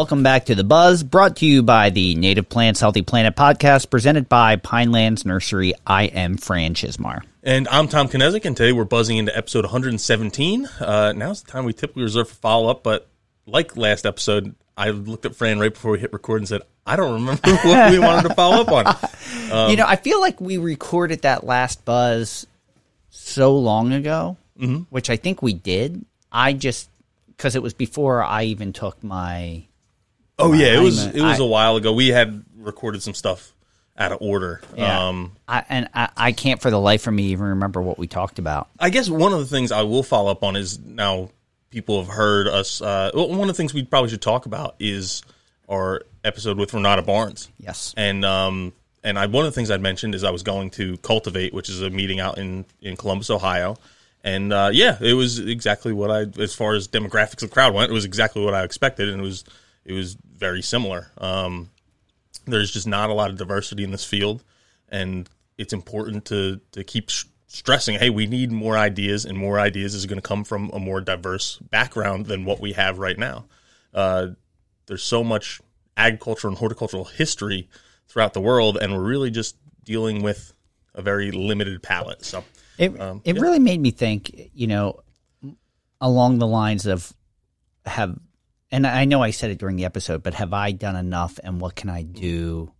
Welcome 0.00 0.22
back 0.22 0.46
to 0.46 0.54
The 0.54 0.64
Buzz, 0.64 1.02
brought 1.02 1.36
to 1.36 1.46
you 1.46 1.62
by 1.62 1.90
the 1.90 2.14
Native 2.14 2.48
Plants 2.48 2.80
Healthy 2.80 3.02
Planet 3.02 3.36
podcast, 3.36 3.90
presented 3.90 4.30
by 4.30 4.56
Pinelands 4.56 5.26
Nursery. 5.26 5.74
I 5.86 6.04
am 6.04 6.38
Fran 6.38 6.72
Chismar. 6.72 7.20
And 7.42 7.68
I'm 7.68 7.86
Tom 7.86 8.08
Knezick, 8.08 8.46
and 8.46 8.56
today 8.56 8.72
we're 8.72 8.86
buzzing 8.86 9.18
into 9.18 9.36
episode 9.36 9.64
117. 9.66 10.64
Uh, 10.80 11.12
now's 11.14 11.42
the 11.42 11.52
time 11.52 11.66
we 11.66 11.74
typically 11.74 12.04
reserve 12.04 12.30
for 12.30 12.34
follow 12.34 12.70
up, 12.70 12.82
but 12.82 13.08
like 13.44 13.76
last 13.76 14.06
episode, 14.06 14.54
I 14.74 14.88
looked 14.88 15.26
at 15.26 15.36
Fran 15.36 15.58
right 15.60 15.70
before 15.72 15.92
we 15.92 15.98
hit 15.98 16.14
record 16.14 16.40
and 16.40 16.48
said, 16.48 16.62
I 16.86 16.96
don't 16.96 17.12
remember 17.12 17.50
what 17.68 17.92
we 17.92 17.98
wanted 17.98 18.26
to 18.26 18.34
follow 18.34 18.62
up 18.62 18.72
on. 18.72 18.86
Um, 19.52 19.70
you 19.70 19.76
know, 19.76 19.84
I 19.86 19.96
feel 19.96 20.18
like 20.18 20.40
we 20.40 20.56
recorded 20.56 21.22
that 21.22 21.44
last 21.44 21.84
Buzz 21.84 22.46
so 23.10 23.54
long 23.54 23.92
ago, 23.92 24.38
Mm-hmm. 24.58 24.84
which 24.88 25.10
I 25.10 25.16
think 25.16 25.42
we 25.42 25.52
did. 25.52 26.06
I 26.32 26.54
just, 26.54 26.88
because 27.28 27.54
it 27.54 27.62
was 27.62 27.74
before 27.74 28.22
I 28.24 28.44
even 28.44 28.72
took 28.72 29.04
my. 29.04 29.66
Oh, 30.40 30.52
yeah, 30.52 30.74
it 30.78 30.82
was 30.82 31.04
a- 31.06 31.16
it 31.16 31.22
was 31.22 31.40
I- 31.40 31.42
a 31.44 31.46
while 31.46 31.76
ago. 31.76 31.92
We 31.92 32.08
had 32.08 32.44
recorded 32.58 33.02
some 33.02 33.14
stuff 33.14 33.52
out 33.96 34.12
of 34.12 34.18
order. 34.20 34.60
Yeah. 34.76 35.08
Um, 35.08 35.32
I, 35.46 35.64
and 35.68 35.88
I, 35.94 36.08
I 36.16 36.32
can't 36.32 36.60
for 36.62 36.70
the 36.70 36.80
life 36.80 37.06
of 37.06 37.12
me 37.14 37.24
even 37.24 37.46
remember 37.46 37.82
what 37.82 37.98
we 37.98 38.06
talked 38.06 38.38
about. 38.38 38.68
I 38.78 38.90
guess 38.90 39.10
one 39.10 39.32
of 39.32 39.40
the 39.40 39.46
things 39.46 39.72
I 39.72 39.82
will 39.82 40.02
follow 40.02 40.30
up 40.30 40.42
on 40.42 40.56
is 40.56 40.78
now 40.78 41.30
people 41.70 42.02
have 42.02 42.12
heard 42.12 42.48
us. 42.48 42.80
Uh, 42.80 43.10
one 43.14 43.42
of 43.42 43.46
the 43.48 43.54
things 43.54 43.74
we 43.74 43.84
probably 43.84 44.08
should 44.10 44.22
talk 44.22 44.46
about 44.46 44.74
is 44.78 45.22
our 45.68 46.02
episode 46.24 46.56
with 46.58 46.72
Renata 46.74 47.02
Barnes. 47.02 47.48
Yes. 47.58 47.94
And 47.96 48.24
um, 48.24 48.72
and 49.04 49.18
I 49.18 49.26
one 49.26 49.44
of 49.44 49.52
the 49.52 49.54
things 49.54 49.70
I'd 49.70 49.80
mentioned 49.82 50.14
is 50.14 50.24
I 50.24 50.30
was 50.30 50.42
going 50.42 50.70
to 50.70 50.96
Cultivate, 50.98 51.52
which 51.52 51.68
is 51.68 51.82
a 51.82 51.90
meeting 51.90 52.20
out 52.20 52.38
in 52.38 52.64
in 52.80 52.96
Columbus, 52.96 53.28
Ohio. 53.30 53.76
And 54.24 54.52
uh, 54.52 54.70
yeah, 54.72 54.98
it 55.00 55.14
was 55.14 55.38
exactly 55.38 55.92
what 55.92 56.10
I, 56.10 56.26
as 56.42 56.54
far 56.54 56.74
as 56.74 56.88
demographics 56.88 57.42
of 57.42 57.48
the 57.48 57.54
crowd 57.54 57.72
went, 57.74 57.90
it 57.90 57.94
was 57.94 58.04
exactly 58.04 58.44
what 58.44 58.52
I 58.54 58.64
expected, 58.64 59.08
and 59.08 59.20
it 59.20 59.24
was 59.24 59.44
it 59.84 59.92
was 59.94 60.16
very 60.40 60.62
similar. 60.62 61.12
Um, 61.18 61.70
there's 62.46 62.72
just 62.72 62.88
not 62.88 63.10
a 63.10 63.12
lot 63.12 63.30
of 63.30 63.36
diversity 63.36 63.84
in 63.84 63.92
this 63.92 64.04
field, 64.04 64.42
and 64.88 65.28
it's 65.58 65.72
important 65.72 66.24
to 66.26 66.60
to 66.72 66.82
keep 66.82 67.10
sh- 67.10 67.26
stressing. 67.46 67.96
Hey, 67.98 68.10
we 68.10 68.26
need 68.26 68.50
more 68.50 68.76
ideas, 68.76 69.24
and 69.24 69.38
more 69.38 69.60
ideas 69.60 69.94
is 69.94 70.06
going 70.06 70.18
to 70.20 70.26
come 70.26 70.42
from 70.42 70.70
a 70.72 70.80
more 70.80 71.00
diverse 71.00 71.58
background 71.58 72.26
than 72.26 72.44
what 72.44 72.60
we 72.60 72.72
have 72.72 72.98
right 72.98 73.18
now. 73.18 73.44
Uh, 73.94 74.28
there's 74.86 75.02
so 75.02 75.22
much 75.22 75.60
agricultural 75.96 76.52
and 76.52 76.58
horticultural 76.58 77.04
history 77.04 77.68
throughout 78.08 78.32
the 78.32 78.40
world, 78.40 78.78
and 78.80 78.92
we're 78.92 79.04
really 79.04 79.30
just 79.30 79.56
dealing 79.84 80.22
with 80.22 80.52
a 80.94 81.02
very 81.02 81.30
limited 81.30 81.82
palette. 81.82 82.24
So, 82.24 82.44
It 82.78 82.98
Um, 83.00 83.20
it 83.24 83.38
really 83.38 83.58
made 83.58 83.80
me 83.80 83.90
think, 83.90 84.50
you 84.54 84.66
know, 84.66 85.00
along 86.00 86.38
the 86.38 86.46
lines 86.46 86.86
of 86.86 87.12
have, 87.84 88.18
and 88.72 88.86
I 88.86 89.04
know 89.04 89.22
I 89.22 89.30
said 89.30 89.50
it 89.50 89.58
during 89.58 89.76
the 89.76 89.84
episode, 89.84 90.22
but 90.22 90.34
have 90.34 90.52
I 90.52 90.72
done 90.72 90.96
enough, 90.96 91.38
and 91.42 91.60
what 91.60 91.74
can 91.74 91.90
I 91.90 92.02
do 92.02 92.72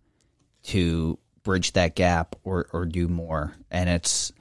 to 0.64 1.18
bridge 1.42 1.72
that 1.72 1.94
gap 1.96 2.36
or 2.44 2.66
or 2.72 2.84
do 2.86 3.08
more? 3.08 3.54
And 3.70 3.88
it's, 3.88 4.32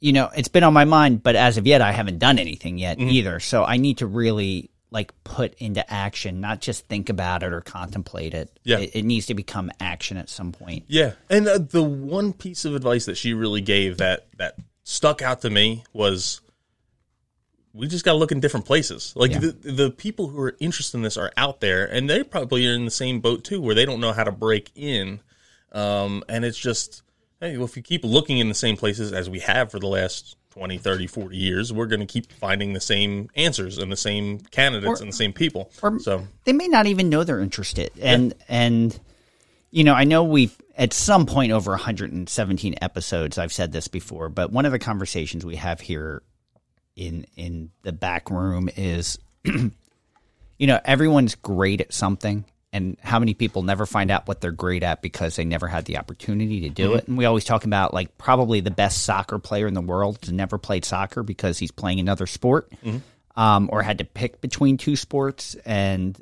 you 0.00 0.12
know, 0.12 0.30
it's 0.36 0.48
been 0.48 0.64
on 0.64 0.72
my 0.72 0.84
mind, 0.84 1.22
but 1.22 1.36
as 1.36 1.56
of 1.58 1.66
yet, 1.66 1.80
I 1.80 1.92
haven't 1.92 2.18
done 2.18 2.38
anything 2.38 2.78
yet 2.78 2.98
Mm-hmm. 2.98 3.08
either. 3.10 3.40
So 3.40 3.64
I 3.64 3.76
need 3.76 3.98
to 3.98 4.06
really 4.06 4.70
like 4.90 5.12
put 5.24 5.54
into 5.54 5.90
action, 5.90 6.42
not 6.42 6.60
just 6.60 6.86
think 6.86 7.08
about 7.08 7.42
it 7.42 7.52
or 7.54 7.62
contemplate 7.62 8.34
it. 8.34 8.58
Yeah. 8.62 8.78
it, 8.78 8.90
it 8.96 9.02
needs 9.06 9.24
to 9.26 9.34
become 9.34 9.70
action 9.80 10.18
at 10.18 10.28
some 10.28 10.52
point. 10.52 10.84
Yeah, 10.86 11.12
and 11.30 11.48
uh, 11.48 11.58
the 11.58 11.82
one 11.82 12.34
piece 12.34 12.66
of 12.66 12.74
advice 12.74 13.06
that 13.06 13.16
she 13.16 13.32
really 13.32 13.62
gave 13.62 13.96
that 13.98 14.26
that 14.36 14.56
stuck 14.84 15.22
out 15.22 15.40
to 15.42 15.50
me 15.50 15.84
was 15.94 16.42
we 17.74 17.86
just 17.88 18.04
got 18.04 18.12
to 18.12 18.18
look 18.18 18.32
in 18.32 18.40
different 18.40 18.66
places. 18.66 19.12
Like 19.16 19.32
Yeah. 19.32 19.38
the 19.38 19.52
the 19.72 19.90
people 19.90 20.28
who 20.28 20.40
are 20.40 20.56
interested 20.60 20.96
in 20.98 21.02
this 21.02 21.16
are 21.16 21.32
out 21.36 21.60
there, 21.60 21.84
and 21.86 22.08
they 22.08 22.22
probably 22.22 22.66
are 22.68 22.74
in 22.74 22.84
the 22.84 22.90
same 22.90 23.20
boat 23.20 23.44
too, 23.44 23.60
where 23.60 23.74
they 23.74 23.84
don't 23.86 24.00
know 24.00 24.12
how 24.12 24.24
to 24.24 24.32
break 24.32 24.70
in. 24.74 25.20
Um, 25.72 26.22
and 26.28 26.44
it's 26.44 26.58
just, 26.58 27.02
hey, 27.40 27.56
well, 27.56 27.64
if 27.64 27.76
you 27.76 27.82
keep 27.82 28.04
looking 28.04 28.38
in 28.38 28.48
the 28.48 28.54
same 28.54 28.76
places 28.76 29.12
as 29.12 29.30
we 29.30 29.38
have 29.40 29.70
for 29.70 29.78
the 29.78 29.86
last 29.86 30.36
20, 30.50 30.76
30, 30.76 31.06
40 31.06 31.34
years, 31.36 31.72
we're 31.72 31.86
going 31.86 32.00
to 32.00 32.06
keep 32.06 32.30
finding 32.32 32.74
the 32.74 32.80
same 32.80 33.30
answers 33.36 33.78
and 33.78 33.90
the 33.90 33.96
same 33.96 34.38
candidates 34.50 35.00
and 35.00 35.08
the 35.08 35.16
same 35.16 35.32
people. 35.32 35.70
or- 35.82 35.98
so, 35.98 36.26
they 36.44 36.52
may 36.52 36.68
not 36.68 36.86
even 36.86 37.08
know 37.08 37.24
they're 37.24 37.40
interested 37.40 37.90
and 38.02 38.34
and 38.48 39.00
you 39.70 39.82
know 39.84 39.94
i 39.94 40.04
know 40.04 40.22
we've 40.24 40.54
at 40.76 40.92
some 40.92 41.24
point 41.24 41.50
over 41.52 41.70
117 41.70 42.74
episodes 42.82 43.38
i've 43.38 43.52
said 43.52 43.72
this 43.72 43.88
before 43.88 44.28
but 44.28 44.52
one 44.52 44.66
of 44.66 44.72
the 44.72 44.78
conversations 44.78 45.46
we 45.46 45.56
have 45.56 45.80
here 45.80 46.22
in 46.96 47.26
in 47.36 47.70
the 47.82 47.92
back 47.92 48.30
room 48.30 48.68
is 48.76 49.18
you 49.44 49.70
know 50.60 50.80
everyone's 50.84 51.34
great 51.34 51.80
at 51.80 51.92
something 51.92 52.44
and 52.74 52.96
how 53.02 53.18
many 53.18 53.34
people 53.34 53.62
never 53.62 53.84
find 53.84 54.10
out 54.10 54.26
what 54.26 54.40
they're 54.40 54.50
great 54.50 54.82
at 54.82 55.02
because 55.02 55.36
they 55.36 55.44
never 55.44 55.68
had 55.68 55.84
the 55.84 55.98
opportunity 55.98 56.62
to 56.62 56.70
do 56.70 56.88
mm-hmm. 56.88 56.98
it? 56.98 57.08
And 57.08 57.18
we 57.18 57.26
always 57.26 57.44
talk 57.44 57.64
about 57.64 57.92
like 57.92 58.16
probably 58.16 58.60
the 58.60 58.70
best 58.70 59.04
soccer 59.04 59.38
player 59.38 59.66
in 59.66 59.74
the 59.74 59.82
world 59.82 60.18
has 60.22 60.32
never 60.32 60.56
played 60.56 60.86
soccer 60.86 61.22
because 61.22 61.58
he's 61.58 61.70
playing 61.70 62.00
another 62.00 62.26
sport 62.26 62.70
mm-hmm. 62.82 62.98
um, 63.38 63.68
or 63.70 63.82
had 63.82 63.98
to 63.98 64.04
pick 64.04 64.40
between 64.40 64.78
two 64.78 64.96
sports. 64.96 65.54
And 65.66 66.18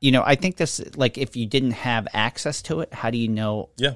you 0.00 0.10
know 0.10 0.22
i 0.24 0.34
think 0.34 0.56
this 0.56 0.80
like 0.96 1.18
if 1.18 1.36
you 1.36 1.46
didn't 1.46 1.72
have 1.72 2.08
access 2.12 2.62
to 2.62 2.80
it 2.80 2.92
how 2.92 3.10
do 3.10 3.18
you 3.18 3.28
know 3.28 3.68
yeah. 3.76 3.94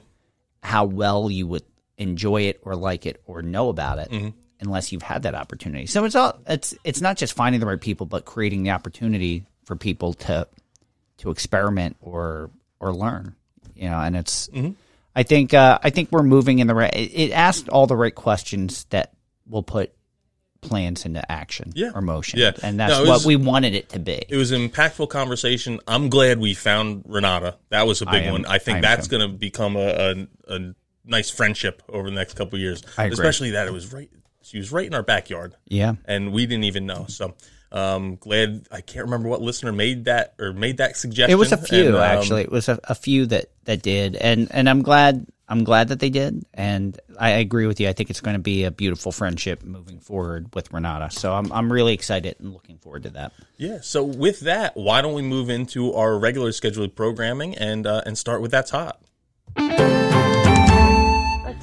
how 0.63 0.85
well 0.85 1.31
you 1.31 1.47
would 1.47 1.65
enjoy 1.97 2.43
it 2.43 2.61
or 2.63 2.77
like 2.77 3.07
it 3.07 3.21
or 3.27 3.43
know 3.43 3.69
about 3.69 3.99
it 3.99 4.11
mm-hmm. 4.11 4.29
Unless 4.65 4.93
you've 4.93 5.03
had 5.03 5.23
that 5.25 5.35
opportunity 5.35 5.87
so 5.87 6.05
it's 6.05 6.15
all 6.15 6.39
it's 6.47 6.75
it's 6.85 7.01
not 7.01 7.17
just 7.17 7.35
finding 7.35 7.61
the 7.61 7.67
right 7.67 7.81
people 7.81 8.07
but 8.07 8.25
creating 8.25 8.63
the 8.63 8.71
opportunity 8.71 9.45
for 9.65 9.77
people 9.77 10.15
to 10.15 10.47
to 11.19 11.31
experiment 11.31 11.97
or 12.01 12.51
or 12.81 12.93
learn 12.93 13.35
you 13.75 13.89
know 13.89 13.99
and 13.99 14.17
it's 14.17 14.49
i 15.15 15.23
think 15.23 15.53
uh 15.55 15.79
i 15.83 15.91
think 15.91 16.11
we're 16.11 16.23
moving 16.23 16.59
in 16.61 16.67
the 16.67 16.75
right 16.75 16.95
it, 16.95 17.11
it 17.15 17.33
asked 17.33 17.69
all 17.69 17.87
the 17.87 17.97
right 17.97 18.15
questions 18.15 18.85
that 18.91 19.13
will 19.49 19.63
put 19.63 19.93
plans 20.61 21.05
into 21.05 21.31
action 21.31 21.71
Yeah. 21.75 21.91
or 21.95 22.01
motion 22.01 22.39
Yeah. 22.39 22.53
and 22.63 22.81
that's 22.81 22.91
No, 22.95 23.01
what 23.01 23.09
was- 23.09 23.27
we 23.27 23.37
wanted 23.37 23.75
it 23.75 23.91
to 23.91 23.99
be 23.99 24.23
It 24.29 24.37
was 24.37 24.51
an 24.51 24.67
impactful 24.67 25.11
conversation. 25.11 25.79
I'm 25.87 26.09
glad 26.09 26.39
we 26.41 26.55
found 26.55 27.05
Renata. 27.07 27.57
That 27.69 27.87
was 27.87 28.01
a 28.01 28.07
big 28.07 28.15
I 28.15 28.19
am- 28.21 28.33
one. 28.33 28.47
I 28.47 28.57
think 28.57 28.79
I 28.79 28.81
that's 28.81 29.07
going 29.07 29.21
to 29.21 29.29
become 29.29 29.77
a, 29.77 30.27
a, 30.49 30.55
a 30.57 30.75
nice 31.05 31.29
friendship 31.29 31.83
over 31.91 32.09
the 32.09 32.17
next 32.17 32.33
couple 32.35 32.57
of 32.57 32.63
years. 32.63 32.83
Especially 32.97 33.51
that 33.51 33.67
it 33.67 33.75
was 33.75 33.93
right. 33.93 34.09
She 34.45 34.59
was 34.59 34.71
right 34.71 34.87
in 34.87 34.95
our 34.95 35.03
backyard, 35.03 35.57
yeah 35.67 35.95
and 36.05 36.33
we 36.33 36.47
didn't 36.47 36.65
even 36.65 36.87
know. 36.87 37.07
So, 37.09 37.35
um, 37.73 38.17
glad. 38.17 38.67
I 38.71 38.81
can't 38.81 39.07
remember 39.07 39.29
what 39.29 39.43
listener 39.43 39.73
made 39.73 40.05
that 40.05 40.35
or 40.39 40.53
made 40.53 40.77
that 40.77 40.97
suggestion. 40.97 41.33
It 41.33 41.39
was 41.39 41.53
a 41.53 41.57
few 41.57 41.87
and, 41.87 41.97
um, 41.97 42.03
actually. 42.03 42.43
It 42.43 42.53
was 42.53 42.69
a, 42.69 42.79
a 42.85 42.95
few 42.95 43.27
that 43.27 43.47
that 43.65 43.83
did, 43.83 44.15
and 44.17 44.49
and 44.53 44.69
I'm 44.69 44.83
glad 44.83 45.27
I'm 45.49 45.65
glad 45.65 45.89
that 45.89 46.01
they 46.01 46.09
did, 46.09 46.45
and 46.55 46.99
I 47.19 47.31
agree 47.31 47.67
with 47.67 47.81
you. 47.81 47.89
I 47.89 47.93
think 47.93 48.09
it's 48.09 48.21
going 48.21 48.37
to 48.37 48.43
be 48.43 48.65
a 48.65 48.71
beautiful 48.71 49.13
friendship 49.13 49.63
moving 49.63 50.01
forward 50.01 50.55
with 50.55 50.73
Renata. 50.73 51.11
So 51.11 51.35
I'm 51.35 51.53
I'm 51.53 51.73
really 51.73 51.93
excited 51.93 52.37
and 52.39 52.53
looking 52.53 52.79
forward 52.79 53.03
to 53.03 53.11
that. 53.11 53.33
Yeah. 53.57 53.79
So 53.83 54.05
with 54.05 54.41
that, 54.41 54.77
why 54.77 55.03
don't 55.03 55.15
we 55.15 55.23
move 55.23 55.51
into 55.51 55.93
our 55.95 56.19
regular 56.19 56.53
scheduled 56.53 56.95
programming 56.95 57.57
and 57.57 57.87
uh, 57.87 58.03
and 58.07 58.17
start 58.17 58.41
with 58.41 58.53
that's 58.53 58.71
hot. 58.71 59.01
It's 59.57 60.95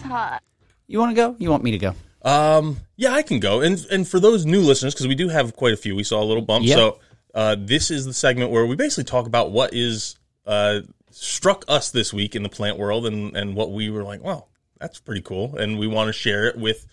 hot. 0.04 0.44
You 0.88 1.00
want 1.00 1.12
to 1.12 1.16
go? 1.16 1.36
You 1.40 1.50
want 1.50 1.64
me 1.64 1.72
to 1.72 1.78
go? 1.78 1.96
Um, 2.24 2.78
yeah, 2.98 3.14
I 3.14 3.22
can 3.24 3.40
go. 3.40 3.62
And 3.62 3.84
and 3.92 4.08
for 4.08 4.20
those 4.20 4.46
new 4.46 4.62
listeners, 4.62 4.94
because 4.94 5.08
we 5.08 5.16
do 5.16 5.28
have 5.30 5.56
quite 5.56 5.74
a 5.74 5.78
few, 5.78 5.96
we 5.96 6.04
saw 6.04 6.22
a 6.22 6.26
little 6.26 6.44
bump. 6.44 6.66
Yeah. 6.66 6.76
So 6.76 7.00
uh, 7.34 7.56
this 7.58 7.90
is 7.92 8.06
the 8.06 8.14
segment 8.14 8.52
where 8.52 8.66
we 8.66 8.76
basically 8.76 9.06
talk 9.06 9.26
about 9.26 9.52
what 9.52 9.74
is 9.74 10.16
uh, 10.46 10.82
struck 11.10 11.66
us 11.68 11.92
this 11.92 12.14
week 12.14 12.36
in 12.36 12.44
the 12.44 12.50
plant 12.50 12.78
world, 12.78 13.06
and 13.06 13.36
and 13.36 13.56
what 13.56 13.72
we 13.72 13.90
were 13.90 14.04
like, 14.04 14.22
wow, 14.24 14.46
that's 14.80 15.00
pretty 15.00 15.22
cool, 15.22 15.56
and 15.58 15.80
we 15.80 15.88
want 15.88 16.08
to 16.10 16.14
share 16.14 16.46
it 16.48 16.58
with 16.58 16.86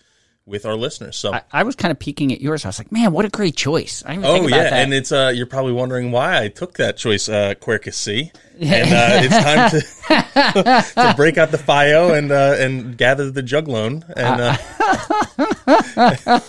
with 0.45 0.65
our 0.65 0.75
listeners. 0.75 1.15
So. 1.15 1.31
I, 1.31 1.43
I 1.51 1.63
was 1.63 1.75
kind 1.75 1.91
of 1.91 1.99
peeking 1.99 2.33
at 2.33 2.41
yours. 2.41 2.65
I 2.65 2.69
was 2.69 2.79
like, 2.79 2.91
man, 2.91 3.11
what 3.11 3.23
a 3.23 3.29
great 3.29 3.55
choice. 3.55 4.01
I 4.03 4.15
didn't 4.15 4.23
even 4.23 4.29
Oh 4.29 4.33
think 4.39 4.47
about 4.51 4.57
yeah, 4.57 4.69
that. 4.71 4.83
and 4.83 4.93
it's 4.95 5.11
uh, 5.11 5.31
you're 5.35 5.45
probably 5.45 5.73
wondering 5.73 6.11
why 6.11 6.41
I 6.41 6.47
took 6.47 6.77
that 6.77 6.97
choice, 6.97 7.29
uh, 7.29 7.53
Quercus 7.61 7.93
C. 7.93 8.31
And 8.61 8.91
uh, 8.91 9.21
it's 9.23 9.37
time 9.37 9.69
to 9.69 11.01
to 11.09 11.13
break 11.15 11.37
out 11.37 11.51
the 11.51 11.57
FIO 11.57 12.13
and 12.13 12.29
uh, 12.29 12.55
and 12.57 12.97
gather 12.97 13.31
the 13.31 13.41
juglone. 13.41 14.03
And 14.17 14.41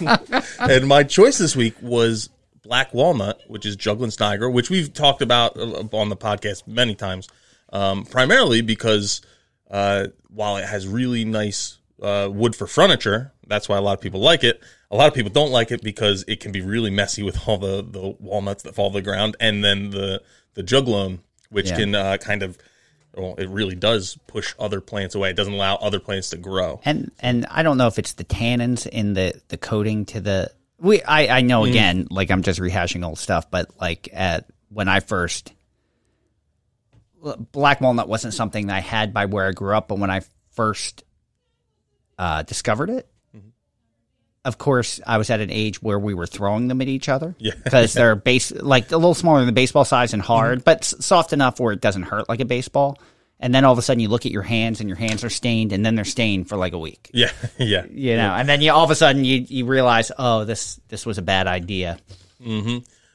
uh, 0.08 0.58
and 0.58 0.88
my 0.88 1.04
choice 1.04 1.38
this 1.38 1.54
week 1.54 1.76
was 1.80 2.28
black 2.64 2.92
walnut, 2.92 3.40
which 3.46 3.64
is 3.64 3.76
Juglans 3.76 4.18
niger, 4.18 4.50
which 4.50 4.70
we've 4.70 4.92
talked 4.92 5.22
about 5.22 5.56
uh, 5.56 5.84
on 5.92 6.08
the 6.08 6.16
podcast 6.16 6.66
many 6.66 6.96
times, 6.96 7.28
um, 7.72 8.04
primarily 8.04 8.60
because 8.60 9.20
uh, 9.70 10.08
while 10.30 10.56
it 10.56 10.64
has 10.64 10.88
really 10.88 11.24
nice 11.24 11.78
wood 12.00 12.56
for 12.56 12.66
furniture, 12.66 13.32
that's 13.46 13.68
why 13.68 13.76
a 13.76 13.80
lot 13.80 13.92
of 13.92 14.00
people 14.00 14.18
like 14.18 14.42
it. 14.42 14.60
A 14.90 14.96
lot 14.96 15.06
of 15.06 15.14
people 15.14 15.30
don't 15.30 15.52
like 15.52 15.70
it 15.70 15.80
because 15.80 16.24
it 16.26 16.40
can 16.40 16.50
be 16.50 16.60
really 16.60 16.90
messy 16.90 17.22
with 17.22 17.46
all 17.46 17.56
the, 17.56 17.84
the 17.88 18.16
walnuts 18.18 18.64
that 18.64 18.74
fall 18.74 18.90
to 18.90 18.94
the 18.94 19.02
ground, 19.02 19.36
and 19.38 19.62
then 19.62 19.90
the 19.90 20.22
the 20.54 20.64
juglone, 20.64 21.20
which 21.50 21.68
Yeah. 21.68 21.76
can 21.76 21.94
uh, 21.94 22.16
kind 22.18 22.42
of 22.42 22.58
well, 23.16 23.34
it 23.38 23.48
really 23.48 23.74
does 23.74 24.16
push 24.28 24.54
other 24.58 24.80
plants 24.80 25.14
away. 25.16 25.30
It 25.30 25.36
doesn't 25.36 25.52
allow 25.52 25.74
other 25.76 25.98
plants 25.98 26.30
to 26.30 26.36
grow. 26.36 26.80
And 26.84 27.10
and 27.20 27.44
I 27.50 27.62
don't 27.62 27.76
know 27.76 27.88
if 27.88 27.98
it's 27.98 28.12
the 28.14 28.24
tannins 28.24 28.86
in 28.86 29.14
the 29.14 29.40
the 29.48 29.56
coating 29.56 30.06
to 30.06 30.20
the 30.20 30.50
we 30.78 31.02
I 31.02 31.38
I 31.38 31.42
Mm. 31.42 31.46
know 31.46 31.64
again 31.64 32.06
like 32.10 32.30
I'm 32.30 32.42
just 32.42 32.60
rehashing 32.60 33.04
old 33.04 33.18
stuff, 33.18 33.50
but 33.50 33.68
like 33.80 34.08
at 34.12 34.46
when 34.68 34.88
I 34.88 35.00
first 35.00 35.52
black 37.52 37.80
walnut 37.80 38.08
wasn't 38.08 38.32
something 38.34 38.68
that 38.68 38.76
I 38.76 38.80
had 38.80 39.12
by 39.12 39.26
where 39.26 39.46
I 39.46 39.52
grew 39.52 39.74
up, 39.76 39.88
but 39.88 39.98
when 39.98 40.10
I 40.10 40.22
first 40.52 41.04
uh, 42.18 42.42
discovered 42.42 42.90
it. 42.90 43.08
Mm-hmm. 44.42 44.48
Of 44.48 44.58
course, 44.58 45.00
I 45.06 45.18
was 45.18 45.28
at 45.30 45.40
an 45.40 45.50
age 45.50 45.82
where 45.82 45.98
we 45.98 46.14
were 46.14 46.26
throwing 46.26 46.68
them 46.68 46.80
at 46.80 46.88
each 46.88 47.08
other. 47.08 47.34
Yeah. 47.38 47.52
Mm-hmm. 47.52 47.62
because 47.64 47.92
they're 47.92 48.14
base 48.30 48.50
like 48.52 48.90
a 48.92 48.96
little 48.96 49.14
smaller 49.14 49.40
than 49.40 49.46
the 49.46 49.52
baseball 49.52 49.84
size 49.84 50.12
and 50.14 50.22
hard, 50.22 50.64
but 50.64 50.78
s- 50.78 50.94
soft 51.00 51.32
enough 51.32 51.60
where 51.60 51.72
it 51.72 51.80
doesn't 51.80 52.04
hurt 52.04 52.28
like 52.28 52.40
a 52.40 52.44
baseball. 52.46 52.98
And 53.42 53.54
then 53.54 53.64
all 53.64 53.72
of 53.72 53.78
a 53.78 53.82
sudden, 53.82 54.00
you 54.00 54.08
look 54.08 54.26
at 54.26 54.32
your 54.32 54.42
hands, 54.42 54.80
and 54.80 54.88
your 54.88 54.98
hands 54.98 55.24
are 55.24 55.30
stained, 55.30 55.72
and 55.72 55.84
then 55.84 55.94
they're 55.94 56.04
stained 56.04 56.48
for 56.48 56.56
like 56.58 56.74
a 56.74 56.78
week 56.78 57.10
Yeah, 57.14 57.30
yeah. 57.58 57.86
you 57.90 58.16
know 58.16 58.34
and 58.34 58.46
then 58.46 58.60
you 58.60 58.70
all 58.70 58.84
of 58.84 58.90
a 58.90 58.94
sudden 58.94 59.24
you 59.24 59.44
you 59.48 59.64
realize 59.64 60.12
oh 60.18 60.44
this 60.44 60.78
this 60.88 61.06
was 61.06 61.16
a 61.16 61.22
bad 61.22 61.46
idea 61.46 61.98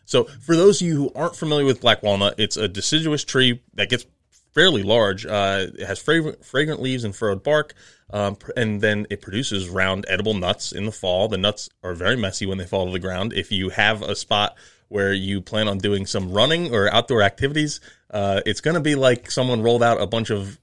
So, 0.07 0.25
for 0.25 0.55
those 0.55 0.81
of 0.81 0.87
you 0.87 0.95
who 0.95 1.11
aren't 1.15 1.35
familiar 1.35 1.65
with 1.65 1.81
black 1.81 2.03
walnut, 2.03 2.35
it's 2.39 2.57
a 2.57 2.67
deciduous 2.67 3.23
tree 3.23 3.61
that 3.73 3.89
gets 3.89 4.05
fairly 4.55 4.81
large. 4.81 5.25
Uh, 5.25 5.67
it 5.77 5.85
has 5.85 5.99
fragrant, 5.99 6.43
fragrant 6.43 6.81
leaves 6.81 7.03
and 7.03 7.15
furrowed 7.15 7.43
bark, 7.43 7.73
um, 8.11 8.37
and 8.57 8.81
then 8.81 9.05
it 9.11 9.21
produces 9.21 9.69
round, 9.69 10.05
edible 10.07 10.33
nuts 10.33 10.71
in 10.71 10.85
the 10.85 10.91
fall. 10.91 11.27
The 11.27 11.37
nuts 11.37 11.69
are 11.83 11.93
very 11.93 12.15
messy 12.15 12.45
when 12.47 12.57
they 12.57 12.65
fall 12.65 12.85
to 12.87 12.91
the 12.91 12.99
ground. 12.99 13.33
If 13.33 13.51
you 13.51 13.69
have 13.69 14.01
a 14.01 14.15
spot 14.15 14.55
where 14.87 15.13
you 15.13 15.41
plan 15.41 15.67
on 15.67 15.77
doing 15.77 16.05
some 16.05 16.31
running 16.31 16.73
or 16.73 16.91
outdoor 16.91 17.21
activities, 17.21 17.81
uh, 18.11 18.41
it's 18.45 18.61
going 18.61 18.75
to 18.75 18.79
be 18.81 18.95
like 18.95 19.29
someone 19.29 19.61
rolled 19.61 19.83
out 19.83 20.01
a 20.01 20.07
bunch 20.07 20.29
of 20.31 20.57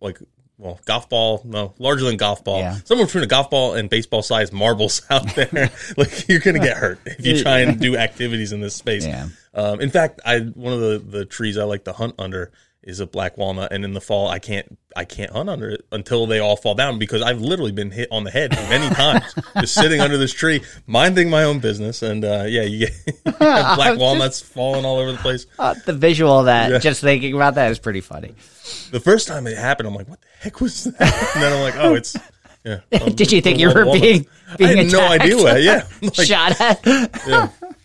like 0.00 0.18
well 0.56 0.80
golf 0.86 1.08
ball 1.08 1.40
no 1.44 1.72
larger 1.78 2.04
than 2.04 2.16
golf 2.16 2.42
ball 2.42 2.58
Yeah. 2.60 2.76
somewhere 2.84 3.06
between 3.06 3.22
a 3.22 3.28
golf 3.28 3.48
ball 3.50 3.74
and 3.74 3.88
baseball 3.88 4.22
sized 4.22 4.52
marbles 4.52 5.02
out 5.10 5.26
there 5.36 5.70
like 5.96 6.28
you're 6.28 6.40
gonna 6.40 6.58
get 6.58 6.76
hurt 6.76 6.98
if 7.06 7.24
you 7.24 7.40
try 7.42 7.60
and 7.60 7.78
do 7.80 7.96
activities 7.96 8.50
in 8.52 8.60
this 8.60 8.74
space 8.74 9.06
Yeah. 9.06 9.28
um, 9.54 9.80
in 9.80 9.90
fact 9.90 10.20
i 10.24 10.38
one 10.40 10.72
of 10.72 10.80
the 10.80 10.98
the 10.98 11.24
trees 11.24 11.58
i 11.58 11.62
like 11.64 11.84
to 11.84 11.92
hunt 11.92 12.14
under 12.18 12.50
is 12.82 13.00
a 13.00 13.06
black 13.06 13.36
walnut 13.36 13.72
and 13.72 13.84
in 13.84 13.92
the 13.92 14.00
fall 14.00 14.28
i 14.28 14.38
can't 14.38 14.78
i 14.96 15.04
can't 15.04 15.30
hunt 15.32 15.48
under 15.48 15.68
it 15.68 15.84
until 15.92 16.26
they 16.26 16.38
all 16.38 16.56
fall 16.56 16.74
down 16.74 16.98
because 16.98 17.20
i've 17.22 17.40
literally 17.40 17.72
been 17.72 17.90
hit 17.90 18.08
on 18.12 18.22
the 18.24 18.30
head 18.30 18.50
many 18.70 18.88
times 18.94 19.34
just 19.60 19.74
sitting 19.74 20.00
under 20.00 20.16
this 20.16 20.32
tree 20.32 20.62
minding 20.86 21.28
my 21.28 21.42
own 21.44 21.58
business 21.58 22.02
and 22.02 22.24
uh, 22.24 22.44
yeah 22.46 22.62
you 22.62 22.86
get 22.86 23.24
black 23.38 23.98
walnuts 23.98 24.40
falling 24.40 24.84
all 24.84 24.98
over 24.98 25.12
the 25.12 25.18
place 25.18 25.46
uh, 25.58 25.74
the 25.86 25.92
visual 25.92 26.38
of 26.38 26.46
that 26.46 26.80
just 26.80 27.00
thinking 27.00 27.34
about 27.34 27.56
that 27.56 27.70
is 27.70 27.78
pretty 27.78 28.00
funny 28.00 28.34
the 28.90 29.00
first 29.00 29.28
time 29.28 29.46
it 29.46 29.56
happened, 29.56 29.88
I'm 29.88 29.94
like, 29.94 30.08
"What 30.08 30.20
the 30.20 30.26
heck 30.40 30.60
was 30.60 30.84
that?" 30.84 31.00
And 31.34 31.42
then 31.42 31.52
I'm 31.54 31.60
like, 31.62 31.74
"Oh, 31.78 31.94
it's 31.94 32.16
yeah." 32.64 32.80
um, 33.00 33.14
Did 33.14 33.32
you 33.32 33.40
think 33.40 33.58
you 33.58 33.68
were 33.72 33.86
walnut. 33.86 34.02
being- 34.02 34.26
being 34.58 34.78
I 34.78 34.82
had 34.82 34.92
no 34.92 35.08
idea 35.08 35.36
what. 35.38 35.62
Yeah, 35.62 35.86
like, 36.02 36.14
shot 36.26 36.60
at 36.60 36.82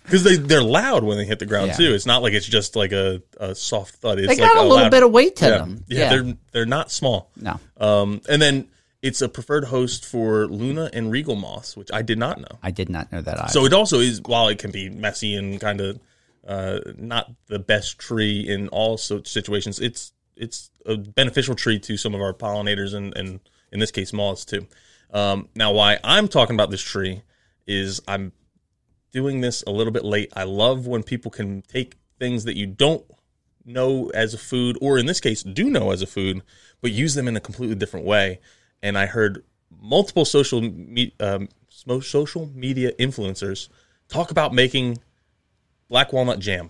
because 0.03 0.23
they 0.23 0.35
they're 0.37 0.63
loud 0.63 1.03
when 1.03 1.17
they 1.17 1.25
hit 1.25 1.39
the 1.39 1.45
ground 1.45 1.67
Yeah. 1.69 1.77
too. 1.77 1.93
It's 1.93 2.05
not 2.05 2.21
like 2.21 2.33
it's 2.33 2.45
just 2.45 2.75
like 2.75 2.91
a, 2.91 3.21
a 3.39 3.55
soft 3.55 3.95
thud. 3.95 4.19
It's 4.19 4.27
they 4.27 4.41
like 4.41 4.53
got 4.53 4.57
a 4.57 4.61
little 4.63 4.77
loud- 4.77 4.91
bit 4.91 5.03
of 5.03 5.11
weight 5.11 5.35
to 5.37 5.45
yeah. 5.45 5.57
them 5.57 5.83
Yeah, 5.87 6.09
they're 6.09 6.33
they're 6.51 6.65
not 6.65 6.91
small. 6.91 7.31
no 7.39 7.59
Um, 7.77 8.21
and 8.29 8.41
then 8.41 8.67
it's 9.01 9.21
a 9.21 9.27
preferred 9.27 9.65
host 9.65 10.05
for 10.05 10.47
Luna 10.47 10.89
and 10.93 11.11
Regal 11.11 11.35
moths, 11.35 11.75
which 11.75 11.89
I 11.91 12.01
did 12.03 12.17
not 12.17 12.39
know. 12.39 12.57
i 12.63 12.71
did 12.71 12.87
not 12.89 13.11
know 13.11 13.19
that 13.21 13.37
either. 13.37 13.49
So 13.49 13.65
it 13.65 13.73
also 13.73 13.99
is, 13.99 14.21
while 14.21 14.47
it 14.47 14.59
can 14.59 14.71
be 14.71 14.89
messy 14.89 15.35
and 15.35 15.59
kind 15.59 15.81
of 15.81 15.99
uh, 16.47 16.79
not 16.97 17.29
the 17.47 17.59
best 17.59 17.99
tree 17.99 18.47
in 18.47 18.69
all 18.69 18.97
so 18.97 19.21
situations, 19.23 19.79
it's 19.79 20.13
it's 20.37 20.69
a 20.85 20.95
beneficial 20.97 21.53
tree 21.55 21.79
to 21.79 21.95
some 21.97 22.15
of 22.15 22.21
our 22.21 22.33
pollinators 22.33 22.93
and, 22.93 23.15
and 23.17 23.39
in 23.71 23.79
this 23.79 23.91
case 23.91 24.13
moths 24.13 24.45
too. 24.45 24.65
Um, 25.13 25.47
now, 25.55 25.73
why 25.73 25.99
I'm 26.03 26.27
talking 26.27 26.55
about 26.55 26.71
this 26.71 26.81
tree 26.81 27.21
is 27.67 28.01
I'm 28.07 28.31
doing 29.13 29.39
this 29.41 29.63
a 29.65 29.71
little 29.71 29.93
bit 29.93 30.03
late. 30.03 30.31
I 30.35 30.43
love 30.43 30.85
when 30.87 31.03
people 31.03 31.31
can 31.31 31.61
take 31.61 31.95
things 32.19 32.43
that 32.43 32.57
you 32.57 32.65
don't 32.65 33.05
know 33.65 34.09
as 34.09 34.33
a 34.33 34.37
food, 34.37 34.77
or 34.81 34.97
in 34.97 35.05
this 35.05 35.21
case, 35.21 35.41
do 35.43 35.69
know 35.69 35.91
as 35.91 36.01
a 36.01 36.07
food, 36.07 36.41
but 36.81 36.91
use 36.91 37.13
them 37.13 37.27
in 37.29 37.37
a 37.37 37.39
completely 37.39 37.75
different 37.75 38.05
way. 38.05 38.39
And 38.81 38.97
I 38.97 39.05
heard 39.05 39.43
multiple 39.81 40.25
social 40.25 40.61
me- 40.61 41.13
um, 41.19 41.47
social 41.69 42.49
media 42.53 42.91
influencers 42.93 43.69
talk 44.09 44.31
about 44.31 44.53
making 44.53 44.97
black 45.89 46.11
walnut 46.13 46.39
jam. 46.39 46.69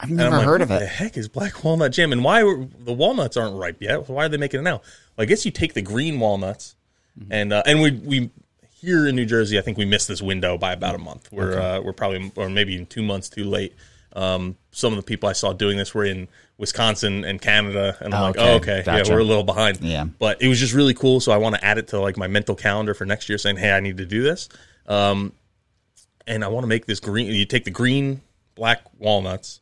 i've 0.00 0.10
never 0.10 0.36
like, 0.36 0.44
heard 0.44 0.60
of 0.62 0.70
it 0.70 0.80
The 0.80 0.86
heck 0.86 1.16
is 1.16 1.28
black 1.28 1.62
walnut 1.62 1.92
jam, 1.92 2.12
and 2.12 2.24
why 2.24 2.42
were, 2.42 2.66
the 2.78 2.92
walnuts 2.92 3.36
aren't 3.36 3.56
ripe 3.56 3.80
yet? 3.80 4.08
Why 4.08 4.24
are 4.24 4.28
they 4.28 4.36
making 4.36 4.60
it 4.60 4.64
now? 4.64 4.80
Well, 5.16 5.22
I 5.22 5.24
guess 5.26 5.44
you 5.44 5.50
take 5.52 5.74
the 5.74 5.82
green 5.82 6.18
walnuts, 6.18 6.74
Mm-hmm. 7.16 7.32
and 7.32 7.52
uh, 7.52 7.62
and 7.64 7.80
we 7.80 7.90
we 7.92 8.30
here 8.84 9.06
in 9.06 9.16
New 9.16 9.24
Jersey, 9.26 9.58
I 9.58 9.62
think 9.62 9.78
we 9.78 9.84
missed 9.84 10.08
this 10.08 10.22
window 10.22 10.58
by 10.58 10.72
about 10.72 10.94
a 10.94 10.98
month. 10.98 11.30
We're 11.32 11.58
uh, 11.58 11.80
we're 11.80 11.92
probably 11.92 12.30
or 12.36 12.48
maybe 12.48 12.84
two 12.84 13.02
months 13.02 13.28
too 13.28 13.44
late. 13.44 13.74
Um, 14.14 14.56
some 14.70 14.92
of 14.92 14.96
the 14.96 15.02
people 15.02 15.28
I 15.28 15.32
saw 15.32 15.52
doing 15.52 15.76
this 15.76 15.92
were 15.94 16.04
in 16.04 16.28
Wisconsin 16.56 17.24
and 17.24 17.40
Canada, 17.40 17.96
and 18.00 18.14
I'm 18.14 18.22
like, 18.22 18.36
Okay, 18.36 18.52
oh, 18.52 18.56
okay, 18.56 18.82
gotcha. 18.84 19.08
yeah, 19.08 19.14
we're 19.14 19.20
a 19.20 19.24
little 19.24 19.42
behind. 19.42 19.80
Yeah. 19.80 20.04
but 20.04 20.40
it 20.40 20.46
was 20.46 20.60
just 20.60 20.72
really 20.72 20.94
cool. 20.94 21.18
So 21.18 21.32
I 21.32 21.36
want 21.38 21.56
to 21.56 21.64
add 21.64 21.78
it 21.78 21.88
to 21.88 22.00
like 22.00 22.16
my 22.16 22.28
mental 22.28 22.54
calendar 22.54 22.94
for 22.94 23.04
next 23.04 23.28
year, 23.28 23.38
saying, 23.38 23.56
hey, 23.56 23.72
I 23.72 23.80
need 23.80 23.96
to 23.96 24.06
do 24.06 24.22
this. 24.22 24.48
Um, 24.86 25.32
and 26.26 26.44
I 26.44 26.48
want 26.48 26.62
to 26.62 26.68
make 26.68 26.86
this 26.86 27.00
green. 27.00 27.26
You 27.26 27.44
take 27.44 27.64
the 27.64 27.70
green 27.72 28.20
black 28.54 28.82
walnuts, 28.98 29.60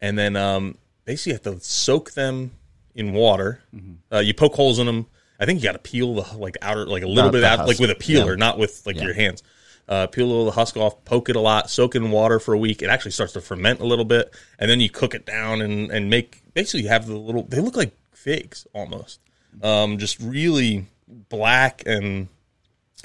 and 0.00 0.16
then 0.16 0.36
um, 0.36 0.78
basically 1.04 1.30
you 1.32 1.34
have 1.42 1.60
to 1.60 1.64
soak 1.64 2.12
them 2.12 2.52
in 2.94 3.12
water. 3.12 3.60
Mm-hmm. 3.74 4.14
Uh, 4.14 4.20
you 4.20 4.32
poke 4.32 4.54
holes 4.54 4.78
in 4.78 4.86
them. 4.86 5.06
I 5.38 5.46
think 5.46 5.60
you 5.60 5.64
got 5.64 5.72
to 5.72 5.78
peel 5.78 6.14
the 6.14 6.36
like 6.36 6.56
outer, 6.62 6.86
like 6.86 7.02
a 7.02 7.06
little 7.08 7.30
The- 7.30 7.38
bit 7.38 7.44
out, 7.44 7.66
like 7.68 7.78
with 7.78 7.90
a 7.90 7.94
peeler, 7.94 8.32
Yeah. 8.32 8.36
not 8.36 8.58
with 8.58 8.82
like 8.86 8.96
Yeah. 8.96 9.04
your 9.04 9.14
hands. 9.14 9.42
Uh, 9.88 10.06
peel 10.06 10.26
a 10.26 10.28
little 10.28 10.48
of 10.48 10.54
the 10.54 10.60
husk 10.60 10.76
off, 10.76 11.02
poke 11.06 11.30
it 11.30 11.36
a 11.36 11.40
lot, 11.40 11.70
soak 11.70 11.94
it 11.94 11.98
in 12.02 12.10
water 12.10 12.38
for 12.38 12.52
a 12.52 12.58
week. 12.58 12.82
It 12.82 12.90
actually 12.90 13.12
starts 13.12 13.32
to 13.32 13.40
ferment 13.40 13.80
a 13.80 13.86
little 13.86 14.04
bit, 14.04 14.34
and 14.58 14.70
then 14.70 14.80
you 14.80 14.90
cook 14.90 15.14
it 15.14 15.24
down 15.24 15.62
and 15.62 15.90
and 15.90 16.10
make 16.10 16.42
basically 16.52 16.82
you 16.82 16.88
have 16.88 17.06
the 17.06 17.16
little. 17.16 17.44
They 17.44 17.60
look 17.60 17.76
like 17.76 17.96
figs 18.12 18.66
almost, 18.74 19.20
um, 19.62 19.96
just 19.96 20.20
really 20.20 20.86
black 21.30 21.82
and 21.86 22.28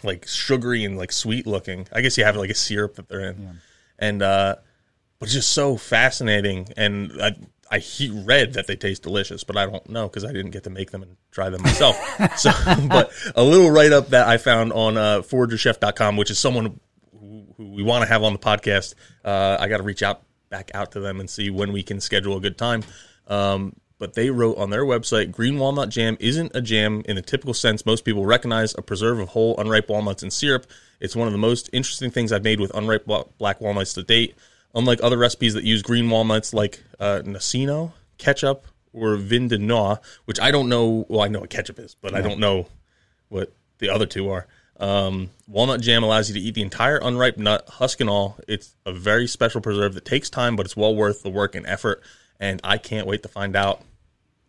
like 0.04 0.28
sugary 0.28 0.84
and 0.84 0.98
like 0.98 1.14
sweet 1.14 1.48
looking. 1.48 1.88
I 1.94 2.02
guess 2.02 2.18
you 2.18 2.26
have 2.26 2.36
like 2.36 2.50
a 2.50 2.56
syrup 2.56 2.96
that 2.96 3.08
they're 3.08 3.30
in, 3.30 3.60
and 3.98 4.22
uh, 4.22 4.56
but 5.20 5.28
it's 5.28 5.34
just 5.36 5.54
so 5.54 5.78
fascinating. 5.78 6.68
And 6.76 7.14
I 7.22 7.36
I 7.74 7.80
he 7.80 8.12
read 8.12 8.54
that 8.54 8.68
they 8.68 8.76
taste 8.76 9.02
delicious, 9.02 9.44
but 9.44 9.58
I 9.58 9.66
don't 9.66 9.90
know 9.90 10.08
because 10.08 10.24
I 10.24 10.32
didn't 10.32 10.52
get 10.52 10.64
to 10.66 10.70
make 10.70 10.92
them 10.92 11.02
and 11.02 11.18
try 11.32 11.50
them 11.50 11.64
myself. 11.64 11.98
so, 12.38 12.52
but 12.88 13.12
a 13.36 13.44
little 13.44 13.72
write 13.72 13.92
up 13.92 14.10
that 14.10 14.28
I 14.28 14.38
found 14.38 14.72
on 14.74 14.96
uh, 14.96 15.22
foragerchef.com, 15.22 16.16
which 16.16 16.30
is 16.30 16.38
someone 16.38 16.80
who, 17.20 17.46
who 17.58 17.72
we 17.72 17.82
want 17.82 18.04
to 18.04 18.08
have 18.08 18.22
on 18.22 18.32
the 18.32 18.38
podcast. 18.38 18.94
Uh, 19.26 19.58
I 19.60 19.70
got 19.70 19.78
to 19.78 19.84
reach 19.84 20.04
out 20.04 20.22
back 20.52 20.70
out 20.76 20.92
to 20.92 21.00
them 21.00 21.20
and 21.20 21.28
see 21.28 21.50
when 21.50 21.74
we 21.74 21.82
can 21.82 22.00
schedule 22.00 22.38
a 22.38 22.40
good 22.40 22.60
time. 22.60 22.84
Um, 23.28 23.76
but 23.98 24.14
they 24.14 24.30
wrote 24.30 24.60
on 24.60 24.70
their 24.70 24.86
website 24.86 25.32
green 25.32 25.58
walnut 25.58 25.90
jam 25.90 26.16
isn't 26.20 26.52
a 26.54 26.62
jam 26.62 27.02
in 27.06 27.16
the 27.16 27.22
typical 27.22 27.54
sense 27.54 27.86
most 27.86 28.04
people 28.04 28.26
recognize 28.26 28.76
a 28.78 28.82
preserve 28.82 29.18
of 29.18 29.30
whole 29.30 29.58
unripe 29.58 29.88
walnuts 29.88 30.22
and 30.22 30.34
syrup 30.34 30.66
it's 31.00 31.16
one 31.16 31.26
of 31.26 31.32
the 31.32 31.38
most 31.38 31.70
interesting 31.72 32.12
things 32.12 32.34
i've 32.34 32.44
made 32.44 32.60
with 32.60 32.76
unripe 32.76 33.08
black 33.38 33.62
walnuts 33.62 33.94
to 33.94 34.04
date 34.04 34.36
unlike 34.74 35.00
other 35.04 35.18
recipes 35.18 35.54
that 35.54 35.64
use 35.64 35.82
green 35.82 36.10
walnuts 36.10 36.54
like 36.54 36.84
uh, 37.00 37.22
nocino 37.24 37.92
ketchup 38.18 38.66
or 38.94 39.16
vin 39.16 39.48
de 39.48 39.58
noix 39.58 39.98
which 40.26 40.40
i 40.40 40.52
don't 40.52 40.70
know 40.70 41.06
well 41.10 41.22
i 41.22 41.28
know 41.28 41.40
what 41.40 41.50
ketchup 41.50 41.80
is 41.80 41.96
but 42.02 42.14
i 42.14 42.22
don't 42.22 42.40
know 42.40 42.68
what 43.30 43.52
the 43.80 43.90
other 43.90 44.06
two 44.06 44.30
are. 44.30 44.46
Um, 44.80 45.30
walnut 45.48 45.82
jam 45.82 46.04
allows 46.04 46.30
you 46.30 46.36
to 46.36 46.40
eat 46.40 46.54
the 46.56 46.62
entire 46.62 46.98
unripe 46.98 47.38
nut, 47.38 47.68
husk 47.68 48.00
and 48.02 48.10
all. 48.10 48.38
It's 48.48 48.76
a 48.86 48.94
very 48.94 49.28
special 49.28 49.60
preserve 49.62 49.94
that 49.96 50.06
takes 50.06 50.30
time, 50.30 50.56
but 50.56 50.66
it's 50.66 50.76
well 50.78 50.96
worth 50.96 51.24
the 51.24 51.30
work 51.30 51.56
and 51.56 51.66
effort. 51.66 52.02
And 52.40 52.60
I 52.64 52.78
can't 52.78 53.08
wait 53.08 53.24
to 53.24 53.30
find 53.30 53.56
out. 53.56 53.82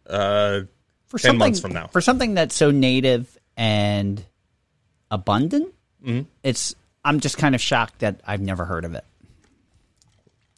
Uh, 0.06 0.62
for 1.06 1.18
10 1.18 1.20
something, 1.20 1.38
months 1.38 1.60
from 1.60 1.72
now. 1.72 1.86
for 1.88 2.00
something 2.00 2.34
that's 2.34 2.54
so 2.54 2.70
native 2.70 3.38
and 3.56 4.22
abundant 5.10 5.72
Mm-hmm. 6.04 6.22
it's 6.42 6.74
i'm 7.04 7.20
just 7.20 7.38
kind 7.38 7.54
of 7.54 7.60
shocked 7.62 8.00
that 8.00 8.20
i've 8.26 8.42
never 8.42 8.66
heard 8.66 8.84
of 8.84 8.94
it 8.94 9.04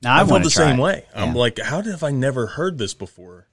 now 0.02 0.16
i, 0.16 0.22
I 0.22 0.26
felt 0.26 0.42
the 0.42 0.50
same 0.50 0.78
it. 0.78 0.82
way. 0.82 1.04
I'm 1.14 1.34
like, 1.34 1.58
how 1.58 1.80
have 1.80 2.02
I 2.02 2.10
never 2.10 2.46
heard 2.46 2.78
this 2.78 2.94
before? 2.94 3.46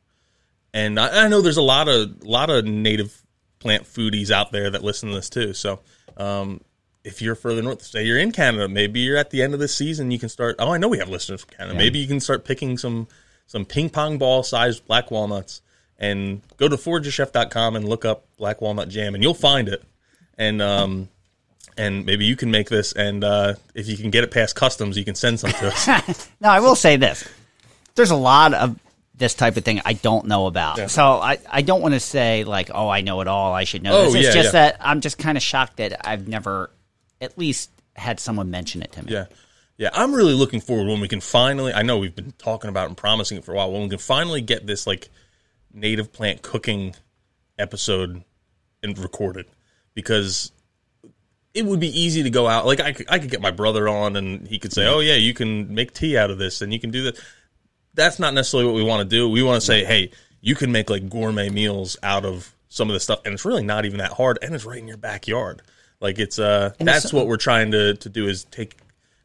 And 0.73 0.99
I, 0.99 1.25
I 1.25 1.27
know 1.27 1.41
there's 1.41 1.57
a 1.57 1.61
lot 1.61 1.87
of 1.87 2.23
lot 2.23 2.49
of 2.49 2.65
native 2.65 3.21
plant 3.59 3.83
foodies 3.83 4.31
out 4.31 4.51
there 4.51 4.69
that 4.69 4.83
listen 4.83 5.09
to 5.09 5.15
this 5.15 5.29
too. 5.29 5.53
So 5.53 5.79
um, 6.17 6.61
if 7.03 7.21
you're 7.21 7.35
further 7.35 7.61
north, 7.61 7.81
say 7.81 8.05
you're 8.05 8.17
in 8.17 8.31
Canada, 8.31 8.67
maybe 8.67 8.99
you're 8.99 9.17
at 9.17 9.29
the 9.29 9.41
end 9.41 9.53
of 9.53 9.59
the 9.59 9.67
season, 9.67 10.11
you 10.11 10.19
can 10.19 10.29
start. 10.29 10.55
Oh, 10.59 10.71
I 10.71 10.77
know 10.77 10.87
we 10.87 10.99
have 10.99 11.09
listeners 11.09 11.41
from 11.41 11.55
Canada. 11.55 11.77
Maybe 11.77 11.99
you 11.99 12.07
can 12.07 12.19
start 12.19 12.45
picking 12.45 12.77
some 12.77 13.07
some 13.45 13.65
ping 13.65 13.89
pong 13.89 14.17
ball 14.17 14.43
sized 14.43 14.85
black 14.85 15.11
walnuts 15.11 15.61
and 15.97 16.41
go 16.57 16.67
to 16.67 16.75
foragechef.com 16.75 17.75
and 17.75 17.87
look 17.87 18.05
up 18.05 18.25
black 18.37 18.61
walnut 18.61 18.89
jam, 18.89 19.13
and 19.13 19.23
you'll 19.23 19.33
find 19.33 19.69
it. 19.69 19.83
And 20.37 20.61
um, 20.61 21.09
and 21.77 22.05
maybe 22.05 22.25
you 22.25 22.35
can 22.35 22.51
make 22.51 22.69
this, 22.69 22.93
and 22.93 23.23
uh, 23.23 23.55
if 23.73 23.87
you 23.87 23.97
can 23.97 24.09
get 24.11 24.23
it 24.23 24.31
past 24.31 24.55
customs, 24.55 24.97
you 24.97 25.05
can 25.05 25.15
send 25.15 25.39
some 25.39 25.51
to 25.51 25.67
us. 25.67 26.29
Now, 26.41 26.51
I 26.51 26.59
will 26.59 26.75
say 26.75 26.97
this: 26.97 27.27
there's 27.95 28.11
a 28.11 28.15
lot 28.15 28.53
of 28.53 28.79
this 29.15 29.35
type 29.35 29.57
of 29.57 29.63
thing 29.63 29.81
I 29.85 29.93
don't 29.93 30.25
know 30.25 30.47
about. 30.47 30.89
So 30.89 31.03
I, 31.03 31.37
I 31.49 31.61
don't 31.61 31.81
want 31.81 31.93
to 31.93 31.99
say 31.99 32.43
like, 32.43 32.71
oh, 32.73 32.89
I 32.89 33.01
know 33.01 33.21
it 33.21 33.27
all. 33.27 33.53
I 33.53 33.63
should 33.63 33.83
know 33.83 33.95
Oh, 33.95 34.05
this. 34.05 34.15
It's 34.15 34.27
yeah, 34.27 34.33
just 34.33 34.53
yeah. 34.53 34.69
that 34.69 34.77
I'm 34.81 35.01
just 35.01 35.17
kind 35.19 35.37
of 35.37 35.43
shocked 35.43 35.77
that 35.77 36.05
I've 36.07 36.27
never, 36.27 36.71
at 37.21 37.37
least, 37.37 37.69
had 37.95 38.19
someone 38.19 38.49
mention 38.49 38.81
it 38.81 38.91
to 38.93 39.05
me. 39.05 39.11
Yeah. 39.11 39.25
Yeah, 39.77 39.89
I'm 39.93 40.13
really 40.13 40.33
looking 40.33 40.61
forward 40.61 40.87
when 40.87 41.01
we 41.01 41.07
can 41.07 41.19
finally. 41.19 41.73
I 41.73 41.81
know 41.81 41.97
we've 41.97 42.15
been 42.15 42.31
talking 42.37 42.69
about 42.69 42.87
and 42.87 42.95
promising 42.97 43.37
it 43.39 43.43
for 43.43 43.53
a 43.53 43.55
while. 43.55 43.71
When 43.71 43.81
we 43.83 43.89
can 43.89 43.97
finally 43.97 44.41
get 44.41 44.65
this 44.67 44.85
like 44.87 45.09
native 45.73 46.13
plant 46.13 46.41
cooking 46.43 46.95
episode 47.57 48.23
and 48.83 48.97
recorded, 48.97 49.45
because 49.93 50.51
it 51.53 51.65
would 51.65 51.79
be 51.79 51.87
easy 51.99 52.23
to 52.23 52.29
go 52.29 52.47
out. 52.47 52.65
Like 52.65 52.79
I 52.79 52.93
could, 52.93 53.05
I 53.09 53.19
could 53.19 53.29
get 53.31 53.41
my 53.41 53.51
brother 53.51 53.87
on, 53.87 54.15
and 54.15 54.47
he 54.47 54.59
could 54.59 54.73
say, 54.73 54.87
"Oh 54.87 54.99
yeah, 54.99 55.15
you 55.15 55.33
can 55.33 55.73
make 55.73 55.93
tea 55.93 56.17
out 56.17 56.31
of 56.31 56.37
this, 56.37 56.61
and 56.61 56.73
you 56.73 56.79
can 56.79 56.91
do 56.91 57.03
that." 57.03 57.19
That's 57.93 58.17
not 58.19 58.33
necessarily 58.33 58.65
what 58.67 58.75
we 58.75 58.83
want 58.83 59.07
to 59.07 59.15
do. 59.15 59.29
We 59.29 59.43
want 59.43 59.61
to 59.61 59.65
say, 59.65 59.83
"Hey, 59.85 60.11
you 60.41 60.55
can 60.55 60.71
make 60.71 60.89
like 60.89 61.09
gourmet 61.09 61.49
meals 61.49 61.95
out 62.03 62.25
of 62.25 62.53
some 62.69 62.89
of 62.89 62.93
this 62.93 63.03
stuff, 63.03 63.21
and 63.25 63.33
it's 63.33 63.45
really 63.45 63.63
not 63.63 63.85
even 63.85 63.99
that 63.99 64.13
hard, 64.13 64.39
and 64.41 64.55
it's 64.55 64.65
right 64.65 64.79
in 64.79 64.87
your 64.87 64.97
backyard." 64.97 65.61
Like 65.99 66.17
it's 66.19 66.39
uh, 66.39 66.73
And 66.79 66.87
that's 66.87 67.05
it's- 67.05 67.13
what 67.13 67.27
we're 67.27 67.37
trying 67.37 67.71
to 67.71 67.93
to 67.95 68.09
do 68.09 68.27
is 68.27 68.45
take 68.45 68.77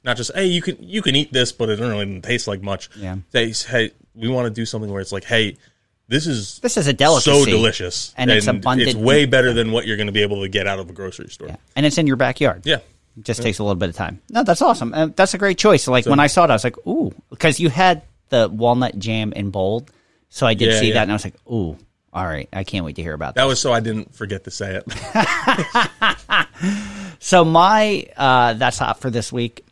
not 0.04 0.16
just 0.16 0.30
hey 0.34 0.46
you 0.46 0.62
can 0.62 0.76
you 0.80 1.02
can 1.02 1.16
eat 1.16 1.32
this 1.32 1.50
but 1.50 1.68
it 1.68 1.76
doesn't 1.76 1.90
really 1.96 2.20
taste 2.20 2.46
like 2.46 2.62
much 2.62 2.88
Yeah. 2.96 3.16
say 3.32 3.52
hey 3.68 3.90
we 4.14 4.28
want 4.28 4.46
to 4.46 4.50
do 4.50 4.64
something 4.64 4.90
where 4.90 5.00
it's 5.00 5.10
like 5.12 5.24
hey 5.24 5.56
this 6.08 6.26
is 6.26 6.58
This 6.60 6.76
is 6.76 6.86
a 6.88 6.92
delicacy. 6.92 7.30
so 7.30 7.44
delicious 7.44 8.12
And 8.16 8.30
it's 8.30 8.46
abundant. 8.46 8.90
it's 8.90 8.98
way 8.98 9.26
better 9.26 9.52
than 9.52 9.72
what 9.72 9.86
you're 9.86 9.96
going 9.96 10.06
to 10.08 10.12
be 10.12 10.22
able 10.22 10.42
to 10.42 10.48
get 10.48 10.66
out 10.66 10.78
of 10.78 10.88
a 10.90 10.92
grocery 10.92 11.28
store 11.28 11.48
yeah, 11.48 11.56
And 11.76 11.84
it's 11.86 11.98
in 11.98 12.06
your 12.06 12.16
backyard. 12.16 12.66
It 12.66 12.82
just 13.22 13.42
takes 13.42 13.58
a 13.58 13.62
little 13.64 13.76
bit 13.76 13.88
of 13.90 13.96
time. 13.96 14.20
No, 14.30 14.42
that's 14.44 14.62
awesome. 14.62 14.94
Uh, 14.94 15.08
that's 15.14 15.34
a 15.34 15.38
great 15.38 15.58
choice. 15.58 15.86
Like 15.88 16.06
when 16.06 16.20
I 16.20 16.28
saw 16.28 16.44
it, 16.44 16.50
I 16.50 16.54
was 16.54 16.64
like, 16.64 16.76
ooh, 16.86 17.12
because 17.30 17.58
you 17.60 17.68
had 17.68 18.02
the 18.28 18.48
walnut 18.48 18.98
jam 18.98 19.32
in 19.32 19.50
bold. 19.50 19.90
So 20.28 20.46
I 20.46 20.54
did 20.54 20.72
Yeah, 20.72 20.80
see 20.80 20.88
yeah. 20.88 20.94
that, 20.94 21.02
and 21.02 21.12
I 21.12 21.14
was 21.14 21.24
like, 21.24 21.34
ooh, 21.50 21.76
all 22.12 22.26
right. 22.26 22.48
I 22.52 22.64
can't 22.64 22.84
wait 22.84 22.96
to 22.96 23.02
hear 23.02 23.14
about 23.14 23.34
that. 23.34 23.42
that 23.42 23.46
was 23.48 23.60
so 23.60 23.72
i 23.72 23.80
didn't 23.80 24.14
forget 24.14 24.44
to 24.44 24.50
say 24.50 24.80
it 24.80 24.84
So 27.20 27.44
my 27.44 28.06
uh, 28.16 28.54
that's 28.54 28.78
hot 28.78 29.00
for 29.00 29.10
this 29.10 29.32
week 29.32 29.64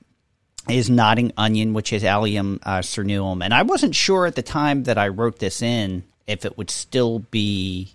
is 0.69 0.91
Nodding 0.91 1.33
Onion, 1.37 1.75
which 1.75 1.93
is 1.93 2.03
Allium 2.03 2.59
uh, 2.65 2.79
cernuum, 2.79 3.45
and 3.45 3.55
I 3.55 3.63
wasn't 3.63 3.95
sure 3.95 4.27
at 4.27 4.35
the 4.35 4.43
time 4.43 4.83
that 4.85 4.99
I 4.99 5.09
wrote 5.09 5.39
this 5.39 5.63
in 5.63 6.03
if 6.27 6.45
it 6.45 6.57
would 6.59 6.71
still 6.71 7.21
be 7.21 7.93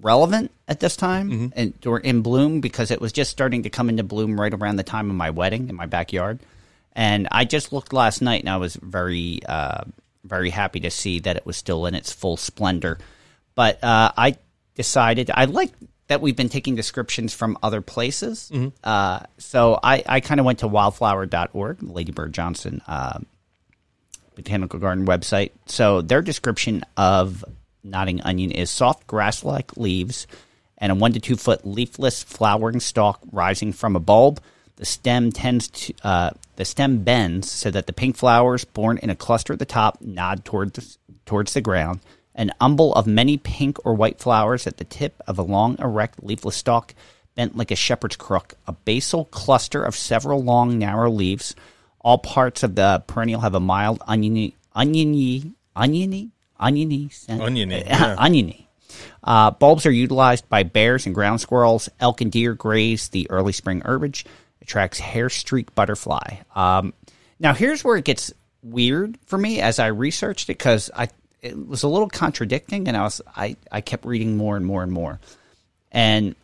relevant 0.00 0.50
at 0.68 0.80
this 0.80 0.96
time 0.96 1.52
and 1.56 1.74
or 1.86 1.98
in 1.98 2.20
bloom 2.22 2.60
because 2.60 2.90
it 2.90 3.00
was 3.00 3.12
just 3.12 3.30
starting 3.30 3.62
to 3.62 3.70
come 3.70 3.88
into 3.88 4.02
bloom 4.02 4.40
right 4.40 4.52
around 4.52 4.76
the 4.76 4.82
time 4.82 5.08
of 5.08 5.16
my 5.16 5.30
wedding 5.30 5.68
in 5.68 5.74
my 5.74 5.86
backyard. 5.86 6.40
And 6.92 7.28
I 7.30 7.44
just 7.44 7.72
looked 7.72 7.92
last 7.92 8.22
night 8.22 8.40
and 8.40 8.48
I 8.48 8.56
was 8.56 8.76
very 8.76 9.40
uh, 9.48 9.84
very 10.24 10.50
happy 10.50 10.80
to 10.80 10.90
see 10.90 11.20
that 11.20 11.36
it 11.36 11.46
was 11.46 11.56
still 11.56 11.86
in 11.86 11.94
its 11.94 12.12
full 12.12 12.36
splendor. 12.36 12.98
But 13.54 13.82
uh, 13.82 14.12
I 14.16 14.36
decided 14.74 15.30
I 15.32 15.44
like 15.46 15.72
that 16.08 16.20
we've 16.20 16.36
been 16.36 16.48
taking 16.48 16.74
descriptions 16.74 17.32
from 17.32 17.56
other 17.62 17.80
places. 17.80 18.50
Uh, 18.82 19.20
so 19.38 19.78
I, 19.82 20.02
I 20.06 20.20
kind 20.20 20.38
of 20.38 20.44
went 20.44 20.58
to 20.60 20.68
wildflower.org, 20.68 21.82
Lady 21.82 22.12
Bird 22.12 22.34
Johnson 22.34 22.82
uh, 22.86 23.20
Botanical 24.34 24.78
Garden 24.78 25.06
website. 25.06 25.52
So 25.66 26.02
their 26.02 26.22
description 26.22 26.82
of 26.96 27.44
nodding 27.82 28.20
Onion 28.22 28.50
is 28.50 28.70
soft 28.70 29.06
grass 29.06 29.44
like 29.44 29.76
leaves 29.76 30.26
and 30.78 30.92
a 30.92 30.94
one 30.94 31.12
to 31.12 31.20
two 31.20 31.36
foot 31.36 31.66
leafless 31.66 32.22
flowering 32.22 32.80
stalk 32.80 33.20
rising 33.32 33.72
from 33.72 33.96
a 33.96 34.00
bulb. 34.00 34.40
The 34.76 34.84
stem 34.84 35.30
tends 35.30 35.68
to 35.68 35.94
uh, 36.02 36.30
the 36.56 36.64
stem 36.64 37.04
bends 37.04 37.50
so 37.50 37.70
that 37.70 37.86
the 37.86 37.92
pink 37.92 38.16
flowers, 38.16 38.64
borne 38.64 38.98
in 38.98 39.10
a 39.10 39.16
cluster 39.16 39.52
at 39.52 39.58
the 39.58 39.64
top, 39.64 40.00
nod 40.00 40.44
toward 40.44 40.74
the, 40.74 40.96
towards 41.26 41.54
the 41.54 41.60
ground. 41.60 42.00
An 42.34 42.50
umbel 42.60 42.92
of 42.94 43.06
many 43.06 43.36
pink 43.36 43.78
or 43.86 43.94
white 43.94 44.18
flowers 44.18 44.66
at 44.66 44.78
the 44.78 44.84
tip 44.84 45.22
of 45.26 45.38
a 45.38 45.42
long, 45.42 45.76
erect, 45.78 46.22
leafless 46.22 46.56
stalk, 46.56 46.92
bent 47.36 47.56
like 47.56 47.70
a 47.70 47.76
shepherd's 47.76 48.16
crook. 48.16 48.54
A 48.66 48.72
basal 48.72 49.26
cluster 49.26 49.84
of 49.84 49.94
several 49.94 50.42
long, 50.42 50.78
narrow 50.78 51.10
leaves. 51.10 51.54
All 52.04 52.18
parts 52.18 52.62
of 52.62 52.74
the 52.74 53.02
perennial 53.06 53.40
have 53.40 53.54
a 53.54 53.60
mild 53.60 54.02
oniony, 54.06 54.54
oniony, 54.74 55.52
oniony, 55.74 56.30
oniony 56.60 57.08
scent. 57.08 57.42
Oniony, 57.42 57.82
yeah. 57.86 58.14
oniony. 58.18 58.68
Uh, 59.24 59.50
bulbs 59.50 59.86
are 59.86 59.90
utilized 59.90 60.48
by 60.48 60.62
bears 60.62 61.06
and 61.06 61.14
ground 61.14 61.40
squirrels. 61.40 61.88
Elk 61.98 62.20
and 62.20 62.30
deer 62.30 62.54
graze 62.54 63.08
the 63.08 63.28
early 63.30 63.52
spring 63.52 63.80
herbage. 63.84 64.26
Attracts 64.60 64.98
hair 64.98 65.28
streak 65.30 65.74
butterfly. 65.74 66.36
Um, 66.54 66.92
now, 67.40 67.54
here's 67.54 67.82
where 67.82 67.96
it 67.96 68.04
gets 68.04 68.32
weird 68.62 69.18
for 69.26 69.38
me 69.38 69.60
as 69.60 69.78
I 69.78 69.88
researched 69.88 70.48
it 70.48 70.58
because 70.58 70.90
I 70.94 71.08
it 71.42 71.68
was 71.68 71.82
a 71.82 71.88
little 71.88 72.08
contradicting, 72.08 72.88
and 72.88 72.96
I 72.96 73.02
was 73.02 73.20
I, 73.36 73.56
I 73.70 73.80
kept 73.82 74.04
reading 74.04 74.36
more 74.36 74.56
and 74.56 74.64
more 74.64 74.82
and 74.82 74.90
more, 74.92 75.20
and 75.92 76.34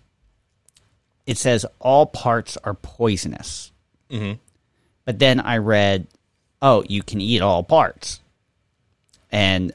it 1.26 1.38
says 1.38 1.64
all 1.78 2.06
parts 2.06 2.58
are 2.64 2.74
poisonous. 2.74 3.72
But 5.10 5.18
then 5.18 5.40
I 5.40 5.56
read, 5.56 6.06
oh, 6.62 6.84
you 6.88 7.02
can 7.02 7.20
eat 7.20 7.42
all 7.42 7.64
parts, 7.64 8.20
and 9.32 9.72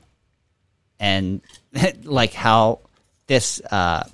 and 0.97 1.41
like 2.05 2.31
how 2.31 2.79
this 3.27 3.59
uh, 3.69 4.07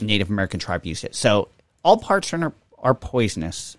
Native 0.00 0.28
American 0.28 0.60
tribe 0.60 0.84
used 0.84 1.04
it. 1.04 1.14
So 1.14 1.48
all 1.82 1.96
parts 1.96 2.34
are 2.34 2.52
are 2.78 2.94
poisonous, 2.94 3.78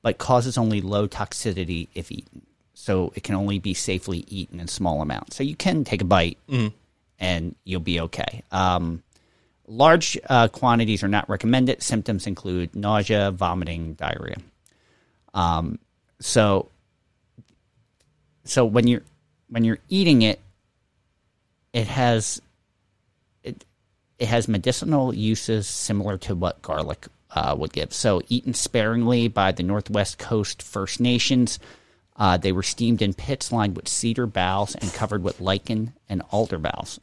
but 0.00 0.16
causes 0.16 0.56
only 0.56 0.80
low 0.80 1.08
toxicity 1.08 1.88
if 1.92 2.12
eaten. 2.12 2.46
So 2.74 3.12
it 3.16 3.24
can 3.24 3.34
only 3.34 3.58
be 3.58 3.74
safely 3.74 4.24
eaten 4.28 4.60
in 4.60 4.68
small 4.68 5.02
amounts. 5.02 5.34
So 5.34 5.42
you 5.42 5.56
can 5.56 5.82
take 5.82 6.02
a 6.02 6.04
bite 6.04 6.38
and 7.18 7.56
you'll 7.64 7.80
be 7.80 7.98
okay. 7.98 8.44
Um, 8.52 9.02
large 9.66 10.16
uh, 10.30 10.46
quantities 10.46 11.02
are 11.02 11.08
not 11.08 11.28
recommended. 11.28 11.82
Symptoms 11.82 12.28
include 12.28 12.76
nausea, 12.76 13.32
vomiting, 13.32 13.94
diarrhea. 13.94 14.36
Um, 15.34 15.80
so, 16.20 16.70
so 18.44 18.64
when 18.64 18.86
you're 18.86 19.02
when 19.48 19.64
you're 19.64 19.78
eating 19.88 20.22
it, 20.22 20.40
it 21.72 21.86
has 21.86 22.40
it 23.42 23.64
it 24.18 24.28
has 24.28 24.48
medicinal 24.48 25.14
uses 25.14 25.66
similar 25.66 26.18
to 26.18 26.34
what 26.34 26.62
garlic 26.62 27.06
uh, 27.30 27.54
would 27.56 27.72
give. 27.72 27.92
So, 27.92 28.22
eaten 28.28 28.54
sparingly 28.54 29.28
by 29.28 29.52
the 29.52 29.62
Northwest 29.62 30.18
Coast 30.18 30.62
First 30.62 31.00
Nations. 31.00 31.58
Uh, 32.18 32.38
they 32.38 32.50
were 32.50 32.62
steamed 32.62 33.02
in 33.02 33.12
pits 33.12 33.52
lined 33.52 33.76
with 33.76 33.88
cedar 33.88 34.26
boughs 34.26 34.74
and 34.74 34.92
covered 34.94 35.22
with 35.22 35.38
lichen 35.38 35.92
and 36.08 36.22
alder 36.30 36.56
boughs. 36.56 36.98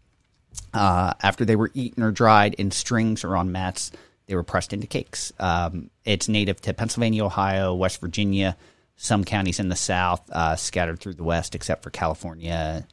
Uh, 0.73 1.13
after 1.21 1.45
they 1.45 1.55
were 1.55 1.69
eaten 1.75 2.01
or 2.01 2.11
dried 2.11 2.55
in 2.55 2.71
strings 2.71 3.23
or 3.23 3.37
on 3.37 3.51
mats, 3.51 3.91
they 4.25 4.33
were 4.33 4.43
pressed 4.43 4.73
into 4.73 4.87
cakes. 4.87 5.31
Um, 5.39 5.91
it's 6.03 6.27
native 6.27 6.61
to 6.61 6.73
Pennsylvania, 6.73 7.25
Ohio, 7.25 7.75
West 7.75 8.01
Virginia, 8.01 8.57
some 8.95 9.23
counties 9.23 9.59
in 9.59 9.69
the 9.69 9.75
South, 9.75 10.21
uh, 10.31 10.55
scattered 10.55 10.99
through 10.99 11.13
the 11.15 11.23
West, 11.23 11.55
except 11.55 11.83
for 11.83 11.89
California 11.89 12.85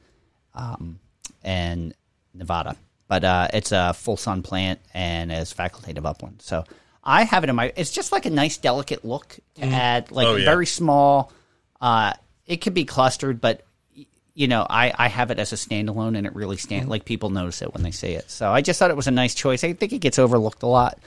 um, 0.55 0.99
and 1.43 1.95
Nevada. 2.35 2.77
But 3.09 3.25
uh, 3.25 3.49
it's 3.53 3.73
a 3.73 3.93
full 3.93 4.17
sun 4.17 4.43
plant 4.43 4.81
and 4.95 5.33
is 5.33 5.53
facultative 5.53 6.07
upland. 6.07 6.43
So 6.43 6.65
I 7.03 7.25
have 7.25 7.43
it 7.45 7.51
in 7.51 7.57
my. 7.57 7.73
It's 7.77 7.91
just 7.91 8.13
like 8.13 8.25
a 8.27 8.31
nice, 8.31 8.57
delicate 8.57 9.05
look 9.05 9.39
to 9.57 9.63
add, 9.67 10.11
like 10.11 10.27
Oh, 10.27 10.37
yeah. 10.37 10.45
very 10.45 10.67
small. 10.67 11.33
Uh, 11.81 12.13
it 12.47 12.59
could 12.59 12.75
be 12.75 12.85
clustered, 12.85 13.41
but 13.41 13.63
you 14.35 14.47
know, 14.47 14.65
I, 14.71 14.93
I 14.97 15.09
have 15.09 15.31
it 15.33 15.39
as 15.41 15.53
a 15.53 15.57
standalone, 15.57 16.17
and 16.17 16.25
it 16.27 16.35
really 16.37 16.57
stand 16.57 16.89
like 16.89 17.05
people 17.05 17.31
notice 17.31 17.63
it 17.63 17.75
when 17.75 17.83
they 17.83 17.91
see 17.91 18.13
it. 18.13 18.31
So 18.31 18.51
I 18.53 18.63
just 18.63 18.79
thought 18.79 18.91
it 18.91 18.97
was 18.97 19.09
a 19.09 19.13
nice 19.13 19.35
choice. 19.35 19.65
I 19.65 19.73
think 19.73 19.93
it 19.93 19.99
gets 19.99 20.19
overlooked 20.19 20.63
a 20.63 20.67
lot, 20.67 20.99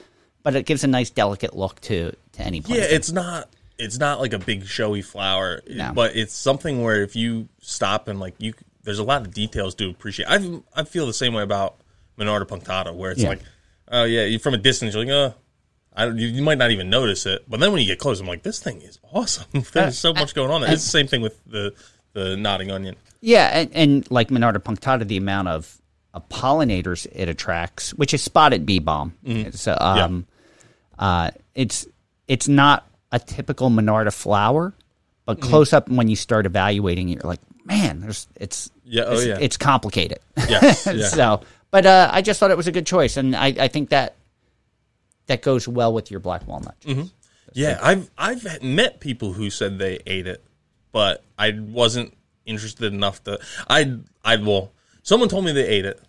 but 0.42 0.54
it 0.54 0.66
gives 0.66 0.84
a 0.84 0.88
nice, 0.88 1.08
delicate 1.10 1.56
look 1.56 1.80
to 1.82 2.12
to 2.32 2.42
any 2.42 2.60
plant. 2.60 2.80
Yeah, 2.82 2.86
it's 2.90 3.10
not 3.12 3.48
it's 3.78 3.98
not 3.98 4.20
like 4.20 4.32
a 4.32 4.38
big 4.38 4.66
showy 4.66 5.02
flower, 5.02 5.60
No. 5.68 5.92
but 5.94 6.14
it's 6.16 6.34
something 6.34 6.82
where 6.82 7.02
if 7.02 7.16
you 7.16 7.48
stop 7.60 8.08
and 8.08 8.20
like 8.20 8.34
you, 8.38 8.54
there's 8.82 8.98
a 8.98 9.04
lot 9.04 9.22
of 9.22 9.32
details 9.34 9.74
to 9.76 9.88
appreciate. 9.90 10.26
I 10.28 10.60
I 10.74 10.84
feel 10.84 11.06
the 11.06 11.12
same 11.14 11.34
way 11.34 11.42
about 11.42 11.76
Monarda 12.18 12.46
punctata, 12.46 12.94
where 12.94 13.10
it's 13.10 13.22
Yeah. 13.22 13.30
like, 13.30 13.40
oh 13.90 14.04
yeah, 14.04 14.24
you 14.24 14.38
from 14.38 14.54
a 14.54 14.58
distance, 14.58 14.94
you're 14.94 15.04
like, 15.04 15.12
oh. 15.12 15.34
I, 15.96 16.06
don't- 16.06 16.18
you, 16.18 16.26
you 16.26 16.42
might 16.42 16.58
not 16.58 16.72
even 16.72 16.90
notice 16.90 17.24
it, 17.24 17.44
but 17.48 17.60
then 17.60 17.70
when 17.70 17.80
you 17.80 17.86
get 17.86 18.00
close, 18.00 18.18
I'm 18.20 18.26
like, 18.26 18.42
this 18.42 18.58
thing 18.58 18.82
is 18.82 18.98
awesome. 19.12 19.46
There's 19.72 19.96
so 19.96 20.12
much 20.12 20.34
going 20.34 20.50
on 20.50 20.60
there. 20.62 20.72
It's 20.72 20.82
the 20.82 20.90
same 20.90 21.06
thing 21.06 21.20
with 21.22 21.38
the 21.46 21.72
the 22.14 22.36
nodding 22.36 22.72
onion. 22.72 22.96
Yeah, 23.20 23.46
and, 23.60 23.70
and 23.74 24.10
like 24.10 24.28
Monarda 24.28 24.56
punctata, 24.58 25.06
the 25.06 25.16
amount 25.16 25.46
of, 25.48 25.80
of 26.12 26.28
pollinators 26.28 27.06
it 27.12 27.28
attracts, 27.28 27.94
which 27.94 28.12
is 28.12 28.22
spotted 28.22 28.66
bee 28.66 28.80
balm. 28.80 29.14
So, 29.52 29.76
um, 29.80 30.26
uh, 30.98 31.30
it's 31.54 31.86
it's 32.26 32.48
not 32.48 32.88
a 33.14 33.18
typical 33.20 33.70
Monarda 33.70 34.12
flower, 34.12 34.74
but 35.24 35.40
close 35.40 35.72
up 35.72 35.88
when 35.88 36.08
you 36.08 36.16
start 36.16 36.46
evaluating 36.46 37.08
it, 37.08 37.22
you're 37.22 37.30
like, 37.30 37.40
man, 37.64 38.00
there's 38.00 38.26
it's 38.34 38.70
Yeah, 38.84 39.04
oh, 39.06 39.12
it's, 39.12 39.24
yeah. 39.24 39.38
it's 39.40 39.56
complicated. 39.56 40.18
Yeah. 40.48 40.72
so, 40.72 41.40
but 41.70 41.86
uh, 41.86 42.10
I 42.12 42.22
just 42.22 42.40
thought 42.40 42.50
it 42.50 42.56
was 42.56 42.66
a 42.66 42.72
good 42.72 42.86
choice, 42.86 43.16
and 43.16 43.34
I, 43.36 43.46
I 43.46 43.68
think 43.68 43.90
that 43.90 44.16
that 45.26 45.42
goes 45.42 45.66
well 45.66 45.92
with 45.92 46.10
your 46.10 46.20
black 46.20 46.46
walnut. 46.46 46.78
Mm-hmm. 46.80 47.04
Yeah, 47.52 47.78
I've 47.80 48.10
I've 48.18 48.62
met 48.62 48.98
people 48.98 49.32
who 49.32 49.48
said 49.48 49.78
they 49.78 50.00
ate 50.06 50.26
it, 50.26 50.44
but 50.90 51.22
I 51.38 51.52
wasn't 51.56 52.16
interested 52.44 52.92
enough 52.92 53.22
to. 53.24 53.38
I 53.70 53.96
I 54.24 54.36
well, 54.36 54.72
someone 55.04 55.28
told 55.28 55.44
me 55.44 55.52
they 55.52 55.66
ate 55.66 55.84
it 55.84 56.00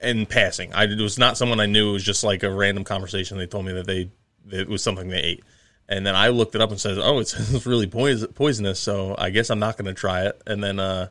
in 0.00 0.24
passing. 0.24 0.72
I 0.72 0.84
it 0.84 0.98
was 0.98 1.18
not 1.18 1.36
someone 1.36 1.60
I 1.60 1.66
knew. 1.66 1.90
It 1.90 1.92
was 1.92 2.04
just 2.04 2.24
like 2.24 2.42
a 2.42 2.50
random 2.50 2.84
conversation. 2.84 3.36
They 3.36 3.46
told 3.46 3.66
me 3.66 3.72
that 3.74 3.86
they 3.86 4.10
that 4.46 4.60
it 4.60 4.68
was 4.68 4.82
something 4.82 5.08
they 5.08 5.20
ate, 5.20 5.44
and 5.88 6.06
then 6.06 6.14
I 6.14 6.28
looked 6.28 6.54
it 6.54 6.60
up 6.60 6.70
and 6.70 6.80
said, 6.80 6.98
"Oh, 6.98 7.18
it's, 7.18 7.34
it's 7.54 7.66
really 7.66 7.86
poison, 7.86 8.32
poisonous." 8.32 8.80
So 8.80 9.14
I 9.18 9.30
guess 9.30 9.50
I'm 9.50 9.58
not 9.58 9.76
going 9.76 9.86
to 9.86 9.94
try 9.94 10.26
it. 10.26 10.40
And 10.46 10.62
then, 10.62 10.78
uh, 10.78 11.08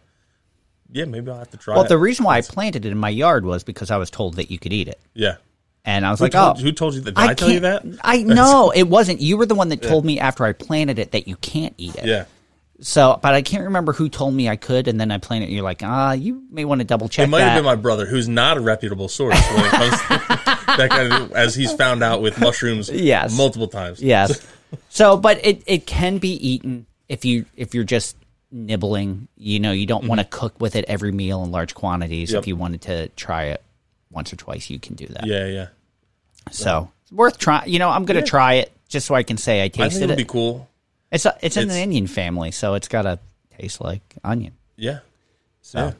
yeah, 0.91 1.05
maybe 1.05 1.31
I'll 1.31 1.39
have 1.39 1.51
to 1.51 1.57
try 1.57 1.75
it. 1.75 1.77
Well, 1.77 1.85
it. 1.85 1.89
the 1.89 1.97
reason 1.97 2.25
why 2.25 2.37
I 2.37 2.41
planted 2.41 2.85
it 2.85 2.91
in 2.91 2.97
my 2.97 3.09
yard 3.09 3.45
was 3.45 3.63
because 3.63 3.91
I 3.91 3.97
was 3.97 4.09
told 4.09 4.35
that 4.35 4.51
you 4.51 4.59
could 4.59 4.73
eat 4.73 4.87
it, 4.87 4.99
yeah. 5.13 5.37
and 5.85 6.05
I 6.05 6.11
was 6.11 6.19
Who 6.19 6.25
like, 6.25 6.31
told, 6.33 6.57
oh, 6.57 6.61
who 6.61 6.71
told 6.71 6.95
you 6.95 7.01
that? 7.01 7.15
Did 7.15 7.23
I, 7.23 7.33
tell 7.33 7.51
you 7.51 7.61
that? 7.61 7.83
I 8.01 8.23
know 8.23 8.71
it 8.75 8.83
wasn't. 8.83 9.21
You 9.21 9.37
were 9.37 9.45
the 9.45 9.55
one 9.55 9.69
that 9.69 9.81
told 9.81 10.05
me 10.05 10.19
after 10.19 10.45
I 10.45 10.53
planted 10.53 10.99
it 10.99 11.11
that 11.11 11.27
you 11.27 11.35
can't 11.37 11.73
eat 11.77 11.95
it. 11.95 12.05
Yeah. 12.05 12.25
So, 12.83 13.19
but 13.21 13.35
I 13.35 13.43
can't 13.43 13.65
remember 13.65 13.93
who 13.93 14.09
told 14.09 14.33
me 14.33 14.49
I 14.49 14.55
could, 14.55 14.87
and 14.87 14.99
then 14.99 15.11
I 15.11 15.19
planted 15.19 15.45
it. 15.45 15.47
And 15.49 15.55
you're 15.55 15.63
like, 15.63 15.83
ah, 15.83 16.13
you 16.13 16.43
may 16.49 16.65
want 16.65 16.81
to 16.81 16.85
double 16.85 17.09
check. 17.09 17.27
It 17.27 17.29
might 17.29 17.39
that. 17.39 17.49
have 17.51 17.57
been 17.57 17.65
my 17.65 17.75
brother, 17.75 18.07
who's 18.07 18.27
not 18.27 18.57
a 18.57 18.59
reputable 18.59 19.07
source 19.07 19.39
when 19.51 19.65
it 19.65 19.71
comes 19.71 19.91
to 20.01 20.07
that 20.77 20.87
kind 20.89 21.13
of, 21.13 21.31
as 21.33 21.53
he's 21.53 21.71
found 21.73 22.01
out 22.01 22.23
with 22.23 22.39
mushrooms 22.39 22.89
Yes. 22.89 23.37
multiple 23.37 23.67
times. 23.67 24.01
Yes. 24.01 24.45
So, 24.89 25.17
but 25.17 25.45
it, 25.45 25.63
it 25.65 25.85
can 25.85 26.17
be 26.17 26.29
eaten 26.47 26.85
if 27.09 27.25
you 27.25 27.45
if 27.55 27.73
you're 27.75 27.83
just 27.83 28.15
nibbling. 28.51 29.27
You 29.37 29.59
know, 29.59 29.71
you 29.71 29.85
don't 29.85 30.05
want 30.07 30.19
to 30.19 30.25
cook 30.25 30.59
with 30.59 30.75
it 30.75 30.85
every 30.87 31.11
meal 31.11 31.43
in 31.43 31.51
large 31.51 31.73
quantities. 31.75 32.29
Mm-hmm. 32.29 32.35
Yep. 32.35 32.43
If 32.43 32.47
you 32.47 32.55
wanted 32.55 32.81
to 32.83 33.07
try 33.09 33.43
it 33.45 33.63
once 34.11 34.31
or 34.33 34.35
twice, 34.35 34.69
you 34.69 34.79
can 34.79 34.95
do 34.95 35.07
that. 35.07 35.25
Yeah, 35.25 35.45
yeah. 35.47 35.67
So 36.51 36.91
it's 37.03 37.11
worth 37.11 37.37
trying. 37.37 37.69
You 37.69 37.79
know, 37.79 37.89
I'm 37.89 38.05
going 38.05 38.19
to 38.19 38.25
try 38.27 38.55
it 38.55 38.71
just 38.89 39.05
so 39.07 39.15
I 39.15 39.23
can 39.23 39.37
say 39.37 39.61
I 39.61 39.65
I 39.65 39.67
tasted 39.69 39.91
think 39.99 40.03
it'd 40.03 40.11
it. 40.11 40.17
be 40.17 40.25
cool. 40.25 40.67
It's 41.11 41.25
a, 41.25 41.37
it's 41.41 41.57
in 41.57 41.63
It's- 41.63 41.75
the 41.77 41.81
Indian 41.83 42.07
family, 42.07 42.51
so 42.51 42.73
it's 42.75 42.87
got 42.87 43.03
to 43.03 43.19
taste 43.57 43.81
like 43.81 44.01
onion. 44.23 44.53
Yeah. 44.77 44.99
So 45.61 45.79
Yeah. 45.79 45.93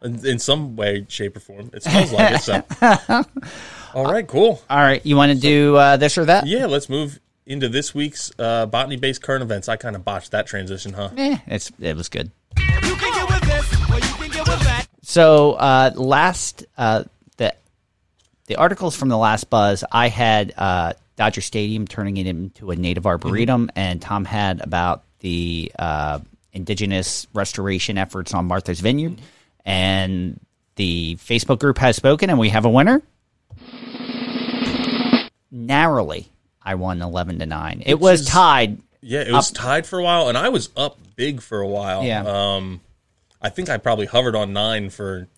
In, 0.00 0.24
in 0.24 0.38
some 0.38 0.76
way, 0.76 1.04
shape, 1.08 1.36
or 1.36 1.40
form. 1.40 1.70
It 1.74 1.82
smells 1.82 2.12
like 2.12 2.34
it. 2.36 2.40
So. 2.42 2.62
All 3.94 4.04
right, 4.04 4.28
cool. 4.28 4.62
all 4.70 4.76
right, 4.78 5.04
you 5.04 5.16
want 5.16 5.32
to 5.32 5.38
do 5.38 5.74
uh, 5.74 5.96
this 5.96 6.18
or 6.18 6.26
that? 6.26 6.46
Yeah, 6.46 6.66
let's 6.66 6.88
move 6.88 7.18
into 7.48 7.68
this 7.68 7.94
week's 7.94 8.30
uh, 8.38 8.66
botany-based 8.66 9.22
current 9.22 9.42
events. 9.42 9.68
I 9.68 9.76
kind 9.76 9.96
of 9.96 10.04
botched 10.04 10.30
that 10.30 10.46
transition, 10.46 10.92
huh? 10.92 11.08
Eh, 11.16 11.38
it's 11.46 11.72
it 11.80 11.96
was 11.96 12.08
good. 12.08 12.30
You 12.56 12.94
can 12.94 13.12
get 13.12 13.28
with 13.28 13.48
this, 13.48 13.90
or 13.90 13.94
you 13.94 14.00
can 14.00 14.30
get 14.30 14.46
with 14.46 14.60
that. 14.60 14.86
So 15.02 15.54
uh, 15.54 15.90
last 15.96 16.66
uh, 16.76 17.04
the 17.38 17.54
the 18.46 18.56
articles 18.56 18.94
from 18.94 19.08
the 19.08 19.16
last 19.16 19.50
buzz, 19.50 19.82
I 19.90 20.08
had 20.08 20.52
uh, 20.56 20.92
Dodger 21.16 21.40
Stadium 21.40 21.88
turning 21.88 22.18
it 22.18 22.26
into 22.26 22.70
a 22.70 22.76
native 22.76 23.06
arboretum, 23.06 23.70
and 23.74 24.00
Tom 24.00 24.24
had 24.26 24.60
about 24.60 25.04
the 25.20 25.72
uh, 25.78 26.20
indigenous 26.52 27.26
restoration 27.32 27.98
efforts 27.98 28.34
on 28.34 28.44
Martha's 28.44 28.80
Vineyard, 28.80 29.20
and 29.64 30.38
the 30.76 31.16
Facebook 31.16 31.58
group 31.58 31.78
has 31.78 31.96
spoken, 31.96 32.28
and 32.30 32.38
we 32.38 32.50
have 32.50 32.66
a 32.66 32.70
winner. 32.70 33.02
Narrowly, 35.50 36.28
I 36.68 36.74
won 36.74 37.00
eleven 37.00 37.38
to 37.38 37.46
nine. 37.46 37.82
It 37.86 37.98
was 37.98 38.20
is- 38.20 38.26
tied. 38.28 38.78
Yeah, 39.00 39.20
it 39.20 39.32
was 39.32 39.52
tied 39.52 39.86
for 39.86 40.00
a 40.00 40.02
while, 40.02 40.28
and 40.28 40.36
I 40.36 40.48
was 40.48 40.70
up 40.76 40.98
big 41.16 41.40
for 41.40 41.60
a 41.60 41.68
while. 41.68 42.02
Yeah. 42.04 42.24
Um, 42.26 42.80
I 43.40 43.48
think 43.48 43.70
I 43.70 43.76
probably 43.78 44.06
hovered 44.06 44.34
on 44.34 44.52
nine 44.52 44.90
for 44.90 45.28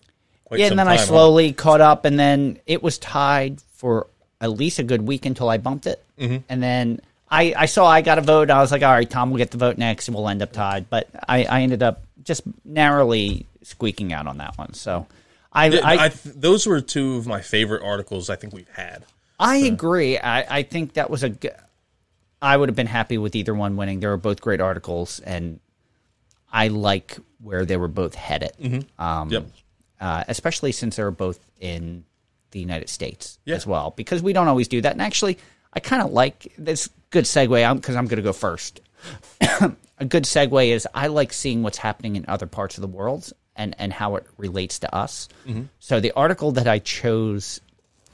quite 0.45 0.59
Yeah, 0.59 0.67
and 0.67 0.79
then 0.79 0.87
time. 0.87 0.95
I 0.95 0.97
huh? 0.97 1.05
slowly 1.05 1.53
caught 1.53 1.79
up, 1.79 2.03
and 2.03 2.19
then 2.19 2.57
it 2.65 2.81
was 2.81 2.97
tied 2.97 3.61
for 3.75 4.07
at 4.41 4.51
least 4.51 4.79
a 4.79 4.83
good 4.83 5.03
week 5.03 5.25
until 5.27 5.47
I 5.47 5.57
bumped 5.57 5.85
it. 5.85 6.03
Mm-hmm. 6.19 6.37
And 6.49 6.63
then 6.63 7.01
I, 7.29 7.53
I 7.55 7.65
saw 7.67 7.85
I 7.87 8.01
got 8.01 8.17
a 8.17 8.21
vote. 8.21 8.49
I 8.49 8.59
was 8.59 8.71
like, 8.71 8.81
all 8.81 8.91
right, 8.91 9.07
Tom 9.09 9.29
will 9.29 9.37
get 9.37 9.51
the 9.51 9.59
vote 9.59 9.77
next, 9.77 10.07
and 10.07 10.15
we'll 10.15 10.27
end 10.27 10.41
up 10.41 10.51
tied. 10.51 10.89
But 10.89 11.07
I, 11.29 11.43
I 11.45 11.61
ended 11.61 11.83
up 11.83 12.01
just 12.23 12.41
narrowly 12.65 13.45
squeaking 13.61 14.11
out 14.11 14.25
on 14.25 14.39
that 14.39 14.57
one. 14.57 14.73
So 14.73 15.05
I, 15.53 15.67
I, 15.67 16.05
I, 16.05 16.09
th- 16.09 16.35
those 16.35 16.65
were 16.65 16.81
two 16.81 17.17
of 17.17 17.27
my 17.27 17.41
favorite 17.41 17.83
articles 17.83 18.29
I 18.29 18.35
think 18.35 18.53
we've 18.53 18.67
had. 18.69 19.05
I 19.41 19.57
agree. 19.57 20.17
I, 20.17 20.59
I 20.59 20.63
think 20.63 20.93
that 20.93 21.09
was 21.09 21.23
a. 21.23 21.29
g- 21.29 21.49
I 22.41 22.55
would 22.57 22.69
have 22.69 22.75
been 22.75 22.87
happy 22.87 23.17
with 23.17 23.35
either 23.35 23.53
one 23.53 23.75
winning. 23.77 23.99
They 23.99 24.07
were 24.07 24.17
both 24.17 24.39
great 24.41 24.61
articles, 24.61 25.19
and 25.19 25.59
I 26.51 26.69
like 26.69 27.17
where 27.41 27.65
they 27.65 27.77
were 27.77 27.87
both 27.87 28.15
headed. 28.15 28.85
Um, 28.97 29.29
Yep. 29.29 29.45
uh, 29.99 30.23
especially 30.27 30.71
since 30.71 30.95
they 30.95 31.03
were 31.03 31.11
both 31.11 31.39
in 31.59 32.03
the 32.51 32.59
United 32.59 32.89
States 32.89 33.39
Yeah. 33.45 33.55
as 33.55 33.65
well, 33.67 33.93
because 33.95 34.21
we 34.23 34.33
don't 34.33 34.47
always 34.47 34.67
do 34.67 34.81
that. 34.81 34.91
And 34.93 35.01
actually, 35.01 35.37
I 35.73 35.79
kind 35.79 36.01
of 36.01 36.11
like 36.11 36.53
this. 36.57 36.89
Good 37.09 37.25
segue, 37.25 37.75
because 37.75 37.95
I'm 37.95 38.05
going 38.05 38.17
to 38.17 38.23
go 38.23 38.33
first. 38.33 38.79
a 39.99 40.05
good 40.05 40.23
segue 40.23 40.67
is 40.69 40.87
I 40.93 41.07
like 41.07 41.33
seeing 41.33 41.61
what's 41.63 41.77
happening 41.77 42.15
in 42.15 42.25
other 42.27 42.45
parts 42.47 42.77
of 42.77 42.81
the 42.81 42.87
world 42.87 43.31
and 43.55 43.75
and 43.79 43.91
how 43.91 44.15
it 44.15 44.25
relates 44.37 44.79
to 44.79 44.95
us. 44.95 45.27
So 45.79 45.99
the 45.99 46.11
article 46.13 46.51
that 46.53 46.67
I 46.67 46.79
chose 46.79 47.59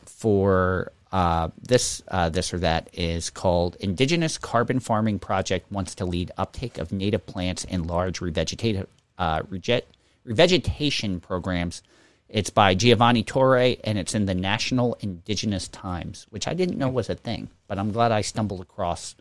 for 0.06 0.92
uh, 1.12 1.50
this 1.62 2.02
uh, 2.08 2.30
this 2.30 2.54
or 2.54 2.60
that 2.60 2.89
is 2.93 3.30
called 3.30 3.76
"Indigenous 3.80 4.38
Carbon 4.38 4.80
Farming 4.80 5.20
Project 5.20 5.72
Wants 5.72 5.96
to 5.96 6.06
Lead 6.06 6.32
Uptake 6.38 6.78
of 6.78 6.91
Native 6.91 7.26
Plants 7.26 7.63
in 7.63 7.88
Large 7.88 8.20
Revegetative 8.20 8.88
uh, 9.17 9.41
rejet, 9.43 9.84
Revegetation 10.26 11.22
Programs." 11.22 11.82
It's 12.30 12.50
by 12.50 12.76
Giovanni 12.76 13.24
Torre, 13.24 13.78
and 13.86 13.98
it's 13.98 14.13
in 14.13 14.26
the 14.26 14.36
National 14.36 14.98
Indigenous 15.00 15.70
Times, 15.70 16.28
which 16.30 16.46
I 16.46 16.54
didn't 16.54 16.78
know 16.78 16.89
was 16.89 17.10
a 17.10 17.15
thing, 17.15 17.50
but 17.67 17.80
I'm 17.80 17.93
glad 17.93 18.12
I 18.12 18.20
stumbled 18.20 18.60
across 18.60 19.15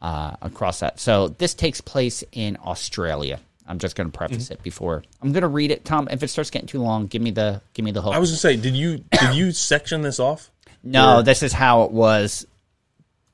uh, 0.00 0.36
across 0.40 0.80
that. 0.80 1.00
So 1.00 1.28
this 1.28 1.54
takes 1.54 1.80
place 1.80 2.22
in 2.30 2.56
Australia. 2.64 3.40
I'm 3.66 3.78
just 3.78 3.96
going 3.96 4.10
to 4.10 4.16
preface 4.16 4.50
it 4.50 4.62
before 4.62 5.02
I'm 5.22 5.32
going 5.32 5.42
to 5.42 5.48
read 5.48 5.70
it. 5.70 5.84
Tom, 5.84 6.06
if 6.10 6.22
it 6.22 6.28
starts 6.28 6.50
getting 6.50 6.68
too 6.68 6.82
long, 6.82 7.06
give 7.06 7.22
me 7.22 7.30
the 7.30 7.60
give 7.72 7.84
me 7.84 7.90
the 7.90 8.02
hook. 8.02 8.14
I 8.14 8.18
was 8.18 8.30
gonna 8.30 8.38
say, 8.38 8.56
did 8.56 8.76
you 8.76 8.98
did 8.98 9.34
you 9.34 9.52
section 9.52 10.02
this 10.02 10.20
off? 10.20 10.50
No, 10.84 11.22
this 11.22 11.42
is 11.42 11.52
how 11.52 11.82
it 11.84 11.90
was. 11.90 12.46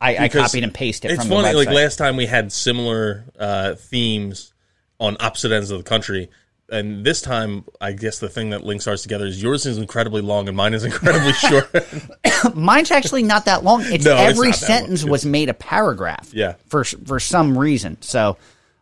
I, 0.00 0.16
I 0.16 0.18
Because 0.28 0.50
copied 0.52 0.64
and 0.64 0.72
pasted 0.72 1.10
It's 1.10 1.20
from 1.20 1.28
funny. 1.28 1.50
the 1.50 1.58
Like 1.58 1.68
website. 1.68 1.74
last 1.74 1.96
time 1.96 2.16
we 2.16 2.24
had 2.26 2.52
similar 2.52 3.24
uh, 3.38 3.74
themes 3.74 4.52
on 4.98 5.16
opposite 5.20 5.52
ends 5.52 5.70
of 5.70 5.78
the 5.78 5.84
country, 5.84 6.30
and 6.70 7.04
this 7.04 7.20
time 7.20 7.64
I 7.80 7.92
guess 7.92 8.18
the 8.18 8.28
thing 8.30 8.50
that 8.50 8.64
links 8.64 8.86
ours 8.86 9.02
together 9.02 9.26
is 9.26 9.42
yours 9.42 9.66
is 9.66 9.76
incredibly 9.76 10.22
long 10.22 10.48
and 10.48 10.56
mine 10.56 10.72
is 10.72 10.84
incredibly 10.84 11.32
short. 11.34 11.68
Mine's 12.54 12.90
actually 12.90 13.24
not 13.24 13.44
that 13.46 13.62
long. 13.64 13.82
It's 13.84 14.04
No, 14.04 14.12
it's 14.16 14.30
every 14.38 14.48
not 14.50 14.60
that 14.60 14.66
sentence 14.66 15.02
long. 15.02 15.10
was 15.10 15.26
made 15.26 15.48
a 15.50 15.54
paragraph. 15.54 16.30
Yeah. 16.32 16.54
For 16.68 16.84
for 16.84 17.20
some 17.20 17.58
reason. 17.58 17.98
So, 18.00 18.38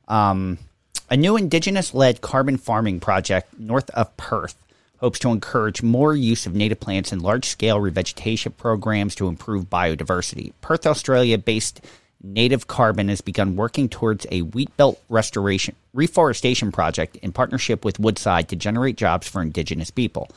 um, 0.06 0.58
a 1.10 1.16
new 1.16 1.36
indigenous-led 1.36 2.20
carbon 2.20 2.58
farming 2.58 3.00
project 3.00 3.58
north 3.58 3.88
of 3.90 4.14
Perth 4.18 4.54
hopes 4.98 5.18
to 5.20 5.30
encourage 5.30 5.82
more 5.82 6.14
use 6.14 6.46
of 6.46 6.54
native 6.54 6.80
plants 6.80 7.12
in 7.12 7.20
large-scale 7.20 7.78
revegetation 7.78 8.56
programs 8.56 9.14
to 9.14 9.28
improve 9.28 9.70
biodiversity. 9.70 10.52
Perth, 10.60 10.86
Australia-based 10.86 11.80
Native 12.22 12.66
Carbon 12.66 13.08
has 13.08 13.20
begun 13.20 13.54
working 13.54 13.88
towards 13.88 14.26
a 14.30 14.42
wheat 14.42 14.76
belt 14.76 15.00
restoration 15.08 15.76
reforestation 15.94 16.72
project 16.72 17.16
in 17.16 17.32
partnership 17.32 17.84
with 17.84 18.00
Woodside 18.00 18.48
to 18.48 18.56
generate 18.56 18.96
jobs 18.96 19.28
for 19.28 19.40
indigenous 19.40 19.90
people. 19.90 20.28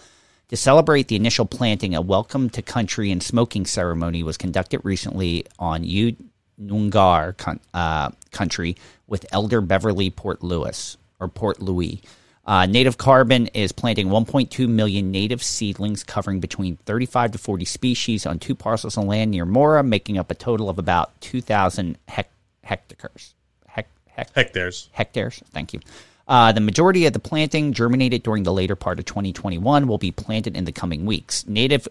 To 0.49 0.57
celebrate 0.57 1.07
the 1.07 1.15
initial 1.15 1.45
planting, 1.45 1.95
a 1.95 2.01
welcome 2.01 2.49
to 2.51 2.61
country 2.61 3.09
and 3.09 3.23
smoking 3.23 3.65
ceremony 3.65 4.21
was 4.21 4.37
conducted 4.37 4.81
recently 4.83 5.45
on 5.57 5.83
Yued 5.83 6.17
Noongar 6.61 7.57
uh, 7.73 8.09
country 8.31 8.75
with 9.07 9.25
Elder 9.31 9.61
Beverly 9.61 10.09
Port 10.09 10.43
Louis 10.43 10.97
or 11.19 11.27
Port 11.29 11.61
Louis. 11.61 12.01
Uh, 12.45 12.65
native 12.65 12.97
Carbon 12.97 13.47
is 13.47 13.71
planting 13.71 14.07
1.2 14.07 14.67
million 14.67 15.11
native 15.11 15.43
seedlings 15.43 16.03
covering 16.03 16.39
between 16.39 16.75
35 16.77 17.33
to 17.33 17.37
40 17.37 17.65
species 17.65 18.25
on 18.25 18.39
two 18.39 18.55
parcels 18.55 18.97
of 18.97 19.03
land 19.05 19.31
near 19.31 19.45
Moora, 19.45 19.85
making 19.85 20.17
up 20.17 20.31
a 20.31 20.35
total 20.35 20.69
of 20.69 20.79
about 20.79 21.19
2,000 21.21 21.97
hec- 22.07 22.31
hectares. 22.63 23.35
Hec- 23.67 23.87
hec- 24.07 24.33
Hectares. 24.33 24.89
hectares. 24.91 25.43
Thank 25.51 25.73
you. 25.73 25.81
Uh, 26.27 26.51
the 26.51 26.61
majority 26.61 27.05
of 27.05 27.13
the 27.13 27.19
planting 27.19 27.73
germinated 27.73 28.23
during 28.23 28.43
the 28.43 28.53
later 28.53 28.75
part 28.75 28.97
of 28.99 29.05
2021 29.05 29.87
will 29.87 29.97
be 29.97 30.11
planted 30.11 30.55
in 30.55 30.65
the 30.65 30.71
coming 30.71 31.05
weeks. 31.05 31.45
Native 31.47 31.87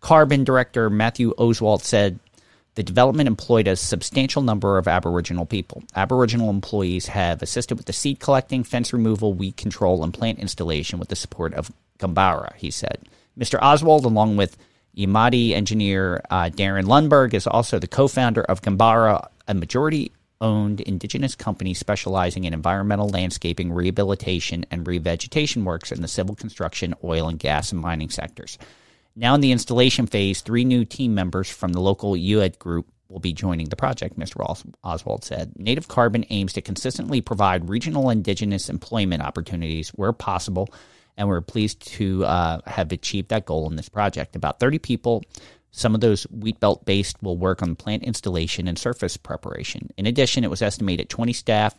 Carbon 0.00 0.44
Director 0.44 0.88
Matthew 0.88 1.32
Oswald 1.36 1.82
said 1.82 2.18
the 2.74 2.82
development 2.82 3.26
employed 3.26 3.68
a 3.68 3.76
substantial 3.76 4.42
number 4.42 4.78
of 4.78 4.88
Aboriginal 4.88 5.44
people. 5.44 5.82
Aboriginal 5.94 6.48
employees 6.48 7.06
have 7.08 7.42
assisted 7.42 7.76
with 7.76 7.86
the 7.86 7.92
seed 7.92 8.18
collecting, 8.18 8.64
fence 8.64 8.92
removal, 8.92 9.34
weed 9.34 9.56
control, 9.56 10.02
and 10.02 10.14
plant 10.14 10.38
installation 10.38 10.98
with 10.98 11.08
the 11.08 11.16
support 11.16 11.52
of 11.54 11.70
Gambara, 11.98 12.54
he 12.56 12.70
said. 12.70 12.98
Mr. 13.38 13.58
Oswald, 13.60 14.04
along 14.04 14.36
with 14.36 14.56
Yamatji 14.96 15.52
engineer 15.52 16.22
uh, 16.30 16.50
Darren 16.50 16.84
Lundberg, 16.84 17.34
is 17.34 17.46
also 17.46 17.78
the 17.78 17.86
co 17.86 18.08
founder 18.08 18.42
of 18.42 18.62
Gambara, 18.62 19.28
a 19.48 19.54
majority 19.54 20.12
owned 20.40 20.80
indigenous 20.80 21.34
company 21.34 21.72
specializing 21.72 22.44
in 22.44 22.52
environmental 22.52 23.08
landscaping, 23.08 23.72
rehabilitation, 23.72 24.66
and 24.70 24.84
revegetation 24.84 25.62
works 25.64 25.92
in 25.92 26.02
the 26.02 26.08
civil 26.08 26.34
construction, 26.34 26.94
oil 27.04 27.28
and 27.28 27.38
gas, 27.38 27.70
and 27.72 27.80
mining 27.80 28.10
sectors. 28.10 28.58
Now, 29.14 29.34
in 29.34 29.40
the 29.40 29.52
installation 29.52 30.06
phase, 30.06 30.40
three 30.40 30.64
new 30.64 30.84
team 30.84 31.14
members 31.14 31.50
from 31.50 31.72
the 31.72 31.80
local 31.80 32.12
Yued 32.12 32.58
group 32.58 32.86
will 33.08 33.20
be 33.20 33.32
joining 33.32 33.68
the 33.68 33.76
project, 33.76 34.18
Mr. 34.18 34.44
Os- 34.48 34.64
Oswald 34.82 35.22
said. 35.22 35.52
Native 35.56 35.86
Carbon 35.86 36.24
aims 36.30 36.54
to 36.54 36.62
consistently 36.62 37.20
provide 37.20 37.68
regional 37.68 38.08
indigenous 38.10 38.70
employment 38.70 39.22
opportunities 39.22 39.90
where 39.90 40.12
possible, 40.12 40.72
and 41.16 41.28
we're 41.28 41.42
pleased 41.42 41.86
to 41.86 42.24
uh, 42.24 42.60
have 42.66 42.90
achieved 42.90 43.28
that 43.28 43.44
goal 43.44 43.68
in 43.68 43.76
this 43.76 43.90
project. 43.90 44.34
About 44.34 44.58
30 44.58 44.78
people, 44.78 45.22
some 45.72 45.94
of 45.94 46.00
those 46.00 46.24
wheat 46.24 46.58
belt 46.58 46.86
based, 46.86 47.22
will 47.22 47.36
work 47.36 47.62
on 47.62 47.76
plant 47.76 48.02
installation 48.02 48.66
and 48.66 48.78
surface 48.78 49.18
preparation. 49.18 49.90
In 49.98 50.06
addition, 50.06 50.42
it 50.42 50.50
was 50.50 50.62
estimated 50.62 51.10
20 51.10 51.34
staff 51.34 51.76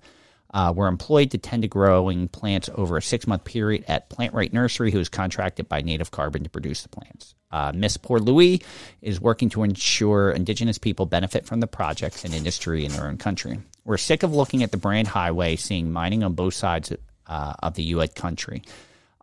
uh, 0.53 0.71
were 0.75 0.87
employed 0.87 1.31
to 1.31 1.37
tend 1.37 1.63
to 1.63 1.67
growing 1.67 2.27
plants 2.27 2.69
over 2.75 2.97
a 2.97 3.01
six 3.01 3.25
month 3.25 3.43
period 3.43 3.83
at 3.87 4.09
Plantrite 4.09 4.53
Nursery, 4.53 4.91
who 4.91 4.99
is 4.99 5.09
contracted 5.09 5.67
by 5.67 5.81
Native 5.81 6.11
Carbon 6.11 6.43
to 6.43 6.49
produce 6.49 6.83
the 6.83 6.89
plants. 6.89 7.35
Uh, 7.51 7.71
Miss 7.75 7.97
Port 7.97 8.23
Louis 8.23 8.61
is 9.01 9.21
working 9.21 9.49
to 9.49 9.63
ensure 9.63 10.31
Indigenous 10.31 10.77
people 10.77 11.05
benefit 11.05 11.45
from 11.45 11.59
the 11.59 11.67
projects 11.67 12.23
and 12.23 12.33
industry 12.33 12.85
in 12.85 12.91
their 12.91 13.07
own 13.07 13.17
country. 13.17 13.59
We're 13.83 13.97
sick 13.97 14.23
of 14.23 14.33
looking 14.33 14.63
at 14.63 14.71
the 14.71 14.77
Brand 14.77 15.07
Highway, 15.07 15.55
seeing 15.55 15.91
mining 15.91 16.23
on 16.23 16.33
both 16.33 16.53
sides 16.53 16.91
uh, 17.27 17.53
of 17.61 17.75
the 17.75 17.93
Yued 17.93 18.15
country. 18.15 18.63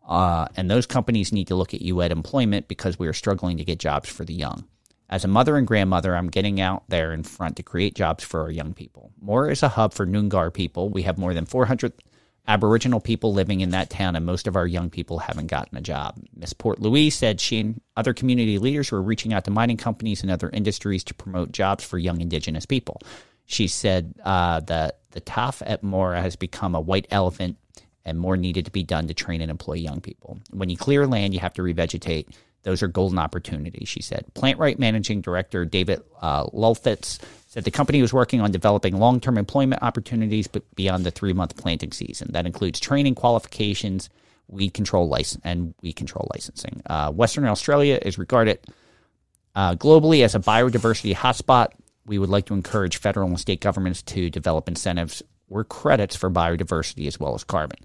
Uh, 0.06 0.46
and 0.56 0.70
those 0.70 0.86
companies 0.86 1.32
need 1.32 1.48
to 1.48 1.54
look 1.54 1.74
at 1.74 1.80
Yued 1.80 2.10
employment 2.10 2.68
because 2.68 2.98
we 2.98 3.06
are 3.06 3.12
struggling 3.12 3.58
to 3.58 3.64
get 3.64 3.78
jobs 3.78 4.08
for 4.08 4.24
the 4.24 4.34
young. 4.34 4.64
As 5.10 5.24
a 5.24 5.28
mother 5.28 5.56
and 5.56 5.66
grandmother, 5.66 6.14
I'm 6.14 6.28
getting 6.28 6.60
out 6.60 6.84
there 6.88 7.12
in 7.12 7.24
front 7.24 7.56
to 7.56 7.64
create 7.64 7.96
jobs 7.96 8.22
for 8.22 8.40
our 8.42 8.50
young 8.50 8.72
people. 8.72 9.10
Moora 9.22 9.50
is 9.50 9.64
a 9.64 9.68
hub 9.68 9.92
for 9.92 10.06
Noongar 10.06 10.54
people. 10.54 10.88
We 10.88 11.02
have 11.02 11.18
more 11.18 11.34
than 11.34 11.46
400 11.46 11.92
Aboriginal 12.46 13.00
people 13.00 13.34
living 13.34 13.60
in 13.60 13.70
that 13.70 13.90
town, 13.90 14.14
and 14.14 14.24
most 14.24 14.46
of 14.46 14.54
our 14.54 14.68
young 14.68 14.88
people 14.88 15.18
haven't 15.18 15.48
gotten 15.48 15.76
a 15.76 15.80
job. 15.82 16.20
Miss 16.34 16.52
Port 16.52 16.80
Louis 16.80 17.10
said 17.10 17.40
she 17.40 17.58
and 17.58 17.80
other 17.96 18.14
community 18.14 18.58
leaders 18.58 18.92
were 18.92 19.02
reaching 19.02 19.32
out 19.32 19.44
to 19.44 19.50
mining 19.50 19.76
companies 19.76 20.22
and 20.22 20.30
other 20.30 20.48
industries 20.48 21.02
to 21.04 21.14
promote 21.14 21.50
jobs 21.50 21.82
for 21.82 21.98
young 21.98 22.20
Indigenous 22.20 22.64
people. 22.64 23.00
She 23.46 23.66
said 23.66 24.14
uh, 24.24 24.60
that 24.60 25.00
the 25.10 25.20
TAFE 25.20 25.62
at 25.66 25.82
Moora 25.82 26.22
has 26.22 26.36
become 26.36 26.76
a 26.76 26.80
white 26.80 27.08
elephant 27.10 27.56
and 28.04 28.18
more 28.18 28.36
needed 28.36 28.64
to 28.64 28.70
be 28.70 28.84
done 28.84 29.08
to 29.08 29.14
train 29.14 29.40
and 29.40 29.50
employ 29.50 29.74
young 29.74 30.00
people. 30.00 30.38
When 30.50 30.70
you 30.70 30.76
clear 30.76 31.06
land, 31.06 31.34
you 31.34 31.40
have 31.40 31.54
to 31.54 31.62
revegetate. 31.62 32.28
Those 32.62 32.82
are 32.82 32.88
golden 32.88 33.18
opportunities, 33.18 33.88
she 33.88 34.02
said. 34.02 34.26
Plantrite 34.34 34.78
Managing 34.78 35.20
Director 35.20 35.64
David 35.64 36.02
uh, 36.20 36.46
Lullfitz 36.46 37.18
said 37.48 37.64
the 37.64 37.70
company 37.70 38.00
was 38.00 38.12
working 38.12 38.40
on 38.40 38.52
developing 38.52 38.98
long 38.98 39.20
term 39.20 39.38
employment 39.38 39.82
opportunities 39.82 40.46
but 40.46 40.62
beyond 40.76 41.04
the 41.04 41.10
three 41.10 41.32
month 41.32 41.56
planting 41.56 41.92
season. 41.92 42.28
That 42.32 42.46
includes 42.46 42.78
training 42.78 43.14
qualifications, 43.14 44.10
weed 44.48 44.74
control 44.74 45.08
license, 45.08 45.42
and 45.44 45.74
weed 45.82 45.94
control 45.94 46.28
licensing. 46.34 46.82
Uh, 46.86 47.10
Western 47.10 47.46
Australia 47.46 47.98
is 48.00 48.18
regarded 48.18 48.60
uh, 49.54 49.74
globally 49.74 50.22
as 50.22 50.34
a 50.34 50.40
biodiversity 50.40 51.14
hotspot. 51.14 51.68
We 52.06 52.18
would 52.18 52.30
like 52.30 52.46
to 52.46 52.54
encourage 52.54 52.98
federal 52.98 53.28
and 53.28 53.40
state 53.40 53.60
governments 53.60 54.02
to 54.02 54.30
develop 54.30 54.68
incentives 54.68 55.22
or 55.48 55.64
credits 55.64 56.14
for 56.16 56.30
biodiversity 56.30 57.06
as 57.06 57.18
well 57.18 57.34
as 57.34 57.42
carbon. 57.44 57.78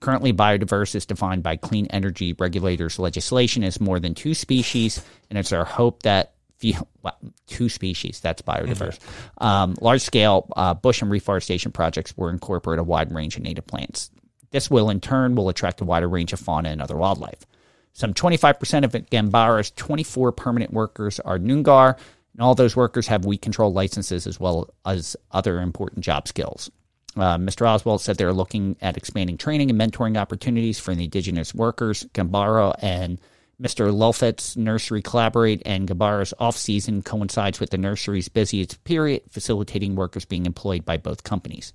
Currently, 0.00 0.32
biodiverse 0.32 0.94
is 0.94 1.04
defined 1.04 1.42
by 1.42 1.56
clean 1.56 1.86
energy 1.86 2.32
regulators 2.32 2.98
legislation 2.98 3.62
as 3.62 3.80
more 3.80 4.00
than 4.00 4.14
two 4.14 4.32
species, 4.32 5.04
and 5.28 5.38
it's 5.38 5.52
our 5.52 5.64
hope 5.64 6.02
that 6.04 6.32
few, 6.56 6.74
well, 7.02 7.18
two 7.46 7.68
species, 7.68 8.20
that's 8.20 8.42
biodiverse. 8.42 8.98
Um, 9.38 9.76
large 9.80 10.00
scale 10.00 10.48
uh, 10.56 10.74
bush 10.74 11.02
and 11.02 11.10
reforestation 11.10 11.72
projects 11.72 12.16
will 12.16 12.28
incorporate 12.28 12.78
a 12.78 12.84
wide 12.84 13.12
range 13.12 13.36
of 13.36 13.42
native 13.42 13.66
plants. 13.66 14.10
This 14.50 14.70
will, 14.70 14.90
in 14.90 15.00
turn, 15.00 15.34
will 15.34 15.48
attract 15.48 15.80
a 15.80 15.84
wider 15.84 16.08
range 16.08 16.32
of 16.32 16.40
fauna 16.40 16.70
and 16.70 16.82
other 16.82 16.96
wildlife. 16.96 17.46
Some 17.92 18.14
25% 18.14 18.84
of 18.84 18.92
Gambara's 18.92 19.70
24 19.72 20.32
permanent 20.32 20.72
workers 20.72 21.20
are 21.20 21.38
Noongar, 21.38 21.96
and 22.32 22.42
all 22.42 22.54
those 22.54 22.76
workers 22.76 23.06
have 23.08 23.24
weed 23.24 23.42
control 23.42 23.72
licenses 23.72 24.26
as 24.26 24.40
well 24.40 24.72
as 24.86 25.16
other 25.30 25.60
important 25.60 26.04
job 26.04 26.26
skills. 26.26 26.70
Uh, 27.16 27.38
Mr. 27.38 27.66
Oswald 27.66 28.00
said 28.00 28.16
they're 28.16 28.32
looking 28.32 28.76
at 28.80 28.96
expanding 28.96 29.36
training 29.36 29.70
and 29.70 29.80
mentoring 29.80 30.16
opportunities 30.16 30.78
for 30.78 30.94
the 30.94 31.04
indigenous 31.04 31.54
workers. 31.54 32.04
Gambara 32.14 32.74
and 32.80 33.18
Mr. 33.60 33.92
Lullfitz's 33.92 34.56
nursery 34.56 35.02
collaborate, 35.02 35.62
and 35.66 35.88
Gambara's 35.88 36.32
off 36.38 36.56
season 36.56 37.02
coincides 37.02 37.60
with 37.60 37.70
the 37.70 37.78
nursery's 37.78 38.28
busiest 38.28 38.82
period, 38.84 39.22
facilitating 39.28 39.96
workers 39.96 40.24
being 40.24 40.46
employed 40.46 40.84
by 40.84 40.96
both 40.96 41.24
companies. 41.24 41.72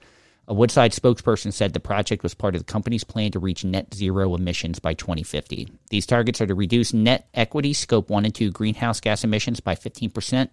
A 0.48 0.54
Woodside 0.54 0.92
spokesperson 0.92 1.52
said 1.52 1.74
the 1.74 1.80
project 1.80 2.22
was 2.22 2.36
part 2.36 2.56
of 2.56 2.62
the 2.62 2.72
company's 2.72 3.04
plan 3.04 3.32
to 3.32 3.40
reach 3.40 3.66
net 3.66 3.94
zero 3.94 4.36
emissions 4.36 4.80
by 4.80 4.94
2050. 4.94 5.68
These 5.90 6.06
targets 6.06 6.40
are 6.40 6.48
to 6.48 6.56
reduce 6.56 6.94
net 6.94 7.28
equity 7.34 7.74
scope 7.74 8.10
1 8.10 8.26
and 8.26 8.36
2 8.36 8.52
greenhouse 8.52 9.00
gas 9.00 9.24
emissions 9.24 9.60
by 9.60 9.76
15% 9.76 10.50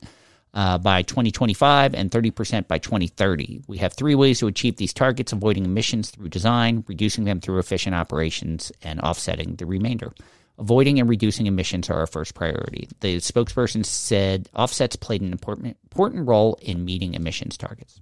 uh, 0.55 0.79
by 0.79 1.03
2025 1.03 1.95
and 1.95 2.11
30% 2.11 2.69
by 2.69 2.79
2030. 2.79 3.63
We 3.67 3.79
have 3.79 3.95
three 3.95 4.15
ways 4.15 4.41
to 4.41 4.47
achieve 4.47 4.77
these 4.77 4.93
targets 4.93 5.33
avoiding 5.33 5.65
emissions 5.65 6.11
through 6.11 6.29
design, 6.29 6.85
reducing 6.87 7.25
them 7.25 7.41
through 7.41 7.59
efficient 7.59 7.95
operations, 7.95 8.71
and 8.83 9.01
offsetting 9.01 9.57
the 9.57 9.67
remainder. 9.67 10.13
Avoiding 10.59 11.01
and 11.01 11.09
reducing 11.09 11.47
emissions 11.47 11.89
are 11.89 12.01
our 12.01 12.07
first 12.07 12.35
priority. 12.35 12.89
The 13.01 13.17
spokesperson 13.17 13.85
said 13.85 14.49
offsets 14.55 14.97
played 14.97 15.23
an 15.23 15.33
important, 15.33 15.79
important 15.85 16.29
role 16.29 16.59
in 16.61 16.85
meeting 16.85 17.15
emissions 17.15 17.57
targets. 17.57 18.01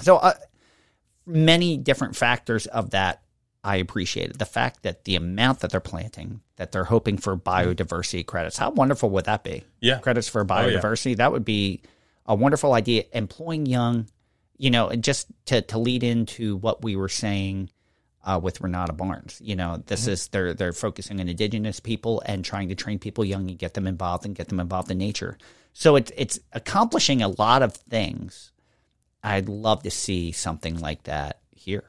So, 0.00 0.18
uh, 0.18 0.34
many 1.26 1.78
different 1.78 2.16
factors 2.16 2.66
of 2.66 2.90
that 2.90 3.22
I 3.62 3.76
appreciated. 3.76 4.38
The 4.38 4.46
fact 4.46 4.82
that 4.84 5.04
the 5.04 5.16
amount 5.16 5.60
that 5.60 5.70
they're 5.70 5.80
planting, 5.80 6.40
that 6.56 6.72
they're 6.72 6.84
hoping 6.84 7.18
for 7.18 7.36
biodiversity 7.36 8.24
credits. 8.24 8.56
How 8.56 8.70
wonderful 8.70 9.10
would 9.10 9.26
that 9.26 9.44
be? 9.44 9.64
Yeah. 9.80 9.98
Credits 9.98 10.28
for 10.28 10.40
Oh, 10.40 10.44
yeah. 10.66 10.78
biodiversity. 10.80 11.16
That 11.16 11.32
would 11.32 11.44
be 11.44 11.82
a 12.26 12.34
wonderful 12.34 12.72
idea. 12.72 13.04
Employing 13.12 13.66
young, 13.66 14.06
you 14.56 14.70
know, 14.70 14.88
and 14.88 15.04
just 15.04 15.26
to, 15.46 15.60
to 15.62 15.78
lead 15.78 16.02
into 16.02 16.56
what 16.56 16.82
we 16.82 16.96
were 16.96 17.08
saying 17.10 17.68
uh, 18.24 18.40
with 18.42 18.60
Renata 18.62 18.92
Barnes. 18.94 19.40
You 19.44 19.56
know, 19.56 19.82
this 19.86 20.02
Mm-hmm. 20.02 20.10
is 20.12 20.28
they're 20.28 20.54
they're 20.54 20.72
focusing 20.72 21.20
on 21.20 21.28
indigenous 21.28 21.80
people 21.80 22.22
and 22.26 22.44
trying 22.44 22.68
to 22.70 22.74
train 22.74 22.98
people 22.98 23.24
young 23.24 23.48
and 23.50 23.58
get 23.58 23.74
them 23.74 23.86
involved 23.86 24.24
and 24.26 24.34
get 24.34 24.48
them 24.48 24.60
involved 24.60 24.90
in 24.90 24.96
nature. 24.98 25.36
So 25.72 25.96
it's 25.96 26.12
it's 26.16 26.38
accomplishing 26.52 27.20
a 27.22 27.28
lot 27.28 27.62
of 27.62 27.74
things. 27.74 28.52
I'd 29.22 29.48
love 29.50 29.82
to 29.82 29.90
see 29.90 30.32
something 30.32 30.78
like 30.80 31.02
that 31.04 31.40
here. 31.50 31.84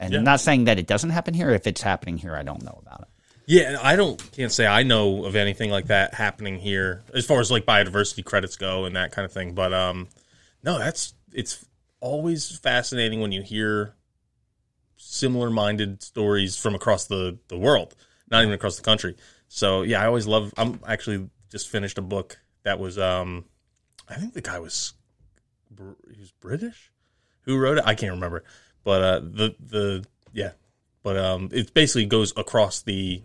And 0.00 0.12
Yeah. 0.12 0.18
I'm 0.18 0.24
not 0.24 0.40
saying 0.40 0.64
that 0.64 0.78
it 0.78 0.86
doesn't 0.88 1.10
happen 1.10 1.34
here. 1.34 1.50
If 1.50 1.66
it's 1.68 1.82
happening 1.82 2.16
here, 2.18 2.34
I 2.34 2.42
don't 2.42 2.62
know 2.64 2.80
about 2.84 3.02
it. 3.02 3.08
Yeah, 3.46 3.78
I 3.82 3.96
don't 3.96 4.18
can't 4.32 4.52
say 4.52 4.66
I 4.66 4.82
know 4.82 5.24
of 5.24 5.36
anything 5.36 5.70
like 5.70 5.86
that 5.86 6.14
happening 6.14 6.58
here 6.58 7.02
as 7.12 7.26
far 7.26 7.40
as 7.40 7.50
like 7.50 7.66
biodiversity 7.66 8.24
credits 8.24 8.56
go 8.56 8.84
and 8.84 8.96
that 8.96 9.12
kind 9.12 9.26
of 9.26 9.32
thing. 9.32 9.54
But 9.54 9.72
um 9.74 10.08
no, 10.62 10.78
that's 10.78 11.14
it's 11.32 11.64
always 12.00 12.56
fascinating 12.58 13.20
when 13.20 13.32
you 13.32 13.42
hear 13.42 13.94
similar 14.96 15.50
minded 15.50 16.02
stories 16.02 16.56
from 16.56 16.74
across 16.74 17.06
the, 17.06 17.38
the 17.48 17.58
world, 17.58 17.94
not 18.30 18.42
even 18.42 18.54
across 18.54 18.76
the 18.76 18.82
country. 18.82 19.16
So 19.48 19.82
yeah, 19.82 20.02
I 20.02 20.06
always 20.06 20.26
love 20.26 20.54
I'm 20.56 20.80
actually 20.86 21.28
just 21.50 21.68
finished 21.68 21.98
a 21.98 22.02
book 22.02 22.38
that 22.62 22.78
was 22.78 22.98
um 22.98 23.44
I 24.08 24.14
think 24.14 24.34
the 24.34 24.42
guy 24.42 24.60
was 24.60 24.94
he 25.76 26.20
was 26.20 26.30
British 26.40 26.92
who 27.42 27.58
wrote 27.58 27.78
it. 27.78 27.84
I 27.86 27.94
can't 27.94 28.12
remember, 28.12 28.44
but 28.84 29.02
uh, 29.02 29.20
the 29.20 29.54
the 29.60 30.04
yeah, 30.32 30.52
but 31.02 31.16
um, 31.16 31.48
it 31.52 31.72
basically 31.74 32.06
goes 32.06 32.32
across 32.36 32.82
the 32.82 33.22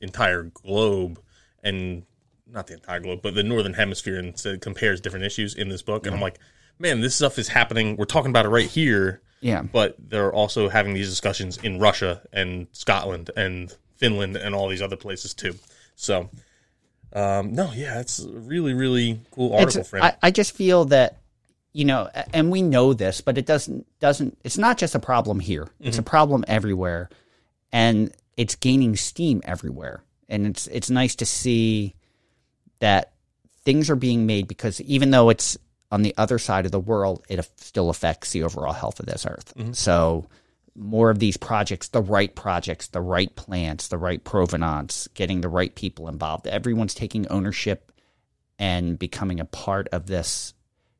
entire 0.00 0.42
globe 0.44 1.20
and 1.62 2.04
not 2.50 2.66
the 2.66 2.74
entire 2.74 3.00
globe, 3.00 3.20
but 3.22 3.34
the 3.34 3.42
northern 3.42 3.74
hemisphere, 3.74 4.18
and 4.18 4.38
so 4.38 4.56
compares 4.58 5.00
different 5.00 5.24
issues 5.24 5.54
in 5.54 5.68
this 5.68 5.82
book. 5.82 6.06
And 6.06 6.14
I'm 6.14 6.20
like, 6.22 6.38
man, 6.78 7.00
this 7.00 7.14
stuff 7.14 7.38
is 7.38 7.48
happening. 7.48 7.96
We're 7.96 8.04
talking 8.06 8.30
about 8.30 8.46
it 8.46 8.50
right 8.50 8.68
here, 8.68 9.20
Yeah. 9.40 9.62
but 9.62 9.96
they're 9.98 10.32
also 10.32 10.68
having 10.68 10.94
these 10.94 11.08
discussions 11.10 11.58
in 11.58 11.78
Russia 11.78 12.22
and 12.32 12.68
Scotland 12.72 13.30
and 13.36 13.74
Finland 13.96 14.36
and 14.36 14.54
all 14.54 14.68
these 14.68 14.82
other 14.82 14.96
places 14.96 15.34
too. 15.34 15.56
So. 15.94 16.30
Um, 17.10 17.54
no, 17.54 17.72
yeah, 17.74 18.00
it's 18.00 18.18
a 18.18 18.28
really, 18.28 18.74
really 18.74 19.20
cool 19.30 19.54
article, 19.54 19.80
It's, 19.80 19.88
friend. 19.88 20.04
I, 20.04 20.16
I 20.24 20.30
just 20.30 20.52
feel 20.54 20.84
that 20.86 21.16
you 21.72 21.84
know, 21.84 22.08
and 22.32 22.50
we 22.50 22.62
know 22.62 22.92
this, 22.94 23.20
but 23.20 23.38
it 23.38 23.46
doesn't 23.46 23.86
doesn't. 24.00 24.38
It's 24.44 24.58
not 24.58 24.78
just 24.78 24.94
a 24.94 24.98
problem 25.00 25.40
here. 25.40 25.68
It's 25.80 25.96
Mm-hmm. 25.96 26.00
a 26.06 26.10
problem 26.10 26.44
everywhere, 26.48 27.08
and 27.72 28.12
it's 28.36 28.54
gaining 28.56 28.96
steam 28.96 29.40
everywhere. 29.44 30.02
And 30.28 30.46
it's 30.46 30.66
it's 30.68 30.90
nice 30.90 31.14
to 31.16 31.26
see 31.26 31.94
that 32.80 33.12
things 33.64 33.90
are 33.90 33.96
being 33.96 34.26
made 34.26 34.48
because 34.48 34.80
even 34.82 35.10
though 35.10 35.28
it's 35.30 35.58
on 35.90 36.02
the 36.02 36.14
other 36.18 36.38
side 36.38 36.66
of 36.66 36.72
the 36.72 36.80
world, 36.80 37.24
it 37.28 37.48
still 37.56 37.90
affects 37.90 38.32
the 38.32 38.42
overall 38.42 38.72
health 38.74 39.00
of 39.00 39.06
this 39.06 39.24
earth. 39.26 39.52
So 39.72 40.26
more 40.74 41.10
of 41.10 41.18
these 41.18 41.36
projects, 41.36 41.88
the 41.88 42.00
right 42.02 42.34
projects, 42.34 42.88
the 42.88 43.00
right 43.00 43.34
plants, 43.36 43.88
the 43.88 43.98
right 43.98 44.22
provenance, 44.22 45.08
getting 45.14 45.40
the 45.40 45.48
right 45.48 45.74
people 45.74 46.08
involved. 46.08 46.46
Everyone's 46.46 46.94
taking 46.94 47.26
ownership 47.28 47.90
and 48.58 48.98
becoming 48.98 49.40
a 49.40 49.44
part 49.44 49.88
of 49.92 50.06
this, 50.06 50.52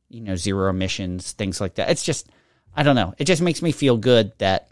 you 0.09 0.21
know, 0.21 0.37
zero 0.37 0.71
emissions, 0.71 1.33
things 1.33 1.61
like 1.61 1.75
that. 1.77 1.91
It's 1.91 2.03
just, 2.03 2.29
I 2.75 2.83
don't 2.83 2.97
know. 2.97 3.15
It 3.19 3.25
just 3.25 3.43
makes 3.43 3.63
me 3.63 3.73
feel 3.73 3.97
good 3.97 4.33
that 4.39 4.69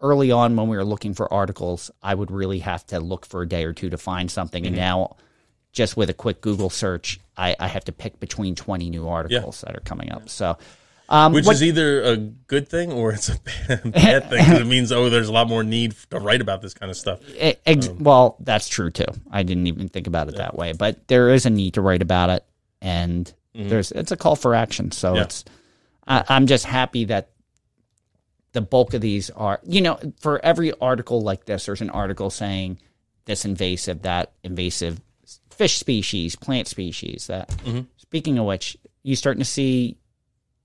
early 0.00 0.32
on 0.32 0.56
when 0.56 0.68
we 0.68 0.76
were 0.76 0.84
looking 0.84 1.14
for 1.14 1.32
articles, 1.32 1.90
I 2.02 2.14
would 2.14 2.30
really 2.30 2.60
have 2.60 2.86
to 2.88 3.00
look 3.00 3.26
for 3.26 3.42
a 3.42 3.48
day 3.48 3.64
or 3.64 3.72
two 3.72 3.90
to 3.90 3.98
find 3.98 4.30
something, 4.30 4.66
and 4.66 4.74
now 4.76 5.16
just 5.72 5.96
with 5.96 6.10
a 6.10 6.14
quick 6.14 6.40
Google 6.40 6.70
search, 6.70 7.20
I, 7.36 7.54
I 7.60 7.68
have 7.68 7.84
to 7.84 7.92
pick 7.92 8.18
between 8.18 8.54
twenty 8.54 8.90
new 8.90 9.06
articles 9.08 9.60
that 9.60 9.76
are 9.76 9.80
coming 9.84 10.10
up. 10.10 10.28
So. 10.28 10.58
Um, 11.12 11.32
Which 11.32 11.44
what- 11.44 11.54
is 11.56 11.62
either 11.64 12.02
a 12.04 12.16
good 12.16 12.68
thing 12.68 12.92
or 12.92 13.10
it's 13.10 13.28
a 13.30 13.36
bad, 13.40 13.92
bad 13.92 14.30
thing 14.30 14.44
'cause 14.44 14.60
it 14.60 14.66
means 14.68 14.92
oh, 14.92 15.10
there's 15.10 15.26
a 15.28 15.32
lot 15.32 15.48
more 15.48 15.64
need 15.64 15.96
to 16.10 16.20
write 16.20 16.40
about 16.40 16.62
this 16.62 16.72
kind 16.72 16.88
of 16.88 16.96
stuff. 16.96 17.18
Ex- 17.66 17.88
well, 17.88 18.36
that's 18.38 18.68
true 18.68 18.92
too. 18.92 19.06
I 19.28 19.42
didn't 19.42 19.66
even 19.66 19.88
think 19.88 20.06
about 20.06 20.28
it 20.28 20.36
that 20.36 20.54
way, 20.56 20.72
but 20.72 21.08
there 21.08 21.30
is 21.30 21.46
a 21.46 21.50
need 21.50 21.74
to 21.74 21.80
write 21.80 22.00
about 22.00 22.30
it, 22.30 22.44
and 22.80 23.32
there's 23.54 23.92
it's 23.92 24.12
a 24.12 24.16
call 24.16 24.36
for 24.36 24.54
action. 24.54 24.90
So 24.90 25.14
Yeah. 25.14 25.22
it's 25.22 25.44
I, 26.06 26.24
I'm 26.28 26.46
just 26.46 26.64
happy 26.64 27.04
that 27.06 27.30
the 28.52 28.60
bulk 28.60 28.94
of 28.94 29.00
these 29.00 29.30
are 29.30 29.60
you 29.64 29.80
know 29.80 29.98
for 30.20 30.44
every 30.44 30.72
article 30.80 31.20
like 31.20 31.44
this, 31.46 31.66
there's 31.66 31.80
an 31.80 31.90
article 31.90 32.30
saying 32.30 32.78
this 33.24 33.44
invasive, 33.44 34.02
that 34.02 34.32
invasive 34.42 35.00
fish 35.50 35.78
species, 35.78 36.36
plant 36.36 36.68
species. 36.68 37.26
That 37.26 37.48
mm-hmm. 37.48 37.82
speaking 37.96 38.38
of 38.38 38.46
which, 38.46 38.76
you 39.02 39.14
starting 39.16 39.40
to 39.40 39.48
see 39.48 39.98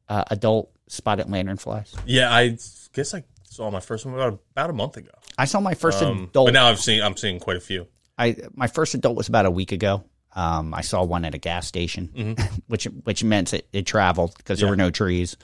uh, 0.09 0.23
adult 0.31 0.71
spotted 0.87 1.27
lanternflies. 1.27 1.95
Yeah, 2.05 2.33
I 2.33 2.57
guess 2.93 3.13
I 3.13 3.23
saw 3.43 3.69
my 3.71 3.79
first 3.79 4.05
one 4.05 4.15
about 4.15 4.39
about 4.51 4.69
a 4.69 4.73
month 4.73 4.97
ago. 4.97 5.11
I 5.37 5.45
saw 5.45 5.59
my 5.59 5.73
first 5.73 6.01
Um, 6.01 6.25
adult 6.25 6.47
but 6.47 6.53
now 6.53 6.67
I've 6.67 6.79
seen 6.79 7.01
I'm 7.01 7.17
seeing 7.17 7.39
quite 7.39 7.57
a 7.57 7.61
few. 7.61 7.87
I 8.17 8.35
my 8.53 8.67
first 8.67 8.93
adult 8.93 9.17
was 9.17 9.27
about 9.27 9.45
a 9.45 9.51
week 9.51 9.71
ago. 9.71 10.03
Um, 10.35 10.73
I 10.73 10.81
saw 10.81 11.03
one 11.03 11.23
at 11.25 11.33
a 11.33 11.37
gas 11.37 11.65
station, 11.67 12.35
which 12.67 12.83
which 13.03 13.23
meant 13.23 13.53
it, 13.53 13.67
it 13.71 13.85
traveled 13.85 14.33
because 14.37 14.59
there 14.59 14.67
Mm-hmm. 14.67 14.79
Yeah. 14.79 14.83
were 14.85 14.87
no 14.87 14.91
trees, 14.91 15.37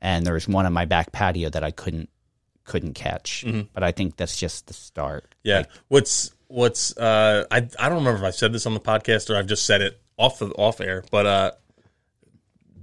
and 0.00 0.24
there 0.26 0.34
was 0.34 0.48
one 0.48 0.64
on 0.66 0.72
my 0.72 0.86
back 0.86 1.12
patio 1.12 1.50
that 1.50 1.62
I 1.62 1.70
couldn't 1.70 2.08
couldn't 2.64 2.94
catch. 2.94 3.44
But 3.74 3.82
I 3.82 3.92
think 3.92 4.16
that's 4.16 4.36
just 4.38 4.66
the 4.68 4.72
start. 4.74 5.24
Mm-hmm. 5.44 5.48
Yeah. 5.48 5.62
what's 5.88 6.32
what's 6.48 6.96
uh 6.96 7.44
I 7.50 7.56
I 7.78 7.88
don't 7.88 7.98
remember 7.98 8.18
if 8.20 8.24
I've 8.24 8.34
said 8.34 8.52
this 8.52 8.66
on 8.66 8.74
the 8.74 8.80
podcast 8.80 9.28
or 9.30 9.36
I've 9.36 9.46
just 9.46 9.66
said 9.66 9.82
it 9.82 10.00
off 10.16 10.38
the 10.38 10.46
off 10.52 10.80
air, 10.80 11.04
but 11.10 11.26
uh 11.26 11.50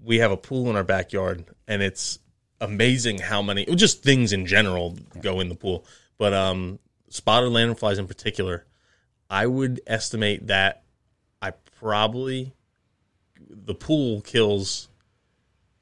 we 0.03 0.19
have 0.19 0.31
a 0.31 0.37
pool 0.37 0.69
in 0.69 0.75
our 0.75 0.83
backyard 0.83 1.45
and 1.67 1.81
it's 1.81 2.19
amazing 2.61 3.19
how 3.19 3.41
many 3.41 3.65
just 3.75 4.03
things 4.03 4.33
in 4.33 4.45
general 4.45 4.97
go 5.21 5.39
in 5.39 5.49
the 5.49 5.55
pool. 5.55 5.85
But 6.17 6.33
um 6.33 6.79
spotted 7.09 7.49
lanternflies 7.51 7.97
in 7.99 8.07
particular, 8.07 8.65
I 9.29 9.45
would 9.47 9.81
estimate 9.87 10.47
that 10.47 10.83
I 11.41 11.51
probably 11.79 12.53
the 13.49 13.73
pool 13.73 14.21
kills 14.21 14.89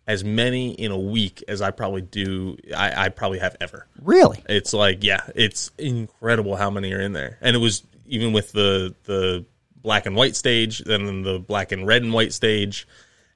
as 0.06 0.24
many 0.24 0.72
in 0.72 0.92
a 0.92 0.98
week 0.98 1.44
as 1.48 1.62
I 1.62 1.72
probably 1.72 2.02
do 2.02 2.58
I, 2.76 3.06
I 3.06 3.10
probably 3.10 3.40
have 3.40 3.58
ever. 3.60 3.88
Really? 4.02 4.44
It's 4.48 4.74
like, 4.74 5.04
yeah, 5.04 5.22
it's 5.36 5.72
incredible 5.78 6.56
how 6.56 6.70
many 6.70 6.94
are 6.94 7.02
in 7.02 7.14
there. 7.14 7.38
And 7.42 7.56
it 7.56 7.60
was 7.60 7.84
even 8.06 8.32
with 8.34 8.52
the 8.54 8.94
the 9.04 9.46
black 9.82 10.06
and 10.06 10.16
white 10.16 10.36
stage, 10.36 10.80
then 10.80 11.24
the 11.24 11.40
black 11.40 11.72
and 11.72 11.86
red 11.88 12.04
and 12.04 12.14
white 12.14 12.34
stage, 12.34 12.88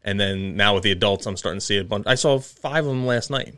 and 0.03 0.19
then 0.19 0.55
now 0.55 0.73
with 0.75 0.83
the 0.83 0.91
adults, 0.91 1.25
I'm 1.25 1.37
starting 1.37 1.59
to 1.59 1.65
see 1.65 1.77
a 1.77 1.83
bunch. 1.83 2.05
I 2.07 2.15
saw 2.15 2.39
five 2.39 2.85
of 2.85 2.91
them 2.91 3.05
last 3.05 3.29
night, 3.29 3.55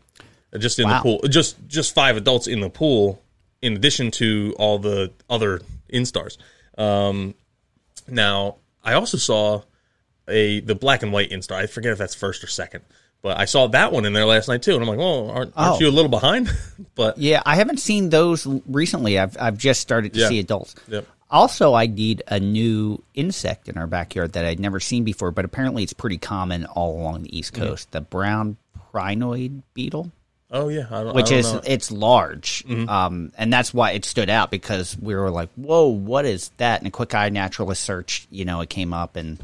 uh, 0.54 0.58
just 0.58 0.80
in 0.80 0.86
Wow. 0.88 0.97
the 0.97 1.02
pool. 1.04 1.19
Just 1.30 1.58
just 1.67 1.93
five 1.93 2.17
adults 2.17 2.47
in 2.47 2.62
the 2.62 2.69
pool, 2.69 3.21
in 3.62 3.73
addition 3.73 4.10
to 4.12 4.56
all 4.58 4.80
the 4.80 5.12
other 5.30 5.62
instars. 5.91 6.38
Um, 6.78 7.36
now 8.08 8.58
I 8.84 8.94
also 8.94 9.18
saw 9.18 9.62
a 10.28 10.60
the 10.62 10.76
black 10.76 11.04
and 11.04 11.12
white 11.13 11.30
instar. 11.32 11.54
I 11.54 11.68
forget 11.68 11.92
if 11.92 11.98
that's 11.98 12.16
first 12.16 12.44
or 12.44 12.48
second. 12.48 12.84
But 13.22 13.39
I 13.39 13.46
saw 13.46 13.68
that 13.68 13.94
one 13.94 14.04
in 14.04 14.12
there 14.12 14.26
last 14.26 14.50
night 14.50 14.62
too, 14.63 14.74
and 14.74 14.82
I'm 14.82 14.88
like, 14.89 14.98
"Well, 14.98 15.30
aren't, 15.30 15.54
aren't 15.56 15.78
Oh. 15.78 15.80
you 15.80 15.88
a 15.88 15.92
little 15.92 16.10
behind?" 16.10 16.50
but 16.96 17.18
Yeah, 17.18 17.42
I 17.46 17.56
haven't 17.56 17.80
seen 17.80 18.10
those 18.10 18.46
recently. 18.68 19.18
I've 19.18 19.38
I've 19.39 19.58
just 19.58 19.80
started 19.82 20.13
to 20.13 20.20
Yeah. 20.20 20.28
see 20.28 20.39
adults. 20.39 20.76
Yep. 20.89 21.08
Also, 21.32 21.74
I 21.74 21.88
need 21.88 22.22
a 22.28 22.39
new 22.39 23.02
insect 23.16 23.68
in 23.70 23.78
our 23.78 23.88
backyard 23.88 24.34
that 24.34 24.46
I'd 24.46 24.60
never 24.60 24.80
seen 24.80 25.04
before, 25.04 25.32
but 25.32 25.46
apparently 25.46 25.82
it's 25.84 25.94
pretty 25.94 26.18
common 26.18 26.66
all 26.66 27.00
along 27.00 27.24
the 27.24 27.36
East 27.38 27.54
Mm-hmm. 27.54 27.63
Coast. 27.63 27.92
The 27.92 28.02
brown 28.02 28.58
prionid 28.94 29.63
beetle. 29.74 30.12
Oh 30.56 30.70
yeah, 30.70 30.86
I 30.92 31.04
don't, 31.04 31.16
which 31.16 31.28
I 31.28 31.30
don't 31.32 31.39
is 31.39 31.54
know. 31.54 31.62
it's 31.66 31.92
large, 31.92 32.63
um, 32.88 33.32
and 33.38 33.52
that's 33.52 33.74
why 33.74 33.92
it 33.92 34.06
stood 34.06 34.30
out 34.30 34.52
because 34.52 34.96
we 34.98 35.16
were 35.16 35.32
like, 35.32 35.50
"Whoa, 35.56 35.88
what 35.88 36.26
is 36.26 36.50
that?" 36.58 36.80
And 36.80 36.88
a 36.88 36.92
quick 36.92 37.10
iNaturalist 37.10 37.78
search, 37.78 38.28
you 38.30 38.46
know, 38.46 38.62
it 38.62 38.70
came 38.70 38.94
up 38.94 39.16
and 39.16 39.39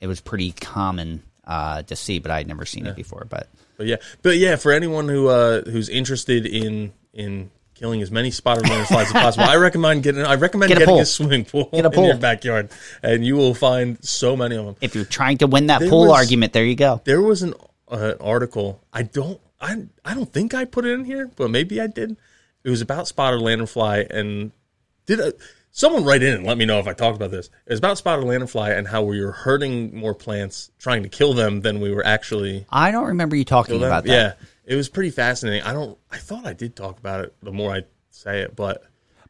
it 0.00 0.06
was 0.06 0.20
pretty 0.22 0.52
common 0.52 1.22
uh, 1.46 1.82
to 1.82 1.94
see, 1.94 2.18
but 2.18 2.30
I 2.30 2.38
had 2.38 2.48
never 2.48 2.64
seen 2.64 2.86
it 2.86 2.96
before. 2.96 3.26
But 3.28 3.48
But 3.76 3.86
yeah, 3.86 3.96
but 4.22 4.38
yeah, 4.38 4.56
for 4.56 4.72
anyone 4.72 5.06
who 5.08 5.28
uh, 5.28 5.62
who's 5.66 5.88
interested 5.90 6.46
in 6.46 6.92
in 7.12 7.50
killing 7.74 8.00
as 8.00 8.10
many 8.10 8.30
spotted 8.30 8.64
lanternflies 8.64 9.02
as 9.06 9.12
possible, 9.12 9.44
I 9.44 9.56
recommend 9.56 10.02
getting 10.02 10.22
I 10.24 10.36
recommend 10.36 10.68
Get 10.70 10.78
a 10.78 10.80
getting 10.80 10.94
pool. 10.94 11.02
a 11.02 11.06
swimming 11.06 11.44
pool 11.44 11.68
Get 11.74 11.84
a 11.84 11.90
in 11.90 12.04
your 12.04 12.16
backyard, 12.16 12.70
and 13.02 13.22
you 13.22 13.36
will 13.36 13.52
find 13.54 14.02
so 14.02 14.34
many 14.34 14.56
of 14.56 14.64
them. 14.64 14.76
if 14.80 14.94
you're 14.94 15.04
trying 15.04 15.38
to 15.38 15.46
win 15.46 15.66
that 15.66 15.80
There 15.80 15.90
pool 15.90 16.06
was- 16.08 16.12
argument, 16.20 16.54
there 16.54 16.64
you 16.64 16.74
go. 16.76 17.02
There 17.04 17.20
was 17.20 17.42
an 17.42 17.52
uh, 17.90 18.14
article. 18.18 18.80
I 18.94 19.02
don't. 19.02 19.38
I 19.64 19.86
I 20.04 20.14
don't 20.14 20.32
think 20.32 20.54
I 20.54 20.64
put 20.64 20.84
it 20.84 20.92
in 20.92 21.04
here, 21.04 21.30
but 21.34 21.50
maybe 21.50 21.80
I 21.80 21.86
did. 21.86 22.16
It 22.62 22.70
was 22.70 22.80
about 22.80 23.08
spotted 23.08 23.40
lanternfly, 23.40 24.08
and 24.10 24.52
did 25.06 25.20
a, 25.20 25.34
someone 25.70 26.04
write 26.04 26.22
in 26.22 26.34
and 26.34 26.46
let 26.46 26.56
me 26.56 26.64
know 26.64 26.78
if 26.78 26.86
I 26.86 26.92
talked 26.92 27.16
about 27.16 27.30
this? 27.30 27.46
It 27.66 27.70
was 27.70 27.78
about 27.78 27.98
spotted 27.98 28.24
lanternfly 28.24 28.76
and 28.76 28.86
how 28.86 29.02
we 29.02 29.24
were 29.24 29.32
hurting 29.32 29.96
more 29.96 30.14
plants 30.14 30.70
trying 30.78 31.02
to 31.02 31.08
kill 31.08 31.34
them 31.34 31.60
than 31.62 31.80
we 31.80 31.92
were 31.92 32.04
actually 32.06 32.66
I 32.70 32.90
don't 32.90 33.06
remember 33.06 33.36
you 33.36 33.44
talking 33.44 33.76
about 33.76 34.04
that. 34.04 34.12
Yeah, 34.12 34.46
it 34.64 34.76
was 34.76 34.88
pretty 34.88 35.10
fascinating. 35.10 35.62
I 35.62 35.72
don't. 35.72 35.98
I 36.10 36.18
thought 36.18 36.46
I 36.46 36.52
did 36.52 36.76
talk 36.76 36.98
about 36.98 37.24
it. 37.24 37.34
The 37.42 37.52
more 37.52 37.72
I 37.72 37.82
say 38.10 38.40
it, 38.40 38.54
but, 38.54 38.84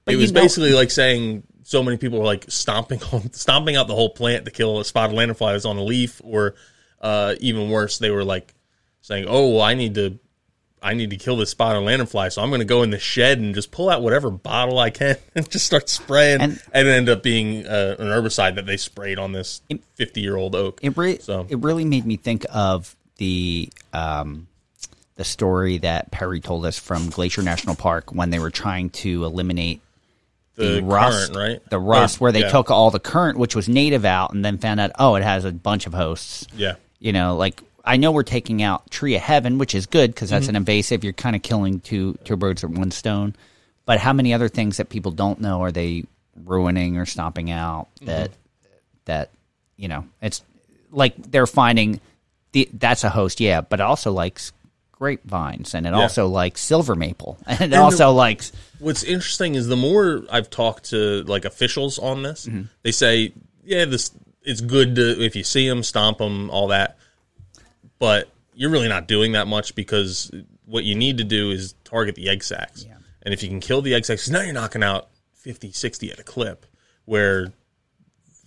But 0.04 0.14
it 0.14 0.16
was 0.16 0.32
know- 0.32 0.42
basically 0.42 0.72
like 0.72 0.90
saying 0.90 1.44
so 1.62 1.82
many 1.82 1.96
people 1.96 2.18
were 2.18 2.24
like 2.24 2.44
stomping 2.48 3.02
on 3.12 3.32
stomping 3.32 3.76
out 3.76 3.88
the 3.88 3.94
whole 3.94 4.10
plant 4.10 4.44
to 4.44 4.50
kill 4.50 4.80
a 4.80 4.84
spotted 4.84 5.16
lanternfly 5.16 5.54
that's 5.54 5.64
on 5.64 5.76
a 5.78 5.84
leaf, 5.84 6.20
or 6.24 6.54
uh, 7.00 7.34
even 7.40 7.70
worse, 7.70 7.98
they 7.98 8.10
were 8.10 8.24
like 8.24 8.54
saying, 9.00 9.26
"Oh, 9.28 9.50
well, 9.50 9.62
I 9.62 9.74
need 9.74 9.94
to." 9.94 10.18
I 10.84 10.94
need 10.94 11.10
to 11.10 11.16
kill 11.16 11.36
this 11.36 11.50
spotted 11.50 11.80
lanternfly, 11.80 12.30
so 12.30 12.42
I'm 12.42 12.50
going 12.50 12.60
to 12.60 12.64
go 12.66 12.82
in 12.82 12.90
the 12.90 12.98
shed 12.98 13.38
and 13.38 13.54
just 13.54 13.70
pull 13.70 13.88
out 13.88 14.02
whatever 14.02 14.30
bottle 14.30 14.78
I 14.78 14.90
can 14.90 15.16
and 15.34 15.48
just 15.50 15.64
start 15.66 15.88
spraying, 15.88 16.40
And- 16.40 16.62
and, 16.72 16.86
it 16.88 16.90
ended 16.92 17.16
up 17.16 17.22
being 17.22 17.66
uh, 17.66 17.96
an 17.98 18.06
herbicide 18.08 18.56
that 18.56 18.66
they 18.66 18.76
sprayed 18.76 19.18
on 19.18 19.32
this 19.32 19.62
50 19.94 20.20
year 20.20 20.36
old 20.36 20.54
oak. 20.54 20.78
It 20.82 20.96
re- 20.96 21.18
So- 21.18 21.46
it 21.48 21.58
really 21.60 21.84
made 21.84 22.04
me 22.06 22.16
think 22.16 22.44
of 22.52 22.94
the 23.16 23.70
um, 23.92 24.46
the 25.16 25.24
story 25.24 25.78
that 25.78 26.10
Perry 26.10 26.40
told 26.40 26.66
us 26.66 26.78
from 26.78 27.08
Glacier 27.08 27.42
National 27.42 27.76
Park 27.76 28.12
when 28.12 28.30
they 28.30 28.38
were 28.40 28.50
trying 28.50 28.90
to 28.90 29.24
eliminate 29.24 29.80
the, 30.56 30.82
rust, 30.82 31.32
currant, 31.32 31.36
right? 31.36 31.70
The 31.70 31.78
rust, 31.78 32.16
Or- 32.20 32.24
where 32.24 32.32
they 32.32 32.40
yeah, 32.40 32.50
took 32.50 32.70
all 32.70 32.90
the 32.90 32.98
currant, 33.00 33.38
which 33.38 33.54
was 33.56 33.68
native, 33.68 34.04
out, 34.04 34.32
and 34.34 34.44
then 34.44 34.58
found 34.58 34.80
out, 34.80 34.90
oh, 34.98 35.14
it 35.14 35.22
has 35.22 35.44
a 35.44 35.52
bunch 35.52 35.86
of 35.86 35.94
hosts. 35.94 36.46
Yeah. 36.56 36.74
You 36.98 37.12
know, 37.12 37.36
like 37.36 37.60
I 37.84 37.96
know 37.98 38.12
we're 38.12 38.22
taking 38.22 38.62
out 38.62 38.90
Tree 38.90 39.14
of 39.14 39.20
Heaven, 39.22 39.58
which 39.58 39.74
is 39.74 39.86
good 39.86 40.14
because 40.14 40.28
Mm-hmm. 40.30 40.34
that's 40.36 40.48
an 40.48 40.56
invasive. 40.56 41.04
You're 41.04 41.12
kind 41.12 41.36
of 41.36 41.42
killing 41.42 41.80
two 41.80 42.18
two 42.24 42.36
birds 42.36 42.62
with 42.62 42.76
one 42.78 42.90
stone. 42.90 43.34
But 43.86 43.98
how 44.00 44.12
many 44.14 44.32
other 44.32 44.48
things 44.48 44.78
that 44.78 44.88
people 44.88 45.12
don't 45.12 45.40
know 45.40 45.62
are 45.62 45.70
they 45.72 46.04
ruining 46.44 46.96
or 46.96 47.06
stomping 47.06 47.50
out 47.50 47.88
Mm-hmm. 47.96 48.06
that 48.06 48.30
that 49.04 49.30
you 49.76 49.88
know 49.88 50.06
it's 50.22 50.42
like 50.90 51.14
they're 51.16 51.46
finding 51.46 52.00
the 52.52 52.68
that's 52.72 53.04
a 53.04 53.10
host, 53.10 53.40
yeah, 53.40 53.60
but 53.60 53.80
it 53.80 53.82
also 53.82 54.12
likes 54.12 54.52
grapevines 54.92 55.74
and 55.74 55.86
it 55.86 55.92
also 55.92 56.28
likes 56.28 56.60
silver 56.60 56.94
maple 56.94 57.36
and 57.46 57.60
it 57.62 57.70
the- 57.70 57.76
also 57.82 58.12
likes 58.12 58.52
What's 58.78 59.02
interesting 59.02 59.54
is 59.56 59.66
the 59.66 59.76
more 59.76 60.22
I've 60.30 60.48
talked 60.50 60.90
to 60.90 61.22
like 61.24 61.44
officials 61.44 61.98
on 61.98 62.22
this, 62.22 62.46
Mm-hmm. 62.46 62.62
they 62.82 62.92
say, 62.92 63.32
yeah, 63.64 63.84
this 63.86 64.10
it's 64.42 64.60
good 64.60 64.94
to 64.96 65.22
if 65.22 65.36
you 65.36 65.42
see 65.44 65.68
them, 65.68 65.82
stomp 65.82 66.18
them, 66.18 66.48
all 66.50 66.68
that. 66.68 66.96
But 68.04 68.28
you're 68.54 68.70
really 68.70 68.88
not 68.88 69.08
doing 69.08 69.32
that 69.32 69.46
much 69.46 69.74
because 69.74 70.30
what 70.66 70.84
you 70.84 70.94
need 70.94 71.18
to 71.18 71.24
do 71.24 71.50
is 71.50 71.74
target 71.84 72.14
the 72.16 72.28
egg 72.28 72.42
sacs. 72.44 72.84
Yeah. 72.86 72.96
And 73.22 73.32
if 73.32 73.42
you 73.42 73.48
can 73.48 73.60
kill 73.60 73.80
the 73.82 73.94
egg 73.94 74.04
sacs, 74.04 74.28
now 74.28 74.42
you're 74.42 74.52
knocking 74.52 74.82
out 74.82 75.08
50, 75.34 75.72
60 75.72 76.12
at 76.12 76.18
a 76.18 76.22
clip, 76.22 76.66
where 77.06 77.52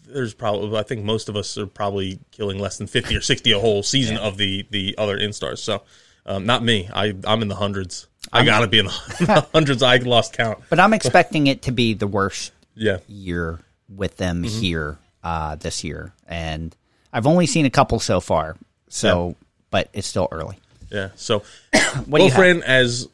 there's 0.06 0.34
probably 0.34 0.78
I 0.78 0.84
think 0.84 1.04
most 1.04 1.28
of 1.30 1.36
us 1.36 1.58
are 1.58 1.66
probably 1.68 2.20
killing 2.32 2.60
less 2.60 2.78
than 2.78 2.88
50 2.88 3.16
or 3.16 3.22
60 3.22 3.52
a 3.52 3.60
whole 3.60 3.84
season 3.84 4.18
of 4.18 4.38
the 4.38 4.66
the 4.70 4.96
other 4.98 5.18
instars. 5.18 5.58
So 5.60 5.82
um, 6.26 6.46
not 6.46 6.64
me. 6.64 6.90
I 6.94 7.14
I'm 7.26 7.42
in 7.42 7.48
the 7.48 7.56
hundreds. 7.56 8.08
I 8.32 8.46
got 8.46 8.60
to 8.60 8.68
be 8.68 8.80
in 8.80 8.86
the 8.86 9.48
hundreds. 9.54 9.82
I 9.84 9.98
lost 9.98 10.34
count. 10.34 10.60
but 10.70 10.80
I'm 10.80 10.94
expecting 10.94 11.48
it 11.48 11.62
to 11.64 11.72
be 11.72 11.94
the 11.94 12.08
worst 12.08 12.52
Yeah. 12.76 12.98
year 13.08 13.60
with 13.90 14.18
them 14.18 14.44
Mm-hmm. 14.44 14.60
here 14.62 14.98
uh, 15.24 15.56
this 15.56 15.84
year, 15.84 16.14
and 16.28 16.76
I've 17.12 17.26
only 17.28 17.48
seen 17.48 17.66
a 17.66 17.70
couple 17.70 18.00
so 18.00 18.20
far. 18.22 18.56
So, 18.90 19.36
but 19.70 19.90
it's 19.94 20.08
still 20.08 20.28
early. 20.32 20.58
Yeah. 20.92 21.10
So 21.16 21.44
What 22.06 22.22
well? 22.22 22.30
Fran, 22.30 22.64
as 22.64 23.08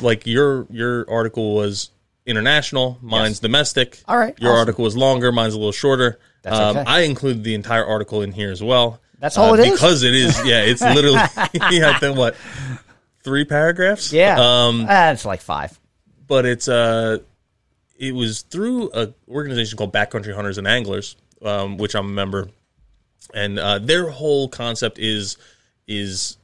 like 0.00 0.26
your 0.26 0.66
your 0.70 1.08
article 1.10 1.54
was 1.54 1.90
international, 2.26 2.98
mine's 3.02 3.40
domestic. 3.40 4.00
All 4.06 4.16
right, 4.16 4.38
Your 4.40 4.52
awesome. 4.52 4.58
article 4.60 4.84
was 4.84 4.96
longer, 4.96 5.32
mine's 5.32 5.54
a 5.54 5.58
little 5.58 5.72
shorter. 5.72 6.18
That's 6.42 6.56
um, 6.56 6.76
okay. 6.78 6.90
I 6.90 7.00
included 7.00 7.44
the 7.44 7.54
entire 7.54 7.84
article 7.84 8.22
in 8.22 8.32
here 8.32 8.50
as 8.52 8.62
well. 8.62 9.00
That's 9.18 9.36
all 9.38 9.50
uh, 9.52 9.54
it 9.54 9.60
is? 9.66 9.72
because 9.72 10.02
it 10.02 10.14
is. 10.14 10.40
Yeah, 10.44 10.62
it's 10.62 10.80
literally. 10.82 11.20
yeah. 11.76 11.98
Then 11.98 12.16
what? 12.16 12.36
three 13.22 13.44
paragraphs. 13.44 14.12
Yeah, 14.12 14.36
Um, 14.40 14.84
that's 14.86 15.24
like 15.24 15.40
five. 15.40 15.78
but 16.26 16.44
it's 16.46 16.66
uh 16.68 17.18
it 17.98 18.12
was 18.12 18.42
through 18.42 18.90
a 18.94 19.12
organization 19.28 19.78
called 19.78 19.92
Backcountry 19.92 20.34
Hunters 20.34 20.58
and 20.58 20.66
Anglers, 20.66 21.14
um, 21.44 21.76
which 21.76 21.94
I'm 21.94 22.06
a 22.06 22.12
member, 22.12 22.48
and 23.32 23.58
uh, 23.60 23.78
their 23.78 24.10
whole 24.10 24.48
concept 24.48 24.98
is 24.98 25.36
is 25.86 26.38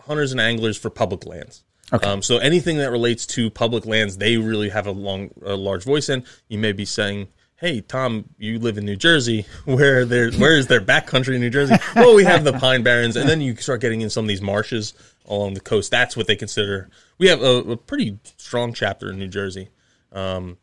hunters 0.00 0.32
and 0.32 0.40
anglers 0.40 0.76
for 0.76 0.90
public 0.90 1.26
lands. 1.26 1.64
Okay. 1.92 2.06
Um, 2.06 2.22
so 2.22 2.38
anything 2.38 2.78
that 2.78 2.90
relates 2.90 3.26
to 3.28 3.50
public 3.50 3.84
lands, 3.84 4.16
they 4.16 4.36
really 4.36 4.70
have 4.70 4.86
a 4.86 4.92
long, 4.92 5.30
a 5.44 5.54
large 5.54 5.84
voice 5.84 6.08
in. 6.08 6.24
You 6.48 6.58
may 6.58 6.72
be 6.72 6.84
saying, 6.84 7.28
"Hey, 7.56 7.82
Tom, 7.82 8.30
you 8.38 8.58
live 8.58 8.78
in 8.78 8.86
New 8.86 8.96
Jersey. 8.96 9.46
Where 9.64 10.04
there, 10.04 10.30
where 10.32 10.56
is 10.56 10.68
their 10.68 10.80
backcountry 10.80 11.34
in 11.34 11.40
New 11.40 11.50
Jersey?" 11.50 11.74
well, 11.96 12.14
we 12.14 12.24
have 12.24 12.44
the 12.44 12.54
Pine 12.54 12.82
Barrens, 12.82 13.16
and 13.16 13.28
then 13.28 13.40
you 13.40 13.56
start 13.56 13.80
getting 13.80 14.00
in 14.00 14.10
some 14.10 14.24
of 14.24 14.28
these 14.28 14.40
marshes 14.40 14.94
along 15.26 15.54
the 15.54 15.60
coast. 15.60 15.90
That's 15.90 16.16
what 16.16 16.26
they 16.26 16.36
consider. 16.36 16.88
We 17.18 17.28
have 17.28 17.42
a, 17.42 17.72
a 17.72 17.76
pretty 17.76 18.18
strong 18.38 18.72
chapter 18.72 19.10
in 19.10 19.18
New 19.18 19.28
Jersey, 19.28 19.68
um, 20.12 20.56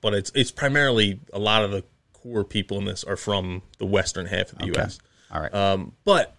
but 0.00 0.14
it's 0.14 0.32
it's 0.34 0.50
primarily 0.50 1.20
a 1.32 1.38
lot 1.38 1.64
of 1.64 1.70
the 1.70 1.84
core 2.12 2.44
people 2.44 2.78
in 2.78 2.86
this 2.86 3.04
are 3.04 3.16
from 3.16 3.62
the 3.78 3.86
western 3.86 4.26
half 4.26 4.52
of 4.52 4.58
the 4.58 4.66
U.S. 4.66 4.98
All 5.32 5.40
right. 5.40 5.54
Um, 5.54 5.92
but 6.04 6.34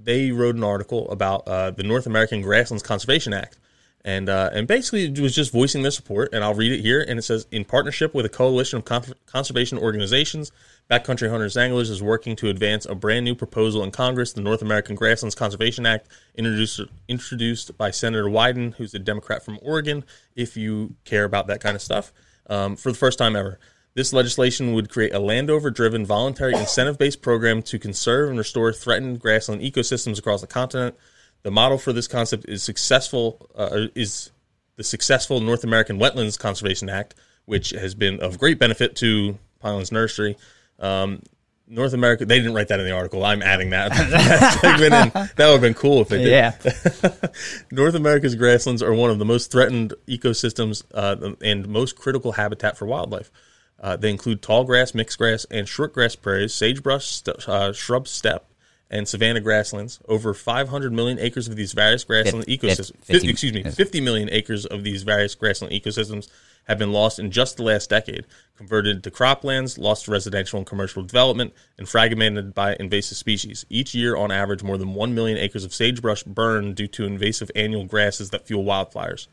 they 0.00 0.30
wrote 0.30 0.56
an 0.56 0.64
article 0.64 1.10
about 1.10 1.46
uh, 1.48 1.70
the 1.70 1.82
North 1.82 2.06
American 2.06 2.42
Grasslands 2.42 2.82
Conservation 2.82 3.32
Act. 3.32 3.58
And, 4.04 4.28
uh, 4.28 4.50
and 4.52 4.68
basically, 4.68 5.06
it 5.06 5.18
was 5.18 5.34
just 5.34 5.52
voicing 5.52 5.82
their 5.82 5.90
support. 5.90 6.32
And 6.32 6.44
I'll 6.44 6.54
read 6.54 6.70
it 6.70 6.80
here. 6.80 7.04
And 7.06 7.18
it 7.18 7.22
says 7.22 7.48
In 7.50 7.64
partnership 7.64 8.14
with 8.14 8.24
a 8.24 8.28
coalition 8.28 8.78
of 8.78 8.84
con- 8.84 9.14
conservation 9.26 9.78
organizations, 9.78 10.52
Backcountry 10.88 11.28
Hunters 11.28 11.56
and 11.56 11.64
Anglers 11.64 11.90
is 11.90 12.00
working 12.00 12.36
to 12.36 12.48
advance 12.48 12.86
a 12.86 12.94
brand 12.94 13.24
new 13.24 13.34
proposal 13.34 13.82
in 13.82 13.90
Congress, 13.90 14.32
the 14.32 14.40
North 14.40 14.62
American 14.62 14.94
Grasslands 14.94 15.34
Conservation 15.34 15.84
Act, 15.84 16.06
introduced, 16.36 16.80
introduced 17.08 17.76
by 17.76 17.90
Senator 17.90 18.26
Wyden, 18.26 18.74
who's 18.74 18.94
a 18.94 19.00
Democrat 19.00 19.44
from 19.44 19.58
Oregon, 19.60 20.04
if 20.36 20.56
you 20.56 20.94
care 21.04 21.24
about 21.24 21.48
that 21.48 21.60
kind 21.60 21.74
of 21.74 21.82
stuff, 21.82 22.12
um, 22.48 22.76
for 22.76 22.92
the 22.92 22.98
first 22.98 23.18
time 23.18 23.34
ever. 23.34 23.58
This 23.96 24.12
legislation 24.12 24.74
would 24.74 24.90
create 24.90 25.14
a 25.14 25.18
landowner 25.18 25.70
driven, 25.70 26.04
voluntary, 26.04 26.52
incentive 26.54 26.98
based 26.98 27.22
program 27.22 27.62
to 27.62 27.78
conserve 27.78 28.28
and 28.28 28.36
restore 28.36 28.70
threatened 28.70 29.20
grassland 29.20 29.62
ecosystems 29.62 30.18
across 30.18 30.42
the 30.42 30.46
continent. 30.46 30.96
The 31.44 31.50
model 31.50 31.78
for 31.78 31.94
this 31.94 32.06
concept 32.06 32.44
is 32.46 32.62
successful 32.62 33.48
uh, 33.54 33.86
is 33.94 34.32
the 34.76 34.84
successful 34.84 35.40
North 35.40 35.64
American 35.64 35.98
Wetlands 35.98 36.38
Conservation 36.38 36.90
Act, 36.90 37.14
which 37.46 37.70
has 37.70 37.94
been 37.94 38.20
of 38.20 38.38
great 38.38 38.58
benefit 38.58 38.96
to 38.96 39.38
Pinelands 39.64 39.90
Nursery. 39.90 40.36
Um, 40.78 41.22
North 41.66 41.94
America, 41.94 42.26
they 42.26 42.36
didn't 42.36 42.52
write 42.52 42.68
that 42.68 42.80
in 42.80 42.84
the 42.84 42.92
article. 42.92 43.24
I'm 43.24 43.40
adding 43.40 43.70
that, 43.70 43.92
that 44.10 44.58
segment 44.60 44.92
in. 44.92 45.10
That 45.36 45.46
would 45.46 45.52
have 45.52 45.60
been 45.62 45.72
cool 45.72 46.02
if 46.02 46.08
they 46.08 46.22
did. 46.22 46.28
yeah. 46.28 46.52
North 47.70 47.94
America's 47.94 48.34
grasslands 48.34 48.82
are 48.82 48.92
one 48.92 49.08
of 49.08 49.18
the 49.18 49.24
most 49.24 49.50
threatened 49.50 49.94
ecosystems 50.06 50.82
uh, 50.92 51.32
and 51.40 51.66
most 51.66 51.96
critical 51.96 52.32
habitat 52.32 52.76
for 52.76 52.84
wildlife. 52.84 53.30
Uh, 53.80 53.96
they 53.96 54.10
include 54.10 54.42
tall 54.42 54.64
grass, 54.64 54.94
mixed 54.94 55.18
grass, 55.18 55.44
and 55.50 55.68
short 55.68 55.92
grass 55.92 56.16
prairies, 56.16 56.54
sagebrush, 56.54 57.06
st- 57.06 57.48
uh, 57.48 57.72
shrub 57.72 58.08
steppe, 58.08 58.46
and 58.90 59.06
savanna 59.06 59.40
grasslands. 59.40 60.00
Over 60.08 60.32
500 60.32 60.92
million 60.92 61.18
acres 61.18 61.48
of 61.48 61.56
these 61.56 61.72
various 61.72 62.04
grassland 62.04 62.46
Fif- 62.46 62.60
ecosystems, 62.60 62.96
fif- 63.04 63.22
50 63.22 63.28
excuse 63.28 63.52
me, 63.52 63.62
50 63.62 64.00
million 64.00 64.28
acres 64.30 64.64
of 64.64 64.82
these 64.82 65.02
various 65.02 65.34
grassland 65.34 65.72
ecosystems 65.74 66.28
have 66.66 66.78
been 66.78 66.92
lost 66.92 67.18
in 67.18 67.30
just 67.30 67.56
the 67.56 67.62
last 67.62 67.90
decade, 67.90 68.24
converted 68.56 69.04
to 69.04 69.10
croplands, 69.10 69.78
lost 69.78 70.06
to 70.06 70.10
residential 70.10 70.58
and 70.58 70.66
commercial 70.66 71.02
development, 71.02 71.52
and 71.78 71.88
fragmented 71.88 72.54
by 72.54 72.76
invasive 72.80 73.16
species. 73.16 73.64
Each 73.70 73.94
year, 73.94 74.16
on 74.16 74.32
average, 74.32 74.62
more 74.62 74.76
than 74.76 74.94
1 74.94 75.14
million 75.14 75.38
acres 75.38 75.64
of 75.64 75.72
sagebrush 75.72 76.24
burn 76.24 76.74
due 76.74 76.88
to 76.88 77.04
invasive 77.04 77.50
annual 77.54 77.84
grasses 77.84 78.30
that 78.30 78.46
fuel 78.46 78.64
wildfires. 78.64 79.28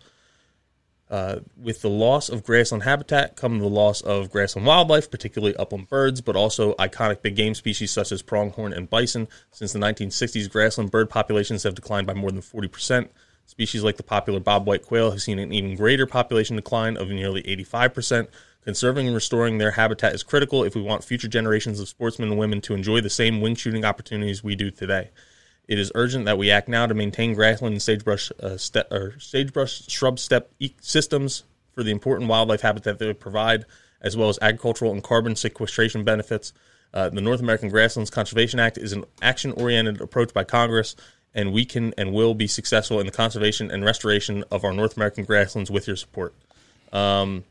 Uh, 1.13 1.41
with 1.61 1.83
the 1.83 1.89
loss 1.91 2.27
of 2.27 2.43
grassland 2.43 2.81
habitat 2.81 3.35
come 3.35 3.59
the 3.59 3.67
loss 3.67 4.01
of 4.01 4.31
grassland 4.31 4.65
wildlife, 4.65 5.11
particularly 5.11 5.55
upland 5.57 5.87
birds, 5.87 6.21
but 6.21 6.35
also 6.35 6.73
iconic 6.77 7.21
big 7.21 7.35
game 7.35 7.53
species 7.53 7.91
such 7.91 8.11
as 8.11 8.23
pronghorn 8.23 8.73
and 8.73 8.89
bison. 8.89 9.27
Since 9.51 9.73
the 9.73 9.79
1960s, 9.79 10.49
grassland 10.49 10.89
bird 10.89 11.11
populations 11.11 11.61
have 11.61 11.75
declined 11.75 12.07
by 12.07 12.15
more 12.15 12.31
than 12.31 12.41
40%. 12.41 13.09
Species 13.45 13.83
like 13.83 13.97
the 13.97 14.01
popular 14.01 14.39
bobwhite 14.39 14.81
quail 14.81 15.11
have 15.11 15.21
seen 15.21 15.37
an 15.37 15.53
even 15.53 15.75
greater 15.75 16.07
population 16.07 16.55
decline 16.55 16.97
of 16.97 17.09
nearly 17.09 17.43
85%. 17.43 18.27
Conserving 18.63 19.05
and 19.05 19.13
restoring 19.13 19.59
their 19.59 19.69
habitat 19.69 20.15
is 20.15 20.23
critical 20.23 20.63
if 20.63 20.73
we 20.73 20.81
want 20.81 21.03
future 21.03 21.27
generations 21.27 21.79
of 21.79 21.87
sportsmen 21.87 22.31
and 22.31 22.39
women 22.39 22.59
to 22.61 22.73
enjoy 22.73 23.01
the 23.01 23.09
same 23.11 23.39
wing 23.39 23.53
shooting 23.53 23.85
opportunities 23.85 24.43
we 24.43 24.55
do 24.55 24.71
today. 24.71 25.11
It 25.67 25.79
is 25.79 25.91
urgent 25.95 26.25
that 26.25 26.37
we 26.37 26.51
act 26.51 26.67
now 26.67 26.85
to 26.85 26.93
maintain 26.93 27.33
grassland 27.33 27.73
and 27.73 27.81
sagebrush, 27.81 28.31
uh, 28.41 28.57
ste- 28.57 28.91
or 28.91 29.17
sagebrush 29.19 29.87
shrub 29.87 30.19
steppe 30.19 30.53
systems 30.81 31.43
for 31.73 31.83
the 31.83 31.91
important 31.91 32.29
wildlife 32.29 32.61
habitat 32.61 32.99
they 32.99 33.13
provide, 33.13 33.65
as 34.01 34.17
well 34.17 34.29
as 34.29 34.37
agricultural 34.41 34.91
and 34.91 35.03
carbon 35.03 35.35
sequestration 35.35 36.03
benefits. 36.03 36.53
Uh, 36.93 37.09
the 37.09 37.21
North 37.21 37.39
American 37.39 37.69
Grasslands 37.69 38.11
Conservation 38.11 38.59
Act 38.59 38.77
is 38.77 38.93
an 38.93 39.05
action-oriented 39.21 40.01
approach 40.01 40.33
by 40.33 40.43
Congress, 40.43 40.95
and 41.33 41.51
we 41.51 41.65
can 41.65 41.93
and 41.97 42.13
will 42.13 42.35
be 42.35 42.45
successful 42.45 42.99
in 42.99 43.05
the 43.05 43.11
conservation 43.11 43.71
and 43.71 43.83
restoration 43.83 44.43
of 44.51 44.63
our 44.63 44.73
North 44.73 44.97
American 44.97 45.23
grasslands 45.23 45.71
with 45.71 45.87
your 45.87 45.95
support. 45.95 46.35
Um, 46.91 47.45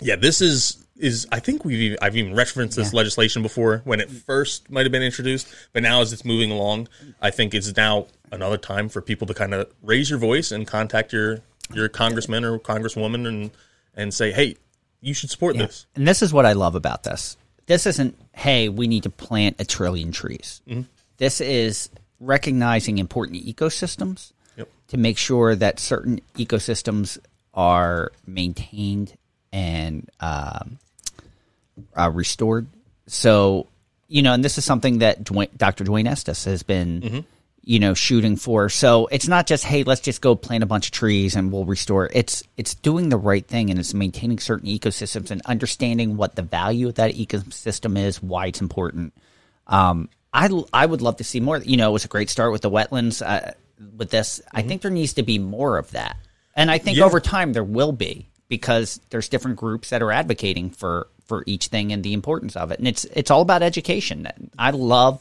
yeah, 0.00 0.16
this 0.16 0.40
is 0.40 0.85
is 0.98 1.26
I 1.30 1.40
think 1.40 1.64
we've 1.64 1.80
even, 1.80 1.98
I've 2.00 2.16
even 2.16 2.34
referenced 2.34 2.76
this 2.76 2.92
Yeah. 2.92 2.96
legislation 2.98 3.42
before 3.42 3.82
when 3.84 4.00
it 4.00 4.10
first 4.10 4.70
might 4.70 4.84
have 4.86 4.92
been 4.92 5.02
introduced, 5.02 5.46
but 5.72 5.82
now 5.82 6.00
as 6.00 6.12
it's 6.12 6.24
moving 6.24 6.50
along, 6.50 6.88
I 7.20 7.30
think 7.30 7.54
it's 7.54 7.76
now 7.76 8.06
another 8.32 8.56
time 8.56 8.88
for 8.88 9.00
people 9.02 9.26
to 9.26 9.34
kind 9.34 9.52
of 9.54 9.70
raise 9.82 10.08
your 10.10 10.18
voice 10.18 10.50
and 10.52 10.66
contact 10.66 11.12
your 11.12 11.40
your 11.74 11.88
congressman 11.88 12.44
or 12.44 12.58
congresswoman 12.58 13.26
and 13.26 13.50
and 13.94 14.12
say, 14.14 14.30
hey, 14.32 14.56
you 15.00 15.12
should 15.14 15.30
support 15.30 15.56
this. 15.56 15.86
And 15.94 16.06
this 16.08 16.22
is 16.22 16.32
what 16.32 16.46
I 16.46 16.52
love 16.52 16.74
about 16.74 17.02
this. 17.04 17.36
This 17.66 17.86
isn't, 17.86 18.16
hey, 18.32 18.68
we 18.68 18.86
need 18.86 19.02
to 19.04 19.10
plant 19.10 19.56
a 19.58 19.64
trillion 19.64 20.12
trees. 20.12 20.60
Mm-hmm. 20.68 20.82
This 21.18 21.40
is 21.40 21.88
recognizing 22.20 22.98
important 22.98 23.44
ecosystems 23.44 24.32
Yep. 24.56 24.68
to 24.88 24.96
make 24.96 25.18
sure 25.18 25.54
that 25.54 25.78
certain 25.80 26.20
ecosystems 26.36 27.18
are 27.54 28.12
maintained 28.26 29.14
and 29.52 30.08
um, 30.20 30.78
uh, 31.96 32.10
restored. 32.10 32.66
So, 33.06 33.66
you 34.08 34.22
know, 34.22 34.32
and 34.32 34.44
this 34.44 34.58
is 34.58 34.64
something 34.64 34.98
that 34.98 35.24
Dwayne, 35.24 35.54
Dr. 35.56 35.84
Dwayne 35.84 36.08
Estes 36.08 36.44
has 36.44 36.62
been, 36.62 37.00
Mm-hmm. 37.00 37.18
you 37.62 37.78
know, 37.80 37.94
shooting 37.94 38.36
for. 38.36 38.68
So 38.68 39.06
it's 39.08 39.26
not 39.28 39.46
just, 39.46 39.64
hey, 39.64 39.82
let's 39.82 40.00
just 40.00 40.20
go 40.20 40.34
plant 40.36 40.62
a 40.62 40.66
bunch 40.66 40.86
of 40.86 40.92
trees 40.92 41.34
and 41.34 41.50
we'll 41.52 41.64
restore. 41.64 42.08
It's 42.12 42.42
it's 42.56 42.74
doing 42.74 43.08
the 43.08 43.16
right 43.16 43.44
thing 43.46 43.70
and 43.70 43.78
it's 43.78 43.92
maintaining 43.94 44.38
certain 44.38 44.68
ecosystems 44.68 45.30
and 45.30 45.42
understanding 45.46 46.16
what 46.16 46.36
the 46.36 46.42
value 46.42 46.88
of 46.88 46.94
that 46.96 47.14
ecosystem 47.14 47.98
is, 47.98 48.22
why 48.22 48.46
it's 48.46 48.60
important. 48.60 49.12
Um, 49.66 50.08
I 50.32 50.48
I 50.72 50.86
would 50.86 51.02
love 51.02 51.16
to 51.16 51.24
see 51.24 51.40
more. 51.40 51.58
You 51.58 51.76
know, 51.76 51.90
it 51.90 51.92
was 51.92 52.04
a 52.04 52.08
great 52.08 52.30
start 52.30 52.52
with 52.52 52.62
the 52.62 52.70
wetlands. 52.70 53.24
Uh, 53.24 53.52
with 53.96 54.10
this, 54.10 54.40
I 54.52 54.62
think 54.62 54.82
there 54.82 54.90
needs 54.90 55.14
to 55.14 55.22
be 55.22 55.38
more 55.38 55.76
of 55.78 55.90
that, 55.90 56.16
and 56.54 56.70
I 56.70 56.78
think 56.78 56.94
Mm-hmm. 56.94 57.00
Yeah. 57.00 57.06
over 57.06 57.20
time 57.20 57.52
there 57.52 57.64
will 57.64 57.92
be 57.92 58.26
because 58.48 59.00
there's 59.10 59.28
different 59.28 59.56
groups 59.58 59.90
that 59.90 60.02
are 60.02 60.12
advocating 60.12 60.70
for 60.70 61.08
for 61.26 61.42
each 61.46 61.66
thing 61.68 61.92
and 61.92 62.02
the 62.02 62.12
importance 62.12 62.56
of 62.56 62.70
it, 62.70 62.78
and 62.78 62.88
it's 62.88 63.04
it's 63.06 63.30
all 63.30 63.42
about 63.42 63.62
education. 63.62 64.28
I 64.58 64.70
love 64.70 65.20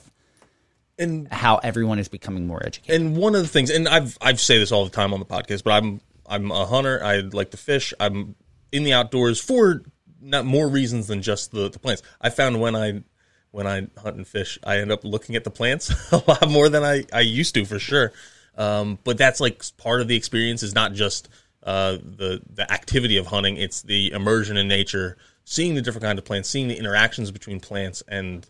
And 0.97 1.27
how 1.31 1.57
everyone 1.57 1.99
is 1.99 2.07
becoming 2.07 2.47
more 2.47 2.63
educated. 2.65 3.01
and 3.01 3.17
one 3.17 3.35
of 3.35 3.41
the 3.41 3.47
things, 3.47 3.69
and 3.69 3.87
I've 3.87 4.17
I've 4.21 4.39
say 4.39 4.57
this 4.59 4.71
all 4.71 4.85
the 4.85 4.91
time 4.91 5.13
on 5.13 5.19
the 5.19 5.25
podcast, 5.25 5.63
but 5.63 5.71
I'm 5.73 6.01
I'm 6.25 6.51
a 6.51 6.65
hunter. 6.65 7.03
I 7.03 7.17
like 7.17 7.51
to 7.51 7.57
fish. 7.57 7.93
I'm 7.99 8.35
in 8.71 8.83
the 8.83 8.93
outdoors 8.93 9.39
for 9.41 9.83
not 10.21 10.45
more 10.45 10.67
reasons 10.67 11.07
than 11.07 11.21
just 11.21 11.51
the, 11.51 11.69
the 11.69 11.79
plants. 11.79 12.01
I 12.21 12.29
found 12.29 12.59
when 12.59 12.75
I 12.75 13.03
when 13.51 13.67
I 13.67 13.87
hunt 13.97 14.17
and 14.17 14.27
fish, 14.27 14.57
I 14.63 14.77
end 14.79 14.91
up 14.91 15.03
looking 15.03 15.35
at 15.35 15.43
the 15.43 15.51
plants 15.51 15.91
a 16.11 16.21
lot 16.27 16.49
more 16.49 16.67
than 16.69 16.83
I, 16.83 17.05
I 17.13 17.21
used 17.21 17.53
to 17.55 17.65
for 17.65 17.79
sure. 17.79 18.11
Um, 18.57 18.99
but 19.03 19.17
that's 19.17 19.39
like 19.39 19.63
part 19.77 20.01
of 20.01 20.07
the 20.07 20.15
experience 20.15 20.61
is 20.63 20.73
not 20.75 20.93
just 20.93 21.29
uh, 21.65 21.93
the 21.93 22.41
the 22.53 22.71
activity 22.71 23.17
of 23.17 23.27
hunting; 23.27 23.57
it's 23.57 23.81
the 23.81 24.11
immersion 24.11 24.55
in 24.55 24.67
nature, 24.67 25.17
seeing 25.43 25.75
the 25.75 25.81
different 25.81 26.03
kind 26.03 26.19
of 26.19 26.23
plants, 26.23 26.47
seeing 26.47 26.67
the 26.67 26.77
interactions 26.77 27.31
between 27.31 27.59
plants 27.59 28.03
and 28.07 28.47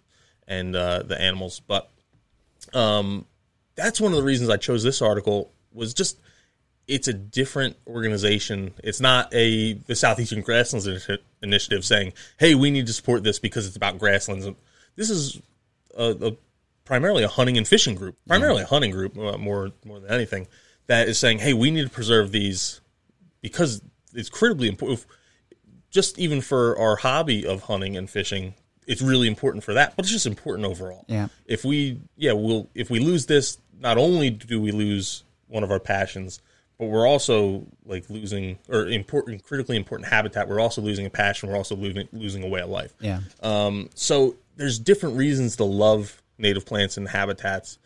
and 0.47 0.75
uh, 0.75 1.01
the 1.03 1.19
animals. 1.19 1.61
But 1.61 1.89
um, 2.73 3.25
that's 3.75 4.01
one 4.01 4.11
of 4.11 4.17
the 4.17 4.23
reasons 4.23 4.49
I 4.49 4.57
chose 4.57 4.83
this 4.83 5.01
article 5.01 5.51
was 5.73 5.93
just 5.93 6.19
it's 6.87 7.07
a 7.07 7.13
different 7.13 7.77
organization. 7.87 8.73
It's 8.83 8.99
not 8.99 9.33
a 9.33 9.73
the 9.73 9.95
Southeastern 9.95 10.41
Grasslands 10.41 11.09
Initiative 11.41 11.85
saying, 11.85 12.13
"Hey, 12.37 12.53
we 12.53 12.69
need 12.69 12.87
to 12.87 12.93
support 12.93 13.23
this 13.23 13.39
because 13.39 13.65
it's 13.65 13.77
about 13.77 13.97
grasslands." 13.97 14.47
This 14.95 15.09
is 15.09 15.41
a, 15.97 16.15
a 16.21 16.31
primarily 16.83 17.23
a 17.23 17.27
hunting 17.27 17.57
and 17.57 17.67
fishing 17.67 17.95
group, 17.95 18.17
primarily 18.27 18.63
a 18.63 18.67
hunting 18.67 18.91
group 18.91 19.17
uh, 19.17 19.37
more 19.37 19.71
more 19.85 19.99
than 19.99 20.11
anything 20.11 20.47
that 20.87 21.07
is 21.07 21.17
saying, 21.17 21.39
"Hey, 21.39 21.53
we 21.53 21.71
need 21.71 21.83
to 21.83 21.89
preserve 21.89 22.31
these 22.31 22.81
because 23.49 23.81
it's 24.13 24.29
critically 24.29 24.67
important." 24.67 25.05
Just 25.91 26.19
even 26.19 26.41
for 26.41 26.77
our 26.77 26.97
hobby 26.97 27.45
of 27.45 27.63
hunting 27.63 27.95
and 27.95 28.09
fishing, 28.09 28.53
it's 28.85 29.01
really 29.01 29.27
important 29.27 29.63
for 29.63 29.73
that, 29.75 29.95
but 29.95 30.03
it's 30.03 30.11
just 30.11 30.25
important 30.25 30.67
overall 30.67 31.05
Yeah. 31.07 31.27
if 31.45 31.63
we 31.63 32.01
yeah 32.17 32.33
we'll 32.33 32.67
if 32.75 32.89
we 32.89 32.99
lose 32.99 33.27
this 33.27 33.57
not 33.79 33.97
only 33.97 34.29
do 34.29 34.61
we 34.61 34.71
lose 34.71 35.23
one 35.47 35.63
of 35.63 35.71
our 35.71 35.79
passions 35.79 36.41
but 36.77 36.87
we're 36.87 37.07
also 37.07 37.65
like 37.85 38.09
losing 38.09 38.59
or 38.67 38.87
important, 38.87 39.41
critically 39.43 39.77
important 39.77 40.09
habitat. 40.09 40.49
We're 40.49 40.59
also 40.59 40.81
losing 40.81 41.05
a 41.05 41.09
passion. 41.09 41.47
We're 41.47 41.55
also 41.55 41.75
losing 41.77 42.09
losing 42.11 42.43
a 42.43 42.47
way 42.49 42.59
of 42.59 42.69
life. 42.69 42.93
Yeah. 42.99 43.21
Um, 43.41 43.89
so 43.95 44.35
there's 44.57 44.77
different 44.77 45.15
reasons 45.15 45.55
to 45.55 45.63
love 45.63 46.21
native 46.37 46.65
plants 46.65 46.97
and 46.97 47.07
habitats, 47.07 47.77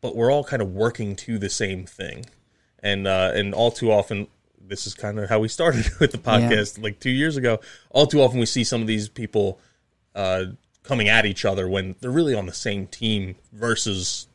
but 0.00 0.16
we're 0.16 0.32
all 0.32 0.42
kind 0.42 0.60
of 0.60 0.72
working 0.74 1.14
to 1.14 1.38
the 1.38 1.48
same 1.48 1.86
thing. 1.86 2.26
And 2.82 3.06
uh, 3.06 3.30
and 3.34 3.54
all 3.54 3.70
too 3.70 3.92
often, 3.92 4.26
this 4.68 4.86
is 4.86 4.94
kind 4.94 5.18
of 5.18 5.28
how 5.28 5.38
we 5.38 5.48
started 5.48 5.86
with 6.00 6.12
the 6.12 6.18
podcast 6.18 6.82
like 6.82 7.00
two 7.00 7.10
years 7.10 7.36
ago. 7.36 7.60
All 7.90 8.06
too 8.06 8.20
often, 8.20 8.38
we 8.38 8.46
see 8.46 8.64
some 8.64 8.80
of 8.80 8.86
these 8.86 9.08
people 9.08 9.58
uh, 10.14 10.44
coming 10.82 11.08
at 11.08 11.26
each 11.26 11.44
other 11.44 11.68
when 11.68 11.94
they're 12.00 12.10
really 12.10 12.34
on 12.34 12.46
the 12.46 12.52
same 12.52 12.86
team 12.86 13.36
versus 13.52 14.26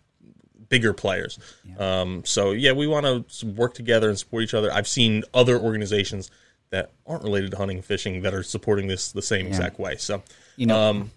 bigger 0.69 0.93
players. 0.93 1.39
Um, 1.77 2.23
so 2.25 2.51
yeah, 2.51 2.71
we 2.71 2.87
want 2.87 3.29
to 3.29 3.45
work 3.45 3.73
together 3.73 4.09
and 4.09 4.17
support 4.17 4.43
each 4.43 4.53
other. 4.53 4.71
I've 4.71 4.87
seen 4.87 5.23
other 5.33 5.59
organizations 5.59 6.31
that 6.71 6.91
aren't 7.05 7.23
related 7.23 7.51
to 7.51 7.57
hunting 7.57 7.77
and 7.77 7.85
fishing 7.85 8.23
that 8.23 8.33
are 8.33 8.43
supporting 8.43 8.87
this 8.87 9.11
the 9.11 9.21
same 9.21 9.45
exact 9.45 9.79
way. 9.79 9.97
So 9.97 10.23
You 10.55 10.67
know, 10.67 10.89
um, 10.89 11.11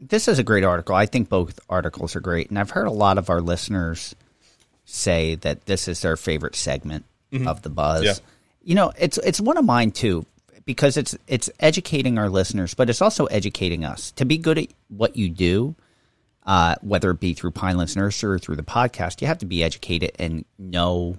this 0.00 0.28
is 0.28 0.38
a 0.38 0.44
great 0.44 0.64
article. 0.64 0.94
I 0.94 1.06
think 1.06 1.28
both 1.28 1.58
articles 1.68 2.16
are 2.16 2.20
great, 2.20 2.48
and 2.48 2.58
I've 2.58 2.70
heard 2.70 2.86
a 2.86 2.92
lot 2.92 3.18
of 3.18 3.28
our 3.28 3.40
listeners 3.40 4.14
say 4.84 5.34
that 5.36 5.66
this 5.66 5.88
is 5.88 6.02
their 6.02 6.16
favorite 6.16 6.56
segment 6.56 7.04
of 7.32 7.62
the 7.62 7.70
buzz. 7.70 8.00
Mm-hmm. 8.00 8.06
Yeah. 8.06 8.14
You 8.62 8.74
know, 8.74 8.92
it's 8.98 9.18
it's 9.18 9.40
one 9.40 9.56
of 9.56 9.64
mine 9.64 9.90
too 9.90 10.26
because 10.64 10.96
it's 10.96 11.16
it's 11.26 11.50
educating 11.60 12.18
our 12.18 12.28
listeners, 12.28 12.74
but 12.74 12.90
it's 12.90 13.02
also 13.02 13.26
educating 13.26 13.84
us 13.84 14.12
to 14.12 14.24
be 14.24 14.38
good 14.38 14.58
at 14.58 14.68
what 14.88 15.16
you 15.16 15.28
do. 15.28 15.74
Uh, 16.46 16.74
whether 16.80 17.10
it 17.10 17.20
be 17.20 17.34
through 17.34 17.50
Pinelands 17.50 17.96
Nursery 17.96 18.36
or 18.36 18.38
through 18.38 18.56
the 18.56 18.62
podcast, 18.62 19.20
you 19.20 19.26
have 19.26 19.38
to 19.38 19.46
be 19.46 19.62
educated 19.62 20.12
and 20.18 20.44
know 20.58 21.16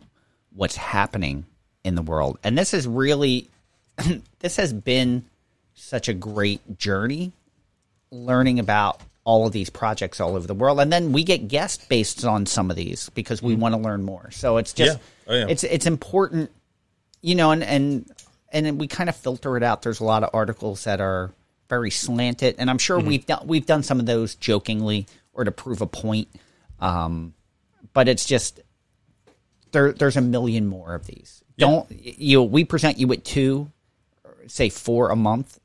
what's 0.54 0.76
happening 0.76 1.46
in 1.84 1.96
the 1.96 2.02
world. 2.02 2.40
And 2.44 2.58
this 2.58 2.74
is 2.74 2.88
really, 2.88 3.48
this 4.40 4.56
has 4.58 4.74
been 4.74 5.24
such 5.74 6.10
a 6.10 6.14
great 6.14 6.78
journey 6.78 7.34
learning 8.12 8.60
about 8.60 9.00
all 9.24 9.46
of 9.46 9.54
these 9.54 9.70
projects 9.70 10.20
all 10.20 10.36
over 10.36 10.48
the 10.48 10.54
world 10.56 10.80
and 10.80 10.92
then 10.92 11.12
we 11.12 11.24
get 11.24 11.48
guests 11.48 11.86
based 11.86 12.26
on 12.26 12.46
some 12.46 12.70
of 12.72 12.76
these 12.76 13.10
because 13.10 13.42
we 13.42 13.54
want 13.56 13.74
to 13.76 13.80
learn 13.80 14.04
more 14.04 14.30
so 14.32 14.58
it's 14.58 14.74
just 14.74 14.98
Mm-hmm. 14.98 15.32
Yeah. 15.32 15.38
Oh, 15.38 15.40
yeah. 15.40 15.46
it's 15.52 15.64
it's 15.64 15.86
important 15.86 16.50
you 17.22 17.36
know 17.36 17.52
and 17.52 17.64
and 17.64 18.12
and 18.52 18.66
then 18.66 18.78
we 18.80 18.88
kind 18.88 19.08
of 19.10 19.16
filter 19.16 19.56
it 19.56 19.64
out 19.64 19.84
there's 19.84 20.00
a 20.00 20.04
lot 20.04 20.24
of 20.24 20.32
articles 20.34 20.84
that 20.86 21.00
are 21.00 21.32
very 21.70 21.92
slanted 21.92 22.56
and 22.58 22.70
i'm 22.70 22.80
sure 22.80 22.98
Mm-hmm. 22.98 23.08
we've 23.08 23.26
done 23.28 23.48
we've 23.48 23.66
done 23.68 23.84
some 23.84 24.00
of 24.00 24.06
those 24.08 24.34
jokingly 24.36 25.06
or 25.34 25.44
to 25.44 25.52
prove 25.52 25.82
a 25.82 25.88
point 25.88 26.28
um 26.80 27.34
but 27.94 28.10
it's 28.10 28.26
just 28.26 28.60
there 29.72 29.94
there's 29.94 30.18
a 30.18 30.22
million 30.22 30.66
more 30.68 30.96
of 30.96 31.06
these 31.06 31.44
don't 31.60 31.88
you 31.92 32.40
Know, 32.40 32.44
we 32.44 32.66
present 32.66 32.98
you 32.98 33.06
with 33.08 33.24
two 33.24 33.72
say 34.48 34.70
four 34.70 35.12
a 35.12 35.16
month 35.16 35.60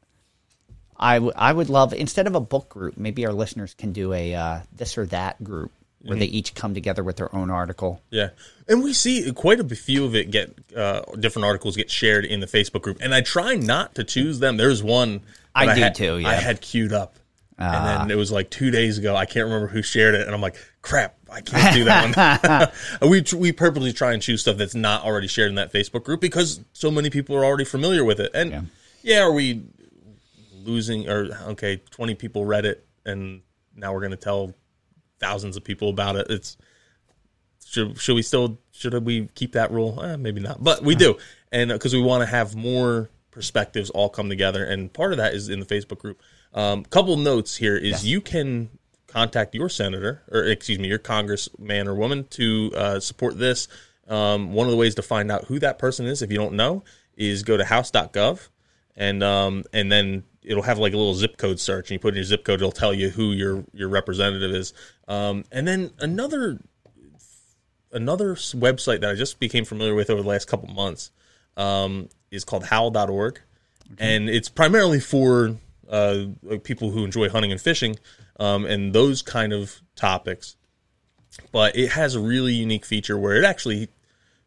I, 0.98 1.14
w- 1.16 1.32
I 1.36 1.52
would 1.52 1.68
love 1.68 1.92
instead 1.92 2.26
of 2.26 2.34
a 2.34 2.40
book 2.40 2.68
group, 2.68 2.96
maybe 2.96 3.26
our 3.26 3.32
listeners 3.32 3.74
can 3.74 3.92
do 3.92 4.12
a 4.12 4.34
uh, 4.34 4.60
this 4.72 4.96
or 4.96 5.06
that 5.06 5.42
group 5.44 5.72
where 6.02 6.16
they 6.16 6.26
each 6.26 6.54
come 6.54 6.72
together 6.72 7.02
with 7.02 7.16
their 7.16 7.34
own 7.34 7.50
article. 7.50 8.00
Yeah, 8.10 8.28
and 8.68 8.82
we 8.84 8.92
see 8.92 9.32
quite 9.32 9.58
a 9.58 9.64
few 9.74 10.04
of 10.04 10.14
it 10.14 10.30
get 10.30 10.54
uh, 10.76 11.02
different 11.18 11.46
articles 11.46 11.76
get 11.76 11.90
shared 11.90 12.24
in 12.24 12.40
the 12.40 12.46
Facebook 12.46 12.82
group, 12.82 12.98
and 13.00 13.12
I 13.14 13.22
try 13.22 13.54
not 13.56 13.96
to 13.96 14.04
choose 14.04 14.38
them. 14.38 14.56
There's 14.56 14.82
one 14.82 15.22
I 15.54 15.66
that 15.66 15.74
do 15.74 15.80
had, 15.82 15.94
too, 15.96 16.18
yeah. 16.18 16.28
Ah. 16.28 16.30
I 16.30 16.34
had 16.34 16.60
queued 16.60 16.92
up, 16.92 17.16
and 17.58 17.86
then 17.86 18.10
it 18.10 18.16
was 18.16 18.30
like 18.30 18.50
two 18.50 18.70
days 18.70 18.98
ago. 18.98 19.16
I 19.16 19.26
can't 19.26 19.46
remember 19.46 19.66
who 19.66 19.82
shared 19.82 20.14
it, 20.14 20.26
and 20.26 20.34
I'm 20.34 20.40
like, 20.40 20.56
crap, 20.80 21.16
I 21.28 21.40
can't 21.40 21.74
do 21.74 21.84
that 21.84 22.70
one. 23.00 23.10
we 23.10 23.22
tr- 23.22 23.36
we 23.36 23.50
purposely 23.52 23.92
try 23.92 24.12
and 24.12 24.22
choose 24.22 24.42
stuff 24.42 24.56
that's 24.58 24.76
not 24.76 25.02
already 25.04 25.26
shared 25.26 25.48
in 25.48 25.56
that 25.56 25.72
Facebook 25.72 26.04
group 26.04 26.20
because 26.20 26.60
so 26.72 26.90
many 26.90 27.10
people 27.10 27.34
are 27.36 27.44
already 27.44 27.64
familiar 27.64 28.04
with 28.04 28.20
it. 28.20 28.30
And 28.32 28.50
Yeah. 28.50 28.60
yeah, 29.02 29.20
are 29.22 29.32
we 29.32 29.62
losing 30.66 31.08
or 31.08 31.28
okay, 31.48 31.76
20 31.76 32.14
people 32.14 32.44
read 32.44 32.64
it, 32.64 32.86
and 33.04 33.42
now 33.74 33.92
we're 33.92 34.00
going 34.00 34.10
to 34.10 34.16
tell 34.16 34.54
thousands 35.18 35.56
of 35.56 35.64
people 35.64 35.88
about 35.88 36.16
it. 36.16 36.26
It's 36.30 36.56
should 37.64 37.98
should 37.98 38.14
we 38.14 38.22
still 38.22 38.58
should 38.72 38.94
we 39.04 39.28
keep 39.34 39.52
that 39.52 39.70
rule? 39.70 40.02
Eh, 40.02 40.16
maybe 40.16 40.40
not, 40.40 40.62
but 40.62 40.82
we 40.82 40.94
do, 40.94 41.18
and 41.50 41.70
because 41.70 41.94
we 41.94 42.02
want 42.02 42.22
to 42.22 42.26
have 42.26 42.54
more 42.54 43.10
perspectives 43.30 43.90
all 43.90 44.08
come 44.08 44.28
together, 44.28 44.64
and 44.64 44.92
part 44.92 45.12
of 45.12 45.18
that 45.18 45.34
is 45.34 45.48
in 45.48 45.60
the 45.60 45.66
Facebook 45.66 45.98
group. 45.98 46.20
Um, 46.54 46.84
couple 46.84 47.16
notes 47.16 47.56
here 47.56 47.76
is 47.76 48.06
you 48.06 48.20
can 48.20 48.70
contact 49.08 49.54
your 49.54 49.68
senator 49.68 50.22
or 50.30 50.44
excuse 50.44 50.78
me 50.78 50.88
your 50.88 50.98
congressman 50.98 51.86
or 51.86 51.94
woman 51.94 52.24
to 52.30 52.72
uh, 52.74 53.00
support 53.00 53.38
this. 53.38 53.68
Um, 54.08 54.52
one 54.52 54.66
of 54.66 54.70
the 54.70 54.76
ways 54.76 54.94
to 54.94 55.02
find 55.02 55.30
out 55.30 55.46
who 55.46 55.58
that 55.58 55.78
person 55.78 56.06
is, 56.06 56.22
if 56.22 56.30
you 56.30 56.38
don't 56.38 56.54
know, 56.54 56.84
is 57.16 57.42
go 57.42 57.56
to 57.56 57.64
house.gov 57.64 58.48
and 58.96 59.22
um, 59.22 59.64
and 59.72 59.90
then 59.90 60.24
it'll 60.46 60.62
have 60.62 60.78
like 60.78 60.94
a 60.94 60.96
little 60.96 61.14
zip 61.14 61.36
code 61.36 61.60
search, 61.60 61.90
and 61.90 61.96
you 61.96 61.98
put 61.98 62.14
in 62.14 62.16
your 62.16 62.24
zip 62.24 62.44
code, 62.44 62.60
it'll 62.60 62.72
tell 62.72 62.94
you 62.94 63.10
who 63.10 63.32
your 63.32 63.64
your 63.74 63.88
representative 63.88 64.52
is. 64.52 64.72
Um, 65.08 65.44
and 65.52 65.68
then 65.68 65.90
another 65.98 66.60
another 67.92 68.34
website 68.34 69.00
that 69.00 69.10
I 69.10 69.14
just 69.14 69.40
became 69.40 69.64
familiar 69.64 69.94
with 69.94 70.10
over 70.10 70.22
the 70.22 70.28
last 70.28 70.46
couple 70.46 70.68
months 70.68 71.10
um, 71.56 72.08
is 72.30 72.44
called 72.44 72.64
howl.org. 72.64 73.40
And 73.98 74.28
it's 74.28 74.48
primarily 74.48 75.00
for 75.00 75.56
uh, 75.88 76.24
like 76.42 76.64
people 76.64 76.90
who 76.90 77.04
enjoy 77.04 77.28
hunting 77.28 77.52
and 77.52 77.60
fishing 77.60 77.96
um, 78.38 78.66
and 78.66 78.92
those 78.92 79.22
kind 79.22 79.52
of 79.52 79.80
topics. 79.94 80.56
But 81.52 81.76
it 81.76 81.92
has 81.92 82.14
a 82.14 82.20
really 82.20 82.54
unique 82.54 82.84
feature 82.84 83.16
where 83.18 83.36
it 83.36 83.44
actually 83.44 83.88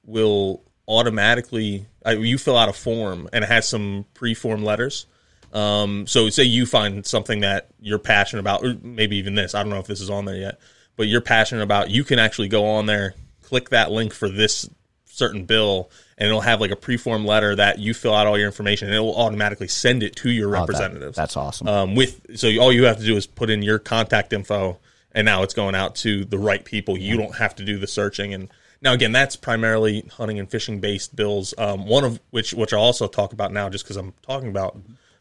will 0.04 0.64
automatically, 0.88 1.86
uh, 2.06 2.12
you 2.12 2.38
fill 2.38 2.58
out 2.58 2.68
a 2.68 2.74
form 2.74 3.30
and 3.32 3.44
it 3.44 3.48
has 3.48 3.68
some 3.68 4.06
pre-form 4.14 4.64
letters. 4.64 5.06
Um, 5.54 6.06
so 6.08 6.30
say 6.30 6.44
you 6.44 6.66
find 6.66 7.06
something 7.06 7.42
that 7.42 7.70
you're 7.80 8.00
passionate 8.00 8.42
about, 8.42 8.64
or 8.64 8.76
maybe 8.82 9.18
even 9.18 9.36
this, 9.36 9.56
I 9.56 9.64
don't 9.64 9.70
know 9.72 9.80
if 9.80 9.88
this 9.88 10.02
is 10.02 10.10
on 10.10 10.26
there 10.26 10.36
yet, 10.36 10.60
but 10.96 11.08
you're 11.08 11.22
passionate 11.22 11.64
about, 11.64 11.90
you 11.90 12.04
can 12.04 12.20
actually 12.20 12.48
go 12.50 12.66
on 12.66 12.86
there, 12.86 13.16
click 13.44 13.70
that 13.70 13.92
link 13.92 14.14
for 14.14 14.30
this 14.30 14.70
certain 15.06 15.46
bill, 15.46 15.90
and 16.18 16.28
it'll 16.28 16.42
have 16.42 16.62
like 16.62 16.72
a 16.72 16.76
preform 16.76 17.26
letter 17.26 17.56
that 17.56 17.80
you 17.80 17.94
fill 17.94 18.14
out 18.14 18.28
all 18.28 18.38
your 18.38 18.46
information, 18.48 18.88
and 18.88 18.96
it 18.96 19.00
will 19.00 19.16
automatically 19.16 19.68
send 19.68 20.04
it 20.04 20.16
to 20.18 20.30
your 20.30 20.50
Oh, 20.50 20.52
that- 20.52 20.60
representatives. 20.62 21.16
that's 21.18 21.36
awesome. 21.36 21.68
Um, 21.68 21.96
with 21.96 22.38
so 22.38 22.48
all 22.60 22.72
you 22.72 22.86
have 22.86 23.00
to 23.00 23.06
do 23.06 23.16
is 23.18 23.26
put 23.26 23.50
in 23.50 23.62
your 23.64 23.80
contact 23.80 24.34
info, 24.34 24.78
and 25.12 25.26
now 25.26 25.42
it's 25.44 25.54
going 25.56 25.74
out 25.76 25.96
to 25.96 26.26
the 26.26 26.38
right 26.38 26.64
people. 26.64 26.98
You 26.98 27.18
don't 27.18 27.36
have 27.38 27.56
to 27.56 27.66
do 27.66 27.78
the 27.80 27.88
searching. 27.88 28.34
And 28.34 28.50
now 28.82 28.94
again, 28.94 29.12
that's 29.12 29.36
primarily 29.36 30.08
hunting 30.18 30.38
and 30.38 30.50
fishing 30.50 30.80
based 30.80 31.16
bills. 31.16 31.54
Um, 31.58 31.88
one 31.88 32.04
of 32.04 32.20
which, 32.30 32.54
which 32.54 32.74
I'll 32.74 32.80
also 32.80 33.08
talk 33.08 33.34
about 33.34 33.52
now, 33.52 33.70
just 33.70 33.84
because 33.86 33.98
I'm 33.98 34.14
talking 34.22 34.50
about 34.50 34.78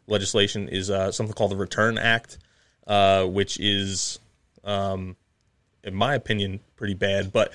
legislation, 0.09 0.69
is 0.69 0.91
uh, 0.91 1.13
something 1.13 1.35
called 1.35 1.53
the 1.53 1.57
Return 1.57 1.99
Act, 1.99 2.39
uh, 2.87 3.25
which 3.25 3.61
is, 3.61 4.19
um, 4.65 5.17
in 5.85 5.95
my 5.95 6.15
opinion, 6.15 6.61
pretty 6.77 6.95
bad. 6.95 7.33
But 7.33 7.53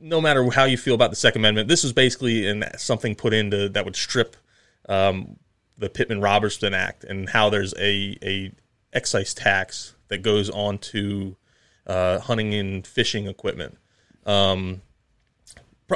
no 0.00 0.20
matter 0.20 0.48
how 0.50 0.64
you 0.64 0.76
feel 0.76 0.94
about 0.94 1.10
the 1.10 1.16
Second 1.16 1.42
Amendment, 1.42 1.68
this 1.68 1.84
is 1.84 1.92
basically 1.92 2.46
an, 2.46 2.64
something 2.78 3.14
put 3.14 3.34
into 3.34 3.68
that 3.70 3.84
would 3.84 3.96
strip 3.96 4.36
um, 4.88 5.36
the 5.78 5.88
Pittman 5.90 6.20
Robertson 6.20 6.74
Act 6.74 7.04
and 7.04 7.28
how 7.28 7.50
there's 7.50 7.74
a, 7.74 8.16
a 8.22 8.52
excise 8.92 9.34
tax 9.34 9.94
that 10.08 10.22
goes 10.22 10.48
on 10.50 10.78
to 10.78 11.36
uh, 11.86 12.18
hunting 12.20 12.54
and 12.54 12.86
fishing 12.86 13.26
equipment, 13.26 13.76
um, 14.24 14.80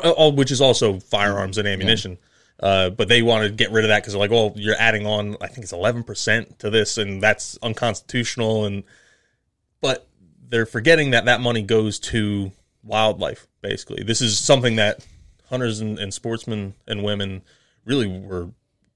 all, 0.03 0.33
which 0.33 0.51
is 0.51 0.61
also 0.61 0.99
firearms 1.01 1.59
and 1.59 1.67
ammunition. 1.67 2.19
Uh, 2.63 2.91
but 2.91 3.09
they 3.09 3.23
want 3.23 3.43
to 3.43 3.51
get 3.51 3.71
rid 3.71 3.85
of 3.85 3.89
that 3.89 4.03
because 4.03 4.13
they're 4.13 4.21
like, 4.21 4.31
well, 4.31 4.53
you're 4.55 4.77
adding 4.79 5.07
on, 5.07 5.37
I 5.41 5.47
think 5.47 5.65
it's 5.65 5.73
11% 5.73 6.59
to 6.59 6.71
this, 6.71 6.99
and 6.99 7.23
that's 7.23 7.59
unconstitutional. 7.63 8.67
And 8.67 8.85
but 9.81 10.07
they're 10.49 10.67
forgetting 10.67 11.13
that 11.13 11.25
that 11.25 11.41
money 11.41 11.63
goes 11.63 11.99
to 11.99 12.53
wildlife. 12.85 13.47
Basically, 13.63 14.03
this 14.03 14.21
is 14.21 14.39
something 14.39 14.77
that 14.77 15.05
hunters 15.49 15.81
and, 15.81 15.99
and 15.99 16.13
sportsmen 16.13 16.75
and 16.87 17.03
women 17.03 17.43
really 17.85 18.07
were 18.07 18.51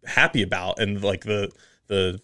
happy 0.05 0.43
about, 0.43 0.79
and 0.79 1.03
like 1.03 1.25
the 1.25 1.51
the 1.87 2.21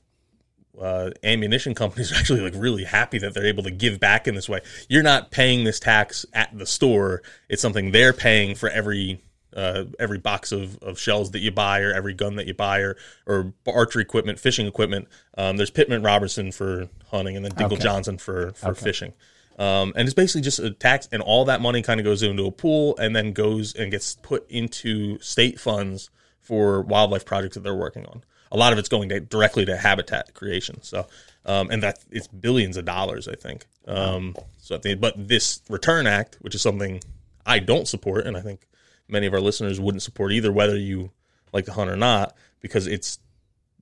uh, 0.80 1.10
ammunition 1.24 1.74
companies 1.74 2.12
are 2.12 2.16
actually 2.18 2.40
like 2.40 2.54
really 2.54 2.84
happy 2.84 3.18
that 3.18 3.32
they're 3.32 3.46
able 3.46 3.62
to 3.62 3.70
give 3.70 3.98
back 3.98 4.28
in 4.28 4.34
this 4.34 4.48
way. 4.48 4.60
You're 4.88 5.02
not 5.02 5.30
paying 5.30 5.64
this 5.64 5.80
tax 5.80 6.26
at 6.34 6.56
the 6.56 6.66
store; 6.66 7.22
it's 7.48 7.62
something 7.62 7.92
they're 7.92 8.12
paying 8.12 8.54
for 8.54 8.68
every 8.68 9.22
uh, 9.54 9.84
every 9.98 10.18
box 10.18 10.52
of, 10.52 10.78
of 10.82 10.98
shells 10.98 11.32
that 11.32 11.40
you 11.40 11.50
buy, 11.50 11.80
or 11.80 11.92
every 11.92 12.14
gun 12.14 12.36
that 12.36 12.46
you 12.46 12.54
buy, 12.54 12.78
or 12.80 12.96
or 13.26 13.52
archery 13.66 14.02
equipment, 14.02 14.38
fishing 14.38 14.66
equipment. 14.66 15.08
Um, 15.36 15.56
there's 15.56 15.70
Pittman 15.70 16.02
Robertson 16.02 16.52
for 16.52 16.88
hunting, 17.10 17.36
and 17.36 17.44
then 17.44 17.52
Dingell 17.52 17.72
Okay. 17.72 17.82
Johnson 17.82 18.18
for 18.18 18.52
for 18.52 18.74
fishing. 18.74 19.12
Um, 19.58 19.92
and 19.94 20.08
it's 20.08 20.14
basically 20.14 20.40
just 20.40 20.58
a 20.58 20.70
tax, 20.70 21.08
and 21.12 21.20
all 21.20 21.44
that 21.44 21.60
money 21.60 21.82
kind 21.82 22.00
of 22.00 22.04
goes 22.04 22.22
into 22.22 22.46
a 22.46 22.50
pool, 22.50 22.96
and 22.96 23.14
then 23.14 23.32
goes 23.32 23.74
and 23.74 23.90
gets 23.90 24.14
put 24.22 24.50
into 24.50 25.18
state 25.18 25.60
funds 25.60 26.08
for 26.40 26.80
wildlife 26.80 27.24
projects 27.24 27.54
that 27.54 27.60
they're 27.60 27.74
working 27.74 28.06
on. 28.06 28.24
A 28.52 28.56
lot 28.56 28.72
of 28.72 28.78
it's 28.78 28.88
going 28.88 29.10
to, 29.10 29.20
directly 29.20 29.64
to 29.66 29.76
habitat 29.76 30.34
creation. 30.34 30.82
So, 30.82 31.06
um, 31.44 31.70
and 31.70 31.82
that 31.82 31.98
it's 32.10 32.26
billions 32.26 32.76
of 32.76 32.84
dollars, 32.84 33.28
I 33.28 33.34
think. 33.34 33.66
Um, 33.86 34.34
so, 34.58 34.76
I 34.76 34.78
think, 34.78 35.00
but 35.00 35.14
this 35.28 35.60
Return 35.68 36.06
Act, 36.06 36.38
which 36.40 36.54
is 36.54 36.62
something 36.62 37.02
I 37.44 37.58
don't 37.58 37.86
support, 37.86 38.26
and 38.26 38.36
I 38.36 38.40
think 38.40 38.66
many 39.10 39.26
of 39.26 39.34
our 39.34 39.40
listeners 39.40 39.80
wouldn't 39.80 40.02
support 40.02 40.32
either, 40.32 40.52
whether 40.52 40.76
you 40.76 41.10
like 41.52 41.64
to 41.66 41.72
hunt 41.72 41.90
or 41.90 41.96
not, 41.96 42.34
because 42.60 42.86
its 42.86 43.18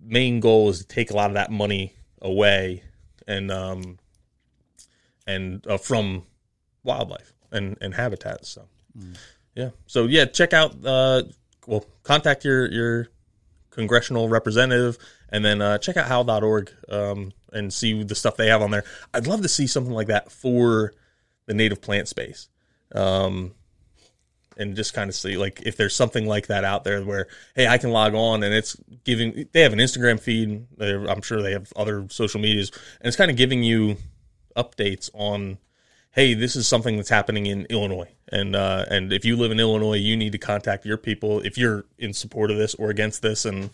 main 0.01 0.41
goal 0.41 0.69
is 0.69 0.79
to 0.79 0.87
take 0.87 1.11
a 1.11 1.17
lot 1.17 1.31
of 1.31 1.35
that 1.35 1.51
money 1.51 1.95
away 2.23 2.83
and 3.27 3.51
um 3.51 3.99
and 5.27 5.67
uh, 5.67 5.77
from 5.77 6.25
wildlife 6.83 7.33
and 7.51 7.77
and 7.81 7.95
habitats. 7.95 8.49
So 8.49 8.69
yeah, 9.55 9.71
so 9.87 10.07
yeah, 10.07 10.25
check 10.25 10.53
out 10.53 10.75
uh 10.85 11.23
well 11.67 11.85
contact 12.03 12.45
your 12.45 12.71
your 12.71 13.09
congressional 13.71 14.29
representative 14.29 14.99
and 15.29 15.45
then 15.45 15.63
uh, 15.63 15.79
check 15.79 15.97
out 15.97 16.09
how.org 16.09 16.73
um, 16.89 17.33
and 17.53 17.73
see 17.73 18.03
the 18.03 18.15
stuff 18.15 18.37
they 18.37 18.49
have 18.49 18.63
on 18.63 18.71
there. 18.71 18.85
I'd 19.15 19.27
love 19.27 19.43
to 19.43 19.49
see 19.49 19.67
something 19.67 19.93
like 19.93 20.09
that 20.09 20.33
for 20.33 20.93
the 21.47 21.55
native 21.55 21.81
plant 21.81 22.09
space. 22.09 22.49
Um, 22.95 23.55
and 24.59 24.75
just 24.77 24.93
kind 24.93 25.09
of 25.09 25.15
see 25.15 25.37
like 25.37 25.63
if 25.65 25.77
there's 25.77 25.95
something 25.95 26.27
like 26.27 26.49
that 26.49 26.65
out 26.65 26.85
there 26.85 27.03
where 27.03 27.29
hey 27.55 27.67
I 27.67 27.79
can 27.79 27.91
log 27.91 28.15
on 28.15 28.43
and 28.43 28.53
it's 28.53 28.77
giving 29.05 29.49
they 29.53 29.63
have 29.63 29.73
an 29.73 29.79
Instagram 29.79 30.21
feed 30.21 30.67
I'm 30.81 31.23
sure 31.23 31.41
they 31.41 31.53
have 31.53 31.73
other 31.77 32.07
social 32.11 32.41
medias 32.41 32.71
and 33.01 33.07
it's 33.07 33.17
kind 33.17 33.31
of 33.31 33.37
giving 33.37 33.63
you 33.63 33.97
updates 34.57 35.09
on 35.15 35.59
hey 36.11 36.35
this 36.35 36.57
is 36.57 36.67
something 36.67 36.97
that's 36.97 37.09
happening 37.09 37.47
in 37.47 37.67
Illinois. 37.67 38.09
And 38.31 38.55
uh, 38.55 38.85
and 38.91 39.13
if 39.13 39.25
you 39.25 39.37
live 39.37 39.53
in 39.53 39.61
Illinois 39.61 39.97
you 39.97 40.17
need 40.17 40.33
to 40.33 40.39
contact 40.39 40.85
your 40.85 40.99
people 40.99 41.41
if 41.41 41.57
you're 41.57 41.87
in 41.99 42.13
support 42.13 42.51
of 42.51 42.59
this 42.59 42.75
or 42.75 42.91
against 42.91 43.23
this 43.23 43.45
and 43.45 43.71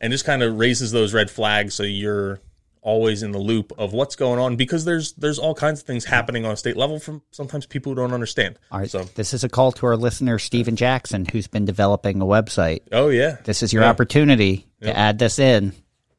and 0.00 0.12
just 0.12 0.26
kind 0.26 0.42
of 0.42 0.58
raises 0.58 0.92
those 0.92 1.14
red 1.14 1.30
flags 1.30 1.74
so 1.74 1.82
you're 1.82 2.40
always 2.86 3.24
in 3.24 3.32
the 3.32 3.38
loop 3.38 3.72
of 3.78 3.92
what's 3.92 4.14
going 4.14 4.38
on 4.38 4.54
because 4.54 4.84
there's 4.84 5.12
there's 5.14 5.40
all 5.40 5.54
kinds 5.54 5.80
of 5.80 5.86
things 5.86 6.04
happening 6.04 6.44
on 6.46 6.52
a 6.52 6.56
state 6.56 6.76
level 6.76 7.00
from 7.00 7.20
sometimes 7.32 7.66
people 7.66 7.90
who 7.90 7.96
don't 7.96 8.12
understand 8.14 8.56
All 8.70 8.78
right. 8.78 8.88
so 8.88 9.02
This 9.16 9.34
is 9.34 9.42
a 9.42 9.48
call 9.48 9.72
to 9.72 9.86
our 9.86 9.96
listener, 9.96 10.38
Stephen 10.38 10.76
Jackson, 10.76 11.26
who's 11.26 11.48
been 11.48 11.64
developing 11.64 12.22
a 12.22 12.24
website. 12.24 12.82
oh 12.92 13.08
yeah 13.08 13.38
This 13.42 13.64
is 13.64 13.72
your 13.72 13.82
Yeah. 13.82 13.90
opportunity 13.90 14.68
to 14.82 14.96
add 14.96 15.18
this 15.18 15.40
in. 15.40 15.72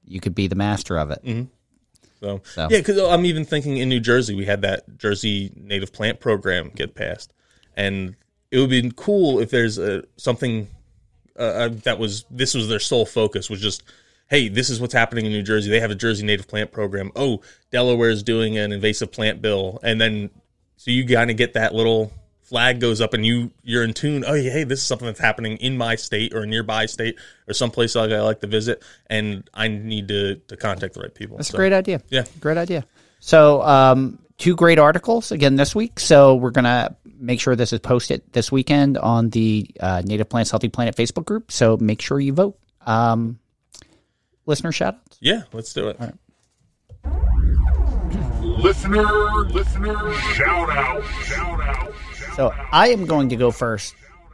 You 0.05 0.19
could 0.19 0.35
be 0.35 0.47
the 0.47 0.55
master 0.55 0.97
of 0.99 1.09
it. 1.11 1.23
Mm-hmm. 1.23 1.43
So, 2.19 2.41
So- 2.53 2.67
yeah, 2.69 2.79
because 2.79 2.97
I'm 2.97 3.25
even 3.25 3.45
thinking 3.45 3.77
in 3.77 3.87
New 3.87 3.99
Jersey 4.01 4.35
we 4.35 4.43
had 4.45 4.61
that 4.63 4.97
Jersey 4.97 5.51
native 5.55 5.93
plant 5.93 6.19
program 6.19 6.71
get 6.75 6.95
passed, 6.95 7.31
and 7.77 8.15
it 8.51 8.59
would 8.59 8.69
be 8.69 8.91
cool 8.95 9.39
if 9.39 9.51
there's 9.51 9.77
a, 9.77 10.03
something 10.17 10.67
uh, 11.39 11.43
uh, 11.43 11.69
that 11.83 11.97
was 11.99 12.25
this 12.31 12.53
was 12.55 12.67
their 12.67 12.79
sole 12.79 13.05
focus 13.05 13.49
was 13.49 13.61
just 13.61 13.83
hey 14.29 14.49
this 14.49 14.69
is 14.69 14.79
what's 14.79 14.93
happening 14.93 15.25
in 15.25 15.31
New 15.31 15.43
Jersey 15.43 15.69
they 15.69 15.79
have 15.79 15.91
a 15.91 15.95
Jersey 15.95 16.25
native 16.25 16.47
plant 16.47 16.71
program 16.71 17.11
oh 17.15 17.41
Delaware 17.71 18.09
is 18.09 18.23
doing 18.23 18.57
an 18.57 18.71
invasive 18.71 19.11
plant 19.11 19.41
bill 19.41 19.79
and 19.83 19.99
then 19.99 20.29
so 20.75 20.91
you 20.91 21.05
kind 21.07 21.31
of 21.31 21.37
get 21.37 21.53
that 21.53 21.73
little 21.73 22.11
flag 22.43 22.79
goes 22.79 23.01
up 23.01 23.13
and 23.13 23.25
you 23.25 23.51
you're 23.63 23.83
in 23.83 23.93
tune 23.93 24.23
oh 24.25 24.33
yeah 24.33 24.51
hey 24.51 24.63
this 24.63 24.79
is 24.79 24.85
something 24.85 25.05
that's 25.05 25.19
happening 25.19 25.57
in 25.57 25.77
my 25.77 25.95
state 25.95 26.33
or 26.33 26.43
a 26.43 26.47
nearby 26.47 26.85
state 26.85 27.17
or 27.47 27.53
someplace 27.53 27.93
like 27.95 28.09
I 28.11 28.21
like 28.21 28.39
to 28.41 28.47
visit 28.47 28.81
and 29.07 29.49
I 29.53 29.67
need 29.67 30.07
to 30.07 30.35
to 30.47 30.55
contact 30.55 30.93
the 30.93 31.01
right 31.01 31.13
people 31.13 31.37
That's 31.37 31.49
So- 31.49 31.55
a 31.55 31.59
great 31.59 31.73
idea. 31.73 32.01
Yeah. 32.09 32.23
Great 32.39 32.57
idea. 32.57 32.85
So, 33.19 33.61
um, 33.63 34.19
two 34.37 34.55
great 34.55 34.77
articles 34.79 35.31
again 35.31 35.55
this 35.55 35.73
week. 35.75 35.99
So, 35.99 36.35
we're 36.35 36.51
going 36.51 36.65
to 36.65 36.95
make 37.19 37.41
sure 37.41 37.55
this 37.55 37.73
is 37.73 37.79
posted 37.79 38.21
this 38.31 38.51
weekend 38.51 38.95
on 38.97 39.31
the 39.31 39.67
uh, 39.79 40.03
Native 40.05 40.29
Plants 40.29 40.51
Healthy 40.51 40.69
Planet 40.69 40.95
Facebook 40.95 41.25
group. 41.25 41.51
So, 41.51 41.77
make 41.77 41.99
sure 41.99 42.19
you 42.19 42.31
vote. 42.33 42.59
Um, 42.85 43.39
listener 44.47 44.71
shout 44.71 44.95
outs. 44.95 45.17
Yeah, 45.21 45.43
let's 45.53 45.71
do 45.73 45.89
it. 45.89 45.99
Listener, 48.41 49.03
listener, 49.49 50.13
shout 50.33 50.69
out, 50.69 51.03
shout 51.23 51.61
out. 51.61 51.93
So, 52.35 52.51
I 52.71 52.89
am 52.89 53.05
going 53.05 53.29
to 53.29 53.35
go 53.35 53.51
first 53.51 53.93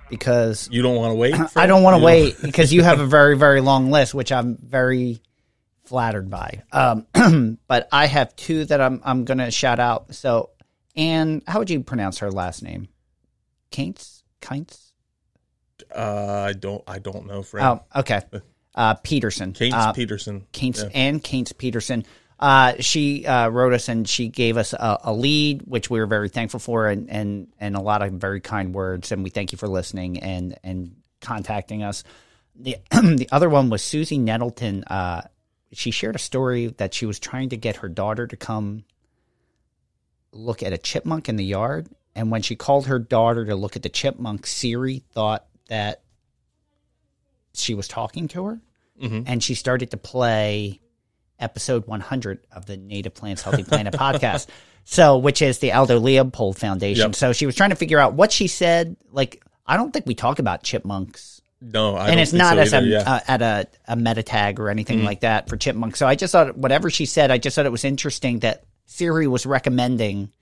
because 0.09 0.69
You 0.71 0.81
don't 0.81 0.95
want 0.95 1.11
to 1.11 1.15
wait? 1.15 1.35
I 1.57 1.67
don't 1.67 1.83
want 1.83 1.99
to 1.99 2.03
wait 2.03 2.35
because 2.41 2.71
you 2.71 2.83
have 2.83 3.01
a 3.01 3.05
very, 3.05 3.37
very 3.37 3.59
long 3.59 3.91
list, 3.91 4.13
which 4.13 4.31
I'm 4.31 4.57
very 4.61 5.21
flattered 5.83 6.29
by. 6.29 6.63
Um, 6.71 7.07
but 7.67 7.89
I 7.91 8.05
have 8.05 8.35
two 8.35 8.65
that 8.65 8.79
I'm 8.79 9.01
I'm 9.03 9.25
going 9.25 9.39
to 9.39 9.51
shout 9.51 9.79
out. 9.79 10.15
So, 10.15 10.51
Anne, 10.95 11.41
how 11.47 11.59
would 11.59 11.69
you 11.69 11.81
pronounce 11.81 12.19
her 12.19 12.31
last 12.31 12.63
name? 12.63 12.87
Kaints? 13.71 14.23
Kaints? 14.39 14.93
Uh, 15.93 16.45
I 16.47 16.53
don't. 16.53 16.83
I 16.87 16.99
don't 16.99 17.25
know, 17.25 17.43
Fred. 17.43 17.65
Oh, 17.65 17.99
okay. 17.99 18.21
Uh, 18.75 18.95
Peterson. 18.95 19.53
Keynes 19.53 19.73
Uh, 19.73 19.93
Peterson. 19.93 20.45
Kaints 20.51 20.81
Yeah. 20.83 20.89
and 20.93 21.23
Kaints 21.23 21.51
Peterson. 21.53 22.05
Uh, 22.39 22.73
she 22.79 23.25
uh, 23.25 23.47
wrote 23.49 23.73
us 23.73 23.87
and 23.87 24.07
she 24.09 24.27
gave 24.27 24.57
us 24.57 24.73
a, 24.73 24.99
a 25.03 25.13
lead, 25.13 25.61
which 25.61 25.89
we 25.89 25.99
were 25.99 26.07
very 26.07 26.27
thankful 26.29 26.59
for, 26.59 26.87
and, 26.87 27.09
and 27.09 27.47
and 27.59 27.75
a 27.75 27.79
lot 27.81 28.01
of 28.01 28.11
very 28.13 28.41
kind 28.41 28.73
words. 28.73 29.11
And 29.11 29.23
we 29.23 29.29
thank 29.29 29.51
you 29.51 29.57
for 29.57 29.67
listening 29.67 30.19
and 30.19 30.57
and 30.63 30.95
contacting 31.21 31.83
us. 31.83 32.03
The 32.55 32.77
the 32.91 33.29
other 33.31 33.49
one 33.49 33.69
was 33.69 33.81
Susie 33.83 34.17
Nettleton. 34.17 34.83
Uh, 34.85 35.21
she 35.71 35.91
shared 35.91 36.15
a 36.15 36.19
story 36.19 36.67
that 36.77 36.93
she 36.93 37.05
was 37.05 37.19
trying 37.19 37.49
to 37.49 37.57
get 37.57 37.77
her 37.77 37.87
daughter 37.89 38.27
to 38.27 38.35
come 38.35 38.83
look 40.31 40.63
at 40.63 40.73
a 40.73 40.77
chipmunk 40.77 41.29
in 41.29 41.35
the 41.35 41.45
yard, 41.45 41.87
and 42.15 42.31
when 42.31 42.41
she 42.41 42.55
called 42.55 42.87
her 42.87 42.99
daughter 42.99 43.45
to 43.45 43.55
look 43.55 43.75
at 43.75 43.83
the 43.83 43.89
chipmunk, 43.89 44.45
Siri 44.47 45.03
thought 45.13 45.45
that 45.69 46.01
she 47.53 47.73
was 47.75 47.87
talking 47.87 48.27
to 48.29 48.45
her 48.45 48.59
and 49.01 49.43
she 49.43 49.53
started 49.55 49.91
to 49.91 49.97
play 49.97 50.79
episode 51.39 51.85
100 51.87 52.47
of 52.53 52.65
the 52.65 52.77
Native 52.77 53.13
Plants 53.13 53.41
Healthy 53.41 53.63
Planet 53.63 53.93
podcast. 53.93 54.47
So, 54.85 55.17
which 55.17 55.41
is 55.41 55.59
the 55.59 55.71
Aldo 55.71 55.97
Leopold 55.97 56.57
Foundation. 56.57 57.07
Yep. 57.11 57.15
So 57.15 57.31
she 57.31 57.45
was 57.45 57.55
trying 57.55 57.69
to 57.69 57.77
figure 57.77 57.99
out 57.99 58.15
what 58.15 58.33
she 58.33 58.47
said. 58.47 58.97
Like, 59.13 59.41
I 59.65 59.77
don't 59.77 59.93
think 59.93 60.05
we 60.05 60.13
talk 60.13 60.39
about 60.39 60.61
chipmunks, 60.61 61.41
No, 61.61 61.95
I 61.95 62.07
and 62.07 62.15
don't 62.15 62.19
it's 62.19 62.31
think 62.31 62.39
not 62.39 62.55
so 62.55 62.59
as 62.59 62.73
either, 62.73 62.85
a, 62.85 62.89
yeah. 62.89 62.99
Mm-hmm. 62.99 63.09
uh, 63.09 63.19
at 63.25 63.41
a, 63.41 63.67
a 63.87 63.95
meta 63.95 64.23
tag 64.23 64.59
or 64.59 64.67
anything 64.69 65.05
like 65.05 65.21
that 65.21 65.47
for 65.47 65.55
chipmunks. 65.55 65.99
So 65.99 66.05
I 66.05 66.15
just 66.15 66.33
thought 66.33 66.57
whatever 66.57 66.89
she 66.89 67.05
said, 67.05 67.31
I 67.31 67.37
just 67.37 67.55
thought 67.55 67.65
it 67.65 67.71
was 67.71 67.85
interesting 67.85 68.39
that 68.39 68.65
Siri 68.87 69.25
was 69.25 69.45
recommending 69.45 70.33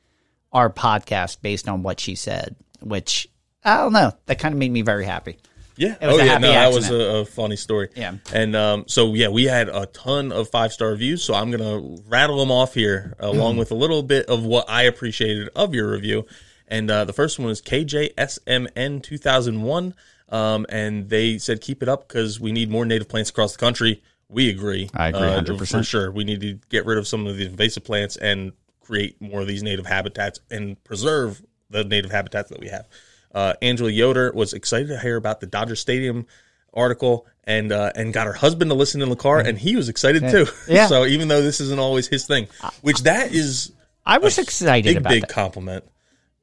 our 0.52 0.72
podcast 0.72 1.44
based 1.44 1.70
on 1.70 1.84
what 1.84 2.00
she 2.00 2.16
said, 2.16 2.56
which 2.82 3.28
I 3.64 3.78
don't 3.78 3.94
know. 3.94 4.12
That 4.26 4.40
kind 4.40 4.54
of 4.56 4.58
made 4.60 4.72
me 4.72 4.82
very 4.82 5.06
happy. 5.06 5.38
Yeah. 5.82 5.96
It 6.00 6.06
was 6.06 6.18
oh 6.18 6.20
a 6.20 6.26
yeah. 6.26 6.32
happy 6.34 6.42
No, 6.44 6.52
that 6.52 6.74
was 6.74 6.90
a, 6.92 6.96
a 6.96 7.26
funny 7.26 7.56
story. 7.56 7.90
Yeah. 7.96 8.18
And 8.32 8.56
um, 8.56 8.84
so 8.88 9.16
yeah, 9.16 9.30
we 9.30 9.46
had 9.46 9.68
a 9.68 9.88
ton 9.88 10.32
of 10.32 10.48
five 10.50 10.72
star 10.72 10.90
reviews. 10.90 11.24
So 11.24 11.34
I'm 11.34 11.50
gonna 11.50 11.98
rattle 12.08 12.38
them 12.38 12.52
off 12.52 12.76
here, 12.76 13.16
along 13.20 13.58
with 13.58 13.72
a 13.72 13.76
little 13.76 14.04
bit 14.04 14.28
of 14.28 14.44
what 14.44 14.70
I 14.70 14.84
appreciated 14.84 15.50
of 15.56 15.74
your 15.74 15.92
review. 15.92 16.28
And 16.68 16.90
uh, 16.92 17.06
the 17.06 17.14
first 17.14 17.40
one 17.40 17.50
is 17.50 17.64
KJSMN 17.64 19.02
2001. 19.02 19.96
Um, 20.30 20.66
and 20.70 21.10
they 21.10 21.40
said 21.40 21.62
keep 21.62 21.82
it 21.82 21.90
up 21.90 22.08
because 22.08 22.40
we 22.40 22.52
need 22.52 22.70
more 22.70 22.86
native 22.86 23.10
plants 23.10 23.32
across 23.32 23.54
the 23.54 23.58
country. 23.58 24.04
We 24.30 24.50
agree. 24.50 24.90
I 24.94 25.08
agree 25.10 25.22
uh, 25.22 25.42
100%. 25.42 25.68
for 25.68 25.84
sure. 25.84 26.12
We 26.12 26.24
need 26.24 26.42
to 26.42 26.60
get 26.70 26.86
rid 26.86 27.00
of 27.00 27.08
some 27.08 27.26
of 27.26 27.38
the 27.38 27.46
invasive 27.48 27.84
plants 27.84 28.16
and 28.18 28.54
create 28.82 29.20
more 29.20 29.42
of 29.42 29.48
these 29.48 29.64
native 29.64 29.88
habitats 29.88 30.40
and 30.52 30.82
preserve 30.84 31.42
the 31.72 31.84
native 31.84 32.12
habitats 32.12 32.50
that 32.50 32.60
we 32.60 32.68
have. 32.68 32.88
Uh, 33.34 33.54
Angela 33.62 33.90
Yoder 33.92 34.32
was 34.34 34.54
excited 34.54 34.88
to 34.90 35.00
hear 35.00 35.16
about 35.18 35.40
the 35.40 35.48
Dodger 35.48 35.76
Stadium 35.76 36.26
article 36.74 37.26
and 37.44 37.72
uh, 37.72 37.92
and 37.96 38.14
got 38.14 38.28
her 38.28 38.34
husband 38.34 38.70
to 38.72 38.76
listen 38.76 39.02
in 39.02 39.10
the 39.10 39.16
car, 39.16 39.40
and 39.40 39.58
he 39.58 39.76
was 39.76 39.90
excited 39.90 40.30
too. 40.30 40.46
Yeah. 40.68 40.88
so 40.88 41.06
even 41.06 41.28
though 41.28 41.42
this 41.42 41.60
isn't 41.60 41.80
always 41.80 42.08
his 42.08 42.26
thing, 42.28 42.48
which 42.82 43.04
that 43.04 43.32
is 43.34 43.72
I 44.06 44.18
was 44.20 44.38
excited 44.38 44.96
big 44.96 45.04
big 45.04 45.22
that. 45.22 45.30
compliment. 45.30 45.86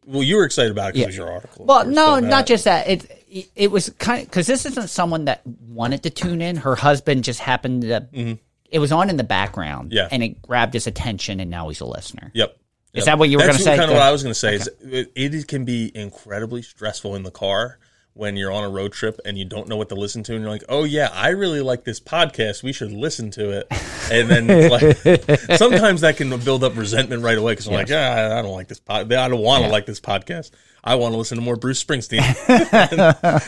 Well, 0.07 0.22
you 0.22 0.36
were 0.36 0.45
excited 0.45 0.72
about 0.72 0.91
it 0.91 0.95
because 0.95 1.05
it 1.05 1.07
was 1.09 1.16
your 1.16 1.30
article. 1.30 1.66
Well, 1.66 1.82
of 1.82 1.89
no, 1.89 2.18
not 2.18 2.47
just 2.47 2.64
that. 2.64 2.89
It 2.89 3.51
it 3.55 3.70
was 3.70 3.91
kind 3.99 4.22
of 4.22 4.28
because 4.28 4.47
this 4.47 4.64
isn't 4.64 4.89
someone 4.89 5.26
that 5.26 5.47
wanted 5.47 6.03
to 6.05 6.11
tune 6.11 6.41
in. 6.41 6.57
Her 6.57 6.74
husband 6.76 7.24
just 7.24 7.41
happened 7.41 7.82
to. 7.82 8.39
It 8.70 8.78
was 8.80 8.91
on 8.93 9.09
in 9.11 9.16
the 9.16 9.24
background, 9.24 9.91
Mm-hmm. 9.91 9.97
Yeah. 9.97 10.09
and 10.11 10.22
it 10.22 10.43
grabbed 10.43 10.74
his 10.74 10.86
attention, 10.86 11.41
and 11.41 11.51
now 11.51 11.68
he's 11.68 11.80
a 11.80 11.86
listener. 11.86 12.30
Yep. 12.34 12.57
Is 12.95 13.05
that 13.05 13.18
what 13.18 13.28
you 13.28 13.39
were 13.39 13.45
That's 13.45 13.59
gonna 13.59 13.64
say? 13.64 13.70
That's 13.76 13.80
kind 13.80 13.91
of 13.91 13.97
what. 13.97 14.03
I 14.03 14.12
was 14.12 14.22
going 14.22 14.32
to 14.32 14.39
say 14.39 14.55
is 14.55 14.70
it, 14.80 15.12
it 15.14 15.49
can 15.49 15.64
be 15.64 15.93
incredibly 15.95 16.62
stressful 16.62 17.14
in 17.14 17.22
the 17.22 17.30
car 17.30 17.78
when 18.18 18.36
you're 18.36 18.51
on 18.51 18.64
a 18.64 18.68
road 18.68 18.93
trip 18.93 19.20
and 19.24 19.39
you 19.39 19.45
don't 19.45 19.68
know 19.68 19.76
what 19.76 19.89
to 19.91 19.95
listen 19.95 20.24
to, 20.24 20.34
and 20.34 20.43
you're 20.43 20.51
like, 20.51 20.64
"Oh 20.68 20.82
yeah, 20.84 21.09
I 21.12 21.28
really 21.28 21.61
like 21.61 21.84
this 21.84 22.01
podcast. 22.01 22.64
We 22.64 22.72
should 22.72 22.91
listen 22.91 23.30
to 23.32 23.51
it." 23.51 23.68
And 24.11 24.28
then 24.28 24.70
like, 24.70 24.97
sometimes 25.57 26.01
that 26.01 26.16
can 26.16 26.36
build 26.41 26.64
up 26.64 26.76
resentment 26.76 27.22
right 27.22 27.39
away 27.39 27.53
because 27.53 27.68
I'm 27.68 27.74
like, 27.74 27.89
"Yeah, 27.89 28.36
I 28.36 28.43
don't 28.43 28.53
like 28.53 28.68
this 28.68 28.80
pod. 28.80 29.12
I 29.12 29.28
don't 29.28 29.41
want 29.41 29.64
to 29.64 29.70
like 29.70 29.86
this 29.86 30.01
podcast. 30.01 30.51
I 30.82 30.97
want 30.97 31.12
to 31.12 31.18
listen 31.18 31.36
to 31.36 31.45
more 31.45 31.57
Bruce 31.57 31.82
Springsteen." 31.82 32.22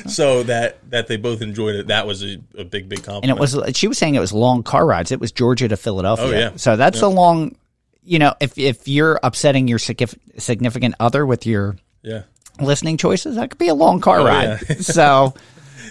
so 0.10 0.44
that 0.44 0.78
that 0.90 1.08
they 1.08 1.16
both 1.16 1.42
enjoyed 1.42 1.74
it. 1.74 1.86
That 1.88 2.06
was 2.06 2.22
a, 2.22 2.36
a 2.56 2.64
big 2.64 2.88
big 2.88 3.02
compliment. 3.02 3.24
And 3.24 3.38
it 3.38 3.40
was. 3.40 3.76
She 3.76 3.88
was 3.88 3.98
saying 3.98 4.14
it 4.14 4.20
was 4.20 4.32
long 4.32 4.62
car 4.62 4.86
rides. 4.86 5.10
It 5.10 5.18
was 5.18 5.32
Georgia 5.32 5.66
to 5.66 5.76
Philadelphia. 5.76 6.26
Oh, 6.26 6.30
yeah. 6.30 6.52
So 6.56 6.76
that's 6.76 7.00
a 7.00 7.08
long. 7.08 7.56
You 8.02 8.18
know, 8.18 8.34
if 8.40 8.56
if 8.58 8.88
you're 8.88 9.20
upsetting 9.22 9.68
your 9.68 9.78
significant 9.78 10.94
other 10.98 11.24
with 11.26 11.46
your 11.46 11.76
yeah. 12.02 12.22
listening 12.60 12.96
choices, 12.96 13.36
that 13.36 13.50
could 13.50 13.58
be 13.58 13.68
a 13.68 13.74
long 13.74 14.00
car 14.00 14.20
Oh, 14.20 14.24
ride. 14.24 14.60
yeah. 14.68 14.76
so 14.80 15.34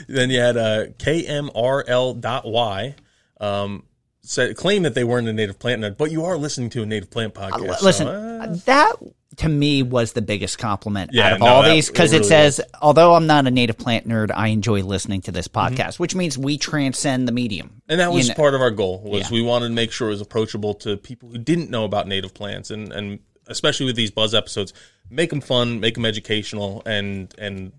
Then 0.07 0.30
you 0.30 0.39
had 0.39 0.57
uh, 0.57 0.86
KMRL.Y 0.97 2.95
um, 3.39 3.84
said 4.22 4.55
claim 4.55 4.84
that 4.84 4.95
they 4.95 5.03
weren't 5.03 5.28
a 5.28 5.34
native 5.34 5.60
plant 5.60 5.82
nerd, 5.82 5.97
but 5.97 6.12
you 6.12 6.26
are 6.26 6.38
listening 6.38 6.70
to 6.72 6.82
a 6.84 6.86
native 6.86 7.10
plant 7.10 7.34
podcast. 7.34 7.76
so, 7.78 7.86
listen, 7.86 8.07
uh, 8.07 8.57
that 8.66 8.93
to 9.39 9.49
me 9.49 9.83
was 9.83 10.13
the 10.13 10.21
biggest 10.21 10.57
compliment 10.57 11.11
Yeah, 11.13 11.27
out 11.27 11.33
of 11.33 11.39
no, 11.41 11.45
all 11.47 11.63
that- 11.63 11.73
these 11.73 11.87
because 11.89 12.13
it 12.13 12.17
it, 12.17 12.19
really 12.19 12.29
says, 12.29 12.61
although 12.81 13.15
I'm 13.15 13.27
not 13.27 13.47
a 13.47 13.51
native 13.51 13.77
plant 13.77 14.07
nerd, 14.07 14.31
I 14.33 14.47
enjoy 14.47 14.83
listening 14.83 15.21
to 15.23 15.31
this 15.31 15.47
Mm-hmm. 15.47 15.75
podcast, 15.75 15.99
which 15.99 16.15
means 16.15 16.37
we 16.37 16.57
transcend 16.57 17.27
the 17.27 17.31
medium. 17.31 17.81
And 17.89 17.99
that 17.99 18.11
was 18.11 18.27
You 18.27 18.29
know- 18.33 18.35
part 18.35 18.53
of 18.53 18.61
our 18.61 18.71
goal 18.71 19.01
was 19.03 19.23
Yeah. 19.23 19.27
we 19.35 19.41
wanted 19.41 19.67
to 19.69 19.73
make 19.73 19.91
sure 19.91 20.07
it 20.07 20.11
was 20.11 20.21
approachable 20.21 20.73
to 20.75 20.95
people 20.97 21.29
who 21.29 21.37
didn't 21.37 21.69
know 21.69 21.83
about 21.85 22.07
native 22.07 22.33
plants 22.33 22.69
and, 22.71 22.91
and 22.93 23.19
especially 23.47 23.85
with 23.87 23.95
these 23.95 24.11
buzz 24.11 24.33
episodes, 24.35 24.73
make 25.09 25.29
them 25.31 25.41
fun, 25.41 25.79
make 25.79 25.95
them 25.95 26.05
educational 26.05 26.83
and 26.85 27.33
and 27.37 27.71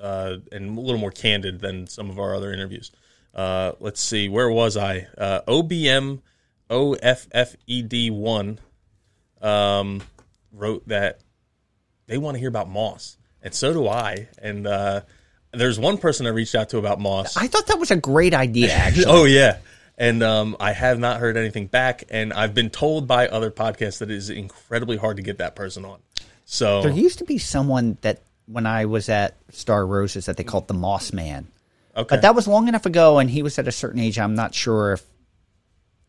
uh, 0.00 0.36
and 0.52 0.78
a 0.78 0.80
little 0.80 1.00
more 1.00 1.10
candid 1.10 1.60
than 1.60 1.86
some 1.86 2.08
of 2.08 2.18
our 2.18 2.34
other 2.34 2.52
interviews. 2.52 2.90
Uh, 3.34 3.72
let's 3.80 4.00
see, 4.00 4.28
where 4.28 4.48
was 4.48 4.76
I? 4.76 5.06
Uh, 5.18 5.40
OBM 5.48 6.20
OFFED 6.70 8.10
one 8.12 8.58
um, 9.42 10.00
wrote 10.58 10.88
that 10.88 11.20
they 12.06 12.18
want 12.18 12.34
to 12.34 12.38
hear 12.38 12.48
about 12.48 12.68
moss, 12.68 13.16
and 13.42 13.54
so 13.54 13.72
do 13.72 13.88
I. 13.88 14.28
And 14.40 14.66
uh, 14.66 15.02
there's 15.52 15.78
one 15.78 15.98
person 15.98 16.26
I 16.26 16.30
reached 16.30 16.54
out 16.54 16.70
to 16.70 16.78
about 16.78 17.00
moss. 17.00 17.36
I 17.36 17.46
thought 17.46 17.66
that 17.68 17.78
was 17.78 17.90
a 17.90 17.96
great 17.96 18.34
idea, 18.34 18.72
actually. 18.72 19.06
Oh 19.06 19.24
yeah, 19.24 19.58
and 19.96 20.22
um, 20.22 20.56
I 20.60 20.72
have 20.72 20.98
not 20.98 21.20
heard 21.20 21.36
anything 21.36 21.66
back, 21.66 22.04
and 22.10 22.32
I've 22.32 22.54
been 22.54 22.70
told 22.70 23.06
by 23.06 23.28
other 23.28 23.50
podcasts 23.50 23.98
that 23.98 24.10
it 24.10 24.16
is 24.16 24.30
incredibly 24.30 24.96
hard 24.96 25.16
to 25.16 25.22
get 25.22 25.38
that 25.38 25.54
person 25.54 25.84
on. 25.84 26.00
So 26.44 26.82
There 26.82 26.92
used 26.92 27.18
to 27.18 27.24
be 27.24 27.38
someone 27.38 27.98
that 28.00 28.22
when 28.46 28.64
I 28.64 28.86
was 28.86 29.10
at 29.10 29.36
Star 29.50 29.86
Roses 29.86 30.26
that 30.26 30.38
they 30.38 30.44
called 30.44 30.66
the 30.66 30.74
Moss 30.74 31.12
Man. 31.12 31.46
okay, 31.94 32.06
But 32.08 32.22
that 32.22 32.34
was 32.34 32.48
long 32.48 32.68
enough 32.68 32.86
ago, 32.86 33.18
and 33.18 33.28
he 33.28 33.42
was 33.42 33.58
at 33.58 33.68
a 33.68 33.72
certain 33.72 34.00
age. 34.00 34.18
I'm 34.18 34.34
not 34.34 34.54
sure 34.54 34.94
if 34.94 35.04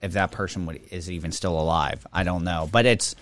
if 0.02 0.14
that 0.14 0.32
person 0.32 0.66
would, 0.66 0.80
is 0.92 1.12
even 1.12 1.34
still 1.34 1.60
alive. 1.60 2.08
I 2.14 2.24
don't 2.24 2.46
know, 2.46 2.70
but 2.72 2.86
it's. 2.86 3.16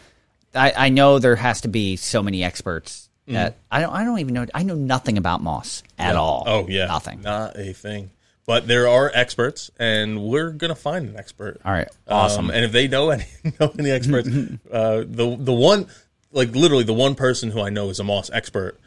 I, 0.55 0.73
I 0.75 0.89
know 0.89 1.19
there 1.19 1.35
has 1.35 1.61
to 1.61 1.67
be 1.67 1.95
so 1.95 2.23
many 2.23 2.43
experts 2.43 3.09
that 3.27 3.57
I 3.69 3.81
don't. 3.81 3.93
I 3.93 4.03
don't 4.05 4.19
even 4.19 4.33
know. 4.33 4.45
I 4.53 4.63
know 4.63 4.75
nothing 4.75 5.17
about 5.17 5.41
moss 5.43 5.83
at 5.97 6.15
all. 6.15 6.43
oh 6.47 6.67
yeah, 6.67 6.85
nothing. 6.85 7.21
not 7.21 7.57
a 7.57 7.73
thing. 7.73 8.11
But 8.45 8.65
there 8.67 8.87
are 8.87 9.11
experts, 9.13 9.69
and 9.77 10.23
we're 10.23 10.51
gonna 10.51 10.75
find 10.75 11.09
an 11.09 11.17
expert. 11.17 11.59
All 11.65 11.73
right, 11.73 11.89
awesome. 12.07 12.45
Um, 12.45 12.51
and 12.51 12.63
if 12.63 12.71
they 12.71 12.87
know 12.87 13.09
any 13.09 13.25
know 13.59 13.73
any 13.77 13.91
experts, 13.91 14.29
uh, 14.71 15.03
the 15.05 15.35
the 15.37 15.53
one 15.53 15.87
like 16.31 16.55
literally 16.55 16.85
the 16.85 16.93
one 16.93 17.15
person 17.15 17.51
who 17.51 17.61
I 17.61 17.69
know 17.69 17.89
is 17.89 17.99
a 17.99 18.05
moss 18.05 18.29
expert, 18.31 18.79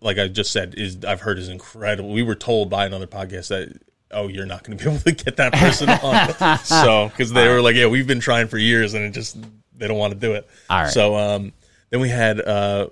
like 0.00 0.18
I 0.18 0.26
just 0.26 0.50
said, 0.50 0.74
is 0.76 1.04
I've 1.04 1.20
heard 1.20 1.38
is 1.38 1.48
incredible. 1.48 2.10
We 2.10 2.24
were 2.24 2.34
told 2.34 2.70
by 2.70 2.86
another 2.86 3.06
podcast 3.06 3.48
that 3.48 3.80
oh 4.10 4.26
you're 4.26 4.46
not 4.46 4.64
going 4.64 4.76
to 4.76 4.84
be 4.84 4.90
able 4.94 5.00
to 5.02 5.12
get 5.12 5.36
that 5.36 5.52
person 5.52 5.88
on, 5.90 6.58
so 6.58 7.08
because 7.08 7.32
they 7.32 7.48
were 7.48 7.62
like 7.62 7.76
yeah 7.76 7.86
we've 7.86 8.06
been 8.08 8.20
trying 8.20 8.48
for 8.48 8.58
years 8.58 8.94
and 8.94 9.04
it 9.04 9.12
just 9.12 9.36
they 9.76 9.88
don't 9.88 9.98
want 9.98 10.12
to 10.14 10.18
do 10.18 10.32
it. 10.34 10.48
All 10.70 10.82
right. 10.82 10.90
So 10.92 11.16
um, 11.16 11.52
then 11.90 12.00
we 12.00 12.08
had 12.08 12.40
uh, 12.40 12.88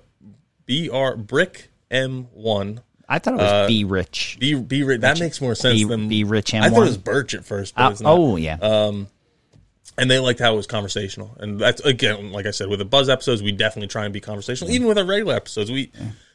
Br 0.67 1.15
Brick 1.17 1.71
M 1.91 2.25
one. 2.33 2.81
I 3.09 3.19
thought 3.19 3.35
it 3.35 3.39
was 3.39 3.69
B 3.69 3.85
Rich. 3.85 4.39
B 4.41 4.55
B 4.55 4.83
ri- 4.85 4.97
that 4.99 5.21
makes 5.21 5.41
more 5.41 5.55
sense 5.55 5.75
Be- 5.79 5.85
than 5.85 6.09
Be 6.09 6.25
Rich 6.25 6.53
M1. 6.53 6.63
I 6.63 6.71
thought 6.71 6.83
it 6.83 6.87
was 6.87 6.97
Birch 6.99 7.35
at 7.35 7.45
first, 7.45 7.75
but 7.75 7.85
Uh, 7.87 7.91
it's 7.91 8.01
not 8.01 8.11
oh 8.19 8.37
yeah, 8.37 8.57
and 9.99 10.11
they 10.11 10.19
liked 10.19 10.41
how 10.41 10.55
it 10.55 10.57
was 10.57 10.67
conversational. 10.67 11.37
And 11.39 11.59
that's 11.61 11.81
again, 11.83 12.33
like 12.33 12.47
I 12.47 12.51
said, 12.51 12.69
with 12.69 12.79
the 12.79 12.85
buzz 12.85 13.09
episodes, 13.09 13.43
we 13.43 13.53
definitely 13.53 13.89
try 13.89 14.05
and 14.05 14.13
be 14.13 14.21
conversational. 14.21 14.73
Even 14.73 14.89
with 14.89 14.99
our 14.99 15.05
regular 15.05 15.35
episodes, 15.35 15.71
we 15.71 15.93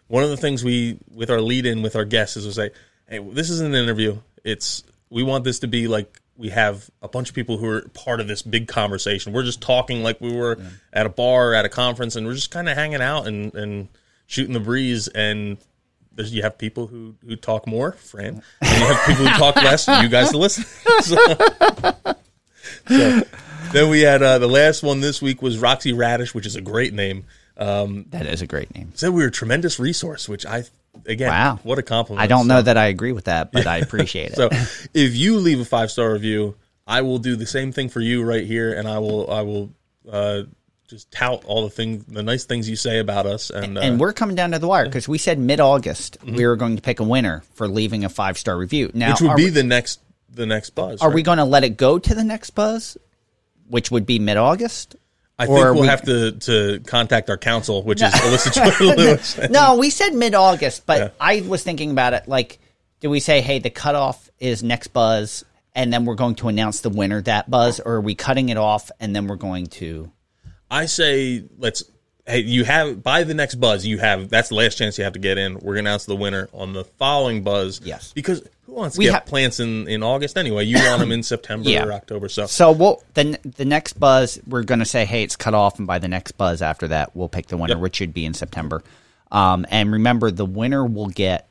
one 0.07 0.23
of 0.23 0.29
the 0.29 0.37
things 0.37 0.63
we 0.63 0.99
with 1.13 1.29
our 1.29 1.41
lead 1.41 1.65
in 1.65 1.81
with 1.81 1.95
our 1.95 2.05
guests 2.05 2.37
is 2.37 2.45
we 2.45 2.51
say, 2.51 2.69
"Hey, 3.09 3.19
this 3.19 3.49
is 3.49 3.61
an 3.61 3.73
interview. 3.73 4.19
It's 4.43 4.83
we 5.09 5.23
want 5.23 5.43
this 5.43 5.59
to 5.59 5.67
be 5.67 5.87
like 5.87 6.21
we 6.37 6.49
have 6.49 6.89
a 7.01 7.07
bunch 7.07 7.29
of 7.29 7.35
people 7.35 7.57
who 7.57 7.67
are 7.67 7.81
part 7.89 8.19
of 8.19 8.27
this 8.27 8.41
big 8.41 8.67
conversation. 8.67 9.33
We're 9.33 9.43
just 9.43 9.61
talking 9.61 10.03
like 10.03 10.21
we 10.21 10.33
were 10.35 10.57
at 10.93 11.05
a 11.05 11.09
bar 11.09 11.53
at 11.53 11.65
a 11.65 11.69
conference, 11.69 12.15
and 12.15 12.25
we're 12.27 12.35
just 12.35 12.51
kind 12.51 12.69
of 12.69 12.77
hanging 12.77 13.01
out 13.01 13.27
and 13.27 13.53
and 13.55 13.87
shooting 14.27 14.53
the 14.53 14.59
breeze 14.59 15.07
and." 15.09 15.57
There's, 16.13 16.33
you 16.33 16.41
have 16.41 16.57
people 16.57 16.87
who, 16.87 17.13
who 17.27 17.35
talk 17.35 17.67
more, 17.67 17.91
Fran, 17.91 18.41
and 18.59 18.79
you 18.81 18.87
have 18.87 19.05
people 19.05 19.27
who 19.27 19.37
talk 19.37 19.55
less. 19.57 19.87
You 19.87 20.09
guys 20.09 20.31
to 20.31 20.39
listen. 20.39 20.63
So- 21.03 22.15
so, 22.87 23.21
then 23.71 23.89
we 23.89 24.01
had 24.01 24.23
uh, 24.23 24.39
the 24.39 24.47
last 24.47 24.81
one 24.83 24.99
this 24.99 25.21
week 25.21 25.41
was 25.41 25.57
Roxy 25.59 25.93
Radish, 25.93 26.33
which 26.33 26.45
is 26.45 26.55
a 26.55 26.61
great 26.61 26.91
name. 26.93 27.25
that 27.55 28.25
is 28.25 28.41
a 28.41 28.47
great 28.47 28.73
name. 28.73 28.91
Said 28.95 29.09
we 29.11 29.21
were 29.21 29.27
a 29.27 29.31
tremendous 29.31 29.79
resource, 29.79 30.27
which 30.27 30.45
I 30.45 30.63
again, 31.05 31.29
Wow, 31.29 31.59
what 31.63 31.77
a 31.79 31.83
compliment. 31.83 32.23
I 32.23 32.27
don't 32.27 32.43
So- 32.43 32.55
know 32.55 32.61
that 32.61 32.77
I 32.77 32.87
agree 32.87 33.11
with 33.11 33.25
that, 33.25 33.51
but 33.51 33.67
I 33.67 33.77
appreciate 33.85 34.31
it. 34.31 34.35
So 34.35 34.49
if 34.93 35.15
you 35.15 35.37
leave 35.37 35.59
a 35.59 35.65
five 35.65 35.91
star 35.91 36.11
review, 36.13 36.55
I 36.85 37.01
will 37.01 37.19
do 37.19 37.35
the 37.35 37.45
same 37.45 37.71
thing 37.71 37.89
for 37.89 37.99
you 37.99 38.23
right 38.23 38.45
here, 38.45 38.73
and 38.73 38.87
I 38.87 38.99
will 38.99 39.29
I 39.29 39.41
will 39.41 39.71
uh, 40.09 40.43
just 40.87 41.11
tout 41.11 41.43
all 41.45 41.63
the 41.63 41.69
things, 41.69 42.05
the 42.05 42.23
nice 42.23 42.45
things 42.45 42.69
you 42.69 42.77
say 42.77 42.99
about 42.99 43.25
us, 43.25 43.49
and, 43.49 43.77
uh, 43.77 43.81
and 43.81 43.99
we're 43.99 44.13
coming 44.13 44.35
down 44.37 44.51
to 44.51 44.59
the 44.59 44.67
wire 44.67 44.85
because 44.85 45.07
we 45.07 45.17
said 45.17 45.37
mid 45.37 45.59
August 45.59 46.17
we 46.25 46.45
were 46.45 46.55
going 46.55 46.77
to 46.77 46.81
pick 46.81 46.99
a 47.01 47.03
winner 47.03 47.43
for 47.55 47.67
leaving 47.67 48.05
a 48.05 48.09
five 48.09 48.37
star 48.37 48.57
review. 48.57 48.89
Now, 48.93 49.11
which 49.11 49.21
would 49.21 49.35
be 49.35 49.43
we, 49.45 49.49
the 49.49 49.63
next 49.63 49.99
the 50.29 50.45
next 50.45 50.71
buzz. 50.71 51.01
are 51.01 51.09
right? 51.09 51.15
we 51.15 51.23
going 51.23 51.39
to 51.39 51.45
let 51.45 51.63
it 51.63 51.77
go 51.77 51.99
to 51.99 52.15
the 52.15 52.23
next 52.23 52.51
buzz, 52.51 52.97
which 53.67 53.91
would 53.91 54.05
be 54.05 54.17
mid 54.19 54.37
August? 54.37 54.95
I 55.39 55.45
or 55.45 55.47
think 55.47 55.65
we'll 55.73 55.81
we- 55.81 55.87
have 55.87 56.01
to 56.03 56.31
to 56.31 56.79
contact 56.87 57.29
our 57.29 57.37
counsel, 57.37 57.83
which 57.83 58.01
is 58.01 58.11
Alyssa 58.11 58.53
Joy 58.79 58.85
Lewis. 58.95 59.37
No, 59.49 59.75
we 59.77 59.89
said 59.89 60.13
mid 60.13 60.33
August, 60.33 60.85
but 60.85 60.97
Yeah. 60.99 61.09
I 61.19 61.41
was 61.41 61.63
thinking 61.63 61.91
about 61.91 62.13
it 62.13 62.27
like, 62.27 62.59
do 63.01 63.09
we 63.09 63.19
say, 63.19 63.41
hey, 63.41 63.59
the 63.59 63.69
cutoff 63.69 64.29
is 64.39 64.63
next 64.63 64.87
buzz, 64.87 65.45
and 65.75 65.93
then 65.93 66.05
we're 66.05 66.15
going 66.15 66.35
to 66.35 66.47
announce 66.47 66.81
the 66.81 66.89
winner 66.89 67.21
that 67.21 67.49
buzz, 67.49 67.79
or 67.79 67.95
are 67.95 68.01
we 68.01 68.15
cutting 68.15 68.49
it 68.49 68.57
off 68.57 68.89
and 68.99 69.15
then 69.15 69.27
we're 69.27 69.35
going 69.35 69.67
to? 69.67 70.11
I 70.71 70.85
say 70.87 71.43
let's. 71.57 71.83
Hey, 72.27 72.39
you 72.39 72.65
have 72.65 73.01
by 73.01 73.23
the 73.23 73.33
next 73.33 73.55
buzz. 73.55 73.85
You 73.85 73.99
have 73.99 74.29
that's 74.29 74.49
the 74.49 74.55
last 74.55 74.77
chance 74.77 74.97
you 74.97 75.03
have 75.05 75.13
to 75.13 75.19
get 75.19 75.37
in. 75.37 75.53
We're 75.55 75.75
gonna 75.75 75.89
announce 75.89 76.05
the 76.05 76.15
winner 76.15 76.49
on 76.53 76.73
the 76.73 76.83
following 76.83 77.41
buzz. 77.41 77.79
Yes. 77.83 78.11
because 78.13 78.41
who 78.65 78.73
wants 78.73 78.95
to 78.95 78.99
We 78.99 79.05
get 79.05 79.13
ha- 79.13 79.19
plants 79.21 79.59
in 79.61 79.87
in 79.87 80.03
August 80.03 80.37
anyway? 80.37 80.65
You 80.65 80.75
want 80.77 80.99
them 80.99 81.11
in 81.13 81.23
September 81.33 81.69
Yeah. 81.69 81.85
or 81.85 81.93
October. 81.93 82.27
So 82.27 82.45
So 82.45 82.71
we'll 82.73 83.01
the 83.13 83.39
the 83.55 83.63
next 83.65 83.93
buzz 83.93 84.39
we're 84.45 84.63
going 84.63 84.79
to 84.79 84.85
say, 84.85 85.05
hey, 85.05 85.23
it's 85.23 85.37
cut 85.37 85.53
off, 85.53 85.77
and 85.77 85.87
by 85.87 85.99
the 85.99 86.09
next 86.09 86.33
buzz 86.33 86.61
after 86.61 86.89
that, 86.89 87.15
we'll 87.15 87.29
pick 87.29 87.47
the 87.47 87.55
winner, 87.55 87.75
Yep. 87.75 87.81
which 87.81 87.95
should 87.95 88.13
be 88.13 88.25
in 88.25 88.33
September. 88.33 88.83
Um, 89.31 89.65
and 89.71 89.91
remember, 89.91 90.29
the 90.29 90.45
winner 90.45 90.85
will 90.85 91.07
get 91.07 91.47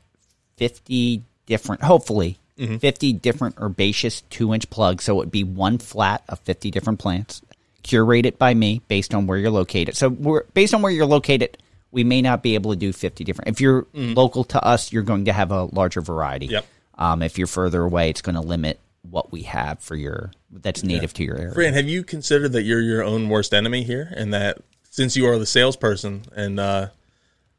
fifty 0.57 1.23
different, 1.47 1.81
hopefully, 1.83 2.37
Mm-hmm. 2.59 2.77
fifty 2.77 3.13
different 3.13 3.55
herbaceous 3.59 4.21
two 4.31 4.51
inch 4.53 4.67
plugs. 4.71 5.03
So 5.03 5.13
it 5.13 5.17
would 5.17 5.31
be 5.31 5.43
one 5.43 5.77
flat 5.77 6.23
of 6.27 6.39
fifty 6.39 6.71
different 6.71 6.97
plants, 6.99 7.41
curated 7.87 8.37
by 8.37 8.53
me 8.53 8.81
based 8.87 9.13
on 9.13 9.27
where 9.27 9.37
you're 9.37 9.51
located. 9.51 9.95
So 9.95 10.09
we're 10.09 10.43
based 10.53 10.73
on 10.73 10.81
where 10.81 10.91
you're 10.91 11.05
located. 11.05 11.57
We 11.91 12.03
may 12.03 12.21
not 12.21 12.43
be 12.43 12.55
able 12.55 12.71
to 12.71 12.77
do 12.77 12.91
50 12.91 13.23
different. 13.23 13.49
If 13.49 13.61
you're 13.61 13.87
local 13.93 14.43
to 14.45 14.63
us, 14.63 14.91
you're 14.91 15.03
going 15.03 15.25
to 15.25 15.33
have 15.33 15.51
a 15.51 15.63
larger 15.63 16.01
variety. 16.01 16.47
Yep. 16.47 16.65
Um, 16.97 17.21
if 17.21 17.37
you're 17.37 17.47
further 17.47 17.81
away, 17.81 18.09
it's 18.09 18.21
going 18.21 18.35
to 18.35 18.41
limit 18.41 18.79
what 19.09 19.31
we 19.31 19.43
have 19.43 19.79
for 19.79 19.95
your 19.95 20.31
that's 20.51 20.83
native 20.83 21.13
to 21.13 21.23
your 21.23 21.37
area. 21.37 21.53
Fran, 21.53 21.73
have 21.73 21.87
you 21.87 22.03
considered 22.03 22.51
that 22.53 22.63
you're 22.63 22.81
your 22.81 23.03
own 23.03 23.29
worst 23.29 23.53
enemy 23.53 23.83
here, 23.83 24.11
and 24.15 24.33
that 24.33 24.57
since 24.89 25.15
you 25.15 25.27
are 25.27 25.37
the 25.37 25.45
salesperson 25.45 26.23
and 26.35 26.59
uh, 26.59 26.87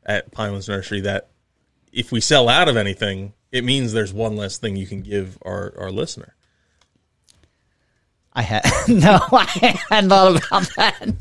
at 0.05 0.31
Pinelands 0.33 0.69
Nursery, 0.69 1.01
that 1.03 1.29
if 1.93 2.13
we 2.13 2.21
sell 2.21 2.49
out 2.49 2.69
of 2.69 2.77
anything, 2.77 3.33
it 3.53 3.65
means 3.65 3.93
there's 3.93 4.13
one 4.13 4.37
less 4.37 4.59
thing 4.59 4.77
you 4.77 4.87
can 4.87 5.03
give 5.03 5.39
our 5.43 5.73
our 5.79 5.91
listener. 5.91 6.35
I 8.33 8.43
had 8.43 8.65
no, 8.89 9.19
I 9.33 9.79
hadn't 9.91 10.11
thought 10.11 10.37
about 10.47 10.69
that. 10.77 11.15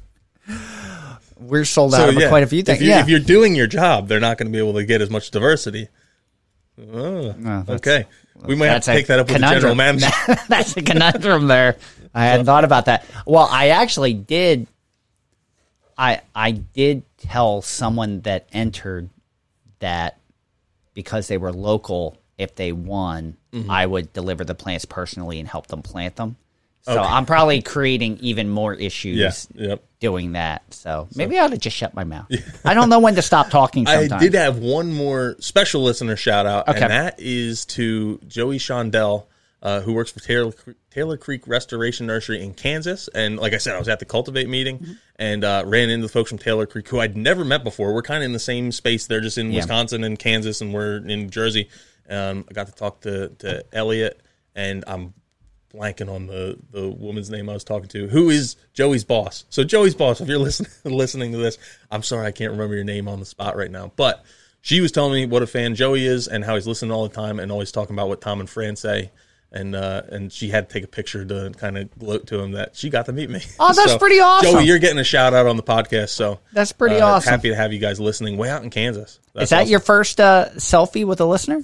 We're 1.39 1.65
sold 1.65 1.93
out 1.93 2.09
of 2.09 2.15
yeah, 2.15 2.29
quite 2.29 2.43
a 2.43 2.47
few 2.47 2.63
things. 2.63 2.79
If, 2.79 2.83
you, 2.83 2.89
yeah. 2.89 3.01
if 3.01 3.09
you're 3.09 3.19
doing 3.19 3.55
your 3.55 3.67
job, 3.67 4.07
they're 4.07 4.19
not 4.19 4.37
going 4.37 4.47
to 4.47 4.51
be 4.51 4.59
able 4.59 4.73
to 4.73 4.85
get 4.85 5.01
as 5.01 5.09
much 5.09 5.29
diversity. 5.31 5.87
Oh, 6.91 7.31
that's- 7.31 7.69
okay. 7.69 8.05
We 8.45 8.55
might 8.55 8.67
have 8.67 8.83
to 8.83 8.91
take 8.91 9.07
that 9.07 9.17
up 9.19 9.27
with 9.29 9.37
the 9.41 9.47
general 9.47 9.73
conundrum. 9.73 9.99
manager. 9.99 10.41
That's 10.47 10.77
a 10.77 10.83
conundrum 10.83 11.47
there. 11.47 11.77
I 12.13 12.25
hadn't 12.25 12.45
thought 12.45 12.63
about 12.63 12.85
that. 12.85 13.03
Well, 13.25 13.47
I 13.51 13.69
actually 13.69 14.13
did. 14.13 14.67
I 15.97 16.21
I 16.35 16.51
did 16.51 17.01
tell 17.17 17.63
someone 17.63 18.21
that 18.21 18.47
entered 18.53 19.09
that 19.79 20.19
because 20.93 21.27
they 21.27 21.37
were 21.39 21.51
local, 21.51 22.17
if 22.37 22.53
they 22.55 22.71
won, 22.71 23.37
Mm-hmm. 23.51 23.71
I 23.71 23.87
would 23.87 24.13
deliver 24.13 24.43
the 24.45 24.53
plants 24.53 24.85
personally 24.85 25.39
and 25.39 25.47
help 25.47 25.65
them 25.67 25.81
plant 25.81 26.15
them. 26.17 26.35
So 26.93 27.01
I'm 27.01 27.25
probably 27.25 27.61
creating 27.61 28.17
even 28.21 28.49
more 28.49 28.73
issues 28.73 29.17
Yes. 29.17 29.47
Yep. 29.53 29.83
doing 29.99 30.31
that. 30.33 30.63
So, 30.73 31.07
maybe 31.15 31.37
I 31.37 31.43
ought 31.45 31.51
to 31.51 31.57
just 31.57 31.75
shut 31.75 31.93
my 31.93 32.03
mouth. 32.03 32.27
I 32.65 32.73
don't 32.73 32.89
know 32.89 32.99
when 32.99 33.15
to 33.15 33.21
stop 33.21 33.49
talking. 33.49 33.85
Sometimes. 33.85 34.11
I 34.13 34.19
did 34.19 34.33
have 34.35 34.57
one 34.59 34.93
more 34.93 35.35
special 35.39 35.83
listener 35.83 36.15
shout 36.15 36.45
out, 36.45 36.67
Okay. 36.69 36.79
and 36.81 36.91
that 36.91 37.15
is 37.19 37.65
to 37.65 38.19
Joey 38.27 38.57
Shondell, 38.57 39.25
uh, 39.61 39.81
who 39.81 39.93
works 39.93 40.11
for 40.11 40.19
Taylor, 40.19 40.53
Taylor 40.91 41.17
Creek 41.17 41.47
Restoration 41.47 42.05
Nursery 42.07 42.41
in 42.41 42.53
Kansas. 42.53 43.09
And 43.13 43.37
like 43.37 43.53
I 43.53 43.57
said, 43.57 43.75
I 43.75 43.79
was 43.79 43.89
at 43.89 43.99
the 43.99 44.05
Cultivate 44.05 44.47
meeting 44.47 44.79
Mm-hmm. 44.79 44.91
and 45.17 45.43
uh, 45.43 45.63
ran 45.65 45.89
into 45.89 46.05
the 46.05 46.11
folks 46.13 46.29
from 46.29 46.37
Taylor 46.37 46.65
Creek 46.67 46.87
who 46.89 46.99
I'd 46.99 47.17
never 47.17 47.43
met 47.43 47.63
before. 47.63 47.93
We're 47.93 48.01
kind 48.03 48.23
of 48.23 48.25
in 48.25 48.33
the 48.33 48.39
same 48.39 48.71
space. 48.71 49.07
They're 49.07 49.19
just 49.19 49.37
in 49.37 49.51
Yeah. 49.51 49.57
Wisconsin 49.61 50.03
and 50.03 50.17
Kansas, 50.17 50.61
and 50.61 50.73
we're 50.73 50.97
in 50.97 51.29
Jersey. 51.31 51.69
Um, 52.09 52.45
I 52.49 52.53
got 52.53 52.67
to 52.67 52.73
talk 52.73 53.01
to, 53.01 53.29
to 53.39 53.65
Elliot, 53.73 54.21
and 54.55 54.83
I'm 54.87 55.13
blanking 55.73 56.13
on 56.13 56.27
the 56.27 56.57
the 56.71 56.89
woman's 56.89 57.29
name 57.29 57.49
I 57.49 57.53
was 57.53 57.63
talking 57.63 57.89
to, 57.89 58.07
who 58.07 58.29
is 58.29 58.55
Joey's 58.73 59.03
boss. 59.03 59.45
So 59.49 59.63
Joey's 59.63 59.95
boss, 59.95 60.21
if 60.21 60.27
you're 60.27 60.39
listening 60.47 60.71
listening 60.83 61.31
to 61.33 61.37
this, 61.37 61.57
I'm 61.91 62.03
sorry 62.03 62.27
I 62.27 62.31
can't 62.31 62.51
remember 62.51 62.75
your 62.75 62.83
name 62.83 63.07
on 63.07 63.19
the 63.19 63.25
spot 63.25 63.55
right 63.55 63.71
now, 63.71 63.91
but 63.95 64.23
she 64.61 64.81
was 64.81 64.91
telling 64.91 65.13
me 65.13 65.25
what 65.25 65.43
a 65.43 65.47
fan 65.47 65.75
Joey 65.75 66.05
is 66.05 66.27
and 66.27 66.43
how 66.43 66.55
he's 66.55 66.67
listening 66.67 66.91
all 66.91 67.07
the 67.07 67.13
time 67.15 67.39
and 67.39 67.51
always 67.51 67.71
talking 67.71 67.95
about 67.95 68.09
what 68.09 68.21
Tom 68.21 68.39
and 68.39 68.49
Fran 68.49 68.75
say. 68.75 69.11
And 69.49 69.75
uh, 69.75 70.01
and 70.09 70.29
she 70.29 70.49
had 70.49 70.67
to 70.67 70.73
take 70.73 70.83
a 70.83 70.87
picture 70.89 71.23
to 71.23 71.51
kind 71.55 71.77
of 71.77 71.97
gloat 71.97 72.27
to 72.27 72.39
him 72.41 72.51
that 72.51 72.75
she 72.75 72.89
got 72.89 73.05
to 73.05 73.13
meet 73.13 73.29
me. 73.29 73.41
Oh, 73.61 73.73
that's 73.73 73.95
pretty 73.97 74.19
awesome. 74.19 74.51
Joey, 74.51 74.65
you're 74.65 74.77
getting 74.77 74.99
a 74.99 75.05
shout 75.05 75.33
out 75.33 75.47
on 75.47 75.55
the 75.55 75.63
podcast. 75.63 76.09
So 76.09 76.39
That's 76.51 76.73
pretty 76.73 76.97
uh, 76.97 77.07
awesome. 77.07 77.29
Happy 77.31 77.47
to 77.47 77.55
have 77.55 77.71
you 77.71 77.79
guys 77.79 77.97
listening 77.97 78.35
way 78.35 78.49
out 78.49 78.63
in 78.63 78.69
Kansas. 78.69 79.21
That's 79.33 79.43
Is 79.45 79.49
that 79.51 79.61
awesome. 79.61 79.71
your 79.71 79.79
first 79.79 80.19
uh, 80.19 80.49
selfie 80.57 81.05
with 81.05 81.21
a 81.21 81.25
listener? 81.25 81.63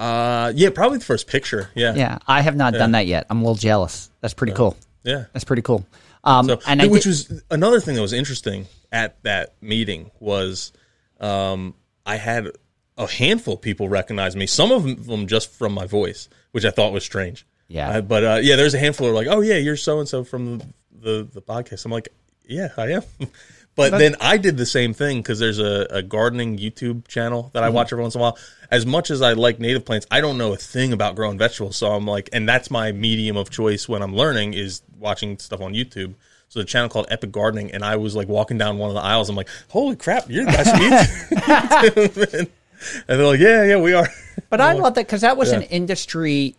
Uh, 0.00 0.52
yeah, 0.56 0.70
probably 0.70 0.98
the 0.98 1.04
first 1.04 1.26
picture. 1.26 1.70
Yeah, 1.74 1.94
Yeah, 1.94 2.18
I 2.26 2.40
have 2.40 2.56
not 2.56 2.72
done 2.72 2.92
that 2.92 3.06
yet. 3.06 3.26
I'm 3.28 3.38
a 3.38 3.42
little 3.42 3.54
jealous. 3.54 4.10
That's 4.22 4.34
pretty 4.34 4.54
cool. 4.54 4.76
yeah. 5.04 5.24
That's 5.32 5.44
pretty 5.44 5.62
cool. 5.62 5.84
Um, 6.24 6.46
So, 6.46 6.60
and 6.66 6.80
I 6.82 6.86
which 6.86 7.02
did- 7.04 7.08
was 7.10 7.42
another 7.50 7.80
thing 7.80 7.94
that 7.96 8.00
was 8.02 8.12
interesting 8.14 8.66
at 8.90 9.22
that 9.24 9.54
meeting 9.60 10.10
was 10.18 10.72
um, 11.20 11.74
I 12.06 12.16
had 12.16 12.48
a 12.96 13.06
handful 13.06 13.54
of 13.54 13.60
people 13.62 13.88
recognize 13.88 14.34
me. 14.36 14.46
Some 14.46 14.72
of 14.72 15.06
them 15.06 15.26
just 15.26 15.50
from 15.52 15.72
my 15.72 15.86
voice, 15.86 16.28
which 16.52 16.64
I 16.64 16.70
thought 16.70 16.92
was 16.92 17.04
strange. 17.04 17.46
Yeah. 17.68 17.90
Uh, 17.90 18.00
but 18.00 18.24
uh, 18.24 18.38
yeah, 18.42 18.56
there's 18.56 18.74
a 18.74 18.78
handful 18.78 19.08
of 19.08 19.14
like, 19.14 19.26
oh 19.30 19.40
yeah, 19.42 19.56
you're 19.56 19.76
so 19.76 19.98
and 20.00 20.08
so 20.08 20.24
from 20.24 20.58
the, 20.58 20.66
the 20.92 21.28
the 21.34 21.42
podcast. 21.42 21.84
I'm 21.84 21.92
like, 21.92 22.08
yeah, 22.46 22.68
I 22.76 22.92
am. 22.92 23.02
but 23.76 23.90
then 23.98 24.16
I 24.20 24.36
did 24.36 24.56
the 24.56 24.66
same 24.66 24.92
thing 24.94 25.18
because 25.18 25.38
there's 25.38 25.58
a, 25.58 25.86
a 25.90 26.02
gardening 26.02 26.58
YouTube 26.58 27.06
channel 27.08 27.50
that 27.54 27.62
I 27.62 27.66
Mm-hmm. 27.68 27.76
watch 27.76 27.92
every 27.92 28.02
once 28.02 28.14
in 28.14 28.20
a 28.20 28.22
while. 28.22 28.38
As 28.70 28.84
much 28.86 29.10
as 29.10 29.22
I 29.22 29.32
like 29.32 29.58
native 29.58 29.84
plants, 29.84 30.06
I 30.10 30.20
don't 30.20 30.36
know 30.38 30.52
a 30.52 30.56
thing 30.56 30.92
about 30.92 31.16
growing 31.16 31.38
vegetables. 31.38 31.76
So 31.76 31.90
I'm 31.92 32.06
like, 32.06 32.28
and 32.32 32.48
that's 32.48 32.70
my 32.70 32.92
medium 32.92 33.36
of 33.36 33.50
choice 33.50 33.88
when 33.88 34.02
I'm 34.02 34.14
learning 34.14 34.54
is 34.54 34.82
watching 34.98 35.38
stuff 35.38 35.60
on 35.60 35.72
YouTube. 35.74 36.14
So 36.48 36.58
the 36.60 36.64
channel 36.64 36.88
called 36.88 37.06
Epic 37.10 37.30
Gardening, 37.32 37.70
and 37.72 37.84
I 37.84 37.96
was 37.96 38.14
like 38.16 38.28
walking 38.28 38.58
down 38.58 38.76
one 38.78 38.90
of 38.90 38.94
the 38.94 39.02
aisles. 39.02 39.28
I'm 39.28 39.36
like, 39.36 39.48
holy 39.68 39.96
crap, 39.96 40.28
you're 40.28 40.44
the 40.44 40.50
guys 40.52 40.70
from 40.70 40.80
YouTube. 40.80 42.38
and 43.08 43.20
they're 43.20 43.26
like, 43.26 43.40
yeah, 43.40 43.64
yeah, 43.64 43.76
we 43.78 43.92
are. 43.92 44.08
But 44.50 44.60
I 44.60 44.72
love 44.72 44.94
that 44.94 45.06
because 45.06 45.20
that 45.20 45.36
was 45.36 45.50
Yeah. 45.50 45.58
an 45.58 45.62
industry 45.64 46.56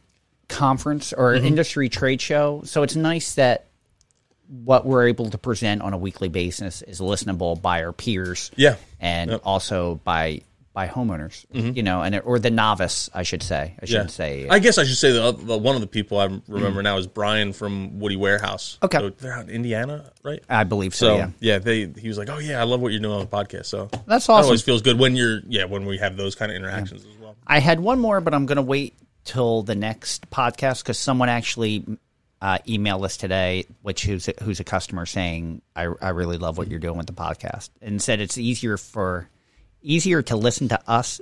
conference 0.47 1.13
or 1.13 1.33
Mm-hmm. 1.33 1.45
industry 1.45 1.89
trade 1.89 2.21
show. 2.21 2.61
So 2.65 2.83
it's 2.83 2.95
nice 2.95 3.35
that 3.35 3.65
what 4.51 4.85
we're 4.85 5.07
able 5.07 5.29
to 5.29 5.37
present 5.37 5.81
on 5.81 5.93
a 5.93 5.97
weekly 5.97 6.27
basis 6.27 6.81
is 6.81 6.99
listenable 6.99 7.59
by 7.61 7.83
our 7.83 7.93
peers. 7.93 8.51
Yeah. 8.55 8.75
And 8.99 9.31
Yep. 9.31 9.39
Mm-hmm. 9.39 9.47
also 9.47 9.95
by 10.03 10.41
by 10.73 10.87
homeowners, 10.87 11.45
you 11.75 11.83
know, 11.83 12.01
and 12.01 12.21
or 12.23 12.39
the 12.39 12.49
novice, 12.49 13.09
I 13.13 13.23
should 13.23 13.43
say. 13.43 13.75
I 13.81 13.85
shouldn't 13.85 14.11
say. 14.11 14.47
I 14.49 14.59
guess 14.59 14.77
I 14.77 14.85
should 14.85 14.95
say 14.95 15.11
the, 15.11 15.33
the 15.33 15.57
one 15.57 15.75
of 15.75 15.81
the 15.81 15.87
people 15.87 16.17
I 16.17 16.29
remember 16.47 16.81
now 16.81 16.97
is 16.97 17.07
Brian 17.07 17.51
from 17.51 17.99
Woody 17.99 18.15
Warehouse. 18.15 18.77
Okay. 18.81 18.99
so 18.99 19.09
they're 19.09 19.33
out 19.33 19.49
in 19.49 19.55
Indiana, 19.55 20.09
right? 20.23 20.41
I 20.49 20.63
believe 20.63 20.95
so. 20.95 21.07
So 21.07 21.15
yeah. 21.17 21.29
yeah. 21.41 21.59
they 21.59 21.87
he 21.87 22.07
was 22.07 22.17
like, 22.17 22.29
oh 22.29 22.37
yeah, 22.37 22.61
I 22.61 22.63
love 22.63 22.79
what 22.79 22.93
you're 22.93 23.01
doing 23.01 23.13
on 23.13 23.19
the 23.19 23.27
podcast. 23.27 23.65
So 23.65 23.89
That's 24.05 24.27
That 24.27 24.33
always 24.33 24.61
feels 24.61 24.81
good 24.81 24.97
when 24.97 25.17
you're 25.17 25.41
yeah 25.45 25.65
when 25.65 25.85
we 25.85 25.97
have 25.97 26.15
those 26.15 26.35
kind 26.35 26.49
of 26.51 26.55
interactions 26.55 27.01
as 27.05 27.17
well. 27.21 27.35
I 27.45 27.59
had 27.59 27.81
one 27.81 27.99
more, 27.99 28.21
but 28.21 28.33
I'm 28.33 28.45
going 28.45 28.55
to 28.55 28.61
wait 28.61 28.93
till 29.25 29.63
the 29.63 29.75
next 29.75 30.29
podcast 30.29 30.83
because 30.83 30.97
someone 30.97 31.27
actually 31.27 31.83
uh, 32.41 32.57
emailed 32.67 33.05
us 33.05 33.17
today, 33.17 33.65
which 33.81 34.03
who's 34.03 34.27
a, 34.27 34.33
who's 34.41 34.59
a 34.59 34.63
customer 34.63 35.05
saying, 35.05 35.61
I, 35.75 35.87
"I 36.01 36.09
really 36.09 36.37
love 36.37 36.57
what 36.57 36.69
you're 36.69 36.79
doing 36.79 36.97
with 36.97 37.07
the 37.07 37.13
podcast," 37.13 37.69
and 37.81 38.01
said 38.01 38.19
it's 38.19 38.37
easier 38.37 38.77
for 38.77 39.29
easier 39.83 40.21
to 40.21 40.35
listen 40.35 40.69
to 40.69 40.79
us 40.89 41.21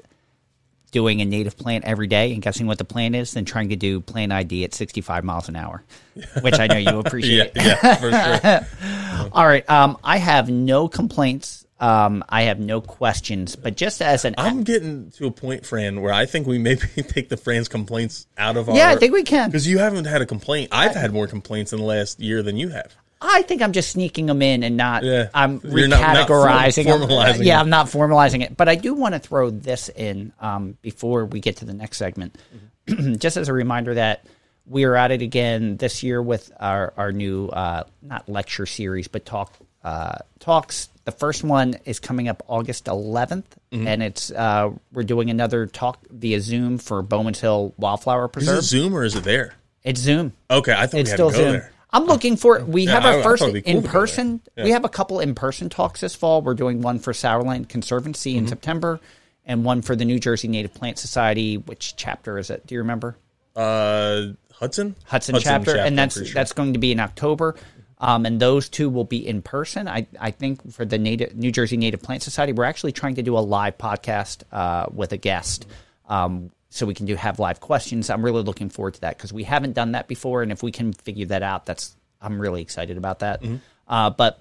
doing 0.92 1.22
a 1.22 1.26
native 1.26 1.58
plant 1.58 1.86
every 1.86 2.08
day 2.08 2.34
and 2.34 2.42
guessing 2.42 2.68
what 2.68 2.78
the 2.78 2.86
plant 2.86 3.16
is 3.16 3.34
than 3.34 3.46
trying 3.46 3.70
to 3.70 3.76
do 3.76 4.02
plant 4.02 4.32
ID 4.32 4.64
at 4.64 4.74
65 4.74 5.24
miles 5.24 5.48
an 5.48 5.56
hour, 5.56 5.84
which 6.42 6.60
I 6.60 6.68
know 6.68 6.78
you 6.78 7.00
appreciate. 7.00 7.52
Yeah, 7.56 7.78
yeah, 7.84 7.96
for 7.96 8.12
sure. 8.12 9.30
All 9.34 9.46
right, 9.46 9.70
um, 9.70 9.98
I 10.04 10.18
have 10.18 10.50
no 10.50 10.88
complaints. 10.88 11.66
Um, 11.80 12.24
I 12.28 12.44
have 12.44 12.60
no 12.60 12.82
questions, 12.82 13.56
but 13.56 13.78
just 13.78 14.02
as 14.02 14.26
an 14.26 14.36
I'm 14.38 14.64
getting 14.64 15.12
to 15.12 15.28
a 15.28 15.32
point, 15.32 15.66
Fran, 15.66 16.02
where 16.02 16.12
I 16.14 16.26
think 16.26 16.46
we 16.46 16.58
maybe 16.60 16.82
take 17.08 17.30
the 17.30 17.38
Fran's 17.38 17.70
complaints 17.70 18.28
out 18.38 18.58
of 18.58 18.68
our. 18.70 18.76
Yeah, 18.76 18.90
I 18.90 18.98
think 18.98 19.14
we 19.14 19.24
can. 19.24 19.50
because 19.50 19.66
you 19.68 19.78
haven't 19.78 20.06
had 20.06 20.22
a 20.22 20.26
complaint. 20.26 20.70
I've 20.74 20.96
had 20.96 21.14
more 21.14 21.28
complaints 21.28 21.72
in 21.72 21.80
the 21.80 21.86
last 21.86 22.20
year 22.20 22.44
than 22.44 22.58
you 22.58 22.70
have. 22.70 22.94
I 23.22 23.42
think 23.44 23.62
I'm 23.62 23.74
just 23.74 23.92
sneaking 23.92 24.28
them 24.28 24.42
in 24.42 24.64
and 24.64 24.78
not. 24.78 25.04
Yeah. 25.04 25.28
I'm 25.34 25.60
You're 25.64 25.88
not- 25.90 26.00
not 26.14 26.28
form- 26.28 26.48
recategorizing. 26.50 26.86
them. 26.86 27.02
formalizing 27.10 27.46
Yeah. 27.46 27.60
I'm 27.60 27.70
not 27.70 27.88
formalizing 27.88 28.44
it, 28.44 28.56
but 28.56 28.70
I 28.70 28.76
do 28.76 28.94
want 28.94 29.14
to 29.14 29.20
throw 29.20 29.50
this 29.50 29.90
in 29.90 30.32
um, 30.40 30.78
before 30.82 31.26
we 31.26 31.40
get 31.42 31.58
to 31.58 31.66
the 31.66 31.74
next 31.74 31.98
segment, 31.98 32.38
just 33.18 33.36
as 33.38 33.50
a 33.50 33.54
reminder 33.54 33.94
that 33.96 34.26
we 34.66 34.84
are 34.86 34.96
at 34.96 35.12
it 35.12 35.22
again 35.22 35.78
this 35.78 36.04
year 36.04 36.22
with 36.22 36.52
our 36.60 36.94
our 36.96 37.12
new 37.12 37.48
uh, 37.48 37.84
not 38.02 38.28
lecture 38.30 38.66
series, 38.66 39.08
but 39.08 39.26
talk 39.26 39.54
uh, 39.84 40.20
talks. 40.40 40.90
The 41.10 41.18
first 41.18 41.44
one 41.44 41.76
is 41.86 42.00
coming 42.00 42.28
up 42.28 42.44
August 42.48 42.86
11th, 42.86 43.46
Mm-hmm. 43.72 43.88
and 43.88 44.04
it's 44.04 44.30
uh, 44.32 44.70
we're 44.94 45.02
doing 45.04 45.32
another 45.32 45.66
talk 45.66 45.98
via 46.12 46.40
Zoom 46.40 46.78
for 46.78 47.02
Bowman's 47.02 47.40
Hill 47.40 47.74
Wildflower 47.78 48.28
Preserve. 48.28 48.60
Is 48.60 48.66
it 48.66 48.68
Zoom 48.68 48.94
or 48.96 49.04
is 49.04 49.16
it 49.16 49.24
there? 49.24 49.56
It's 49.84 50.00
Zoom. 50.00 50.34
Okay, 50.52 50.72
I 50.72 50.86
thought 50.86 51.00
It's 51.00 51.12
still 51.12 51.32
to 51.32 51.36
go 51.38 51.44
Zoom. 51.44 51.52
there. 51.54 51.72
I'm 51.92 52.06
looking 52.06 52.36
for. 52.38 52.64
We 52.64 52.84
Yeah, 52.84 52.92
have 52.92 53.06
our 53.06 53.20
I 53.22 53.24
first 53.24 53.42
cool 53.44 53.56
in 53.56 53.64
to 53.64 53.72
go 53.74 53.80
there. 53.82 53.92
person. 53.92 54.42
Yeah. 54.56 54.66
We 54.66 54.70
have 54.72 54.86
a 54.86 54.90
couple 54.90 55.20
in 55.20 55.34
person 55.34 55.70
talks 55.70 56.02
this 56.02 56.14
fall. 56.14 56.44
We're 56.44 56.54
doing 56.54 56.82
one 56.84 57.00
for 57.00 57.12
Sourland 57.14 57.70
Conservancy 57.70 58.34
Mm-hmm. 58.34 58.40
in 58.44 58.48
September, 58.48 59.00
and 59.46 59.66
one 59.66 59.82
for 59.82 59.96
the 59.96 60.06
New 60.06 60.20
Jersey 60.20 60.48
Native 60.48 60.76
Plant 60.76 61.00
Society. 61.00 61.58
Which 61.58 61.96
chapter 61.96 62.38
is 62.38 62.52
it? 62.52 62.68
Do 62.68 62.76
you 62.76 62.82
remember? 62.82 63.16
Uh, 63.56 64.28
Hudson? 64.54 64.96
Hudson, 65.06 65.38
chapter, 65.40 65.76
and 65.76 65.98
that's 65.98 66.16
sure. 66.16 66.26
that's 66.36 66.54
going 66.54 66.74
to 66.74 66.80
be 66.80 66.92
in 66.92 67.00
October. 67.00 67.56
Um, 68.02 68.26
and 68.26 68.40
those 68.40 68.70
two 68.70 68.90
will 68.90 69.04
be 69.04 69.28
in 69.28 69.42
person. 69.42 69.88
I, 69.88 70.08
I 70.20 70.32
think 70.32 70.72
for 70.72 70.86
the 70.86 70.98
native 70.98 71.36
New 71.36 71.52
Jersey 71.52 71.76
Native 71.76 72.02
Plant 72.02 72.24
Society, 72.24 72.54
we're 72.54 72.64
actually 72.64 72.94
trying 72.94 73.16
to 73.16 73.22
do 73.22 73.38
a 73.38 73.40
live 73.40 73.78
podcast 73.78 74.44
uh, 74.52 74.86
with 74.94 75.12
a 75.12 75.18
guest, 75.18 75.66
um, 76.08 76.52
so 76.70 76.86
we 76.86 76.94
can 76.94 77.06
do 77.06 77.16
have 77.16 77.40
live 77.40 77.60
questions. 77.60 78.10
I'm 78.10 78.24
really 78.24 78.44
looking 78.44 78.70
forward 78.70 78.94
to 78.94 79.02
that 79.02 79.18
because 79.18 79.34
we 79.34 79.44
haven't 79.44 79.74
done 79.74 79.92
that 79.94 80.08
before, 80.08 80.44
and 80.44 80.52
if 80.52 80.64
we 80.64 80.72
can 80.72 80.94
figure 80.94 81.26
that 81.28 81.44
out, 81.44 81.66
that's 81.66 81.96
I'm 82.22 82.40
really 82.40 82.62
excited 82.62 82.98
about 82.98 83.20
that. 83.20 83.42
Uh, 83.88 84.10
but 84.12 84.40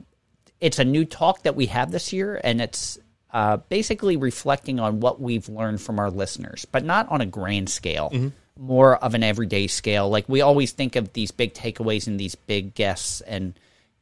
it's 0.61 0.79
a 0.79 0.85
new 0.85 1.05
talk 1.05 1.43
that 1.43 1.57
we 1.57 1.67
have 1.67 1.91
this 1.91 2.13
year, 2.13 2.41
and 2.45 2.61
it's 2.61 2.99
uh, 3.33 3.57
basically 3.69 4.17
reflecting 4.17 4.79
on 4.79 5.01
what 5.01 5.21
we've 5.21 5.49
learned 5.49 5.81
from 5.81 5.99
our 5.99 6.11
listeners, 6.11 6.65
but 6.71 6.85
not 6.85 7.09
on 7.11 7.21
a 7.21 7.27
grand 7.27 7.69
scale, 7.69 8.11
more 8.59 8.97
of 8.97 9.15
an 9.15 9.23
everyday 9.23 9.67
scale. 9.69 10.11
Like 10.11 10.29
we 10.29 10.41
always 10.41 10.73
think 10.73 10.97
of 10.97 11.13
these 11.13 11.31
big 11.31 11.55
takeaways 11.55 12.07
and 12.07 12.19
these 12.19 12.35
big 12.35 12.75
guests 12.75 13.21
and 13.23 13.55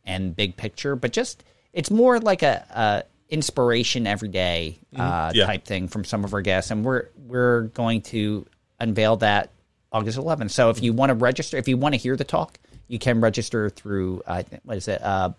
and 0.04 0.34
big 0.34 0.56
picture, 0.56 0.96
but 0.96 1.12
just 1.12 1.44
it's 1.72 1.90
more 1.90 2.18
like 2.18 2.42
a, 2.42 2.64
a 2.70 3.02
inspiration 3.32 4.06
every 4.06 4.28
day 4.28 4.78
uh, 4.96 5.30
Yeah. 5.34 5.46
type 5.46 5.64
thing 5.64 5.88
from 5.88 6.04
some 6.04 6.24
of 6.24 6.32
our 6.32 6.40
guests, 6.42 6.70
and 6.70 6.84
we're 6.84 7.08
we're 7.26 7.62
going 7.74 8.02
to 8.02 8.46
unveil 8.80 9.16
that 9.16 9.50
August 9.92 10.18
11th. 10.18 10.50
So 10.52 10.70
if 10.70 10.82
you 10.82 10.92
want 10.92 11.10
to 11.10 11.14
register, 11.14 11.56
if 11.56 11.68
you 11.68 11.76
want 11.76 11.94
to 11.94 11.98
hear 12.00 12.16
the 12.16 12.24
talk, 12.24 12.58
you 12.88 12.98
can 12.98 13.20
register 13.20 13.68
through 13.70 14.22
uh, 14.26 14.42
what 14.64 14.76
is 14.78 14.88
it? 14.88 15.02
Uh, 15.02 15.30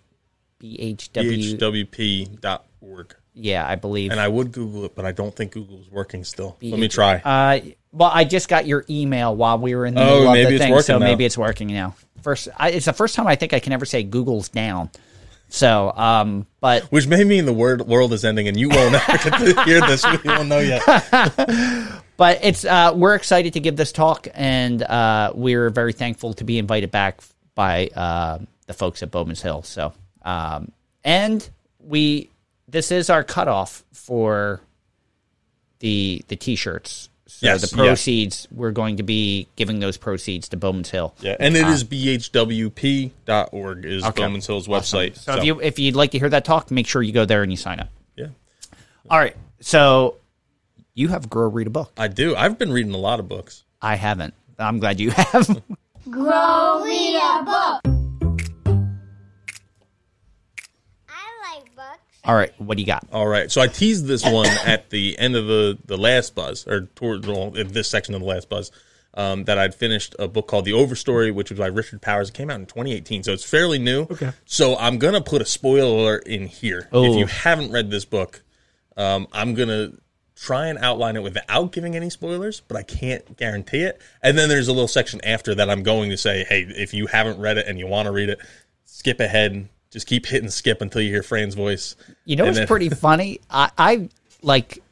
BHW. 0.62 1.58
BHWP.org. 1.60 3.16
Yeah, 3.40 3.68
I 3.68 3.76
believe. 3.76 4.12
And 4.12 4.20
I 4.20 4.28
would 4.28 4.52
Google 4.52 4.86
it, 4.86 4.96
but 4.96 5.06
I 5.06 5.12
don't 5.12 5.36
think 5.36 5.52
Google 5.52 5.80
is 5.80 5.90
working 5.92 6.24
still. 6.24 6.58
Let 6.62 6.80
me 6.80 6.88
try. 6.88 7.16
Uh, 7.18 7.60
well, 7.92 8.10
I 8.12 8.24
just 8.24 8.50
got 8.50 8.66
your 8.66 8.84
email 8.90 9.36
while 9.36 9.60
we 9.60 9.76
were 9.76 9.86
in 9.86 9.94
the 9.94 10.02
Oh, 10.02 10.06
middle 10.06 10.28
of 10.28 10.34
maybe 10.34 10.50
the 10.50 10.56
it's 10.56 10.64
thing, 10.64 10.82
so 10.82 10.98
now. 10.98 11.06
maybe 11.06 11.24
it's 11.26 11.38
working 11.38 11.68
now. 11.68 11.96
First, 12.24 12.50
I, 12.58 12.72
it's 12.72 12.86
the 12.88 12.94
first 12.94 13.16
time 13.16 13.28
I 13.28 13.36
think 13.36 13.54
I 13.54 13.60
can 13.60 13.74
ever 13.74 13.86
say 13.86 14.02
Google's 14.04 14.50
down. 14.50 14.90
So, 15.50 15.94
um, 15.96 16.46
but 16.60 16.84
Which 16.92 17.08
may 17.08 17.24
mean 17.24 17.46
the 17.46 17.54
word 17.54 17.82
world 17.88 18.12
is 18.12 18.26
ending, 18.26 18.48
and 18.48 18.60
you 18.60 18.70
won't 18.70 18.96
ever 19.10 19.30
get 19.30 19.40
to 19.56 19.64
hear 19.64 19.82
this. 19.82 20.04
We 20.06 20.18
won't 20.30 20.50
know 20.50 20.60
yet. 20.60 20.84
but 22.18 22.40
it's 22.44 22.66
uh, 22.66 22.92
we're 22.96 23.16
excited 23.16 23.54
to 23.54 23.60
give 23.60 23.76
this 23.78 23.92
talk, 23.92 24.28
and 24.34 24.82
uh, 24.84 25.32
we're 25.36 25.70
very 25.70 25.94
thankful 25.94 26.34
to 26.34 26.44
be 26.44 26.58
invited 26.58 26.92
back 26.92 27.22
by 27.56 27.88
uh, 27.96 28.40
the 28.66 28.74
folks 28.74 29.02
at 29.04 29.12
Bowman's 29.12 29.42
Hill. 29.42 29.64
So, 29.64 29.94
um, 30.24 30.72
and 31.04 31.48
we 31.80 32.30
this 32.68 32.92
is 32.92 33.10
our 33.10 33.24
cutoff 33.24 33.84
for 33.94 34.62
the 35.80 36.24
the 36.28 36.36
t-shirts. 36.36 37.10
So 37.30 37.46
Yes, 37.46 37.62
the 37.62 37.68
yes. 37.78 37.86
proceeds 37.88 38.48
we're 38.52 38.72
going 38.72 38.98
to 38.98 39.04
be 39.04 39.48
giving 39.58 39.80
those 39.80 39.98
proceeds 39.98 40.48
to 40.50 40.58
Bowman's 40.58 40.90
Hill. 40.90 41.14
Yeah, 41.20 41.36
and 41.40 41.56
it 41.58 41.66
uh, 41.66 41.70
is 41.70 41.84
bhwp.org 41.84 43.86
is 43.86 44.04
Okay. 44.06 44.22
Bowman's 44.24 44.48
Hill's 44.48 44.68
website. 44.68 45.18
So, 45.18 45.38
if 45.38 45.44
you 45.44 45.60
if 45.62 45.78
you'd 45.78 45.96
like 45.96 46.12
to 46.12 46.20
hear 46.20 46.30
that 46.30 46.46
talk, 46.46 46.72
make 46.72 46.88
sure 46.88 47.04
you 47.04 47.12
go 47.12 47.26
there 47.26 47.44
and 47.44 47.52
you 47.52 47.58
sign 47.58 47.80
up. 47.80 47.90
yeah, 48.16 48.28
All 49.10 49.20
right. 49.20 49.36
So 49.60 50.16
you 50.94 51.10
have 51.10 51.30
Grow 51.30 51.50
Read 51.50 51.68
a 51.68 51.70
book. 51.70 51.92
I 51.98 52.08
do. 52.08 52.36
I've 52.36 52.58
been 52.58 52.72
reading 52.72 52.94
a 52.94 52.98
lot 52.98 53.20
of 53.20 53.28
books. 53.28 53.64
I 53.82 53.96
haven't. 53.96 54.34
I'm 54.58 54.80
glad 54.80 55.00
you 55.00 55.12
have. 55.12 55.62
Grow 56.10 56.84
read 56.84 57.16
a 57.16 57.44
book. 57.44 57.97
All 62.28 62.36
right. 62.36 62.52
What 62.60 62.78
do 62.78 62.84
you 62.84 62.88
got? 62.88 63.08
All 63.12 63.26
right, 63.26 63.50
so 63.52 63.62
I 63.62 63.68
teased 63.68 64.06
this 64.06 64.24
one 64.30 64.48
at 64.66 64.90
the 64.92 65.18
end 65.18 65.36
of 65.36 65.48
the 65.48 65.78
the 65.86 65.98
last 65.98 66.36
buzz, 66.36 66.68
or 66.68 66.82
toward 66.96 67.26
well, 67.26 67.56
in 67.56 67.70
this 67.70 67.88
section 67.88 68.14
of 68.14 68.22
the 68.22 68.28
last 68.28 68.50
buzz. 68.50 68.70
um, 69.14 69.46
that 69.46 69.58
I'd 69.58 69.74
finished 69.74 70.16
a 70.20 70.28
book 70.28 70.48
called 70.48 70.66
The 70.66 70.74
Overstory, 70.74 71.34
which 71.34 71.50
was 71.50 71.58
by 71.58 71.68
Richard 71.68 72.02
Powers. 72.04 72.30
It 72.30 72.36
came 72.36 72.52
out 72.52 72.60
in 72.60 72.68
2018, 72.68 73.24
so 73.24 73.34
it's 73.34 73.44
fairly 73.44 73.80
new. 73.80 74.04
Okay. 74.04 74.32
So 74.46 74.76
I'm 74.78 75.00
gonna 75.00 75.22
put 75.22 75.42
a 75.42 75.46
spoiler 75.46 75.88
alert 75.88 76.28
in 76.28 76.46
here. 76.46 76.88
Oh. 76.92 77.04
If 77.04 77.18
you 77.18 77.26
haven't 77.26 77.72
read 77.72 77.90
this 77.90 78.06
book, 78.06 78.44
um, 78.96 79.28
I'm 79.32 79.56
gonna 79.56 79.94
try 80.36 80.68
and 80.68 80.78
outline 80.80 81.16
it 81.16 81.24
without 81.24 81.72
giving 81.72 81.96
any 81.96 82.12
spoilers, 82.12 82.60
but 82.60 82.78
I 82.78 82.84
can't 82.84 83.36
guarantee 83.38 83.82
it. 83.82 84.00
And 84.22 84.38
then 84.38 84.50
there's 84.50 84.68
a 84.68 84.72
little 84.72 84.88
section 84.88 85.20
after 85.24 85.56
that 85.56 85.68
I'm 85.68 85.82
going 85.82 86.12
to 86.12 86.18
say, 86.18 86.44
hey, 86.44 86.62
if 86.70 86.94
you 86.94 87.08
haven't 87.08 87.40
read 87.40 87.58
it 87.58 87.66
and 87.66 87.80
you 87.80 87.88
want 87.88 88.06
to 88.06 88.12
read 88.12 88.30
it, 88.30 88.38
skip 88.86 89.20
ahead. 89.20 89.68
Just 89.98 90.06
keep 90.06 90.28
hitting 90.28 90.52
skip 90.52 90.84
until 90.84 91.02
you 91.02 91.10
hear 91.10 91.24
Fran's 91.24 91.56
voice. 91.56 91.96
You 92.24 92.36
know 92.36 92.46
what's 92.46 92.60
then- 92.60 92.68
pretty 92.68 92.90
funny? 92.92 93.42
I, 93.50 93.72
I 93.76 94.10
like 94.44 94.84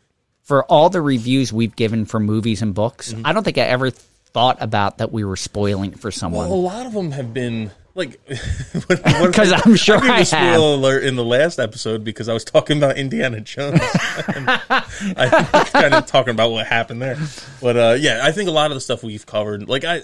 for 0.41 0.63
all 0.63 0.89
the 0.89 0.99
reviews 0.99 1.53
we've 1.53 1.75
given 1.75 2.05
for 2.05 2.19
movies 2.19 2.63
and 2.63 2.73
books. 2.73 3.13
Mm-hmm. 3.13 3.23
I 3.23 3.31
don't 3.31 3.43
think 3.43 3.59
I 3.59 3.65
ever 3.65 3.91
thought 3.91 4.57
about 4.61 4.97
that 4.97 5.11
we 5.11 5.23
were 5.23 5.35
spoiling 5.35 5.91
it 5.91 5.99
for 5.99 6.09
someone. 6.09 6.49
Well, 6.49 6.57
a 6.57 6.59
lot 6.59 6.87
of 6.87 6.93
them 6.93 7.11
have 7.11 7.35
been 7.35 7.69
like 7.93 8.19
because 8.87 9.51
I'm 9.51 9.75
sure 9.75 9.99
I 9.99 10.07
I 10.07 10.19
a 10.21 10.25
spoiler 10.25 10.73
alert 10.73 11.03
in 11.03 11.15
the 11.15 11.23
last 11.23 11.59
episode 11.59 12.03
because 12.03 12.27
I 12.27 12.33
was 12.33 12.43
talking 12.43 12.79
about 12.79 12.97
Indiana 12.97 13.41
Jones. 13.41 13.79
I 13.83 15.49
was 15.53 15.69
kind 15.69 15.93
of 15.93 16.07
talking 16.07 16.31
about 16.31 16.49
what 16.49 16.65
happened 16.65 16.99
there, 16.99 17.19
but 17.61 17.77
uh, 17.77 17.95
yeah, 17.99 18.21
I 18.23 18.31
think 18.31 18.49
a 18.49 18.51
lot 18.51 18.71
of 18.71 18.75
the 18.75 18.81
stuff 18.81 19.03
we've 19.03 19.27
covered, 19.27 19.69
like 19.69 19.85
I, 19.85 20.01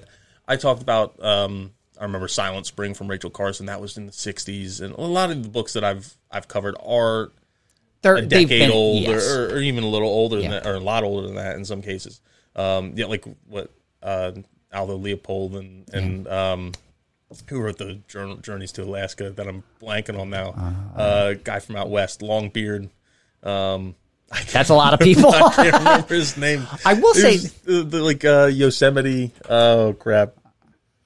I 0.47 0.58
talked 0.58 0.84
about. 0.84 1.20
Um, 1.26 1.72
I 2.02 2.06
remember 2.06 2.28
Silent 2.28 2.66
Spring 2.66 2.93
from 2.95 3.08
Rachel 3.08 3.30
Carson. 3.30 3.68
That 3.68 3.80
was 3.80 3.95
in 3.95 4.08
the 4.08 4.12
'60s, 4.12 4.82
and 4.82 4.93
a 4.95 5.02
lot 5.02 5.30
of 5.32 5.43
the 5.43 5.49
books 5.49 5.74
that 5.74 5.84
I've 5.84 6.18
I've 6.32 6.47
covered 6.47 6.76
are 6.84 7.32
They're, 8.02 8.16
a 8.16 8.22
decade 8.24 8.49
been- 8.49 8.72
old 8.72 9.04
yes. 9.04 9.30
or, 9.32 9.56
or 9.56 9.60
even 9.60 9.84
a 9.84 9.88
little 9.88 10.10
older 10.10 10.38
Yeah. 10.38 10.41
than 10.49 10.52
that, 10.64 10.66
or 10.68 10.76
a 10.76 10.80
lot 10.80 11.04
older 11.04 11.28
than 11.28 11.36
that 11.36 11.56
in 11.56 11.64
some 11.64 11.82
cases. 11.84 12.20
Um, 12.56 12.93
yeah, 12.95 13.06
like 13.06 13.24
what 13.47 13.70
uh, 14.02 14.32
Aldo 14.74 14.97
Leopold 14.97 15.56
and 15.56 15.88
and 15.93 16.28
um, 16.28 16.72
who 17.47 17.62
wrote 17.62 17.78
the 17.78 17.99
journal, 18.08 18.38
Journeys 18.38 18.72
to 18.74 18.84
Alaska 18.84 19.30
that 19.30 19.47
I'm 19.47 19.64
blanking 19.82 20.20
on 20.20 20.30
now. 20.32 20.49
uh 20.97 21.34
guy 21.34 21.60
from 21.60 21.76
out 21.76 21.89
west, 21.91 22.22
long 22.24 22.49
beard. 22.49 22.89
Um, 23.43 23.93
That's 24.52 24.70
a 24.70 24.74
lot 24.76 24.93
of 24.93 24.99
people. 25.02 25.30
I 25.34 25.54
can't 25.54 25.74
remember 25.78 26.16
his 26.16 26.36
name. 26.38 26.66
I 26.86 26.93
will 26.95 27.14
say- 27.14 27.38
the, 27.38 27.84
the, 27.84 28.02
like 28.02 28.26
uh, 28.26 28.45
Yosemite. 28.52 29.32
Oh 29.49 29.93
crap! 29.93 30.34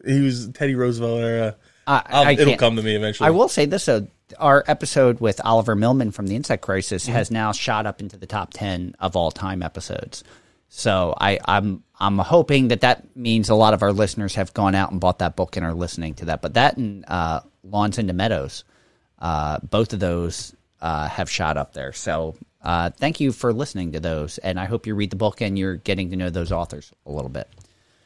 He 0.06 0.22
was 0.22 0.50
Teddy 0.50 0.76
Roosevelt 0.76 1.22
era. 1.22 1.56
I- 1.88 2.04
I'll- 2.08 2.28
it'll 2.40 2.58
come 2.58 2.76
to 2.78 2.82
me 2.84 2.96
eventually. 2.96 3.28
I 3.28 3.32
will 3.32 3.50
say 3.50 3.66
this 3.66 3.86
though. 3.86 4.08
Our 4.40 4.64
episode 4.68 5.20
with 5.20 5.40
Oliver 5.46 5.76
Milman 5.76 6.10
from 6.12 6.26
the 6.28 6.36
Insect 6.36 6.64
Crisis 6.64 7.04
Mm-hmm. 7.06 7.14
has 7.14 7.30
now 7.30 7.52
shot 7.52 7.86
up 7.86 8.02
into 8.02 8.18
the 8.18 8.26
top 8.26 8.52
ten 8.54 8.96
of 9.00 9.16
all 9.16 9.30
time 9.32 9.62
episodes. 9.62 10.24
So 10.68 11.14
I, 11.22 11.40
I'm 11.46 11.84
I'm 12.00 12.18
hoping 12.18 12.70
that 12.70 12.82
that 12.82 13.16
means 13.16 13.50
a 13.50 13.56
lot 13.56 13.74
of 13.76 13.84
our 13.84 13.94
listeners 13.94 14.34
have 14.36 14.52
gone 14.54 14.74
out 14.74 14.92
and 14.92 15.00
bought 15.00 15.20
that 15.20 15.36
book 15.36 15.56
and 15.58 15.66
are 15.66 15.76
listening 15.76 16.16
to 16.16 16.26
that. 16.26 16.42
But 16.42 16.56
that 16.56 16.76
and 16.78 17.06
uh, 17.08 17.42
Lawns 17.64 18.00
into 18.00 18.14
Meadows, 18.14 18.64
uh, 19.20 19.60
both 19.60 19.94
of 19.94 20.00
those 20.00 20.56
uh, 20.82 21.08
have 21.08 21.30
shot 21.30 21.56
up 21.56 21.74
there. 21.74 21.94
So 21.94 22.36
uh, 22.64 22.90
thank 22.90 23.20
you 23.20 23.32
for 23.32 23.54
listening 23.54 23.92
to 23.92 24.00
those, 24.00 24.40
and 24.40 24.60
I 24.60 24.66
hope 24.66 24.88
you 24.88 24.96
read 24.96 25.12
the 25.12 25.16
book 25.18 25.40
and 25.40 25.58
you're 25.58 25.76
getting 25.76 26.10
to 26.10 26.16
know 26.16 26.32
those 26.32 26.52
authors 26.52 26.92
a 27.06 27.12
little 27.12 27.30
bit. 27.30 27.48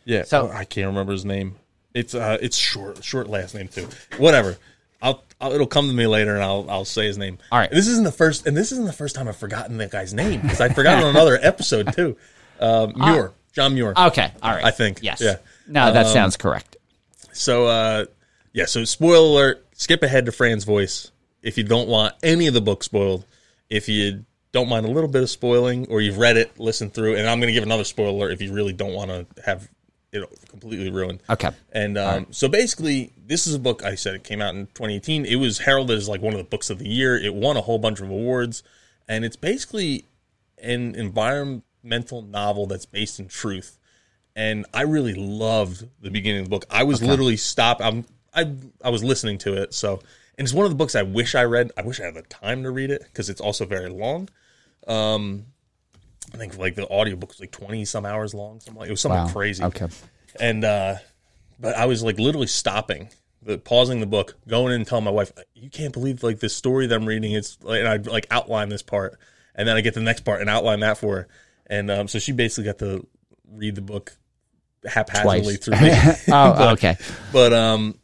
Yeah. 0.04 0.24
So- 0.24 0.48
So 0.48 0.54
I 0.54 0.66
can't 0.66 0.88
remember 0.88 1.14
his 1.14 1.24
name. 1.26 1.56
It's 1.94 2.14
uh, 2.14 2.38
it's 2.42 2.58
short, 2.58 3.04
short 3.04 3.28
last 3.28 3.56
name 3.56 3.68
too. 3.68 3.88
Whatever. 4.18 4.58
I'll, 5.02 5.24
I'll 5.40 5.54
it'll 5.54 5.68
come 5.68 5.88
to 5.88 5.94
me 5.94 6.08
later, 6.08 6.36
and 6.36 6.44
I'll 6.44 6.70
I'll 6.70 6.86
say 6.86 7.06
his 7.06 7.18
name. 7.18 7.38
All 7.52 7.60
right. 7.60 7.72
This 7.72 7.88
isn't 7.88 8.04
the 8.04 8.12
first, 8.12 8.46
and 8.46 8.56
this 8.56 8.72
isn't 8.72 8.86
the 8.86 8.94
first 8.94 9.16
time 9.16 9.28
I've 9.28 9.38
forgotten 9.38 9.78
that 9.78 9.92
guy's 9.92 10.14
name 10.14 10.42
because 10.42 10.62
I 10.62 10.70
forgot 10.70 11.04
on 11.04 11.10
another 11.10 11.40
episode 11.42 11.94
too. 11.94 12.18
Um, 12.60 12.94
Muir, 12.98 13.32
John 13.54 13.74
Muir. 13.74 13.94
Okay, 13.98 14.32
all 14.44 14.54
right. 14.54 14.66
I 14.66 14.72
think. 14.72 15.00
yes. 15.02 15.22
Yeah. 15.22 15.38
No, 15.68 15.92
that 15.94 16.08
sounds 16.08 16.38
correct. 16.38 16.78
So 17.32 17.68
uh, 17.68 18.06
yeah. 18.54 18.66
So 18.66 18.84
spoiler 18.84 19.18
alert. 19.18 19.66
Skip 19.74 20.04
ahead 20.04 20.26
to 20.26 20.32
Fran's 20.34 20.66
voice 20.66 21.12
if 21.42 21.58
you 21.58 21.64
don't 21.64 21.88
want 21.88 22.14
any 22.22 22.48
of 22.48 22.54
the 22.54 22.62
book 22.62 22.84
spoiled. 22.84 23.26
If 23.70 23.88
you 23.88 24.26
don't 24.52 24.68
mind 24.68 24.86
a 24.86 24.90
little 24.90 25.10
bit 25.10 25.24
of 25.24 25.30
spoiling, 25.30 25.88
or 25.90 26.02
you've 26.02 26.18
read 26.18 26.36
it, 26.36 26.60
listen 26.60 26.90
through, 26.90 27.16
and 27.16 27.30
I'm 27.30 27.40
going 27.40 27.48
to 27.48 27.54
give 27.54 27.64
another 27.64 27.84
spoiler 27.84 28.10
alert 28.10 28.32
if 28.32 28.42
you 28.42 28.52
really 28.52 28.74
don't 28.74 28.94
want 28.94 29.12
to 29.12 29.44
have 29.46 29.70
it 30.12 30.28
completely 30.50 30.90
ruined. 30.90 31.22
Okay. 31.30 31.50
And 31.72 31.98
um, 31.98 32.28
so 32.32 32.48
basically, 32.48 33.12
this 33.18 33.46
is 33.46 33.54
a 33.54 33.60
book. 33.60 33.84
I 33.84 33.96
said 33.96 34.16
it 34.16 34.24
came 34.24 34.42
out 34.42 34.56
in 34.56 34.68
2018. 34.68 35.26
It 35.26 35.36
was 35.36 35.60
heralded 35.60 35.98
as 35.98 36.10
like 36.10 36.22
one 36.22 36.34
of 36.34 36.40
the 36.40 36.46
books 36.46 36.70
of 36.70 36.80
the 36.80 36.88
year. 36.88 37.18
It 37.18 37.34
won 37.34 37.58
a 37.58 37.62
whole 37.62 37.80
bunch 37.80 38.00
of 38.00 38.10
awards, 38.10 38.64
and 39.08 39.24
it's 39.24 39.36
basically 39.36 40.06
an 40.62 40.96
environmental 40.96 42.22
novel 42.22 42.66
that's 42.66 42.86
based 42.86 43.20
in 43.20 43.28
truth. 43.28 43.78
And 44.36 44.66
I 44.74 44.82
really 44.84 45.14
loved 45.14 45.88
the 46.02 46.12
beginning 46.12 46.42
of 46.42 46.46
the 46.46 46.50
book. 46.50 46.66
I 46.70 46.84
was 46.84 47.04
literally 47.04 47.38
stopped. 47.38 47.82
I'm 47.82 48.06
I 48.34 48.54
I 48.84 48.90
was 48.90 49.04
listening 49.04 49.38
to 49.40 49.62
it. 49.62 49.74
So, 49.74 50.02
and 50.38 50.46
it's 50.46 50.54
one 50.54 50.66
of 50.66 50.72
the 50.72 50.76
books 50.76 50.96
I 50.96 51.04
wish 51.04 51.36
I 51.36 51.44
read. 51.44 51.72
I 51.78 51.82
wish 51.82 52.00
I 52.00 52.06
had 52.06 52.16
the 52.16 52.22
time 52.24 52.64
to 52.64 52.72
read 52.72 52.90
it 52.90 53.04
because 53.04 53.30
it's 53.30 53.42
also 53.42 53.66
very 53.66 53.90
long. 53.90 54.30
Um, 54.88 55.46
I 56.34 56.38
think 56.38 56.58
like 56.58 56.76
the 56.76 56.88
audiobook 56.88 57.30
was 57.30 57.40
like 57.40 57.52
20 57.52 57.86
some 57.86 58.06
hours 58.06 58.34
long. 58.34 58.60
Something 58.60 58.80
like 58.80 58.88
it 58.90 58.92
was 58.92 59.02
something 59.02 59.24
Wow. 59.26 59.32
crazy 59.32 59.64
Okay. 59.64 59.88
and 60.40 60.64
uh 60.64 60.96
but 61.60 61.76
i 61.76 61.86
was 61.86 62.04
like 62.04 62.20
literally 62.20 62.46
stopping 62.48 63.10
the 63.42 63.58
pausing 63.58 64.00
the 64.00 64.06
book 64.06 64.36
going 64.48 64.68
in 64.74 64.82
and 64.82 64.88
telling 64.88 65.04
my 65.06 65.12
wife 65.12 65.32
you 65.56 65.70
can't 65.70 65.92
believe 65.94 66.22
like 66.24 66.40
this 66.40 66.56
story 66.56 66.86
that 66.88 66.96
i'm 66.96 67.06
reading 67.08 67.32
it's 67.32 67.58
like 67.64 67.80
and 67.80 67.88
i 67.88 67.96
like 67.98 68.28
outline 68.30 68.70
this 68.70 68.84
part 68.84 69.18
and 69.56 69.68
then 69.68 69.76
i 69.76 69.82
get 69.82 69.94
the 69.96 70.00
next 70.02 70.24
part 70.26 70.40
and 70.42 70.50
outline 70.50 70.82
that 70.82 70.98
for 71.00 71.16
her 71.16 71.28
and 71.68 71.90
um 71.90 72.08
so 72.08 72.20
she 72.20 72.32
basically 72.32 72.66
got 72.66 72.78
to 72.78 73.06
read 73.52 73.74
the 73.76 73.82
book 73.82 74.16
haphazardly 74.86 75.58
Twice. 75.58 75.66
through 75.66 75.80
me 75.82 75.92
Oh, 76.32 76.72
okay. 76.74 76.96
but 77.34 77.52
um 77.54 77.96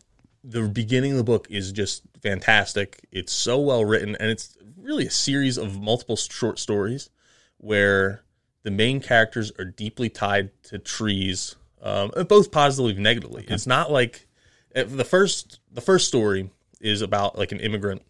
the 0.43 0.63
beginning 0.67 1.11
of 1.11 1.17
the 1.17 1.23
book 1.23 1.47
is 1.49 1.71
just 1.71 2.01
fantastic 2.21 2.99
it's 3.11 3.32
so 3.32 3.59
well 3.59 3.86
written 3.86 4.15
and 4.19 4.30
it's 4.30 4.57
really 4.82 5.05
a 5.05 5.11
series 5.11 5.57
of 5.57 5.80
multiple 5.82 6.15
short 6.15 6.59
stories 6.59 7.09
where 7.58 8.24
the 8.64 8.72
main 8.72 8.99
characters 8.99 9.51
are 9.60 9.66
deeply 9.66 10.10
tied 10.10 10.49
to 10.64 10.80
trees 10.80 11.56
um, 11.82 12.12
both 12.28 12.51
positively 12.51 12.93
and 12.93 13.03
negatively 13.03 13.45
it's 13.47 13.68
not 13.68 13.91
like 13.91 14.28
uh, 14.76 14.84
the 14.84 15.06
first 15.06 15.60
the 15.72 15.82
first 15.82 16.08
story 16.08 16.49
is 16.82 17.01
about 17.01 17.38
like 17.38 17.51
an 17.51 17.60
immigrant 17.60 18.01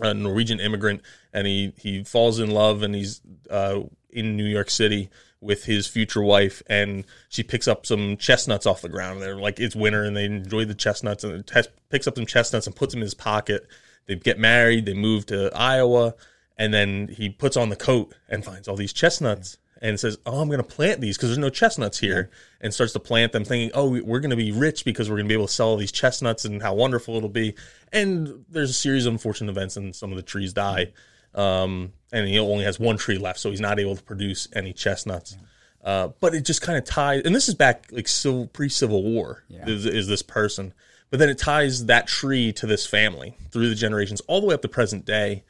a 0.00 0.14
Norwegian 0.14 0.60
immigrant, 0.60 1.02
and 1.32 1.46
he 1.46 1.72
he 1.76 2.04
falls 2.04 2.38
in 2.38 2.50
love, 2.50 2.82
and 2.82 2.94
he's 2.94 3.20
uh, 3.50 3.80
in 4.10 4.36
New 4.36 4.44
York 4.44 4.70
City 4.70 5.10
with 5.40 5.64
his 5.64 5.86
future 5.86 6.22
wife, 6.22 6.62
and 6.66 7.04
she 7.28 7.42
picks 7.42 7.68
up 7.68 7.84
some 7.84 8.16
chestnuts 8.16 8.66
off 8.66 8.80
the 8.80 8.88
ground. 8.88 9.20
They're 9.20 9.36
like 9.36 9.60
it's 9.60 9.76
winter, 9.76 10.04
and 10.04 10.16
they 10.16 10.24
enjoy 10.24 10.64
the 10.64 10.74
chestnuts, 10.74 11.24
and 11.24 11.46
tes- 11.46 11.68
picks 11.90 12.06
up 12.06 12.16
some 12.16 12.26
chestnuts 12.26 12.66
and 12.66 12.74
puts 12.74 12.92
them 12.92 13.00
in 13.00 13.06
his 13.06 13.14
pocket. 13.14 13.66
They 14.06 14.16
get 14.16 14.38
married, 14.38 14.86
they 14.86 14.94
move 14.94 15.26
to 15.26 15.50
Iowa, 15.54 16.14
and 16.56 16.72
then 16.72 17.08
he 17.08 17.28
puts 17.30 17.56
on 17.56 17.68
the 17.68 17.76
coat 17.76 18.14
and 18.28 18.44
finds 18.44 18.68
all 18.68 18.76
these 18.76 18.92
chestnuts. 18.92 19.58
And 19.82 20.00
says, 20.00 20.16
"Oh, 20.24 20.40
I'm 20.40 20.48
going 20.48 20.62
to 20.62 20.64
plant 20.64 21.02
these 21.02 21.18
because 21.18 21.28
there's 21.28 21.36
no 21.38 21.50
chestnuts 21.50 21.98
here," 21.98 22.30
and 22.62 22.72
starts 22.72 22.94
to 22.94 23.00
plant 23.00 23.32
them, 23.32 23.44
thinking, 23.44 23.70
"Oh, 23.74 23.90
we- 23.90 24.00
we're 24.00 24.20
going 24.20 24.30
to 24.30 24.36
be 24.36 24.50
rich 24.50 24.82
because 24.82 25.10
we're 25.10 25.16
going 25.16 25.26
to 25.26 25.28
be 25.28 25.34
able 25.34 25.48
to 25.48 25.52
sell 25.52 25.66
all 25.68 25.76
these 25.76 25.92
chestnuts 25.92 26.46
and 26.46 26.62
how 26.62 26.72
wonderful 26.72 27.16
it'll 27.16 27.28
be." 27.28 27.54
And 27.92 28.46
there's 28.48 28.70
a 28.70 28.74
series 28.74 29.04
of 29.04 29.12
unfortunate 29.12 29.50
events, 29.50 29.76
and 29.76 29.94
some 29.94 30.10
of 30.10 30.16
the 30.16 30.22
trees 30.22 30.54
die. 30.54 30.92
Um, 31.34 31.92
and 32.12 32.26
he 32.26 32.38
only 32.38 32.64
has 32.64 32.80
one 32.80 32.96
tree 32.96 33.18
left, 33.18 33.40
so 33.40 33.50
he's 33.50 33.60
not 33.60 33.78
able 33.78 33.94
to 33.96 34.02
produce 34.02 34.48
any 34.54 34.72
chestnuts. 34.72 35.36
Uh, 35.82 36.08
but 36.18 36.34
it 36.34 36.46
just 36.46 36.62
kind 36.62 36.78
of 36.78 36.84
ties, 36.84 37.22
and 37.26 37.34
this 37.34 37.48
is 37.48 37.54
back 37.54 37.84
like 37.92 38.08
civil, 38.08 38.46
pre-Civil 38.46 39.02
War. 39.02 39.44
Is, 39.66 39.84
is 39.84 40.06
this 40.06 40.22
person? 40.22 40.72
But 41.10 41.18
then 41.18 41.28
it 41.28 41.36
ties 41.36 41.86
that 41.86 42.06
tree 42.06 42.52
to 42.54 42.66
this 42.66 42.86
family 42.86 43.36
through 43.50 43.68
the 43.68 43.74
generations, 43.74 44.22
all 44.28 44.40
the 44.40 44.46
way 44.46 44.54
up 44.54 44.62
to 44.62 44.68
present 44.68 45.04
day. 45.04 45.44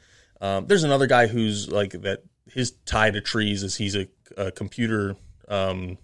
Um, 0.45 0.67
there's 0.67 0.83
another 0.83 1.07
guy 1.07 1.27
who's 1.27 1.71
like 1.71 1.91
that. 2.01 2.23
His 2.51 2.71
tie 2.85 3.11
to 3.11 3.21
trees 3.21 3.63
is 3.63 3.75
he's 3.75 3.95
a, 3.95 4.07
a 4.37 4.51
computer. 4.51 5.15
Um, 5.47 5.97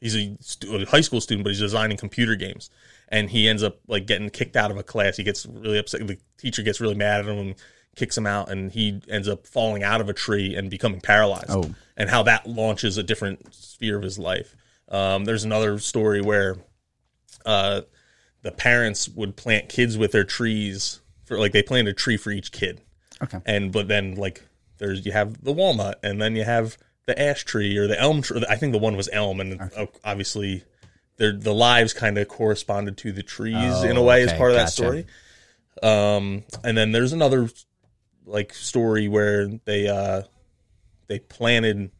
he's 0.00 0.16
a, 0.16 0.36
stu- 0.40 0.74
a 0.74 0.86
high 0.86 1.02
school 1.02 1.20
student, 1.20 1.44
but 1.44 1.50
he's 1.50 1.60
designing 1.60 1.96
computer 1.96 2.34
games, 2.34 2.70
and 3.08 3.30
he 3.30 3.48
ends 3.48 3.62
up 3.62 3.78
like 3.86 4.06
getting 4.06 4.30
kicked 4.30 4.56
out 4.56 4.70
of 4.70 4.76
a 4.78 4.82
class. 4.82 5.16
He 5.16 5.24
gets 5.24 5.46
really 5.46 5.78
upset. 5.78 6.06
The 6.06 6.18
teacher 6.38 6.62
gets 6.62 6.80
really 6.80 6.94
mad 6.94 7.20
at 7.20 7.26
him 7.26 7.38
and 7.38 7.54
kicks 7.94 8.16
him 8.16 8.26
out, 8.26 8.50
and 8.50 8.72
he 8.72 9.02
ends 9.08 9.28
up 9.28 9.46
falling 9.46 9.82
out 9.82 10.00
of 10.00 10.08
a 10.08 10.14
tree 10.14 10.54
and 10.54 10.70
becoming 10.70 11.00
paralyzed. 11.00 11.50
Oh. 11.50 11.74
and 11.96 12.08
how 12.08 12.22
that 12.22 12.46
launches 12.46 12.96
a 12.96 13.02
different 13.02 13.54
sphere 13.54 13.96
of 13.96 14.02
his 14.02 14.18
life. 14.18 14.56
Um, 14.88 15.24
there's 15.24 15.44
another 15.44 15.78
story 15.78 16.20
where 16.22 16.56
uh, 17.44 17.82
the 18.42 18.52
parents 18.52 19.08
would 19.08 19.36
plant 19.36 19.68
kids 19.68 19.96
with 19.98 20.12
their 20.12 20.24
trees 20.24 21.00
for 21.24 21.38
like 21.38 21.52
they 21.52 21.62
planted 21.62 21.90
a 21.90 21.94
tree 21.94 22.16
for 22.16 22.30
each 22.30 22.52
kid. 22.52 22.80
Okay. 23.22 23.38
And 23.46 23.72
but 23.72 23.88
then 23.88 24.14
like 24.16 24.42
there's 24.78 25.04
you 25.06 25.12
have 25.12 25.42
the 25.44 25.52
walnut 25.52 25.98
and 26.02 26.20
then 26.20 26.34
you 26.36 26.44
have 26.44 26.76
the 27.06 27.20
ash 27.20 27.44
tree 27.44 27.76
or 27.78 27.86
the 27.86 28.00
elm 28.00 28.22
tree. 28.22 28.42
I 28.48 28.56
think 28.56 28.72
the 28.72 28.78
one 28.78 28.96
was 28.96 29.08
elm 29.12 29.40
and 29.40 29.60
uh, 29.76 29.86
obviously 30.04 30.64
their 31.18 31.32
the 31.32 31.54
lives 31.54 31.92
kind 31.92 32.18
of 32.18 32.28
corresponded 32.28 32.96
to 32.98 33.12
the 33.12 33.22
trees 33.22 33.82
in 33.82 33.96
a 33.96 34.00
Oh, 34.00 34.04
way 34.04 34.22
as 34.22 34.32
part 34.32 34.50
of 34.50 34.56
that 34.56 34.70
story. 34.70 35.06
Um, 35.82 36.44
and 36.64 36.76
then 36.76 36.92
there's 36.92 37.12
another 37.12 37.48
like 38.26 38.54
story 38.54 39.08
where 39.08 39.46
they 39.64 39.88
uh 39.88 40.22
they 41.08 41.18
planted 41.18 41.90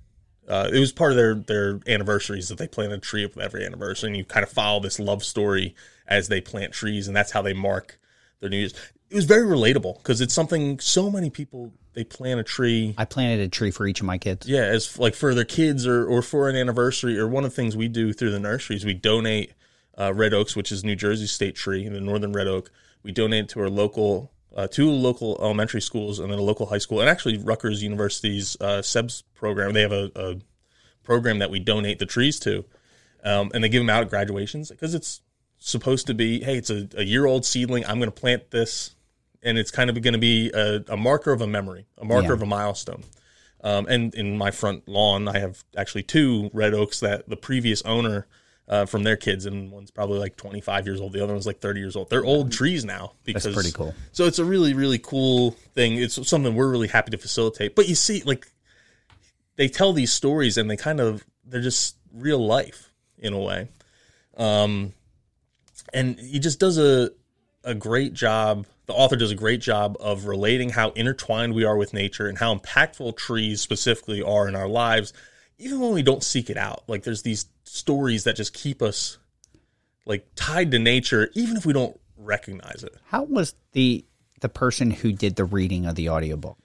Uh, 0.48 0.68
it 0.72 0.78
was 0.80 0.92
part 0.92 1.12
of 1.12 1.16
their 1.16 1.34
their 1.34 1.80
anniversaries 1.86 2.48
that 2.48 2.58
they 2.58 2.66
plant 2.68 2.92
a 2.92 2.98
tree 2.98 3.24
with 3.24 3.38
every 3.38 3.64
anniversary, 3.64 4.08
and 4.08 4.16
you 4.16 4.24
kind 4.24 4.42
of 4.44 4.50
follow 4.50 4.80
this 4.80 4.98
love 4.98 5.22
story 5.24 5.74
as 6.06 6.28
they 6.28 6.40
plant 6.40 6.72
trees, 6.72 7.06
and 7.06 7.16
that's 7.16 7.30
how 7.32 7.42
they 7.42 7.52
mark 7.54 7.98
their 8.40 8.50
New 8.50 8.58
Year's. 8.58 8.74
It 9.12 9.16
was 9.16 9.26
very 9.26 9.46
relatable 9.46 9.98
because 9.98 10.20
it's 10.22 10.32
something 10.32 10.80
so 10.80 11.10
many 11.10 11.28
people 11.28 11.72
they 11.94 12.04
plant 12.04 12.40
a 12.40 12.42
tree 12.42 12.94
I 12.96 13.04
planted 13.04 13.40
a 13.40 13.48
tree 13.48 13.70
for 13.70 13.86
each 13.86 14.00
of 14.00 14.06
my 14.06 14.16
kids. 14.16 14.48
yeah, 14.48 14.62
as 14.62 14.98
like 14.98 15.14
for 15.14 15.34
their 15.34 15.44
kids 15.44 15.86
or, 15.86 16.06
or 16.06 16.22
for 16.22 16.48
an 16.48 16.56
anniversary 16.56 17.18
or 17.18 17.28
one 17.28 17.44
of 17.44 17.50
the 17.50 17.54
things 17.54 17.76
we 17.76 17.88
do 17.88 18.14
through 18.14 18.30
the 18.30 18.40
nurseries, 18.40 18.84
we 18.84 18.94
donate 18.94 19.52
uh, 19.98 20.12
red 20.14 20.32
oaks, 20.32 20.56
which 20.56 20.72
is 20.72 20.84
New 20.84 20.96
Jersey 20.96 21.26
state 21.26 21.54
tree, 21.54 21.86
the 21.86 22.00
northern 22.00 22.32
red 22.32 22.46
oak. 22.46 22.70
We 23.02 23.12
donate 23.12 23.50
to 23.50 23.60
our 23.60 23.68
local, 23.68 24.32
uh, 24.56 24.68
two 24.68 24.90
local 24.90 25.38
elementary 25.42 25.82
schools 25.82 26.18
and 26.18 26.32
then 26.32 26.38
a 26.38 26.42
local 26.42 26.66
high 26.66 26.78
school, 26.78 27.00
and 27.00 27.10
actually 27.10 27.36
Rutgers 27.36 27.82
University's 27.82 28.56
uh, 28.60 28.80
SEBS 28.80 29.24
program. 29.34 29.72
They 29.72 29.82
have 29.82 29.92
a, 29.92 30.10
a 30.14 30.36
program 31.02 31.40
that 31.40 31.50
we 31.50 31.58
donate 31.58 31.98
the 31.98 32.06
trees 32.06 32.38
to, 32.40 32.64
um, 33.24 33.50
and 33.52 33.62
they 33.62 33.68
give 33.68 33.80
them 33.80 33.90
out 33.90 34.02
at 34.02 34.08
graduations 34.08 34.70
because 34.70 34.94
it's 34.94 35.20
supposed 35.58 36.06
to 36.08 36.14
be, 36.14 36.42
hey, 36.42 36.56
it's 36.56 36.70
a, 36.70 36.88
a 36.96 37.04
year 37.04 37.26
old 37.26 37.44
seedling. 37.44 37.84
I'm 37.86 37.98
going 37.98 38.10
to 38.10 38.20
plant 38.20 38.50
this, 38.50 38.94
and 39.42 39.58
it's 39.58 39.70
kind 39.70 39.90
of 39.90 40.00
going 40.02 40.12
to 40.14 40.18
be 40.20 40.50
a, 40.52 40.82
a 40.88 40.96
marker 40.96 41.32
of 41.32 41.40
a 41.40 41.46
memory, 41.46 41.86
a 41.98 42.04
marker 42.04 42.28
Yeah. 42.28 42.32
of 42.34 42.42
a 42.42 42.46
milestone. 42.46 43.04
Um, 43.64 43.86
and 43.86 44.14
in 44.14 44.36
my 44.36 44.50
front 44.50 44.88
lawn, 44.88 45.28
I 45.28 45.38
have 45.38 45.62
actually 45.76 46.02
two 46.02 46.50
red 46.52 46.74
oaks 46.74 47.00
that 47.00 47.28
the 47.28 47.36
previous 47.36 47.80
owner 47.82 48.26
uh, 48.68 48.86
from 48.86 49.02
their 49.02 49.16
kids, 49.16 49.44
and 49.46 49.70
one's 49.70 49.90
probably 49.90 50.18
like 50.18 50.36
25 50.36 50.86
years 50.86 51.00
old, 51.00 51.12
the 51.12 51.22
other 51.22 51.32
one's 51.32 51.46
like 51.46 51.60
30 51.60 51.80
years 51.80 51.94
old. 51.96 52.08
They're 52.10 52.24
old 52.24 52.50
trees 52.52 52.84
now 52.84 53.12
because 53.24 53.46
pretty 53.52 53.72
cool. 53.72 53.94
So 54.12 54.24
it's 54.26 54.38
a 54.38 54.44
really, 54.44 54.72
really 54.74 54.98
cool 54.98 55.52
thing. 55.74 55.96
It's 55.96 56.26
something 56.28 56.54
we're 56.54 56.70
really 56.70 56.88
happy 56.88 57.10
to 57.10 57.18
facilitate. 57.18 57.74
But 57.76 57.88
you 57.88 57.94
see, 57.94 58.22
like 58.24 58.46
they 59.56 59.68
tell 59.68 59.92
these 59.92 60.12
stories, 60.12 60.56
and 60.58 60.70
they 60.70 60.76
kind 60.76 61.00
of 61.00 61.24
they're 61.44 61.60
just 61.60 61.96
real 62.12 62.44
life 62.44 62.90
in 63.18 63.32
a 63.32 63.38
way. 63.38 63.68
Um, 64.36 64.94
and 65.92 66.18
he 66.18 66.38
just 66.38 66.58
does 66.58 66.78
a 66.78 67.10
a 67.64 67.74
great 67.74 68.12
job. 68.14 68.66
The 68.92 68.98
author 68.98 69.16
does 69.16 69.30
a 69.30 69.34
great 69.34 69.62
job 69.62 69.96
of 70.00 70.26
relating 70.26 70.68
how 70.68 70.90
intertwined 70.90 71.54
we 71.54 71.64
are 71.64 71.78
with 71.78 71.94
nature 71.94 72.28
and 72.28 72.36
how 72.36 72.54
impactful 72.54 73.16
trees 73.16 73.62
specifically 73.62 74.20
are 74.20 74.46
in 74.46 74.54
our 74.54 74.68
lives, 74.68 75.14
even 75.56 75.80
when 75.80 75.92
we 75.94 76.02
don't 76.02 76.22
seek 76.22 76.50
it 76.50 76.58
out. 76.58 76.82
Like 76.88 77.02
there's 77.02 77.22
these 77.22 77.46
stories 77.64 78.24
that 78.24 78.36
just 78.36 78.52
keep 78.52 78.82
us 78.82 79.16
like 80.04 80.26
tied 80.36 80.72
to 80.72 80.78
nature, 80.78 81.30
even 81.32 81.56
if 81.56 81.64
we 81.64 81.72
don't 81.72 81.98
recognize 82.18 82.84
it. 82.84 82.94
How 83.06 83.22
was 83.22 83.54
the 83.72 84.04
the 84.42 84.50
person 84.50 84.90
who 84.90 85.10
did 85.12 85.36
the 85.36 85.46
reading 85.46 85.86
of 85.86 85.94
the 85.94 86.10
audiobook? 86.10 86.58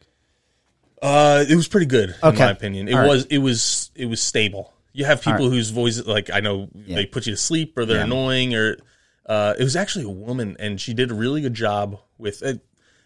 Uh, 1.01 1.45
it 1.47 1.55
was 1.55 1.69
pretty 1.69 1.85
good 1.85 2.13
in 2.21 2.35
my 2.35 2.51
opinion. 2.51 2.89
It 2.89 2.93
All 2.93 2.99
right. 2.99 3.07
was 3.07 3.23
it 3.27 3.37
was 3.37 3.89
it 3.95 4.07
was 4.07 4.21
stable. 4.21 4.73
You 4.91 5.05
have 5.05 5.21
people 5.21 5.45
right. 5.45 5.53
whose 5.53 5.69
voices 5.69 6.05
like 6.05 6.29
I 6.29 6.41
know 6.41 6.67
they 6.75 7.05
put 7.05 7.25
you 7.25 7.31
to 7.31 7.37
sleep 7.37 7.77
or 7.77 7.85
they're 7.85 7.99
Yeah. 7.99 8.03
annoying 8.03 8.53
or 8.53 8.79
uh, 9.27 9.53
it 9.59 9.63
was 9.63 9.75
actually 9.75 10.05
a 10.05 10.09
woman 10.09 10.55
and 10.59 10.79
she 10.79 10.93
did 10.93 11.11
a 11.11 11.13
really 11.13 11.41
good 11.41 11.53
job 11.53 11.99
with 12.17 12.41
it. 12.43 12.61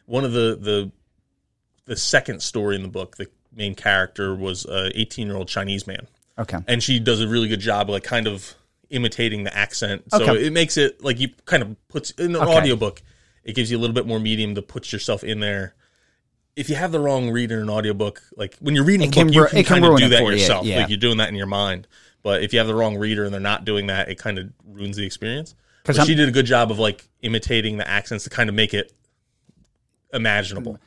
One 0.06 0.24
of 0.26 0.32
the 0.34 0.58
the 0.60 0.92
the 1.86 1.96
second 1.96 2.42
story 2.42 2.76
in 2.76 2.84
the 2.84 2.88
book, 2.88 3.18
the 3.18 3.28
main 3.54 3.76
character 3.76 4.34
was 4.36 4.66
a 4.66 4.92
18 5.00 5.28
year 5.28 5.36
old 5.36 5.48
Chinese 5.48 5.88
man, 5.88 6.08
Okay. 6.38 6.60
and 6.68 6.82
she 6.82 7.00
does 7.00 7.22
a 7.22 7.28
really 7.28 7.48
good 7.48 7.60
job, 7.60 7.90
like 7.90 8.04
kind 8.04 8.28
of 8.28 8.54
imitating 8.90 9.44
the 9.44 9.56
accent. 9.58 10.04
So 10.12 10.24
Okay. 10.24 10.46
it 10.48 10.54
makes 10.54 10.78
it 10.78 11.04
like 11.04 11.20
you 11.20 11.30
kind 11.46 11.64
of 11.64 11.88
puts 11.88 12.12
in 12.12 12.36
an 12.36 12.42
Okay. 12.42 12.52
audiobook. 12.58 13.02
It 13.44 13.56
gives 13.56 13.72
you 13.72 13.78
a 13.78 13.80
little 13.80 13.94
bit 13.96 14.06
more 14.06 14.20
medium 14.20 14.56
to 14.56 14.62
put 14.62 14.92
yourself 14.94 15.24
in 15.24 15.40
there. 15.40 15.74
If 16.56 16.70
you 16.70 16.76
have 16.76 16.92
the 16.92 17.00
wrong 17.00 17.30
reader 17.32 17.56
in 17.56 17.64
an 17.64 17.70
audiobook, 17.70 18.22
like 18.38 18.56
when 18.60 18.76
you're 18.76 18.84
reading 18.84 19.08
It 19.08 19.18
a 19.18 19.24
book, 19.26 19.34
you 19.34 19.42
ru- 19.42 19.48
can, 19.48 19.64
kind 19.64 19.86
of 19.86 19.98
do 19.98 20.10
that 20.10 20.22
you, 20.22 20.30
yourself. 20.32 20.66
yeah. 20.66 20.82
Like 20.82 20.90
you're 20.90 20.98
doing 20.98 21.18
that 21.18 21.30
in 21.30 21.36
your 21.36 21.48
mind. 21.48 21.88
But 22.24 22.44
if 22.44 22.54
you 22.54 22.60
have 22.60 22.68
the 22.68 22.76
wrong 22.76 22.98
reader 22.98 23.24
and 23.24 23.34
they're 23.34 23.40
not 23.42 23.66
doing 23.66 23.88
that, 23.88 24.10
it 24.10 24.20
kind 24.20 24.38
of 24.38 24.52
ruins 24.68 24.98
the 24.98 25.06
experience. 25.06 25.56
But 25.84 25.98
I'm- 25.98 26.08
she 26.08 26.16
did 26.16 26.30
a 26.30 26.32
good 26.32 26.46
job 26.46 26.72
of 26.72 26.80
like 26.80 27.08
imitating 27.22 27.78
the 27.78 27.88
accents 27.88 28.24
to 28.26 28.30
kind 28.30 28.50
of 28.50 28.56
make 28.56 28.74
it 28.74 28.94
imaginable. 30.14 30.78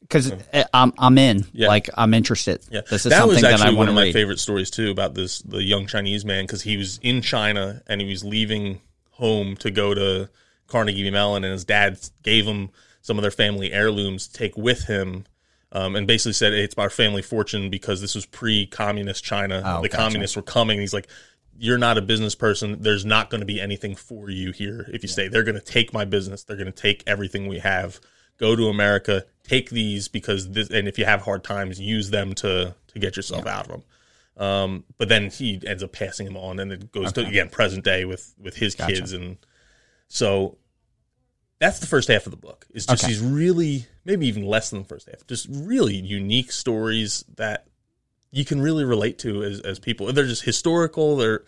Because 0.00 0.32
I'm 0.74 0.92
I'm 0.98 1.16
in. 1.16 1.46
Yeah. 1.52 1.68
Like 1.68 1.88
I'm 1.94 2.12
interested. 2.12 2.62
Yeah, 2.70 2.82
This 2.82 3.06
is 3.06 3.10
that 3.10 3.18
something 3.20 3.36
was 3.36 3.40
that 3.42 3.54
actually 3.54 3.74
I 3.74 3.78
one 3.78 3.88
of 3.88 3.94
my 3.94 4.02
read. 4.04 4.12
favorite 4.12 4.38
stories 4.38 4.70
too 4.70 4.90
about 4.90 5.14
this 5.14 5.38
the 5.40 5.62
young 5.62 5.86
Chinese 5.86 6.24
man 6.24 6.44
because 6.44 6.62
he 6.62 6.76
was 6.76 6.98
in 7.02 7.22
China 7.22 7.82
and 7.86 8.00
he 8.02 8.08
was 8.08 8.22
leaving 8.22 8.80
home 9.12 9.56
to 9.56 9.70
go 9.70 9.94
to 9.94 10.28
Carnegie 10.66 11.10
Mellon 11.10 11.42
and 11.44 11.52
his 11.52 11.64
dad 11.64 11.98
gave 12.22 12.44
him 12.44 12.68
some 13.00 13.16
of 13.18 13.22
their 13.22 13.30
family 13.30 13.72
heirlooms 13.72 14.28
to 14.28 14.34
take 14.34 14.56
with 14.56 14.84
him. 14.84 15.24
Um, 15.72 15.96
and 15.96 16.06
basically 16.06 16.34
said 16.34 16.52
it's 16.52 16.76
our 16.78 16.88
family 16.90 17.20
fortune 17.22 17.68
because 17.68 18.00
this 18.00 18.14
was 18.14 18.26
pre-communist 18.26 19.24
China. 19.24 19.60
Oh, 19.64 19.82
the 19.82 19.88
gotcha. 19.88 20.02
communists 20.04 20.36
were 20.36 20.42
coming. 20.42 20.76
And 20.76 20.82
he's 20.82 20.94
like, 20.94 21.08
"You're 21.58 21.78
not 21.78 21.98
a 21.98 22.02
business 22.02 22.34
person. 22.34 22.82
There's 22.82 23.04
not 23.04 23.30
going 23.30 23.40
to 23.40 23.46
be 23.46 23.60
anything 23.60 23.94
for 23.94 24.30
you 24.30 24.52
here 24.52 24.88
if 24.92 25.02
you 25.02 25.08
stay. 25.08 25.28
They're 25.28 25.42
going 25.42 25.54
to 25.54 25.60
take 25.60 25.92
my 25.92 26.04
business. 26.04 26.44
They're 26.44 26.56
going 26.56 26.72
to 26.72 26.72
take 26.72 27.02
everything 27.06 27.46
we 27.46 27.58
have. 27.60 28.00
Go 28.38 28.56
to 28.56 28.68
America, 28.68 29.24
take 29.44 29.70
these 29.70 30.08
because 30.08 30.50
this, 30.50 30.68
and 30.68 30.88
if 30.88 30.98
you 30.98 31.04
have 31.04 31.22
hard 31.22 31.44
times, 31.44 31.80
use 31.80 32.10
them 32.10 32.34
to 32.36 32.74
to 32.88 32.98
get 32.98 33.16
yourself 33.16 33.46
out 33.46 33.66
of 33.66 33.72
them." 33.72 33.82
Um, 34.36 34.84
but 34.98 35.08
then 35.08 35.30
he 35.30 35.60
ends 35.64 35.82
up 35.84 35.92
passing 35.92 36.26
them 36.26 36.36
on, 36.36 36.58
and 36.58 36.72
it 36.72 36.90
goes 36.90 37.12
to 37.12 37.24
again 37.24 37.48
present 37.48 37.84
day 37.84 38.04
with 38.04 38.34
with 38.38 38.56
his 38.56 38.74
Gotcha. 38.74 38.92
kids, 38.92 39.12
and 39.12 39.36
so 40.08 40.58
that's 41.60 41.78
the 41.78 41.86
first 41.86 42.08
half 42.08 42.26
of 42.26 42.32
the 42.32 42.36
book. 42.36 42.66
It's 42.74 42.86
just 42.86 43.04
Okay. 43.04 43.12
these 43.12 43.22
really, 43.22 43.86
maybe 44.04 44.26
even 44.26 44.44
less 44.44 44.70
than 44.70 44.80
the 44.80 44.88
first 44.88 45.08
half, 45.08 45.24
just 45.28 45.46
really 45.48 45.94
unique 45.94 46.50
stories 46.50 47.24
that 47.36 47.68
you 48.34 48.44
can 48.44 48.60
really 48.60 48.84
relate 48.84 49.18
to 49.20 49.44
as, 49.44 49.60
as 49.60 49.78
people. 49.78 50.12
They're 50.12 50.26
just 50.26 50.42
historical. 50.42 51.16
They're, 51.16 51.44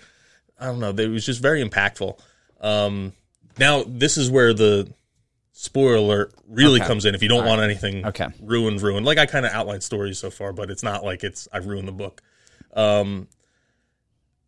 I 0.58 0.66
don't 0.66 0.78
know, 0.78 0.92
they, 0.92 1.04
it 1.04 1.08
was 1.08 1.26
just 1.26 1.42
very 1.42 1.62
impactful. 1.62 2.18
Um, 2.60 3.12
now, 3.58 3.82
this 3.86 4.16
is 4.16 4.30
where 4.30 4.54
the 4.54 4.92
spoiler 5.52 5.96
alert 5.96 6.34
really 6.48 6.78
Okay. 6.80 6.86
comes 6.86 7.04
in. 7.04 7.14
If 7.14 7.22
you 7.22 7.28
don't 7.28 7.44
want 7.44 7.60
anything 7.60 8.06
Okay. 8.06 8.26
ruined, 8.40 8.82
ruined. 8.82 9.04
Like 9.04 9.18
I 9.18 9.26
kind 9.26 9.44
of 9.44 9.52
outlined 9.52 9.82
stories 9.82 10.18
so 10.18 10.30
far, 10.30 10.52
but 10.52 10.70
it's 10.70 10.82
not 10.82 11.04
like 11.04 11.24
it's 11.24 11.48
I've 11.52 11.66
ruined 11.66 11.88
the 11.88 11.92
book. 11.92 12.22
Um, 12.74 13.28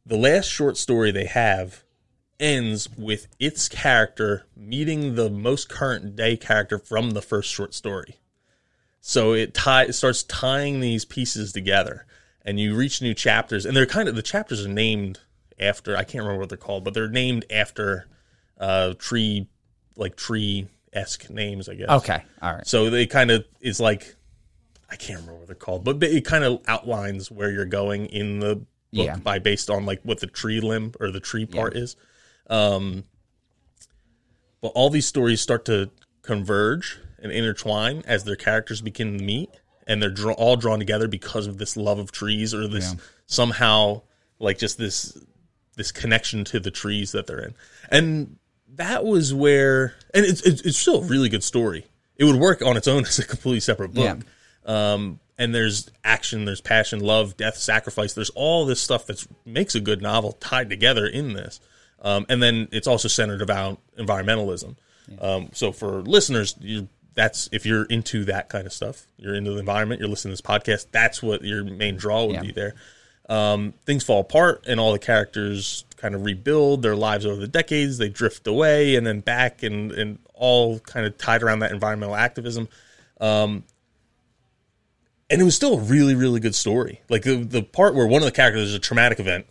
the 0.07 0.17
last 0.17 0.47
short 0.47 0.77
story 0.77 1.11
they 1.11 1.25
have 1.25 1.83
ends 2.39 2.89
with 2.97 3.27
its 3.41 3.69
character 3.69 4.47
meeting 4.57 5.17
the 5.17 5.29
most 5.29 5.69
current 5.69 6.15
day 6.15 6.37
character 6.37 6.79
from 6.79 7.11
the 7.11 7.23
first 7.23 7.51
short 7.51 7.75
story. 7.75 8.17
So 9.01 9.33
it 9.33 9.55
tie 9.55 9.85
it 9.85 9.95
starts 9.95 10.23
tying 10.23 10.81
these 10.81 11.05
pieces 11.05 11.53
together, 11.53 12.07
and 12.49 12.59
you 12.59 12.75
reach 12.75 13.03
new 13.03 13.13
chapters, 13.13 13.67
and 13.67 13.77
they're 13.77 13.85
kind 13.85 14.09
of 14.09 14.15
the 14.17 14.23
chapters 14.23 14.65
are 14.65 14.71
named 14.71 15.21
after 15.61 15.95
I 15.95 16.03
can't 16.05 16.23
remember 16.25 16.41
what 16.41 16.49
they're 16.49 16.57
called, 16.57 16.83
but 16.83 16.95
they're 16.95 17.07
named 17.09 17.45
after 17.51 18.09
uh, 18.59 18.95
tree 18.99 19.49
like 19.97 20.17
tree 20.17 20.67
esque 20.95 21.29
names, 21.29 21.69
I 21.69 21.75
guess. 21.75 21.91
Okay. 21.91 22.23
All 22.41 22.55
right. 22.55 22.67
So 22.67 22.89
they 22.89 23.07
kind 23.07 23.31
of 23.31 23.45
it's 23.61 23.81
like 23.81 24.17
I 24.91 24.97
can't 24.97 25.21
remember 25.21 25.41
what 25.41 25.47
they're 25.47 25.57
called, 25.57 25.85
but 25.85 26.03
it 26.03 26.25
kind 26.25 26.43
of 26.43 26.63
outlines 26.67 27.31
where 27.31 27.51
you're 27.51 27.67
going 27.67 28.07
in 28.07 28.41
the 28.41 28.57
book 28.57 28.67
Yeah. 28.93 29.17
by 29.17 29.39
based 29.41 29.69
on 29.69 29.85
like 29.85 30.01
what 30.03 30.21
the 30.21 30.27
tree 30.27 30.61
limb 30.61 30.95
or 30.99 31.11
the 31.11 31.21
tree 31.21 31.45
part 31.45 31.77
is. 31.77 31.97
Um, 32.49 33.05
but 34.63 34.69
all 34.69 34.89
these 34.89 35.07
stories 35.07 35.43
start 35.43 35.67
to 35.67 35.91
converge 36.23 36.99
and 37.23 37.31
intertwine 37.31 38.03
as 38.07 38.25
their 38.25 38.37
characters 38.37 38.81
begin 38.81 39.19
to 39.19 39.23
meet, 39.25 39.51
and 39.89 40.01
they're 40.01 40.11
draw- 40.11 40.35
all 40.35 40.57
drawn 40.57 40.79
together 40.79 41.09
because 41.09 41.49
of 41.49 41.59
this 41.59 41.77
love 41.77 41.99
of 41.99 42.13
trees 42.13 42.55
or 42.55 42.69
this 42.69 42.95
somehow 43.27 44.03
like 44.39 44.59
just 44.59 44.79
this 44.79 45.19
this 45.77 45.91
connection 45.91 46.45
to 46.45 46.61
the 46.61 46.71
trees 46.71 47.13
that 47.13 47.27
they're 47.27 47.41
in, 47.41 47.55
and 47.91 48.37
that 48.75 49.05
was 49.05 49.35
where 49.35 49.95
and 50.15 50.25
it's 50.25 50.43
it's, 50.43 50.61
it's 50.63 50.79
still 50.79 51.03
a 51.03 51.07
really 51.07 51.29
good 51.29 51.43
story. 51.43 51.87
It 52.17 52.25
would 52.25 52.37
work 52.37 52.63
on 52.63 52.77
its 52.77 52.87
own 52.87 53.05
as 53.07 53.19
a 53.19 53.27
completely 53.27 53.61
separate 53.61 53.95
book. 53.95 54.05
Um, 54.65 55.19
and 55.39 55.55
there's 55.55 55.89
action, 56.05 56.45
there's 56.45 56.61
passion, 56.61 56.99
love, 57.01 57.37
death, 57.37 57.57
sacrifice. 57.57 58.13
There's 58.13 58.31
all 58.31 58.67
this 58.67 58.81
stuff 58.81 59.07
that 59.07 59.25
makes 59.47 59.75
a 59.75 59.81
good 59.81 60.03
novel 60.03 60.33
tied 60.33 60.69
together 60.69 61.07
in 61.07 61.33
this. 61.33 61.61
Um, 62.03 62.27
and 62.29 62.43
then 62.43 62.69
it's 62.73 62.89
also 62.89 63.09
centered 63.09 63.41
about 63.41 63.81
environmentalism. 63.97 64.77
Um, 65.21 65.51
so 65.53 65.73
for 65.73 66.03
listeners, 66.03 66.55
you, 66.61 66.89
that's 67.19 67.49
if 67.51 67.67
you're 67.67 67.85
into 67.87 68.25
that 68.27 68.49
kind 68.49 68.65
of 68.65 68.73
stuff, 68.73 69.07
you're 69.19 69.35
into 69.35 69.51
the 69.51 69.59
environment, 69.59 70.01
you're 70.01 70.09
listening 70.09 70.35
to 70.37 70.41
this 70.41 70.49
podcast. 70.49 70.87
That's 70.93 71.21
what 71.21 71.43
your 71.43 71.65
main 71.65 71.97
draw 71.97 72.25
would 72.27 72.37
Yeah. 72.37 72.43
be 72.43 72.53
there. 72.53 72.75
Um, 73.29 73.75
things 73.85 74.05
fall 74.05 74.21
apart, 74.21 74.65
and 74.69 74.79
all 74.79 74.93
the 74.93 74.99
characters 75.01 75.85
kind 75.97 76.15
of 76.15 76.25
rebuild 76.25 76.83
their 76.83 76.95
lives 76.97 77.27
over 77.27 77.41
the 77.41 77.49
decades. 77.49 77.99
They 77.99 78.09
drift 78.09 78.47
away 78.47 78.95
and 78.95 79.05
then 79.07 79.19
back, 79.21 79.63
and 79.65 79.91
and 79.93 80.19
all 80.33 80.79
kind 80.79 81.05
of 81.07 81.19
tied 81.19 81.43
around 81.43 81.59
that 81.59 81.73
environmental 81.73 82.15
activism 82.15 82.69
and 83.21 83.65
it 85.29 85.43
was 85.45 85.55
still 85.57 85.75
a 85.75 85.81
really 85.81 86.15
really 86.15 86.39
good 86.41 86.55
story 86.55 87.01
like 87.11 87.23
the, 87.23 87.37
the 87.45 87.61
part 87.63 87.95
where 87.95 88.07
one 88.07 88.23
of 88.23 88.27
the 88.27 88.33
characters 88.33 88.69
is 88.69 88.75
a 88.75 88.79
traumatic 88.79 89.19
event 89.21 89.47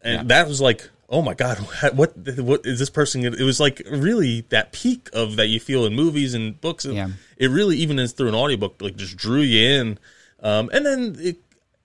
and 0.00 0.28
that 0.30 0.48
was 0.48 0.58
like 0.60 0.88
oh 1.12 1.22
my 1.22 1.34
god 1.34 1.58
what 1.94 2.16
what 2.38 2.66
is 2.66 2.80
this 2.80 2.90
person 2.90 3.24
it 3.24 3.38
was 3.40 3.60
like 3.60 3.80
really 3.88 4.40
that 4.48 4.72
peak 4.72 5.08
of 5.12 5.36
that 5.36 5.46
you 5.46 5.60
feel 5.60 5.84
in 5.86 5.94
movies 5.94 6.34
and 6.34 6.60
books. 6.60 6.84
Yeah. 6.84 7.10
it 7.36 7.48
really 7.50 7.76
even 7.76 8.00
as 8.00 8.12
through 8.12 8.28
an 8.28 8.34
audiobook 8.34 8.80
like 8.80 8.96
just 8.96 9.16
drew 9.16 9.42
you 9.42 9.80
in. 9.80 9.98
Um, 10.42 10.70
and 10.72 10.84
then 10.84 11.16
it 11.20 11.36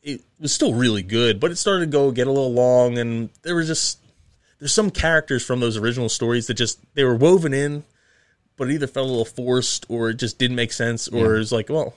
it 0.07 0.21
was 0.39 0.53
still 0.53 0.73
really 0.73 1.03
good, 1.03 1.39
but 1.39 1.51
it 1.51 1.57
started 1.57 1.85
to 1.85 1.91
go 1.91 2.11
get 2.11 2.27
a 2.27 2.31
little 2.31 2.53
long, 2.53 2.97
and 2.97 3.29
there 3.41 3.55
was 3.55 3.67
just 3.67 3.99
there's 4.59 4.73
some 4.73 4.89
characters 4.89 5.45
from 5.45 5.59
those 5.59 5.75
original 5.77 6.09
stories 6.09 6.47
that 6.47 6.53
just 6.55 6.79
they 6.95 7.03
were 7.03 7.15
woven 7.15 7.53
in, 7.53 7.83
but 8.55 8.69
it 8.69 8.73
either 8.73 8.87
felt 8.87 9.05
a 9.05 9.09
little 9.09 9.25
forced 9.25 9.85
or 9.89 10.09
it 10.09 10.15
just 10.15 10.39
didn't 10.39 10.55
make 10.55 10.71
sense, 10.71 11.07
or 11.09 11.35
it 11.35 11.39
was 11.39 11.51
like, 11.51 11.69
well, 11.69 11.93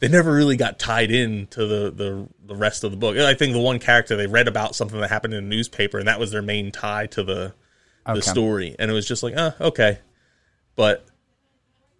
they 0.00 0.08
never 0.08 0.32
really 0.32 0.56
got 0.56 0.78
tied 0.78 1.10
in 1.10 1.46
to 1.48 1.66
the, 1.66 1.90
the 1.90 2.28
the 2.46 2.54
rest 2.54 2.84
of 2.84 2.90
the 2.90 2.96
book. 2.96 3.16
I 3.16 3.34
think 3.34 3.52
the 3.52 3.60
one 3.60 3.78
character 3.78 4.16
they 4.16 4.26
read 4.26 4.48
about 4.48 4.74
something 4.74 5.00
that 5.00 5.10
happened 5.10 5.34
in 5.34 5.44
a 5.44 5.46
newspaper, 5.46 5.98
and 5.98 6.06
that 6.08 6.20
was 6.20 6.30
their 6.30 6.42
main 6.42 6.70
tie 6.70 7.06
to 7.08 7.22
the 7.22 7.54
the 8.06 8.22
Okay. 8.22 8.30
story, 8.30 8.76
and 8.78 8.90
it 8.90 8.94
was 8.94 9.06
just 9.06 9.22
like, 9.22 9.34
ah, 9.36 9.54
okay, 9.60 9.98
but 10.76 11.04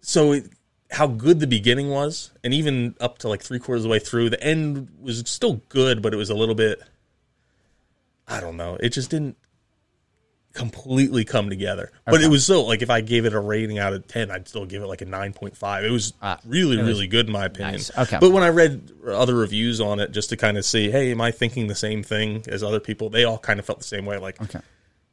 so 0.01 0.31
it, 0.31 0.49
how 0.91 1.05
good 1.05 1.39
the 1.39 1.45
beginning 1.45 1.89
was, 1.89 2.31
and 2.43 2.51
even 2.53 2.95
up 2.99 3.19
to 3.19 3.29
like 3.29 3.43
three 3.43 3.59
quarters 3.59 3.81
of 3.81 3.89
the 3.89 3.91
way 3.91 3.99
through, 3.99 4.29
the 4.31 4.41
end 4.43 4.89
was 4.99 5.21
still 5.27 5.61
good, 5.69 6.01
but 6.01 6.13
it 6.13 6.17
was 6.17 6.31
a 6.31 6.35
little 6.35 6.55
bit, 6.55 6.81
I 8.27 8.39
don't 8.39 8.57
know, 8.57 8.75
it 8.79 8.89
just 8.89 9.11
didn't 9.11 9.37
completely 10.53 11.23
come 11.25 11.49
together. 11.49 11.91
But 12.05 12.21
it 12.21 12.27
was 12.29 12.43
still 12.43 12.67
like 12.67 12.81
if 12.81 12.89
I 12.89 13.01
gave 13.01 13.25
it 13.25 13.33
a 13.33 13.39
rating 13.39 13.77
out 13.79 13.93
of 13.93 14.07
ten, 14.07 14.31
I'd 14.31 14.47
still 14.47 14.65
give 14.65 14.81
it 14.81 14.87
like 14.87 15.01
a 15.01 15.05
nine 15.05 15.31
point 15.33 15.55
five. 15.55 15.83
It 15.83 15.91
was 15.91 16.13
Ah, 16.21 16.39
really, 16.45 16.77
really 16.77 17.07
good 17.07 17.27
in 17.27 17.31
my 17.33 17.45
opinion. 17.45 17.73
nice. 17.75 17.95
Okay. 17.97 18.17
But 18.19 18.31
when 18.31 18.43
I 18.43 18.49
read 18.49 18.91
other 19.07 19.35
reviews 19.35 19.79
on 19.79 19.99
it, 19.99 20.11
just 20.11 20.29
to 20.29 20.37
kind 20.37 20.57
of 20.57 20.65
see, 20.65 20.89
hey, 20.91 21.11
am 21.11 21.21
I 21.21 21.31
thinking 21.31 21.67
the 21.67 21.75
same 21.75 22.03
thing 22.03 22.43
as 22.47 22.63
other 22.63 22.79
people? 22.79 23.09
They 23.09 23.23
all 23.25 23.37
kind 23.37 23.59
of 23.59 23.65
felt 23.65 23.79
the 23.79 23.85
same 23.85 24.05
way. 24.05 24.17
Like, 24.17 24.41
Okay. 24.41 24.59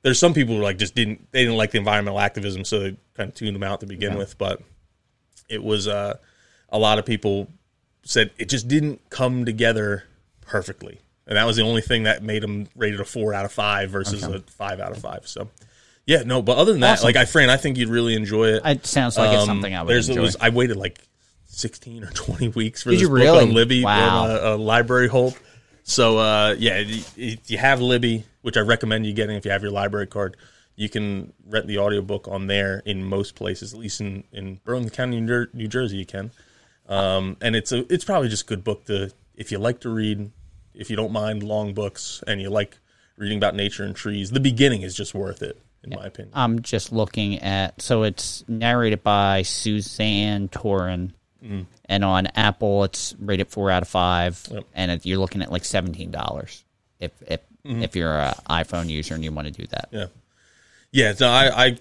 there's 0.03 0.18
some 0.18 0.32
people 0.34 0.57
who 0.57 0.62
like 0.62 0.78
just 0.78 0.95
didn't 0.95 1.30
they 1.32 1.43
didn't 1.43 1.57
like 1.59 1.70
the 1.70 1.78
environmental 1.78 2.18
activism, 2.20 2.64
so 2.64 2.80
they 2.80 2.97
kind 3.14 3.28
of 3.28 3.34
tuned 3.34 3.55
them 3.55 3.62
out 3.62 3.80
to 3.80 3.87
begin 3.87 4.16
with. 4.16 4.39
But 4.39 4.62
it 5.49 5.62
was 5.62 5.87
uh, 5.87 6.16
a 6.70 6.78
lot 6.78 6.99
of 6.99 7.05
people 7.05 7.49
said 8.05 8.30
it 8.39 8.49
just 8.49 8.68
didn't 8.68 9.11
come 9.11 9.45
together 9.45 10.05
perfectly, 10.41 11.01
and 11.27 11.37
that 11.37 11.45
was 11.47 11.57
the 11.57 11.62
only 11.62 11.83
thing 11.83 12.05
that 12.05 12.22
made 12.22 12.43
them 12.43 12.68
rated 12.77 13.01
a 13.01 13.05
four 13.05 13.35
out 13.35 13.45
of 13.45 13.53
five 13.53 13.91
versus 13.91 14.22
a 14.22 14.41
five 14.41 14.81
out 14.81 14.93
of 14.93 14.99
five. 14.99 15.27
So. 15.27 15.49
Yeah, 16.07 16.22
no, 16.24 16.41
but 16.41 16.57
other 16.57 16.70
than 16.70 16.83
that, 16.83 16.93
Awesome. 16.99 17.07
like 17.07 17.16
I, 17.16 17.24
Fran, 17.24 17.51
I 17.51 17.57
think 17.57 17.77
you'd 17.79 17.89
really 17.89 18.14
enjoy 18.14 18.51
it. 18.51 18.62
It 18.64 18.87
sounds 18.87 19.18
like 19.18 19.31
it's 19.33 19.41
Um, 19.43 19.47
something 19.47 19.74
I 19.74 19.83
would 19.83 19.91
there's, 19.91 20.09
enjoy. 20.09 20.22
Was, 20.22 20.37
I 20.41 20.51
waited 20.51 20.77
like 20.77 21.01
16 21.47 22.05
or 22.05 22.11
20 22.11 22.49
weeks 22.51 22.85
for 22.85 22.91
Did 22.91 22.97
this 22.97 23.03
you 23.03 23.09
book 23.09 23.16
really? 23.18 23.41
on 23.43 23.53
Libby 23.55 23.83
Wow. 23.83 24.22
on 24.24 24.31
a, 24.31 24.35
a 24.35 24.57
library 24.57 25.09
hold. 25.09 25.37
So 25.83 26.18
uh, 26.18 26.55
yeah, 26.59 26.83
if 27.16 27.51
you 27.51 27.59
have 27.59 27.81
Libby, 27.81 28.24
which 28.43 28.57
I 28.57 28.61
recommend 28.61 29.05
you 29.05 29.14
getting 29.14 29.35
if 29.37 29.45
you 29.45 29.51
have 29.51 29.62
your 29.62 29.72
library 29.72 30.07
card, 30.07 30.37
you 30.77 30.89
can 30.89 31.33
rent 31.45 31.66
the 31.66 31.79
audiobook 31.79 32.29
on 32.29 32.47
there 32.47 32.83
in 32.85 33.03
most 33.03 33.35
places, 33.35 33.72
at 33.74 33.81
least 33.81 34.01
in, 34.01 34.22
in 34.31 34.61
Burlington 34.64 34.95
County, 34.95 35.20
New 35.20 35.47
New 35.55 35.66
Jersey, 35.66 35.97
you 35.97 36.07
can. 36.07 36.31
Um, 36.89 37.37
and 37.41 37.57
it's 37.57 37.72
a 37.72 37.91
it's 37.93 38.05
probably 38.05 38.29
just 38.29 38.45
a 38.45 38.47
good 38.47 38.62
book 38.62 38.85
to 38.87 39.11
if 39.35 39.51
you 39.51 39.59
like 39.59 39.81
to 39.81 39.89
read, 39.89 40.31
if 40.77 40.91
you 40.91 40.97
don't 40.97 41.12
mind 41.12 41.43
long 41.43 41.74
books 41.74 42.22
and 42.27 42.41
you 42.41 42.51
like 42.51 42.79
reading 43.16 43.39
about 43.39 43.55
nature 43.55 43.85
and 43.85 43.97
trees. 43.97 44.31
The 44.31 44.41
beginning 44.41 44.83
is 44.83 44.95
just 44.95 45.14
worth 45.14 45.43
it, 45.43 45.61
in 45.83 45.91
my 45.91 46.07
opinion. 46.07 46.33
I'm 46.35 46.62
just 46.62 46.93
looking 46.93 47.39
at 47.39 47.81
so 47.81 48.03
it's 48.03 48.45
narrated 48.47 49.03
by 49.03 49.43
Suzanne 49.43 50.49
Toren, 50.49 51.12
mm-hmm. 51.43 51.62
and 51.87 52.05
on 52.05 52.27
Apple 52.37 52.85
it's 52.85 53.14
rated 53.18 53.49
four 53.49 53.70
out 53.70 53.83
of 53.83 53.89
five, 53.89 54.47
Yep. 54.51 54.64
and 54.74 54.91
it, 54.91 55.07
you're 55.07 55.18
looking 55.18 55.43
at 55.43 55.51
like 55.51 55.64
seventeen 55.64 56.11
dollars 56.11 56.64
if 57.01 57.12
if 57.27 57.41
mm-hmm. 57.64 57.83
if 57.83 57.97
you're 57.97 58.20
an 58.20 58.35
iPhone 58.49 58.89
user 58.89 59.14
and 59.14 59.24
you 59.24 59.33
want 59.33 59.49
to 59.49 59.53
do 59.53 59.66
that. 59.68 59.89
Yeah, 59.91 60.07
yeah. 60.93 61.14
So 61.14 61.29
I, 61.29 61.66
I 61.66 61.79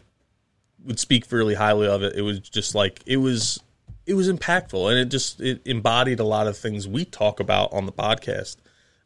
would 0.85 0.99
speak 0.99 1.25
fairly 1.25 1.55
highly 1.55 1.87
of 1.87 2.03
it. 2.03 2.15
It 2.15 2.21
was 2.21 2.39
just 2.39 2.75
like 2.75 3.01
it 3.05 3.17
was, 3.17 3.59
it 4.05 4.13
was 4.13 4.29
impactful, 4.31 4.89
and 4.89 4.99
it 4.99 5.05
just 5.05 5.41
it 5.41 5.61
embodied 5.65 6.19
a 6.19 6.23
lot 6.25 6.47
of 6.47 6.57
things 6.57 6.87
we 6.87 7.05
talk 7.05 7.39
about 7.39 7.73
on 7.73 7.85
the 7.85 7.91
podcast, 7.91 8.57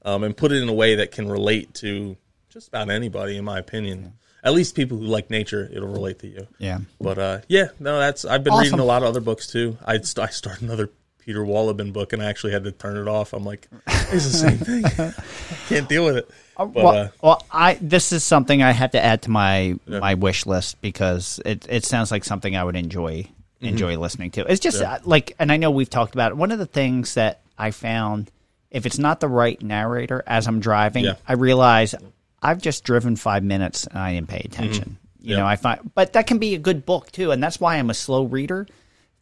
um, 0.04 0.24
and 0.24 0.36
put 0.36 0.52
it 0.52 0.62
in 0.62 0.70
a 0.70 0.74
way 0.74 0.96
that 0.96 1.12
can 1.12 1.28
relate 1.30 1.74
to 1.76 2.16
just 2.50 2.68
about 2.70 2.90
anybody, 2.90 3.38
in 3.38 3.46
my 3.46 3.60
opinion. 3.60 4.14
At 4.44 4.54
least 4.54 4.74
people 4.76 4.98
who 4.98 5.04
like 5.06 5.30
nature, 5.30 5.70
it'll 5.72 5.90
relate 5.90 6.20
to 6.20 6.28
you. 6.28 6.48
Yeah. 6.60 6.80
But 7.02 7.18
uh, 7.18 7.40
yeah, 7.50 7.68
no, 7.80 8.00
that's 8.00 8.24
I've 8.24 8.44
been 8.44 8.54
Awesome. 8.54 8.64
reading 8.64 8.80
a 8.80 8.86
lot 8.86 9.04
of 9.04 9.10
other 9.10 9.20
books 9.20 9.48
too. 9.48 9.78
I 9.86 9.98
st- 10.00 10.20
I 10.28 10.32
started 10.32 10.64
another 10.64 10.90
Peter 11.20 11.42
Wohlleben 11.42 11.92
book, 11.92 12.14
and 12.14 12.24
I 12.24 12.26
actually 12.28 12.54
had 12.54 12.64
to 12.64 12.72
turn 12.72 12.96
it 12.98 13.08
off. 13.10 13.34
I'm 13.34 13.44
like, 13.44 13.68
it's 13.88 14.26
the 14.32 14.38
same 14.38 14.58
thing. 14.58 14.86
I 14.86 15.14
can't 15.68 15.90
deal 15.90 16.06
with 16.06 16.16
it. 16.18 16.30
But 16.58 16.74
well, 16.74 16.88
uh, 16.88 17.10
well, 17.22 17.46
I 17.52 17.78
this 17.82 18.14
is 18.14 18.24
something 18.24 18.64
I 18.64 18.72
have 18.72 18.92
to 18.92 19.04
add 19.04 19.24
to 19.24 19.30
my 19.30 19.76
my 19.86 20.14
wish 20.14 20.46
list 20.46 20.80
because 20.82 21.42
it 21.46 21.68
it 21.70 21.84
sounds 21.86 22.10
like 22.10 22.24
something 22.24 22.56
I 22.56 22.64
would 22.64 22.76
enjoy 22.78 23.28
Mm-hmm. 23.60 23.68
enjoy 23.74 23.98
listening 23.98 24.32
to. 24.32 24.50
It's 24.50 24.62
just 24.62 24.82
uh, 24.82 25.00
like, 25.04 25.36
and 25.38 25.52
I 25.52 25.58
know 25.58 25.70
we've 25.70 25.90
talked 25.90 26.14
about 26.14 26.32
it. 26.32 26.36
One 26.38 26.54
of 26.54 26.60
the 26.60 26.66
things 26.66 27.16
that 27.16 27.42
I 27.58 27.72
found, 27.72 28.32
if 28.72 28.86
it's 28.86 29.00
not 29.00 29.20
the 29.20 29.28
right 29.28 29.62
narrator 29.62 30.24
as 30.28 30.48
I'm 30.48 30.60
driving, 30.60 31.06
Yeah. 31.06 31.16
I 31.28 31.34
realize 31.34 31.96
I've 32.42 32.62
just 32.62 32.84
driven 32.84 33.16
five 33.16 33.44
minutes 33.44 33.88
and 33.88 33.98
I 34.00 34.14
didn't 34.14 34.30
pay 34.30 34.42
attention. 34.46 34.98
You 35.22 35.32
Yeah. 35.32 35.38
know, 35.42 35.46
I 35.48 35.56
find, 35.56 35.92
but 35.96 36.14
that 36.14 36.28
can 36.28 36.38
be 36.38 36.56
a 36.56 36.60
good 36.60 36.86
book 36.86 37.12
too, 37.12 37.32
and 37.32 37.42
that's 37.44 37.60
why 37.60 37.76
I'm 37.78 37.90
a 37.90 37.94
slow 37.94 38.24
reader. 38.24 38.68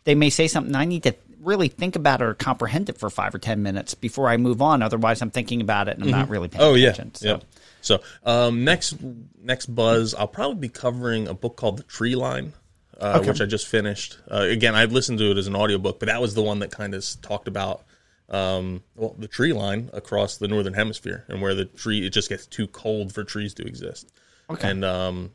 They 0.03 0.15
may 0.15 0.29
say 0.29 0.47
something 0.47 0.75
I 0.75 0.85
need 0.85 1.03
to 1.03 1.15
really 1.41 1.67
think 1.69 1.95
about 1.95 2.21
it 2.21 2.25
or 2.25 2.33
comprehend 2.33 2.89
it 2.89 2.97
for 2.97 3.09
five 3.09 3.33
or 3.33 3.39
ten 3.39 3.63
minutes 3.63 3.93
before 3.95 4.27
I 4.29 4.37
move 4.37 4.61
on. 4.61 4.81
Otherwise, 4.81 5.21
I'm 5.21 5.31
thinking 5.31 5.61
about 5.61 5.87
it 5.87 5.95
and 5.97 6.03
I'm 6.03 6.11
not 6.11 6.29
really 6.29 6.47
paying 6.49 6.63
Oh 6.63 6.73
yeah. 6.75 6.93
So. 6.93 7.03
yeah. 7.21 7.37
So 7.81 8.01
um, 8.25 8.63
next 8.65 8.97
next 9.41 9.67
buzz, 9.67 10.13
I'll 10.13 10.27
probably 10.27 10.59
be 10.59 10.69
covering 10.69 11.27
a 11.27 11.33
book 11.33 11.55
called 11.55 11.77
The 11.77 11.83
Tree 11.83 12.15
Line, 12.15 12.53
uh, 12.99 13.21
which 13.23 13.39
I 13.41 13.45
just 13.45 13.67
finished. 13.67 14.17
Uh, 14.29 14.41
again, 14.49 14.75
I 14.75 14.85
listened 14.85 15.19
to 15.19 15.31
it 15.31 15.37
as 15.37 15.47
an 15.47 15.55
audiobook, 15.55 15.99
but 15.99 16.07
that 16.07 16.21
was 16.21 16.33
the 16.35 16.43
one 16.43 16.59
that 16.59 16.71
kind 16.71 16.93
of 16.93 17.05
talked 17.21 17.47
about 17.47 17.83
um, 18.29 18.83
well 18.95 19.15
the 19.17 19.27
tree 19.27 19.53
line 19.53 19.89
across 19.93 20.37
the 20.37 20.47
northern 20.47 20.73
hemisphere 20.73 21.23
and 21.29 21.41
where 21.41 21.55
the 21.55 21.65
tree 21.65 22.05
it 22.05 22.09
just 22.09 22.29
gets 22.29 22.45
too 22.45 22.67
cold 22.67 23.13
for 23.13 23.23
trees 23.23 23.53
to 23.55 23.63
exist. 23.65 24.11
Okay. 24.49 24.69
And 24.69 24.83
um, 24.85 25.31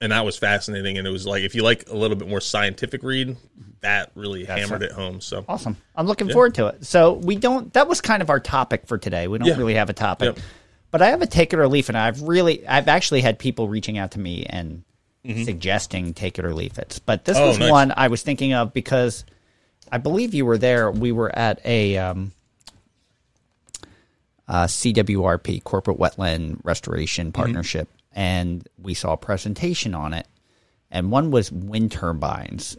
and 0.00 0.10
that 0.12 0.24
was 0.24 0.36
fascinating. 0.36 0.98
And 0.98 1.06
it 1.06 1.10
was 1.10 1.26
like 1.26 1.42
if 1.44 1.54
you 1.54 1.62
like 1.62 1.88
a 1.88 1.96
little 1.96 2.16
bit 2.16 2.28
more 2.28 2.40
scientific 2.40 3.02
read, 3.02 3.36
that 3.82 4.10
really 4.14 4.44
hammered 4.44 4.82
it 4.82 4.92
home. 4.92 5.20
So 5.20 5.44
Awesome. 5.48 5.76
I'm 5.94 6.06
looking 6.06 6.28
forward 6.30 6.54
to 6.56 6.66
it. 6.68 6.84
So 6.86 7.12
we 7.12 7.36
don't. 7.36 7.72
That 7.74 7.88
was 7.88 8.00
kind 8.00 8.20
of 8.22 8.28
our 8.30 8.40
topic 8.40 8.86
for 8.86 8.98
today. 8.98 9.28
We 9.28 9.38
don't 9.38 9.46
Yeah. 9.48 9.56
really 9.56 9.74
have 9.74 9.90
a 9.90 9.94
topic, 9.94 10.36
but 10.90 11.02
I 11.02 11.08
have 11.10 11.22
a 11.22 11.26
take 11.26 11.52
it 11.52 11.58
or 11.58 11.68
leave 11.68 11.84
it. 11.84 11.90
And 11.90 11.98
I've 11.98 12.22
really, 12.22 12.66
I've 12.66 12.88
actually 12.88 13.20
had 13.20 13.38
people 13.38 13.68
reaching 13.68 13.96
out 13.98 14.10
to 14.12 14.18
me 14.18 14.44
and 14.46 14.82
suggesting 15.44 16.14
take 16.14 16.38
it 16.38 16.44
or 16.44 16.52
leave 16.54 16.78
it. 16.78 17.00
But 17.06 17.24
this 17.24 17.36
Mm-hmm. 17.36 17.44
Oh, 17.44 17.48
was 17.48 17.58
nice. 17.58 17.70
one 17.70 17.92
I 17.96 18.08
was 18.08 18.22
thinking 18.22 18.54
of 18.54 18.72
because 18.72 19.24
I 19.92 19.98
believe 19.98 20.32
you 20.34 20.44
were 20.46 20.58
there. 20.58 20.90
We 20.90 21.12
were 21.12 21.30
at 21.38 21.60
a 21.64 21.98
um, 21.98 22.32
uh, 24.48 24.64
CWRP 24.66 25.62
Corporate 25.64 25.98
Wetland 25.98 26.60
Restoration 26.64 27.26
Mm-hmm. 27.28 27.32
Partnership, 27.42 27.88
and 28.12 28.66
we 28.80 28.94
saw 28.94 29.12
a 29.12 29.16
presentation 29.16 29.94
on 29.94 30.14
it. 30.14 30.26
And 30.90 31.10
one 31.10 31.30
was 31.30 31.50
wind 31.52 31.92
turbines 31.92 32.76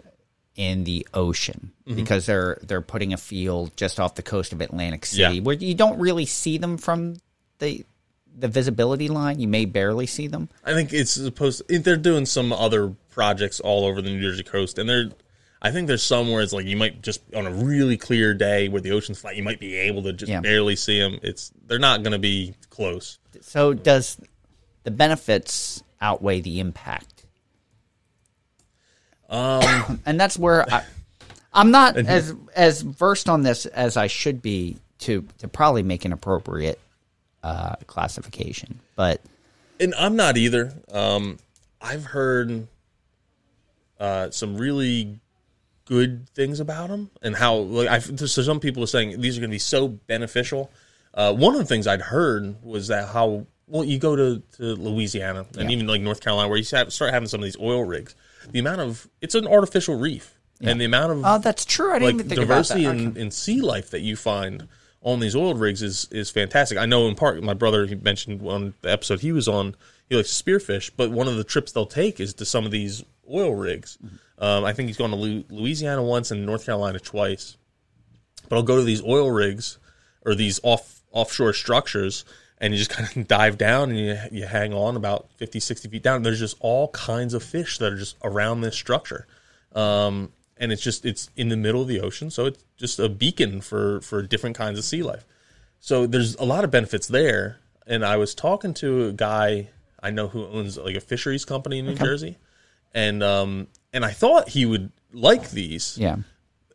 in 0.56 0.84
the 0.84 1.08
ocean 1.14 1.72
Mm-hmm. 1.86 1.96
because 1.98 2.26
they're 2.26 2.58
they're 2.64 2.80
putting 2.82 3.12
a 3.14 3.18
field 3.18 3.76
just 3.76 4.00
off 4.00 4.16
the 4.16 4.22
coast 4.24 4.54
of 4.54 4.62
Atlantic 4.62 5.06
City 5.06 5.36
Yeah. 5.36 5.42
where 5.42 5.56
you 5.56 5.76
don't 5.76 6.00
really 6.00 6.26
see 6.26 6.58
them 6.58 6.78
from 6.78 7.18
the 7.60 7.86
the 8.40 8.48
visibility 8.48 9.10
line. 9.10 9.40
You 9.42 9.48
may 9.50 9.66
barely 9.66 10.08
see 10.08 10.28
them. 10.28 10.48
I 10.64 10.74
think 10.74 10.94
it's 10.94 11.12
supposed. 11.12 11.62
they're 11.68 11.98
doing 11.98 12.26
some 12.26 12.54
other 12.54 12.90
projects 13.12 13.60
all 13.60 13.86
over 13.86 14.02
the 14.02 14.10
New 14.10 14.22
Jersey 14.22 14.44
coast, 14.44 14.78
and 14.80 14.88
they're. 14.90 15.12
I 15.64 15.72
think 15.72 15.88
there's 15.88 16.04
some 16.04 16.30
where 16.30 16.42
it's 16.44 16.52
like 16.52 16.66
you 16.66 16.76
might 16.76 17.02
just 17.02 17.22
on 17.34 17.48
a 17.48 17.52
really 17.52 17.96
clear 17.96 18.34
day 18.34 18.68
where 18.68 18.82
the 18.82 18.92
ocean's 18.92 19.20
flat, 19.20 19.38
you 19.38 19.44
might 19.44 19.60
be 19.62 19.76
able 19.78 20.04
to 20.04 20.12
just 20.12 20.30
Yeah. 20.30 20.42
barely 20.42 20.76
see 20.76 21.00
them. 21.00 21.20
It's 21.24 21.52
they're 21.68 21.80
not 21.80 22.04
going 22.04 22.12
to 22.12 22.20
be 22.20 22.54
close. 22.70 23.18
So 23.42 23.74
does 23.74 24.20
the 24.84 24.92
benefits 24.92 25.82
outweigh 26.02 26.42
the 26.42 26.60
impact? 26.60 27.26
Um, 29.30 30.02
and 30.06 30.20
that's 30.20 30.38
where 30.38 30.72
I, 30.72 30.84
I'm 31.54 31.72
not 31.72 31.96
as 31.96 32.36
as 32.56 32.82
versed 32.82 33.30
on 33.30 33.44
this 33.44 33.66
as 33.66 33.96
I 33.96 34.08
should 34.08 34.42
be 34.42 34.78
to 35.00 35.26
to 35.38 35.48
probably 35.48 35.84
make 35.84 36.04
an 36.04 36.12
appropriate 36.12 36.80
uh, 37.42 37.76
classification. 37.88 38.80
But 38.98 39.22
And 39.80 39.96
I'm 39.96 40.18
not 40.18 40.36
either. 40.36 40.74
Um, 40.92 41.40
I've 41.82 42.04
heard 42.06 42.68
uh, 44.00 44.30
some 44.32 44.58
really 44.58 45.20
good 45.86 46.30
things 46.30 46.60
about 46.60 46.90
them 46.90 47.10
and 47.22 47.36
how 47.36 47.56
like 47.56 47.90
I've, 47.90 48.20
so 48.20 48.42
some 48.42 48.60
people 48.60 48.84
are 48.84 48.88
saying 48.88 49.20
these 49.20 49.38
are 49.38 49.42
going 49.42 49.50
to 49.50 49.56
be 49.56 49.60
so 49.60 49.88
beneficial. 49.88 50.72
Uh, 51.14 51.34
one 51.34 51.54
of 51.54 51.60
the 51.60 51.66
things 51.66 51.88
I'd 51.88 52.02
heard 52.02 52.64
was 52.64 52.88
that 52.88 53.10
how 53.10 53.46
well 53.68 53.84
you 53.84 54.00
go 54.00 54.16
to, 54.16 54.42
to 54.58 54.64
Louisiana 54.76 55.46
and 55.58 55.72
even 55.72 55.88
like 55.88 56.02
North 56.02 56.22
Carolina 56.22 56.50
where 56.50 56.58
you 56.58 56.64
start 56.64 56.94
having 57.00 57.28
some 57.28 57.40
of 57.40 57.44
these 57.44 57.60
oil 57.60 57.84
rigs. 57.84 58.16
The 58.52 58.60
amount 58.60 58.82
of 58.82 59.08
it's 59.22 59.36
an 59.36 59.48
artificial 59.48 59.96
reef 59.96 60.38
and 60.62 60.80
the 60.80 60.86
amount 60.86 61.12
of 61.12 61.22
oh, 61.26 61.40
that's 61.40 61.66
true. 61.66 61.92
I 61.92 62.00
didn't 62.00 62.06
like 62.06 62.14
even 62.16 62.30
think 62.30 62.42
about 62.42 62.68
that. 62.68 62.76
diversity 62.76 62.86
in, 62.86 63.18
in 63.18 63.32
sea 63.32 63.62
life 63.62 63.92
that 63.92 64.02
you 64.02 64.16
find 64.16 64.68
on 65.02 65.20
these 65.20 65.36
oil 65.36 65.54
rigs 65.54 65.82
is 65.82 66.08
is 66.12 66.30
fantastic. 66.30 66.78
I 66.78 66.86
know 66.86 67.08
in 67.08 67.16
part 67.16 67.42
my 67.44 67.54
brother 67.54 67.86
he 67.86 67.96
mentioned 67.96 68.48
on 68.48 68.74
the 68.82 68.92
episode 68.92 69.20
he 69.20 69.32
was 69.32 69.48
on 69.48 69.76
he 70.10 70.16
likes 70.16 70.30
spearfish, 70.30 70.92
but 70.96 71.12
one 71.12 71.28
of 71.28 71.36
the 71.36 71.44
trips 71.44 71.72
they'll 71.72 71.86
take 71.86 72.20
is 72.20 72.34
to 72.36 72.46
some 72.46 72.66
of 72.66 72.72
these 72.72 73.04
oil 73.32 73.56
rigs. 73.56 73.98
Um, 74.40 74.64
I 74.66 74.74
think 74.74 74.88
he's 74.88 74.98
gone 74.98 75.12
to 75.12 75.16
Louisiana 75.16 76.04
once 76.04 76.32
and 76.32 76.46
North 76.46 76.66
Carolina 76.66 77.00
twice. 77.00 77.58
But 78.50 78.58
I'll 78.58 78.64
go 78.64 78.78
to 78.78 78.84
these 78.84 79.04
oil 79.04 79.32
rigs 79.32 79.78
or 80.26 80.36
these 80.36 80.60
off 80.64 81.02
offshore 81.12 81.54
structures 81.54 82.26
and 82.58 82.74
you 82.74 82.80
just 82.80 82.90
kind 82.90 83.10
of 83.16 83.28
dive 83.28 83.58
down 83.58 83.92
and 83.92 84.00
you, 84.00 84.18
you 84.32 84.46
hang 84.46 84.74
on 84.74 84.96
about 84.96 85.30
50 85.38 85.60
60 85.60 85.90
feet 85.90 86.04
down. 86.04 86.24
There's 86.24 86.40
just 86.40 86.58
all 86.60 86.88
kinds 86.90 87.34
of 87.34 87.44
fish 87.44 87.78
that 87.78 87.94
are 87.94 87.98
just 87.98 88.18
around 88.24 88.62
this 88.62 88.76
structure. 88.76 89.28
Um, 89.74 90.32
and 90.58 90.72
it's 90.72 90.82
just 90.82 91.06
it's 91.06 91.30
in 91.36 91.50
the 91.50 91.58
middle 91.58 91.82
of 91.82 91.88
the 91.88 92.00
ocean 92.00 92.30
so 92.30 92.46
it's 92.46 92.64
just 92.78 93.00
a 93.00 93.10
beacon 93.10 93.60
for 93.60 94.02
for 94.02 94.22
different 94.22 94.56
kinds 94.56 94.80
of 94.80 94.86
sea 94.86 95.04
life. 95.04 95.26
So 95.80 96.08
there's 96.08 96.36
a 96.36 96.46
lot 96.46 96.64
of 96.64 96.72
benefits 96.72 97.08
there. 97.08 97.60
And 97.86 98.06
i 98.06 98.16
was 98.16 98.34
talking 98.34 98.74
to 98.76 99.08
a 99.08 99.12
guy 99.12 99.70
i 100.02 100.10
know 100.10 100.28
who 100.28 100.46
owns 100.48 100.78
like 100.78 100.96
a 100.96 101.02
fisheries 101.02 101.44
company 101.44 101.80
in 101.80 101.86
new 101.86 101.96
jersey. 101.96 102.38
And 102.94 103.22
um 103.24 103.68
and 103.94 104.04
i 104.04 104.12
thought 104.12 104.50
he 104.50 104.66
would 104.66 104.92
like 105.14 105.52
these 105.52 105.98
Yeah. 105.98 106.18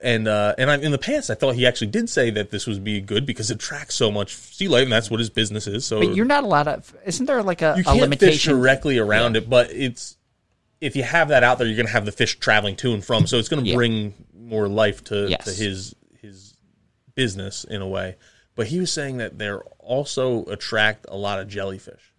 and 0.01 0.29
uh, 0.29 0.55
and 0.59 0.71
I, 0.71 0.77
in 0.79 0.93
the 0.93 0.99
past, 0.99 1.29
I 1.29 1.35
thought 1.35 1.57
he 1.57 1.67
actually 1.67 1.89
did 1.89 2.09
say 2.09 2.31
that 2.31 2.51
this 2.53 2.67
would 2.69 2.85
be 2.85 3.01
good 3.01 3.27
because 3.27 3.51
it 3.51 3.59
tracks 3.59 3.97
so 3.97 4.13
much 4.13 4.33
sea 4.37 4.69
life, 4.69 4.85
and 4.85 4.93
that's 4.93 5.11
what 5.11 5.19
his 5.19 5.29
business 5.29 5.67
is. 5.67 5.85
So 5.85 5.99
But 5.99 6.15
you're 6.15 6.25
not 6.25 6.45
allowed 6.45 6.63
to. 6.65 6.83
Isn't 7.05 7.27
there 7.27 7.43
like 7.43 7.63
a, 7.63 7.75
you 7.77 7.81
a 7.81 7.85
can't 7.85 7.97
fish 7.97 8.01
limitation? 8.03 8.53
directly 8.55 8.99
around 8.99 9.37
it, 9.37 9.51
but 9.51 9.73
it's 9.73 10.17
if 10.81 10.95
you 10.95 11.03
have 11.03 11.29
that 11.31 11.43
out 11.43 11.59
there, 11.59 11.67
you're 11.67 11.75
going 11.75 11.87
to 11.89 11.93
have 11.93 12.05
the 12.05 12.13
fish 12.13 12.39
traveling 12.39 12.77
to 12.77 12.95
and 12.95 13.05
from, 13.05 13.27
so 13.27 13.39
it's 13.39 13.49
going 13.49 13.65
to 13.65 13.69
Yeah. 13.69 13.75
bring 13.75 14.15
more 14.39 14.69
life 14.69 15.03
to, 15.05 15.29
Yes. 15.29 15.45
to 15.47 15.51
his 15.53 15.97
his 16.23 16.55
business 17.17 17.65
in 17.65 17.83
a 17.83 17.89
way. 17.89 18.15
But 18.55 18.69
he 18.69 18.79
was 18.79 18.93
saying 18.93 19.17
that 19.17 19.37
they're 19.39 19.63
also 19.81 20.45
attract 20.45 21.07
a 21.09 21.17
lot 21.17 21.41
of 21.41 21.49
jellyfish 21.49 22.13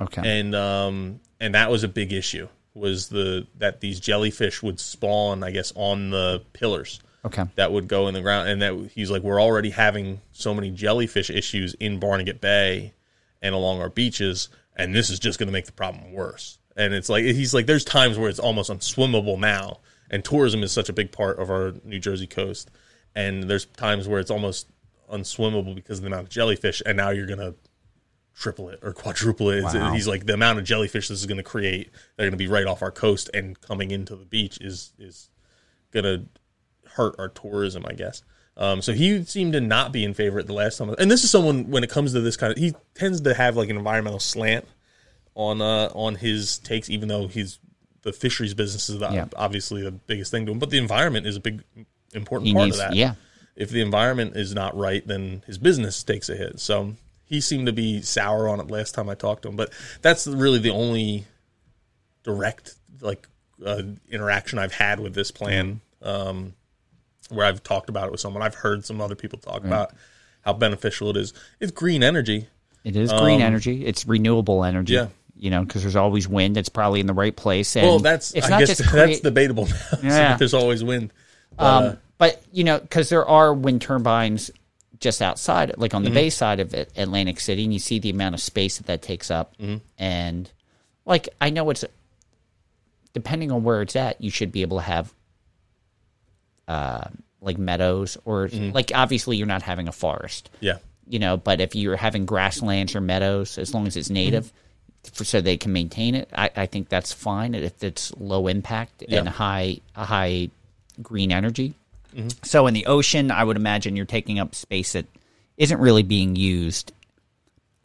Okay. 0.00 0.40
and 0.40 0.56
um, 0.56 1.20
and 1.38 1.54
that 1.54 1.70
was 1.70 1.84
a 1.84 1.88
big 1.88 2.12
issue 2.12 2.48
was 2.74 3.08
the 3.08 3.46
that 3.58 3.80
these 3.80 4.00
jellyfish 4.00 4.62
would 4.62 4.80
spawn, 4.80 5.42
I 5.42 5.50
guess, 5.50 5.72
on 5.76 6.10
the 6.10 6.42
pillars 6.52 7.00
okay. 7.24 7.44
that 7.56 7.72
would 7.72 7.88
go 7.88 8.08
in 8.08 8.14
the 8.14 8.22
ground, 8.22 8.48
and 8.48 8.62
that 8.62 8.90
he's 8.94 9.10
like, 9.10 9.22
we're 9.22 9.40
already 9.40 9.70
having 9.70 10.20
so 10.32 10.54
many 10.54 10.70
jellyfish 10.70 11.30
issues 11.30 11.74
in 11.74 11.98
Barnegat 11.98 12.40
Bay 12.40 12.92
and 13.40 13.54
along 13.54 13.80
our 13.80 13.88
beaches, 13.88 14.48
and 14.76 14.94
this 14.94 15.10
is 15.10 15.18
just 15.18 15.38
going 15.38 15.48
to 15.48 15.52
make 15.52 15.66
the 15.66 15.72
problem 15.72 16.12
worse. 16.12 16.58
And 16.76 16.94
it's 16.94 17.08
like 17.08 17.24
he's 17.24 17.52
like, 17.52 17.66
there's 17.66 17.84
times 17.84 18.18
where 18.18 18.30
it's 18.30 18.38
almost 18.38 18.70
unswimmable 18.70 19.38
now, 19.38 19.80
and 20.10 20.24
tourism 20.24 20.62
is 20.62 20.72
such 20.72 20.88
a 20.88 20.92
big 20.92 21.12
part 21.12 21.38
of 21.38 21.50
our 21.50 21.74
New 21.84 21.98
Jersey 21.98 22.26
coast, 22.26 22.70
and 23.14 23.44
there's 23.44 23.66
times 23.66 24.08
where 24.08 24.20
it's 24.20 24.30
almost 24.30 24.68
unswimmable 25.12 25.74
because 25.74 25.98
of 25.98 26.02
the 26.02 26.08
amount 26.08 26.24
of 26.24 26.30
jellyfish, 26.30 26.82
and 26.86 26.96
now 26.96 27.10
you're 27.10 27.26
gonna 27.26 27.54
triple 28.34 28.68
it 28.70 28.78
or 28.82 28.92
quadruple 28.92 29.50
it. 29.50 29.62
Wow. 29.64 29.92
He's 29.92 30.08
like 30.08 30.26
the 30.26 30.34
amount 30.34 30.58
of 30.58 30.64
jellyfish 30.64 31.08
this 31.08 31.20
is 31.20 31.26
going 31.26 31.36
to 31.38 31.42
create. 31.42 31.90
They're 32.16 32.26
going 32.26 32.32
to 32.32 32.36
be 32.36 32.48
right 32.48 32.66
off 32.66 32.82
our 32.82 32.90
coast 32.90 33.30
and 33.34 33.60
coming 33.60 33.90
into 33.90 34.16
the 34.16 34.24
beach 34.24 34.58
is 34.60 34.92
is 34.98 35.28
going 35.92 36.04
to 36.04 36.24
hurt 36.92 37.14
our 37.18 37.28
tourism, 37.28 37.84
I 37.86 37.92
guess. 37.92 38.22
Um, 38.56 38.82
so 38.82 38.92
he 38.92 39.24
seemed 39.24 39.54
to 39.54 39.60
not 39.60 39.92
be 39.92 40.04
in 40.04 40.12
favor 40.14 40.38
at 40.38 40.46
the 40.46 40.52
last 40.52 40.76
time. 40.78 40.94
And 40.98 41.10
this 41.10 41.24
is 41.24 41.30
someone 41.30 41.70
when 41.70 41.84
it 41.84 41.90
comes 41.90 42.12
to 42.12 42.20
this 42.20 42.36
kind 42.36 42.52
of 42.52 42.58
he 42.58 42.74
tends 42.94 43.20
to 43.22 43.32
have 43.34 43.56
like 43.56 43.70
an 43.70 43.76
environmental 43.78 44.20
slant 44.20 44.66
on 45.34 45.62
uh 45.62 45.90
on 45.94 46.16
his 46.16 46.58
takes, 46.58 46.90
even 46.90 47.08
though 47.08 47.26
he's 47.28 47.58
the 48.02 48.12
fisheries 48.12 48.52
business 48.54 48.88
is 48.90 48.98
the, 48.98 49.08
Yeah. 49.10 49.26
obviously 49.36 49.82
the 49.82 49.92
biggest 49.92 50.30
thing 50.30 50.44
to 50.46 50.52
him. 50.52 50.58
But 50.58 50.70
the 50.70 50.78
environment 50.78 51.26
is 51.26 51.36
a 51.36 51.40
big 51.40 51.62
important 52.12 52.48
He 52.48 52.52
part 52.54 52.64
needs- 52.66 52.78
of 52.78 52.88
that. 52.88 52.96
yeah. 52.96 53.14
If 53.54 53.70
the 53.70 53.80
environment 53.82 54.36
is 54.36 54.54
not 54.54 54.76
right, 54.76 55.06
then 55.06 55.42
his 55.46 55.56
business 55.58 56.02
takes 56.02 56.28
a 56.28 56.34
hit. 56.36 56.58
So 56.58 56.94
he 57.32 57.40
seemed 57.40 57.64
to 57.64 57.72
be 57.72 58.02
sour 58.02 58.46
on 58.46 58.60
it 58.60 58.70
last 58.70 58.94
time 58.94 59.08
I 59.08 59.14
talked 59.14 59.40
to 59.44 59.48
him. 59.48 59.56
But 59.56 59.72
that's 60.02 60.26
really 60.26 60.58
the 60.58 60.68
only 60.68 61.24
direct 62.24 62.74
like 63.00 63.26
uh, 63.64 63.82
interaction 64.10 64.58
I've 64.58 64.74
had 64.74 65.00
with 65.00 65.14
this 65.14 65.30
plan, 65.30 65.80
um, 66.02 66.52
where 67.30 67.46
I've 67.46 67.62
talked 67.62 67.88
about 67.88 68.04
it 68.04 68.10
with 68.10 68.20
someone. 68.20 68.42
I've 68.42 68.56
heard 68.56 68.84
some 68.84 69.00
other 69.00 69.14
people 69.14 69.38
talk 69.38 69.64
about 69.64 69.94
how 70.42 70.52
beneficial 70.52 71.08
it 71.08 71.16
is. 71.16 71.32
It's 71.58 71.72
green 71.72 72.02
energy. 72.02 72.48
It 72.84 72.96
is 72.96 73.10
green 73.10 73.40
energy. 73.40 73.86
It's 73.86 74.06
renewable 74.06 74.62
energy. 74.62 74.98
Um, 74.98 75.06
Yeah. 75.06 75.10
You 75.34 75.50
know, 75.50 75.64
because 75.64 75.80
there's 75.82 75.96
always 75.96 76.28
wind. 76.28 76.58
It's 76.58 76.68
probably 76.68 77.00
in 77.00 77.06
the 77.06 77.14
right 77.14 77.34
place. 77.34 77.74
And 77.76 77.86
well, 77.86 77.98
that's 77.98 78.34
it's 78.34 78.46
I 78.46 78.50
not 78.50 78.58
guess 78.60 78.76
just 78.76 78.92
that's 78.92 79.20
debatable 79.20 79.66
now. 79.66 79.98
Yeah. 80.02 80.36
there's 80.36 80.52
always 80.52 80.84
wind. 80.84 81.14
Um, 81.58 81.96
but 82.18 82.42
you 82.52 82.62
know, 82.64 82.78
because 82.78 83.08
there 83.08 83.26
are 83.26 83.54
wind 83.54 83.80
turbines 83.80 84.50
just 85.02 85.20
outside, 85.20 85.74
like 85.76 85.92
on 85.92 86.02
the 86.04 86.08
Mm-hmm. 86.08 86.14
bay 86.14 86.30
side 86.30 86.60
of 86.60 86.72
it, 86.72 86.90
Atlantic 86.96 87.38
City, 87.40 87.64
and 87.64 87.72
you 87.74 87.78
see 87.78 87.98
the 87.98 88.08
amount 88.10 88.34
of 88.34 88.40
space 88.40 88.78
that 88.78 88.86
that 88.86 89.02
takes 89.02 89.30
up. 89.30 89.54
Mm-hmm. 89.58 89.76
And 89.98 90.50
like, 91.04 91.28
I 91.40 91.50
know 91.50 91.68
it's 91.70 91.84
depending 93.12 93.52
on 93.52 93.62
where 93.62 93.82
it's 93.82 93.94
at, 93.96 94.20
you 94.22 94.30
should 94.30 94.50
be 94.52 94.62
able 94.62 94.78
to 94.78 94.84
have 94.84 95.12
uh, 96.68 97.04
like 97.40 97.58
meadows 97.58 98.16
or 98.24 98.48
Mm-hmm. 98.48 98.70
like 98.72 98.92
obviously 98.94 99.36
you're 99.36 99.46
not 99.46 99.62
having 99.62 99.88
a 99.88 99.92
forest, 99.92 100.48
Yeah. 100.60 100.78
you 101.08 101.18
know, 101.18 101.36
but 101.36 101.60
if 101.60 101.74
you're 101.74 101.96
having 101.96 102.24
grasslands 102.24 102.94
or 102.96 103.00
meadows, 103.00 103.58
as 103.58 103.74
long 103.74 103.86
as 103.86 103.96
it's 103.96 104.10
native. 104.10 104.46
Mm-hmm. 104.46 104.56
For, 105.14 105.24
so 105.24 105.40
they 105.40 105.56
can 105.56 105.72
maintain 105.72 106.14
it, 106.14 106.28
I, 106.32 106.48
I 106.54 106.66
think 106.66 106.88
that's 106.88 107.12
fine 107.12 107.56
if 107.56 107.82
it's 107.82 108.12
low 108.18 108.46
impact 108.46 109.02
and 109.02 109.10
Yeah. 109.26 109.32
high 109.32 109.80
high 109.96 110.48
green 111.02 111.32
energy. 111.32 111.74
Mm-hmm. 112.14 112.28
So 112.42 112.66
in 112.66 112.74
the 112.74 112.86
ocean, 112.86 113.30
I 113.30 113.44
would 113.44 113.56
imagine 113.56 113.96
you're 113.96 114.04
taking 114.06 114.38
up 114.38 114.54
space 114.54 114.92
that 114.92 115.06
isn't 115.56 115.78
really 115.80 116.02
being 116.02 116.36
used 116.36 116.92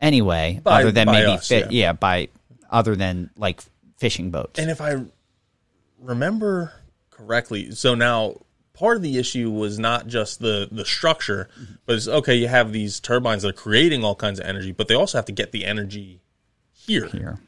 anyway, 0.01 0.59
By- 0.63 0.81
other 0.81 0.91
than 0.91 1.07
maybe 1.07 1.31
us, 1.31 1.47
fit, 1.47 1.71
yeah. 1.71 1.87
yeah. 1.87 1.93
by 1.93 2.29
other 2.69 2.95
than 2.95 3.29
like 3.37 3.61
fishing 3.97 4.31
boats. 4.31 4.59
And 4.59 4.69
if 4.69 4.81
I 4.81 5.03
remember 5.99 6.73
correctly, 7.09 7.71
so 7.71 7.95
now 7.95 8.41
part 8.73 8.97
of 8.97 9.03
the 9.03 9.17
issue 9.17 9.49
was 9.49 9.79
not 9.79 10.07
just 10.07 10.39
the 10.39 10.67
the 10.71 10.85
structure, 10.85 11.49
but 11.85 11.95
it's 11.95 12.07
okay. 12.07 12.35
You 12.35 12.47
have 12.47 12.71
these 12.71 12.99
turbines 12.99 13.43
that 13.43 13.49
are 13.49 13.53
creating 13.53 14.03
all 14.03 14.15
kinds 14.15 14.39
of 14.39 14.45
energy, 14.45 14.71
but 14.71 14.87
they 14.87 14.95
also 14.95 15.17
have 15.17 15.25
to 15.25 15.31
get 15.31 15.51
the 15.51 15.65
energy 15.65 16.21
here. 16.73 17.07
here, 17.07 17.39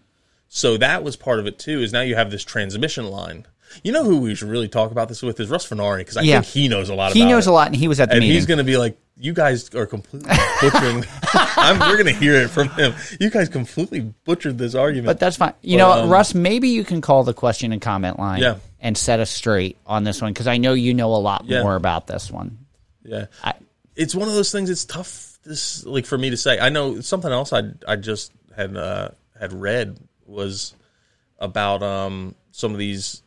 So 0.47 0.75
that 0.77 1.03
was 1.03 1.15
part 1.15 1.39
of 1.39 1.45
it 1.45 1.59
too. 1.59 1.81
Is 1.81 1.93
now 1.93 2.01
you 2.01 2.15
have 2.15 2.31
this 2.31 2.43
transmission 2.43 3.05
line. 3.05 3.45
You 3.83 3.91
know 3.91 4.03
who 4.03 4.19
we 4.19 4.35
should 4.35 4.49
really 4.49 4.67
talk 4.67 4.91
about 4.91 5.07
this 5.09 5.21
with 5.21 5.39
is 5.39 5.49
Russ 5.49 5.67
Fenari 5.67 5.99
because 5.99 6.17
I 6.17 6.21
Yeah. 6.21 6.41
think 6.41 6.53
he 6.53 6.67
knows 6.67 6.89
a 6.89 6.95
lot. 6.95 7.13
he 7.13 7.25
knows 7.25 7.47
it. 7.47 7.49
a 7.49 7.53
lot, 7.53 7.67
and 7.67 7.75
he 7.75 7.87
was 7.87 7.99
at 7.99 8.09
the 8.09 8.13
and 8.15 8.21
meeting. 8.21 8.35
he's 8.35 8.45
going 8.45 8.57
to 8.57 8.63
be 8.63 8.77
like, 8.77 8.97
"You 9.17 9.33
guys 9.33 9.73
are 9.75 9.85
completely 9.85 10.29
butchering." 10.61 11.05
I'm, 11.33 11.79
we're 11.79 12.01
going 12.01 12.13
to 12.13 12.19
hear 12.19 12.35
it 12.35 12.49
from 12.49 12.69
him. 12.69 12.93
You 13.19 13.29
guys 13.29 13.49
completely 13.49 14.01
butchered 14.25 14.57
this 14.57 14.75
argument. 14.75 15.05
but 15.07 15.19
that's 15.19 15.35
fine. 15.37 15.53
You 15.61 15.77
But, 15.77 15.95
know, 15.97 16.03
um, 16.03 16.09
Russ, 16.09 16.33
maybe 16.33 16.69
you 16.69 16.83
can 16.83 17.01
call 17.01 17.23
the 17.23 17.33
question 17.33 17.71
and 17.71 17.81
comment 17.81 18.17
line 18.17 18.41
Yeah. 18.41 18.55
and 18.79 18.97
set 18.97 19.19
us 19.19 19.29
straight 19.29 19.77
on 19.85 20.03
this 20.03 20.21
one 20.21 20.31
because 20.33 20.47
I 20.47 20.57
know 20.57 20.73
you 20.73 20.93
know 20.93 21.13
a 21.13 21.17
lot 21.17 21.45
Yeah. 21.45 21.61
more 21.63 21.75
about 21.75 22.07
this 22.07 22.31
one. 22.31 22.57
yeah, 23.03 23.25
I, 23.43 23.53
it's 23.95 24.15
one 24.15 24.27
of 24.27 24.33
those 24.35 24.51
things. 24.51 24.69
It's 24.69 24.85
tough. 24.85 25.37
This 25.45 25.85
like 25.85 26.05
for 26.05 26.17
me 26.17 26.29
to 26.31 26.37
say. 26.37 26.59
I 26.59 26.69
know 26.69 26.99
something 27.01 27.31
else. 27.31 27.53
I 27.53 27.63
I 27.87 27.95
just 27.95 28.31
had 28.55 28.75
uh, 28.75 29.09
had 29.39 29.53
read 29.53 29.97
was 30.25 30.73
about 31.39 31.81
um 31.81 32.35
some 32.51 32.71
of 32.73 32.77
these 32.77 33.23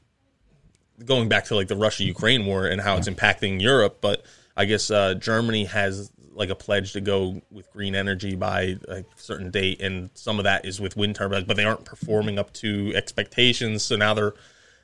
going 1.04 1.28
back 1.28 1.46
to 1.46 1.54
like 1.54 1.68
the 1.68 1.76
Russia 1.76 2.04
Ukraine 2.04 2.46
war 2.46 2.66
and 2.66 2.80
how 2.80 2.96
it's 2.96 3.08
impacting 3.08 3.60
Europe. 3.60 3.98
But 4.00 4.24
I 4.56 4.64
guess 4.64 4.90
uh, 4.90 5.14
Germany 5.14 5.64
has 5.64 6.10
like 6.34 6.50
a 6.50 6.54
pledge 6.54 6.92
to 6.94 7.00
go 7.00 7.42
with 7.50 7.70
green 7.72 7.94
energy 7.94 8.34
by 8.34 8.76
a 8.88 9.04
certain 9.16 9.50
date, 9.50 9.80
and 9.82 10.10
some 10.14 10.38
of 10.38 10.44
that 10.44 10.64
is 10.64 10.80
with 10.80 10.96
wind 10.96 11.14
turbines, 11.14 11.44
but 11.44 11.56
they 11.56 11.64
aren't 11.64 11.84
performing 11.84 12.38
up 12.38 12.52
to 12.54 12.92
expectations. 12.94 13.82
So 13.82 13.96
now 13.96 14.14
they're 14.14 14.34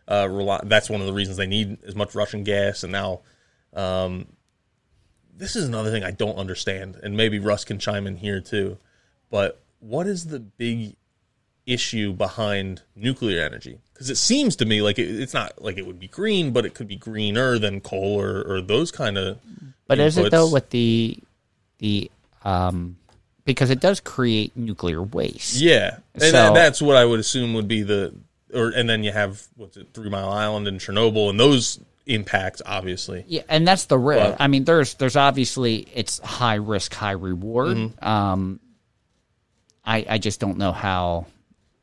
uh, 0.07 0.29
rely- 0.31 0.61
that's 0.65 0.91
one 0.91 1.01
of 1.01 1.07
the 1.07 1.13
reasons 1.13 1.37
they 1.37 1.47
need 1.47 1.79
as 1.85 1.95
much 1.95 2.15
Russian 2.15 2.45
gas, 2.45 2.83
and 2.83 2.93
now 2.93 3.21
um, 3.73 4.27
this 5.35 5.57
is 5.57 5.67
another 5.67 5.91
thing 5.91 6.05
I 6.05 6.11
don't 6.11 6.37
understand, 6.37 6.99
and 7.03 7.17
maybe 7.17 7.39
Russ 7.39 7.65
can 7.65 7.79
chime 7.79 8.07
in 8.07 8.17
here 8.17 8.41
too. 8.41 8.79
But 9.31 9.61
what 9.81 10.07
is 10.07 10.27
the 10.27 10.41
big 10.41 10.97
issue 11.69 12.13
behind 12.13 12.83
nuclear 12.97 13.45
energy? 13.45 13.79
Because 13.93 14.11
it 14.11 14.17
seems 14.17 14.57
to 14.57 14.65
me 14.67 14.81
like 14.83 14.99
it, 14.99 15.09
it's 15.09 15.35
not 15.35 15.61
like 15.63 15.77
it 15.79 15.87
would 15.87 15.99
be 16.01 16.09
green, 16.09 16.53
but 16.53 16.65
it 16.67 16.75
could 16.75 16.89
be 16.89 16.97
greener 16.97 17.59
than 17.59 17.81
coal 17.81 18.21
or, 18.21 18.43
or 18.43 18.61
those 18.61 18.91
kind 18.91 19.19
of. 19.19 19.39
But 19.87 19.99
is 19.99 20.17
it 20.19 20.31
though 20.31 20.51
with 20.51 20.71
the 20.71 21.19
the 21.79 22.11
um 22.45 22.97
because 23.45 23.71
it 23.71 23.81
does 23.81 24.01
create 24.01 24.57
nuclear 24.57 25.03
waste. 25.03 25.55
Yeah, 25.61 25.99
and 26.15 26.23
So- 26.23 26.33
that- 26.33 26.55
that's 26.55 26.83
what 26.83 26.97
I 26.97 27.05
would 27.05 27.19
assume 27.21 27.55
would 27.55 27.67
be 27.69 27.83
the, 27.83 28.13
or 28.53 28.69
and 28.71 28.89
then 28.89 29.03
you 29.05 29.11
have 29.13 29.43
what's 29.57 29.77
it, 29.77 29.89
Three 29.95 30.11
Mile 30.11 30.29
Island 30.31 30.69
and 30.69 30.79
Chernobyl, 30.79 31.31
and 31.31 31.41
those 31.41 31.79
impacts 32.07 32.61
obviously. 32.67 33.25
Yeah, 33.27 33.43
and 33.49 33.67
that's 33.67 33.87
the 33.87 33.99
risk. 33.99 34.23
But- 34.23 34.37
I 34.41 34.49
mean, 34.49 34.65
there's 34.65 34.95
there's 34.95 35.17
obviously 35.17 35.87
it's 35.95 36.19
high 36.21 36.57
risk, 36.57 36.93
high 36.95 37.13
reward. 37.13 37.77
Mm-hmm. 37.77 38.05
Um, 38.09 38.61
I 39.85 40.05
I 40.09 40.19
just 40.19 40.41
don't 40.41 40.59
know 40.59 40.73
how. 40.73 41.27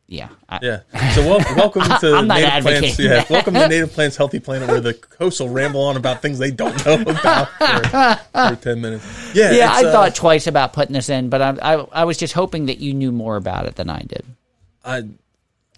Yeah, 0.07 0.29
I, 0.47 0.59
Yeah. 0.61 1.11
So 1.15 1.21
wel- 1.27 1.39
welcome 1.55 1.81
to 1.81 2.21
Native 2.21 2.61
Plants. 2.63 2.99
Yeah, 2.99 3.09
that. 3.15 3.29
welcome 3.29 3.55
to 3.55 3.67
Native 3.67 3.91
Plants 3.91 4.15
Healthy 4.15 4.39
Planet, 4.39 4.67
where 4.69 4.79
the 4.79 4.99
hosts 5.17 5.39
will 5.39 5.49
ramble 5.49 5.81
on 5.81 5.97
about 5.97 6.21
things 6.21 6.37
they 6.37 6.51
don't 6.51 6.85
know 6.85 7.01
about 7.01 7.47
for, 7.57 8.19
for 8.49 8.55
ten 8.61 8.81
minutes. 8.81 9.05
Yeah. 9.33 9.51
yeah. 9.51 9.69
I 9.71 9.85
uh, 9.85 9.91
thought 9.91 10.13
twice 10.13 10.45
about 10.45 10.73
putting 10.73 10.93
this 10.93 11.09
in, 11.09 11.29
but 11.29 11.41
I, 11.41 11.49
I 11.59 11.73
I 11.91 12.03
was 12.03 12.17
just 12.17 12.33
hoping 12.33 12.67
that 12.67 12.77
you 12.77 12.93
knew 12.93 13.11
more 13.11 13.35
about 13.35 13.65
it 13.65 13.75
than 13.77 13.89
I 13.89 14.01
did. 14.01 14.23
I, 14.83 14.97
I 14.97 15.01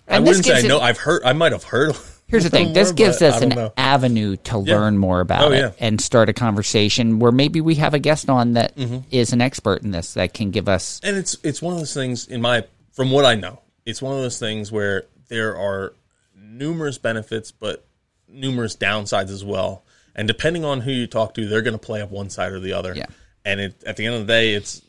And 0.08 0.28
this 0.28 0.38
wouldn't 0.40 0.46
say 0.46 0.60
I 0.66 0.68
know. 0.68 0.82
I've 0.82 0.98
heard. 0.98 1.24
I 1.24 1.32
might 1.32 1.54
have 1.54 1.64
heard 1.64 1.96
Here's 2.28 2.44
the 2.44 2.50
thing. 2.50 2.66
more, 2.66 2.74
This 2.74 2.92
gives 2.92 3.22
us 3.22 3.42
an 3.42 3.50
know. 3.50 3.72
avenue 3.78 4.36
to 4.36 4.62
Yeah. 4.66 4.76
learn 4.80 4.98
more 4.98 5.22
about 5.22 5.46
Oh, 5.46 5.52
it 5.54 5.58
yeah. 5.60 5.72
and 5.80 6.02
start 6.02 6.28
a 6.28 6.34
conversation 6.34 7.20
where 7.20 7.32
maybe 7.32 7.62
we 7.62 7.76
have 7.76 7.94
a 7.94 8.00
guest 8.00 8.30
on 8.30 8.54
that 8.56 8.74
is 8.78 8.90
Mm-hmm. 9.30 9.34
an 9.36 9.42
expert 9.42 9.84
in 9.84 9.92
this 9.92 10.16
that 10.16 10.34
can 10.34 10.52
give 10.52 10.68
us. 10.68 11.00
and 11.06 11.16
it's 11.16 11.38
it's 11.44 11.62
one 11.62 11.72
of 11.72 11.80
those 11.80 11.94
things 11.94 12.28
in 12.28 12.42
my 12.42 12.66
from 12.92 13.12
what 13.12 13.24
I 13.24 13.36
know, 13.36 13.62
it's 13.88 14.02
one 14.02 14.14
of 14.16 14.22
those 14.22 14.38
things 14.38 14.72
where 14.72 15.06
there 15.30 15.56
are 15.58 15.94
numerous 16.36 16.98
benefits, 16.98 17.52
but 17.52 17.86
numerous 18.28 18.76
downsides 18.76 19.30
as 19.30 19.44
well. 19.46 19.84
And 20.14 20.28
depending 20.28 20.66
on 20.66 20.82
who 20.82 20.92
you 20.92 21.08
talk 21.08 21.34
to, 21.36 21.48
they're 21.48 21.62
going 21.62 21.74
to 21.78 21.86
play 21.86 22.02
up 22.02 22.12
one 22.12 22.30
side 22.30 22.52
or 22.52 22.60
the 22.60 22.74
other. 22.74 22.94
Yeah. 22.96 23.06
And 23.46 23.60
it, 23.62 23.84
at 23.86 23.96
the 23.98 24.06
end 24.06 24.16
of 24.16 24.22
the 24.22 24.28
day, 24.28 24.54
it's 24.56 24.82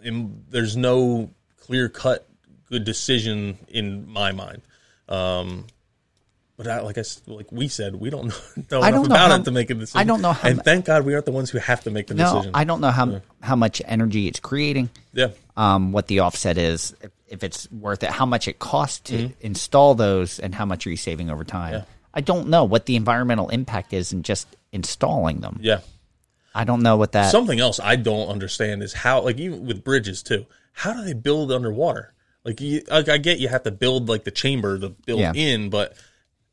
in, 0.00 0.44
there's 0.48 0.76
no 0.76 1.30
clear 1.60 1.88
cut 1.88 2.28
good 2.70 2.84
decision 2.84 3.58
in 3.68 4.08
my 4.08 4.32
mind. 4.32 4.62
Um, 5.08 5.66
but 6.56 6.66
I, 6.68 6.80
like 6.80 6.98
I 6.98 7.04
like 7.26 7.50
we 7.50 7.68
said, 7.68 7.96
we 7.96 8.10
don't 8.10 8.28
know, 8.28 8.34
know 8.70 8.80
I 8.80 8.88
enough 8.88 9.00
don't 9.02 9.08
know 9.08 9.14
about 9.14 9.30
how- 9.30 9.36
it 9.36 9.44
to 9.44 9.50
make 9.50 9.70
a 9.70 9.74
decision. 9.74 10.00
I 10.00 10.04
don't 10.04 10.20
know 10.20 10.32
how 10.32 10.48
and 10.48 10.62
thank 10.62 10.84
God 10.84 11.04
we 11.04 11.14
aren't 11.14 11.24
the 11.26 11.32
ones 11.32 11.50
who 11.50 11.58
have 11.58 11.82
to 11.84 11.90
make 11.90 12.08
the 12.08 12.14
No, 12.14 12.32
decision. 12.34 12.50
I 12.54 12.64
don't 12.64 12.80
know 12.80 12.90
how 12.90 13.20
how 13.40 13.56
much 13.56 13.80
energy 13.84 14.26
it's 14.28 14.40
creating. 14.40 14.90
yeah. 15.12 15.28
um, 15.56 15.92
what 15.92 16.06
the 16.08 16.20
offset 16.20 16.58
is, 16.58 16.94
if, 17.30 17.42
it's 17.44 17.70
worth 17.70 18.02
it, 18.02 18.10
how 18.10 18.26
much 18.26 18.48
it 18.48 18.58
costs 18.58 19.00
to 19.10 19.30
install 19.40 19.94
those, 19.94 20.38
and 20.38 20.54
how 20.54 20.64
much 20.64 20.86
are 20.86 20.90
you 20.90 20.96
saving 20.96 21.30
over 21.30 21.44
time. 21.44 21.72
Mm-hmm. 21.72 21.88
Yeah. 21.90 21.94
I 22.14 22.20
don't 22.20 22.48
know 22.48 22.64
what 22.64 22.86
the 22.86 22.96
environmental 22.96 23.48
impact 23.48 23.92
is 23.92 24.12
in 24.12 24.22
just 24.22 24.48
installing 24.72 25.40
them. 25.40 25.58
Yeah. 25.62 25.80
I 26.54 26.64
don't 26.64 26.82
know 26.82 26.96
what 26.96 27.12
that. 27.12 27.30
Something 27.30 27.60
else 27.60 27.78
I 27.78 27.96
don't 27.96 28.28
understand 28.28 28.82
is 28.82 28.92
how, 28.92 29.20
like, 29.22 29.38
even 29.38 29.66
with 29.66 29.84
bridges 29.84 30.22
too, 30.22 30.46
how 30.72 30.92
do 30.92 31.04
they 31.04 31.12
build 31.12 31.52
underwater? 31.52 32.14
Like, 32.44 32.60
you, 32.60 32.82
like 32.90 33.08
I 33.08 33.18
get 33.18 33.38
you 33.38 33.48
have 33.48 33.64
to 33.64 33.70
build 33.70 34.08
like 34.08 34.24
the 34.24 34.30
chamber 34.30 34.78
to 34.78 34.88
build 34.88 35.20
Yeah. 35.20 35.32
in, 35.34 35.70
but 35.70 35.94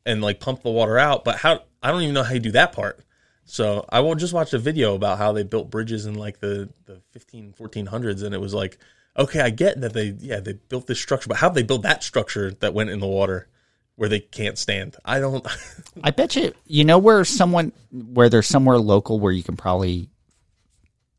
and 0.04 0.20
like 0.20 0.40
pump 0.40 0.62
the 0.62 0.70
water 0.70 0.98
out, 0.98 1.24
but 1.24 1.36
how? 1.36 1.62
I 1.82 1.90
don't 1.90 2.02
even 2.02 2.14
know 2.14 2.22
how 2.22 2.34
you 2.34 2.40
do 2.40 2.52
that 2.52 2.72
part. 2.72 3.00
So 3.44 3.84
I 3.88 4.00
will 4.00 4.14
just 4.16 4.32
watch 4.34 4.52
a 4.52 4.58
video 4.58 4.94
about 4.94 5.18
how 5.18 5.32
they 5.32 5.44
built 5.44 5.70
bridges 5.70 6.04
in 6.04 6.14
like 6.14 6.40
the 6.40 6.68
the 6.84 7.00
15, 7.12 7.54
1400s, 7.58 8.22
and 8.22 8.34
it 8.34 8.40
was 8.40 8.52
like, 8.52 8.78
okay, 9.18 9.40
I 9.40 9.50
get 9.50 9.80
that 9.80 9.92
they 9.92 10.14
yeah 10.18 10.40
they 10.40 10.54
built 10.54 10.86
this 10.86 11.00
structure, 11.00 11.28
but 11.28 11.38
how 11.38 11.48
they 11.48 11.62
build 11.62 11.82
that 11.82 12.02
structure 12.02 12.52
that 12.60 12.74
went 12.74 12.90
in 12.90 13.00
the 13.00 13.06
water 13.06 13.48
where 13.96 14.08
they 14.08 14.20
can't 14.20 14.58
stand? 14.58 14.96
I 15.04 15.20
don't. 15.20 15.46
I 16.04 16.10
bet 16.10 16.36
you. 16.36 16.52
You 16.66 16.84
know 16.84 16.98
where 16.98 17.24
someone 17.24 17.72
where 17.90 18.28
there's 18.28 18.46
somewhere 18.46 18.78
local 18.78 19.18
where 19.20 19.32
you 19.32 19.42
can 19.42 19.56
probably 19.56 20.08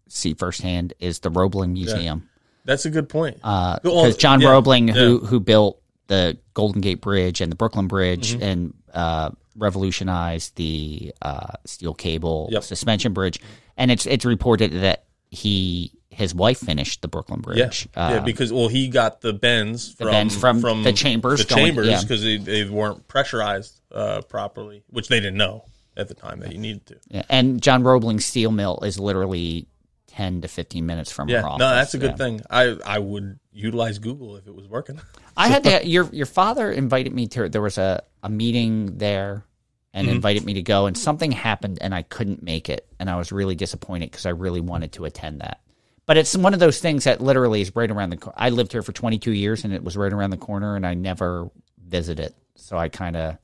see 0.09 0.33
firsthand 0.33 0.93
is 0.99 1.19
the 1.19 1.29
Roebling 1.29 1.73
Museum. 1.73 2.29
That's 2.65 2.85
a 2.85 2.89
good 2.89 3.07
point. 3.09 3.37
because 3.37 3.79
Well, 3.83 4.11
John 4.11 4.41
yeah, 4.41 4.49
Roebling, 4.49 4.87
who 4.89 5.19
who 5.19 5.39
built 5.39 5.81
the 6.07 6.37
Golden 6.53 6.81
Gate 6.81 7.01
Bridge 7.01 7.41
and 7.41 7.51
the 7.51 7.55
Brooklyn 7.55 7.87
Bridge 7.87 8.33
Mm-hmm. 8.33 8.43
and 8.43 8.73
uh, 8.93 9.31
revolutionized 9.55 10.55
the 10.55 11.13
uh, 11.21 11.53
steel 11.65 11.93
cable 11.93 12.47
Yep. 12.51 12.63
suspension 12.63 13.13
bridge, 13.13 13.39
and 13.75 13.91
it's 13.91 14.05
it's 14.05 14.25
reported 14.25 14.71
that 14.71 15.05
he 15.29 15.91
his 16.17 16.33
wife 16.33 16.57
finished 16.57 17.03
the 17.03 17.07
Brooklyn 17.07 17.41
Yeah, 17.53 17.65
Bridge. 17.65 17.87
yeah, 17.95 18.07
Uh, 18.17 18.19
because 18.21 18.51
well, 18.51 18.67
he 18.69 18.87
got 18.87 19.21
the 19.21 19.33
bends 19.33 19.93
from 19.93 20.07
bends 20.09 20.35
from 20.35 20.61
the 20.83 20.91
chambers 20.91 21.45
the 21.45 21.53
chambers 21.55 21.87
yeah. 21.87 22.01
because 22.01 22.23
they, 22.23 22.37
they 22.37 22.63
weren't 22.65 23.07
pressurized 23.07 23.79
uh, 23.91 24.21
properly, 24.21 24.83
which 24.89 25.07
they 25.09 25.19
didn't 25.19 25.37
know 25.37 25.65
at 25.95 26.07
the 26.07 26.15
time 26.15 26.39
that 26.39 26.51
you 26.51 26.57
needed 26.57 26.85
to. 26.87 26.95
yeah, 27.09 27.23
and 27.29 27.61
John 27.61 27.83
Roebling's 27.83 28.25
steel 28.25 28.51
mill 28.51 28.79
is 28.81 28.99
literally 28.99 29.67
ten 30.07 30.41
to 30.41 30.47
fifteen 30.47 30.87
minutes 30.87 31.11
from 31.11 31.29
Yeah, 31.29 31.41
her 31.41 31.47
office. 31.49 31.59
no, 31.59 31.69
that's 31.69 31.93
a 31.93 31.97
good 31.99 32.11
Yeah. 32.11 32.17
thing. 32.17 32.41
I 32.49 32.77
I 32.83 32.97
would 32.97 33.39
utilize 33.53 33.99
Google 33.99 34.37
if 34.37 34.47
it 34.47 34.55
was 34.55 34.67
working. 34.67 34.99
I 35.35 35.49
had 35.49 35.63
to. 35.65 35.87
Your 35.87 36.09
your 36.11 36.25
father 36.25 36.71
invited 36.71 37.13
me 37.13 37.27
to. 37.27 37.47
There 37.47 37.61
was 37.61 37.77
a 37.77 38.03
a 38.23 38.29
meeting 38.29 38.97
there, 38.97 39.45
and 39.93 40.07
Mm-hmm. 40.07 40.15
invited 40.15 40.45
me 40.45 40.53
to 40.55 40.63
go, 40.63 40.87
and 40.87 40.97
something 40.97 41.31
happened, 41.31 41.77
and 41.81 41.93
I 41.93 42.01
couldn't 42.01 42.41
make 42.41 42.69
it, 42.69 42.87
and 42.99 43.07
I 43.07 43.17
was 43.17 43.31
really 43.31 43.55
disappointed 43.55 44.09
because 44.09 44.25
I 44.25 44.31
really 44.31 44.61
wanted 44.61 44.93
to 44.93 45.05
attend 45.05 45.41
that. 45.41 45.61
But 46.07 46.17
it's 46.17 46.35
one 46.35 46.53
of 46.55 46.59
those 46.59 46.79
things 46.79 47.03
that 47.03 47.21
literally 47.21 47.61
is 47.61 47.75
right 47.75 47.91
around 47.91 48.09
the. 48.09 48.17
co- 48.17 48.33
I 48.35 48.49
lived 48.49 48.71
here 48.71 48.81
for 48.81 48.91
22 48.93 49.31
years, 49.31 49.63
and 49.65 49.73
it 49.73 49.83
was 49.83 49.95
right 49.95 50.11
around 50.11 50.31
the 50.31 50.37
corner, 50.37 50.75
and 50.75 50.87
I 50.87 50.93
never 50.95 51.51
visited, 51.85 52.33
so 52.55 52.77
I 52.77 52.89
kind 52.89 53.15
of 53.15 53.37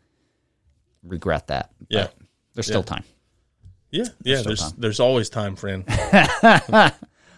regret 1.03 1.47
that. 1.47 1.69
But 1.81 1.87
Yeah. 1.89 2.07
there's 2.55 2.65
still 2.65 2.79
Yeah. 2.79 2.85
time. 2.95 3.03
Yeah, 3.91 4.03
yeah. 4.23 4.35
still 4.37 4.45
There's 4.49 4.59
time. 4.61 4.71
there's 4.79 4.99
always 4.99 5.29
time, 5.29 5.55
friend. 5.55 5.83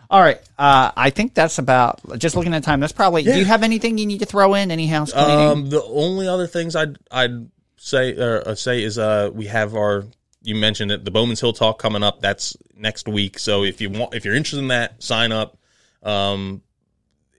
All 0.07 0.21
right, 0.21 0.39
uh, 0.59 0.91
I 0.95 1.09
think 1.09 1.33
that's 1.33 1.57
about. 1.57 1.99
Just 2.19 2.35
looking 2.35 2.53
at 2.53 2.63
time, 2.63 2.79
that's 2.79 2.93
probably. 2.93 3.23
Do 3.23 3.35
you 3.37 3.43
have 3.45 3.63
anything 3.63 3.97
you 3.97 4.05
need 4.05 4.19
to 4.19 4.25
throw 4.27 4.53
in? 4.53 4.69
Any 4.69 4.85
house 4.85 5.11
cleaning? 5.11 5.47
Um, 5.49 5.69
the 5.69 5.83
only 5.83 6.27
other 6.27 6.45
things 6.45 6.75
I'd 6.75 6.97
I'd 7.11 7.49
say 7.77 8.15
uh, 8.15 8.41
uh, 8.51 8.55
say 8.55 8.83
is 8.83 8.99
uh 8.99 9.31
we 9.33 9.47
have 9.47 9.73
our 9.75 10.05
you 10.45 10.55
mentioned 10.55 10.91
it 10.91 11.03
the 11.05 11.11
Bowman's 11.11 11.39
Hill 11.41 11.53
talk 11.53 11.79
coming 11.79 12.03
up. 12.03 12.21
That's 12.21 12.55
next 12.75 13.07
week. 13.07 13.39
So 13.39 13.63
if 13.63 13.81
you 13.81 13.89
want 13.89 14.13
if 14.13 14.25
you're 14.25 14.35
interested 14.35 14.59
in 14.59 14.67
that, 14.69 15.01
sign 15.03 15.31
up. 15.31 15.57
Um, 16.03 16.61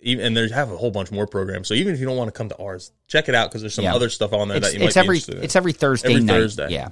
even, 0.01 0.25
and 0.27 0.37
they 0.37 0.49
have 0.55 0.71
a 0.71 0.77
whole 0.77 0.91
bunch 0.91 1.11
more 1.11 1.27
programs. 1.27 1.69
So 1.69 1.75
even 1.75 1.95
if 1.95 2.01
you 2.01 2.07
don't 2.07 2.17
want 2.17 2.29
to 2.29 2.37
come 2.37 2.49
to 2.51 2.57
ours, 2.59 2.93
check 3.09 3.29
it 3.29 3.35
out 3.35 3.49
because 3.51 3.63
there's 3.63 3.75
some 3.75 3.85
Yeah. 3.85 3.95
other 3.95 4.09
stuff 4.11 4.33
on 4.33 4.49
there 4.49 4.59
it's 4.59 4.69
that 4.69 4.75
you 4.75 4.81
might 4.81 4.95
be 4.95 5.01
every 5.01 5.17
interested 5.17 5.39
in. 5.39 5.45
it's 5.45 5.57
every 5.57 5.73
Thursday 5.73 6.11
Every 6.11 6.23
night. 6.23 6.33
Thursday. 6.35 6.69
Yeah. 6.71 6.89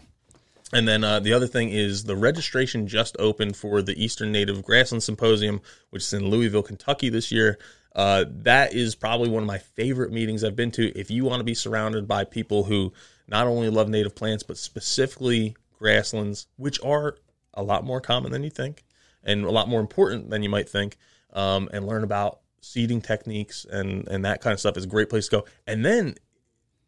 And 0.72 0.88
then 0.88 1.04
uh, 1.04 1.20
the 1.20 1.32
other 1.32 1.46
thing 1.46 1.68
is 1.68 2.04
the 2.04 2.16
registration 2.16 2.88
just 2.88 3.14
opened 3.20 3.56
for 3.56 3.82
the 3.82 4.02
Eastern 4.02 4.32
Native 4.32 4.64
Grassland 4.64 5.02
Symposium, 5.02 5.60
which 5.90 6.02
is 6.02 6.12
in 6.12 6.28
Louisville, 6.28 6.62
Kentucky 6.64 7.08
this 7.10 7.30
year. 7.30 7.58
Uh, 7.94 8.24
that 8.28 8.74
is 8.74 8.96
probably 8.96 9.28
one 9.28 9.42
of 9.42 9.46
my 9.46 9.58
favorite 9.58 10.10
meetings 10.10 10.42
I've 10.42 10.56
been 10.56 10.72
to. 10.72 10.98
If 10.98 11.10
you 11.12 11.24
want 11.24 11.38
to 11.40 11.44
be 11.44 11.54
surrounded 11.54 12.08
by 12.08 12.24
people 12.24 12.64
who 12.64 12.92
not 13.28 13.46
only 13.46 13.68
love 13.70 13.88
native 13.88 14.16
plants, 14.16 14.42
but 14.42 14.58
specifically 14.58 15.56
grasslands, 15.85 16.47
which 16.56 16.82
are 16.82 17.16
a 17.52 17.62
lot 17.62 17.85
more 17.85 18.01
common 18.01 18.32
than 18.32 18.43
you 18.43 18.48
think 18.48 18.85
and 19.23 19.44
a 19.44 19.51
lot 19.51 19.69
more 19.69 19.81
important 19.81 20.31
than 20.31 20.43
you 20.43 20.48
might 20.48 20.66
think, 20.66 20.97
um, 21.35 21.69
and 21.74 21.86
learn 21.86 22.02
about 22.02 22.40
seeding 22.62 23.02
techniques 23.02 23.66
and, 23.70 24.09
and 24.09 24.24
that 24.24 24.40
kind 24.40 24.55
of 24.55 24.61
stuff 24.61 24.78
is 24.78 24.85
a 24.85 24.89
great 24.89 25.11
place 25.11 25.27
to 25.28 25.39
go. 25.39 25.44
And 25.66 25.85
then 25.85 26.15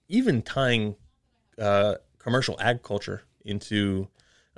even 0.08 0.40
tying 0.40 0.96
uh, 1.58 1.96
commercial 2.18 2.56
agriculture 2.58 3.22
into 3.44 4.08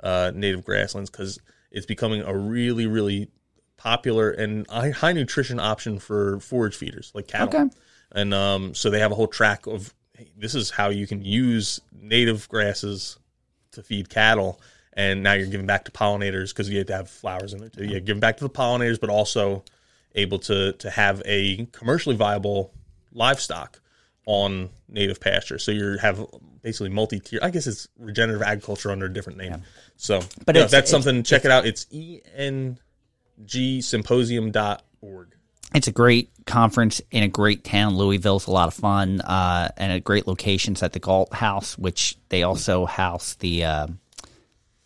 uh, 0.01 0.31
native 0.33 0.63
grasslands 0.63 1.09
because 1.09 1.37
it's 1.69 1.85
becoming 1.85 2.21
a 2.21 2.35
really, 2.35 2.87
really 2.87 3.29
popular 3.75 4.31
and 4.31 4.65
high 4.69 5.11
nutrition 5.11 5.59
option 5.59 5.99
for 5.99 6.39
forage 6.39 6.75
feeders 6.75 7.11
like 7.13 7.27
cattle. 7.27 7.49
Okay. 7.49 7.75
And 8.13 8.33
um, 8.33 8.73
so 8.73 8.89
they 8.89 8.99
have 8.99 9.11
a 9.11 9.15
whole 9.15 9.27
track 9.27 9.67
of 9.67 9.93
hey, 10.15 10.31
this 10.37 10.55
is 10.55 10.69
how 10.69 10.89
you 10.89 11.05
can 11.05 11.21
use 11.21 11.81
native 11.91 12.47
grasses 12.47 13.18
to 13.79 13.83
feed 13.87 14.09
cattle. 14.09 14.59
And 14.93 15.23
now 15.23 15.33
you're 15.33 15.47
giving 15.47 15.65
back 15.67 15.85
to 15.85 15.91
pollinators 15.91 16.49
because 16.49 16.69
you 16.69 16.77
have 16.79 16.87
to 16.87 16.95
have 16.95 17.09
flowers 17.09 17.53
in 17.53 17.59
there 17.59 17.69
too. 17.69 17.85
You're 17.85 17.99
giving 18.01 18.19
back 18.19 18.37
to 18.37 18.43
the 18.43 18.49
pollinators, 18.49 18.99
but 18.99 19.09
also 19.09 19.63
able 20.15 20.39
to 20.39 20.73
to 20.73 20.89
have 20.89 21.21
a 21.25 21.67
commercially 21.71 22.15
viable 22.15 22.73
livestock 23.13 23.79
on 24.25 24.69
native 24.87 25.19
pasture. 25.21 25.59
So 25.59 25.71
you 25.71 25.97
have 25.99 26.25
basically 26.61 26.89
multi 26.89 27.19
tier. 27.19 27.39
I 27.41 27.51
guess 27.51 27.67
it's 27.67 27.87
regenerative 27.97 28.41
agriculture 28.45 28.91
under 28.91 29.05
a 29.05 29.13
different 29.13 29.37
name. 29.37 29.63
So, 29.95 30.19
But 30.45 30.55
yeah, 30.55 30.63
it's- 30.63 30.71
that's 30.71 30.89
it's- 30.89 31.03
something. 31.03 31.23
Check 31.23 31.45
it 31.45 31.51
out. 31.51 31.65
It's 31.65 31.85
E 31.91 32.19
engSymposium.org. 32.37 35.35
It's 35.75 35.87
a 35.87 35.91
great 35.91 36.29
conference 36.45 37.01
in 37.11 37.21
a 37.23 37.27
great 37.27 37.63
town. 37.63 37.95
Louisville's 37.95 38.47
a 38.47 38.51
lot 38.51 38.67
of 38.67 38.73
fun, 38.73 39.21
uh, 39.21 39.69
and 39.77 39.91
at 39.93 40.03
great 40.03 40.25
locations 40.27 40.81
at 40.81 40.93
the 40.93 40.99
Galt 40.99 41.31
House, 41.33 41.77
which 41.77 42.17
they 42.29 42.43
also 42.43 42.85
house 42.85 43.35
the 43.35 43.65
uh, 43.65 43.87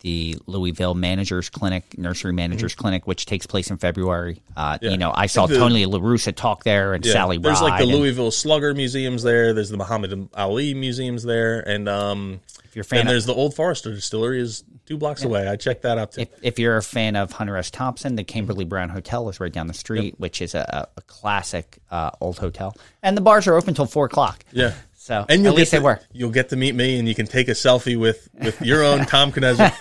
the 0.00 0.36
Louisville 0.46 0.92
Managers 0.94 1.48
Clinic, 1.48 1.96
Nursery 1.96 2.34
Managers 2.34 2.74
Clinic, 2.74 3.06
which 3.06 3.24
takes 3.24 3.46
place 3.46 3.70
in 3.70 3.78
February. 3.78 4.42
Uh, 4.54 4.74
Mm-hmm. 4.74 4.84
Yeah. 4.84 4.90
You 4.90 4.98
know, 4.98 5.12
I 5.14 5.26
saw 5.26 5.46
The- 5.46 5.56
Tony 5.56 5.86
LaRussa 5.86 6.34
talk 6.34 6.64
there, 6.64 6.92
and 6.92 7.04
Sally 7.06 7.38
There's 7.38 7.62
like 7.62 7.78
the 7.78 7.84
and 7.84 7.92
Louisville 7.92 8.30
Slugger 8.30 8.74
museums 8.74 9.22
there. 9.22 9.54
There's 9.54 9.70
the 9.70 9.78
Muhammad 9.78 10.28
Ali 10.34 10.74
museums 10.74 11.22
there, 11.22 11.60
and 11.60 11.88
um, 11.88 12.40
If 12.64 12.76
you're 12.76 12.82
a 12.82 12.84
fan 12.84 13.00
and 13.00 13.08
of- 13.08 13.12
there's 13.14 13.24
the 13.26 13.32
Old 13.34 13.54
Forester 13.54 13.94
Distillery 13.94 14.40
is 14.40 14.64
two 14.86 14.96
blocks 14.98 15.22
away. 15.24 15.48
I 15.48 15.56
checked 15.56 15.82
that 15.82 15.98
out 15.98 16.12
too. 16.12 16.22
If, 16.22 16.28
if 16.42 16.58
you're 16.58 16.76
a 16.76 16.82
fan 16.82 17.16
of 17.16 17.32
Hunter 17.32 17.56
S. 17.56 17.70
Thompson, 17.70 18.16
the 18.16 18.24
Kimberly 18.24 18.64
Brown 18.64 18.88
Hotel 18.88 19.28
is 19.28 19.40
right 19.40 19.52
down 19.52 19.66
the 19.66 19.74
street, 19.74 20.14
which 20.18 20.42
is 20.42 20.54
a, 20.54 20.88
a 20.96 21.02
classic 21.02 21.78
uh, 21.90 22.10
old 22.20 22.38
hotel, 22.38 22.76
and 23.02 23.16
the 23.16 23.20
bars 23.20 23.46
are 23.46 23.54
open 23.54 23.74
till 23.74 23.86
four 23.86 24.06
o'clock. 24.06 24.44
yeah. 24.52 24.74
So 24.96 25.26
And 25.28 25.46
at 25.46 25.54
least 25.54 25.70
get 25.70 25.76
they 25.76 25.80
to, 25.80 25.84
were. 25.84 26.00
You'll 26.14 26.30
get 26.30 26.48
to 26.48 26.56
meet 26.56 26.74
me, 26.74 26.98
and 26.98 27.06
you 27.06 27.14
can 27.14 27.26
take 27.26 27.48
a 27.48 27.50
selfie 27.50 27.98
with 28.00 28.26
with 28.40 28.62
your 28.62 28.82
own 28.82 29.04
Tom 29.06 29.32
Knezick, 29.32 29.74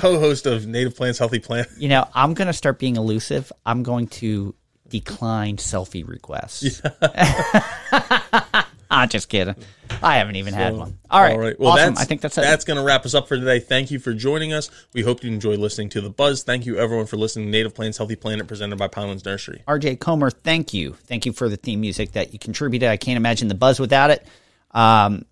co-host 0.00 0.46
of 0.46 0.66
Native 0.66 0.96
Plants 0.96 1.18
Healthy 1.18 1.40
Plant. 1.40 1.68
You 1.76 1.90
know, 1.90 2.08
I'm 2.14 2.32
going 2.32 2.46
to 2.46 2.54
start 2.54 2.78
being 2.78 2.96
elusive. 2.96 3.52
I'm 3.66 3.82
going 3.82 4.06
to 4.06 4.54
decline 4.88 5.58
selfie 5.58 6.08
requests. 6.08 6.80
I'm 8.92 9.08
just 9.08 9.28
kidding. 9.28 9.54
I 10.02 10.16
haven't 10.16 10.36
even 10.36 10.52
had 10.52 10.74
one. 10.74 10.98
All 11.08 11.22
right. 11.22 11.32
All 11.32 11.38
right. 11.38 11.58
Well, 11.60 11.72
awesome. 11.72 11.94
that's, 11.94 12.00
I 12.00 12.04
think 12.04 12.20
that's 12.22 12.36
it. 12.38 12.40
That's 12.40 12.64
going 12.64 12.76
to 12.76 12.82
wrap 12.82 13.04
us 13.04 13.14
up 13.14 13.28
for 13.28 13.36
today. 13.36 13.60
Thank 13.60 13.92
you 13.92 14.00
for 14.00 14.12
joining 14.12 14.52
us. 14.52 14.68
We 14.92 15.02
hope 15.02 15.22
you 15.22 15.30
enjoyed 15.30 15.60
listening 15.60 15.90
to 15.90 16.00
the 16.00 16.10
Buzz. 16.10 16.42
Thank 16.42 16.66
you, 16.66 16.76
everyone, 16.76 17.06
for 17.06 17.16
listening 17.16 17.46
to 17.46 17.50
Native 17.52 17.74
Plants 17.74 17.98
Healthy 17.98 18.16
Planet, 18.16 18.48
presented 18.48 18.78
by 18.78 18.88
Pinelands 18.88 19.24
Nursery. 19.24 19.62
RJ 19.68 20.00
Comer, 20.00 20.30
thank 20.30 20.74
you. 20.74 20.94
Thank 21.04 21.24
you 21.24 21.32
for 21.32 21.48
the 21.48 21.56
theme 21.56 21.80
music 21.80 22.12
that 22.12 22.32
you 22.32 22.38
contributed. 22.38 22.88
I 22.88 22.96
can't 22.96 23.16
imagine 23.16 23.46
the 23.46 23.54
buzz 23.54 23.78
without 23.78 24.10
it. 24.10 24.26
Um, 24.72 25.24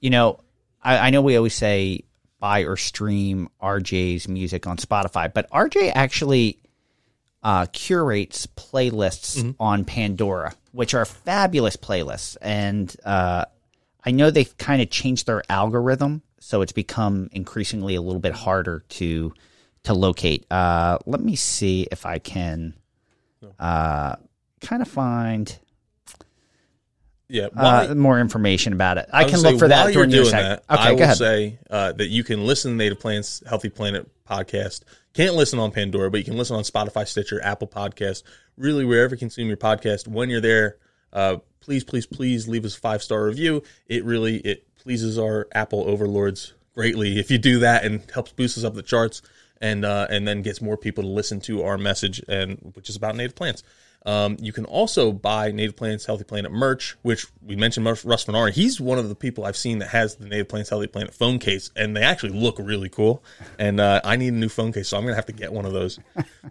you 0.00 0.10
know, 0.10 0.40
I, 0.82 0.98
I 0.98 1.10
know 1.10 1.20
we 1.20 1.36
always 1.36 1.54
say 1.54 2.04
buy 2.40 2.60
or 2.60 2.76
stream 2.76 3.48
RJ's 3.60 4.28
music 4.28 4.66
on 4.66 4.78
Spotify, 4.78 5.32
but 5.32 5.50
RJ 5.50 5.92
actually 5.94 6.58
uh, 7.42 7.66
curates 7.72 8.46
playlists 8.46 9.54
on 9.60 9.84
Pandora, 9.84 10.54
which 10.72 10.94
are 10.94 11.04
fabulous 11.04 11.76
playlists. 11.76 12.36
And 12.42 12.94
uh, 13.04 13.44
I 14.04 14.10
know 14.10 14.30
they've 14.30 14.56
kind 14.58 14.82
of 14.82 14.90
changed 14.90 15.26
their 15.26 15.42
algorithm, 15.48 16.22
so 16.40 16.62
it's 16.62 16.72
become 16.72 17.28
increasingly 17.32 17.94
a 17.94 18.00
little 18.02 18.20
bit 18.20 18.32
harder 18.32 18.84
to 18.90 19.32
to 19.84 19.94
locate. 19.94 20.44
Uh, 20.50 20.98
let 21.06 21.20
me 21.20 21.36
see 21.36 21.86
if 21.92 22.04
I 22.06 22.18
can 22.18 22.74
uh, 23.60 24.16
kind 24.60 24.82
of 24.82 24.88
find 24.88 25.56
Yeah. 27.28 27.46
uh, 27.56 27.94
more 27.94 28.18
information 28.18 28.72
about 28.72 28.98
it. 28.98 29.08
I, 29.12 29.22
would 29.24 29.32
can 29.32 29.40
look 29.42 29.58
for 29.58 29.68
that 29.68 29.92
during 29.92 30.10
you're 30.10 30.24
your 30.24 30.32
doing 30.32 30.42
that. 30.42 30.64
Okay, 30.70 30.82
I 30.82 30.88
go 30.90 30.94
will 30.96 31.02
ahead. 31.02 31.16
say 31.16 31.58
uh, 31.70 31.92
that 31.92 32.08
you 32.08 32.24
can 32.24 32.44
listen 32.46 32.72
to 32.72 32.76
Native 32.76 32.98
Plants 32.98 33.42
Healthy 33.46 33.68
Planet 33.68 34.08
podcast. 34.28 34.82
Can't 35.18 35.34
listen 35.34 35.58
on 35.58 35.72
Pandora, 35.72 36.12
but 36.12 36.18
you 36.18 36.24
can 36.24 36.36
listen 36.36 36.54
on 36.54 36.62
Spotify, 36.62 37.04
Stitcher, 37.04 37.42
Apple 37.42 37.66
Podcast, 37.66 38.22
really 38.56 38.84
wherever 38.84 39.16
you 39.16 39.18
consume 39.18 39.48
your 39.48 39.56
podcast. 39.56 40.06
When 40.06 40.30
you're 40.30 40.40
there, 40.40 40.76
uh, 41.12 41.38
please, 41.58 41.82
please, 41.82 42.06
please 42.06 42.46
leave 42.46 42.64
us 42.64 42.76
a 42.76 42.80
five 42.80 43.02
star 43.02 43.24
review. 43.24 43.64
It 43.88 44.04
really 44.04 44.36
it 44.36 44.72
pleases 44.76 45.18
our 45.18 45.48
Apple 45.52 45.82
overlords 45.88 46.54
greatly 46.72 47.18
if 47.18 47.32
you 47.32 47.38
do 47.38 47.58
that 47.58 47.84
and 47.84 48.08
helps 48.12 48.30
boost 48.30 48.58
us 48.58 48.62
up 48.62 48.74
the 48.74 48.82
charts 48.84 49.22
and 49.60 49.84
uh, 49.84 50.06
and 50.08 50.28
then 50.28 50.42
gets 50.42 50.62
more 50.62 50.76
people 50.76 51.02
to 51.02 51.10
listen 51.10 51.40
to 51.40 51.64
our 51.64 51.76
message 51.76 52.22
and 52.28 52.70
which 52.76 52.88
is 52.88 52.94
about 52.94 53.16
native 53.16 53.34
plants. 53.34 53.64
Um, 54.06 54.36
you 54.40 54.52
can 54.52 54.64
also 54.64 55.10
buy 55.12 55.50
Native 55.50 55.74
Plants 55.76 56.06
Healthy 56.06 56.24
Planet 56.24 56.50
merch, 56.52 56.96
which 57.02 57.26
we 57.44 57.56
mentioned 57.56 57.84
Russ 57.84 58.04
Fenari. 58.04 58.52
He's 58.52 58.80
one 58.80 58.98
of 58.98 59.08
the 59.08 59.14
people 59.14 59.44
I've 59.44 59.56
seen 59.56 59.78
that 59.80 59.88
has 59.88 60.16
the 60.16 60.26
Native 60.26 60.48
Plants 60.48 60.70
Healthy 60.70 60.86
Planet 60.88 61.14
phone 61.14 61.38
case, 61.38 61.70
and 61.76 61.96
they 61.96 62.02
actually 62.02 62.32
look 62.32 62.58
really 62.58 62.88
cool. 62.88 63.22
And 63.58 63.78
uh, 63.80 64.00
I 64.04 64.16
need 64.16 64.32
a 64.32 64.36
new 64.36 64.48
phone 64.48 64.72
case, 64.72 64.88
so 64.88 64.96
I'm 64.96 65.04
gonna 65.04 65.16
have 65.16 65.26
to 65.26 65.32
get 65.32 65.52
one 65.52 65.66
of 65.66 65.72
those. 65.72 65.98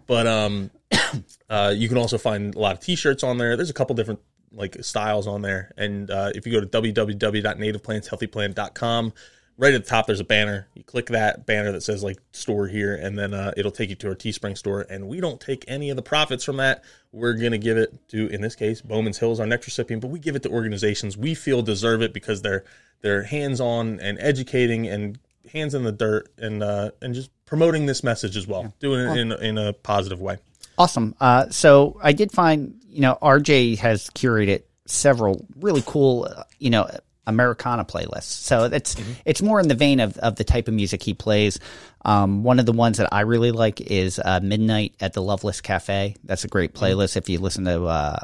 But 0.06 0.26
um, 0.26 0.70
uh, 1.50 1.74
you 1.76 1.88
can 1.88 1.98
also 1.98 2.16
find 2.18 2.54
a 2.54 2.58
lot 2.58 2.74
of 2.74 2.80
T-shirts 2.80 3.24
on 3.24 3.38
there. 3.38 3.56
There's 3.56 3.70
a 3.70 3.74
couple 3.74 3.96
different 3.96 4.20
like 4.52 4.76
styles 4.82 5.26
on 5.26 5.42
there, 5.42 5.72
and 5.76 6.10
uh, 6.10 6.30
if 6.34 6.46
you 6.46 6.52
go 6.52 6.60
to 6.60 6.66
www.nativeplantshealthyplanet.com, 6.66 9.12
right 9.58 9.74
at 9.74 9.84
the 9.84 9.90
top 9.90 10.06
there's 10.06 10.20
a 10.20 10.24
banner. 10.24 10.68
You 10.74 10.84
click 10.84 11.06
that 11.06 11.44
banner 11.44 11.72
that 11.72 11.82
says 11.82 12.02
like 12.02 12.18
store 12.32 12.68
here, 12.68 12.94
and 12.94 13.18
then 13.18 13.34
uh, 13.34 13.52
it'll 13.56 13.72
take 13.72 13.90
you 13.90 13.96
to 13.96 14.08
our 14.08 14.14
Teespring 14.14 14.56
store. 14.56 14.86
And 14.88 15.08
we 15.08 15.20
don't 15.20 15.40
take 15.40 15.64
any 15.68 15.90
of 15.90 15.96
the 15.96 16.02
profits 16.02 16.44
from 16.44 16.56
that. 16.56 16.84
We're 17.12 17.34
gonna 17.34 17.58
give 17.58 17.76
it 17.76 18.08
to, 18.08 18.28
in 18.28 18.40
this 18.40 18.54
case, 18.54 18.80
Bowman's 18.80 19.18
Hills, 19.18 19.40
our 19.40 19.46
next 19.46 19.66
recipient, 19.66 20.00
but 20.00 20.10
we 20.10 20.18
give 20.18 20.36
it 20.36 20.42
to 20.44 20.48
organizations 20.48 21.16
we 21.16 21.34
feel 21.34 21.60
deserve 21.60 22.00
it 22.00 22.14
because 22.14 22.40
they're 22.42 22.64
they're 23.00 23.24
hands 23.24 23.60
on 23.60 24.00
and 24.00 24.18
educating 24.20 24.86
and 24.86 25.18
hands 25.52 25.74
in 25.74 25.84
the 25.84 25.92
dirt 25.92 26.28
and 26.38 26.62
uh, 26.62 26.90
and 27.02 27.14
just 27.14 27.30
promoting 27.44 27.86
this 27.86 28.02
message 28.02 28.36
as 28.36 28.46
well, 28.46 28.72
doing 28.80 29.00
it 29.00 29.16
in 29.16 29.32
in 29.32 29.58
a 29.58 29.72
positive 29.72 30.20
way. 30.20 30.38
Awesome. 30.78 31.14
Uh, 31.20 31.48
so 31.50 31.98
I 32.02 32.12
did 32.12 32.30
find, 32.30 32.80
you 32.88 33.00
know, 33.00 33.18
RJ 33.20 33.78
has 33.78 34.10
curated 34.10 34.62
several 34.86 35.44
really 35.56 35.82
cool, 35.84 36.28
uh, 36.30 36.44
you 36.60 36.70
know, 36.70 36.88
Americana 37.28 37.84
playlists. 37.84 38.22
So 38.24 38.64
it's 38.64 38.96
it's 39.24 39.40
more 39.40 39.60
in 39.60 39.68
the 39.68 39.74
vein 39.74 40.00
of, 40.00 40.16
of 40.18 40.36
the 40.36 40.44
type 40.44 40.66
of 40.66 40.74
music 40.74 41.02
he 41.02 41.14
plays. 41.14 41.60
Um, 42.04 42.42
one 42.42 42.58
of 42.58 42.66
the 42.66 42.72
ones 42.72 42.98
that 42.98 43.12
I 43.12 43.20
really 43.20 43.52
like 43.52 43.80
is 43.80 44.18
uh, 44.18 44.40
Midnight 44.42 44.94
at 45.00 45.12
the 45.12 45.22
Loveless 45.22 45.60
Cafe. 45.60 46.16
That's 46.24 46.44
a 46.44 46.48
great 46.48 46.74
playlist 46.74 47.16
if 47.16 47.28
you 47.28 47.38
listen 47.38 47.64
to 47.66 47.84
uh, 47.84 48.18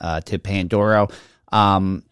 uh, 0.00 0.20
to 0.22 0.38
Pandora. 0.38 1.06
Um, 1.52 2.02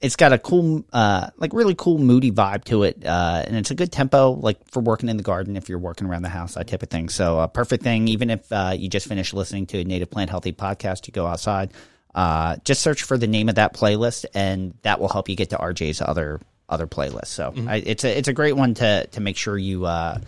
it's 0.00 0.16
got 0.16 0.34
a 0.34 0.38
cool, 0.38 0.84
uh, 0.92 1.30
like 1.38 1.54
really 1.54 1.74
cool 1.74 1.96
moody 1.98 2.30
vibe 2.30 2.64
to 2.64 2.82
it, 2.82 3.06
uh, 3.06 3.42
and 3.46 3.56
it's 3.56 3.70
a 3.70 3.74
good 3.74 3.90
tempo, 3.90 4.32
like 4.32 4.58
for 4.70 4.80
working 4.80 5.08
in 5.08 5.16
the 5.16 5.22
garden 5.22 5.56
if 5.56 5.70
you're 5.70 5.78
working 5.78 6.06
around 6.06 6.22
the 6.22 6.28
house, 6.28 6.54
that 6.54 6.68
type 6.68 6.82
of 6.82 6.90
thing. 6.90 7.08
So, 7.08 7.40
a 7.40 7.48
perfect 7.48 7.82
thing, 7.82 8.06
even 8.08 8.28
if 8.28 8.52
uh, 8.52 8.74
you 8.76 8.90
just 8.90 9.08
finished 9.08 9.32
listening 9.32 9.66
to 9.68 9.78
a 9.78 9.84
Native 9.84 10.10
Plant 10.10 10.28
Healthy 10.28 10.52
podcast, 10.52 11.06
you 11.06 11.12
go 11.12 11.26
outside, 11.26 11.72
uh, 12.14 12.56
just 12.64 12.82
search 12.82 13.02
for 13.02 13.18
the 13.18 13.26
name 13.26 13.48
of 13.48 13.56
that 13.56 13.74
playlist, 13.74 14.24
and 14.34 14.74
that 14.82 15.00
will 15.00 15.08
help 15.08 15.28
you 15.28 15.36
get 15.36 15.50
to 15.50 15.56
RJ's 15.56 16.00
other 16.00 16.40
other 16.68 16.86
playlists. 16.86 17.26
So, 17.26 17.52
I, 17.68 17.76
it's 17.76 18.04
a 18.04 18.16
it's 18.16 18.28
a 18.28 18.32
great 18.32 18.56
one 18.56 18.74
to 18.74 19.06
to 19.06 19.20
make 19.20 19.36
sure 19.36 19.56
you. 19.56 19.86
Uh, 19.86 20.18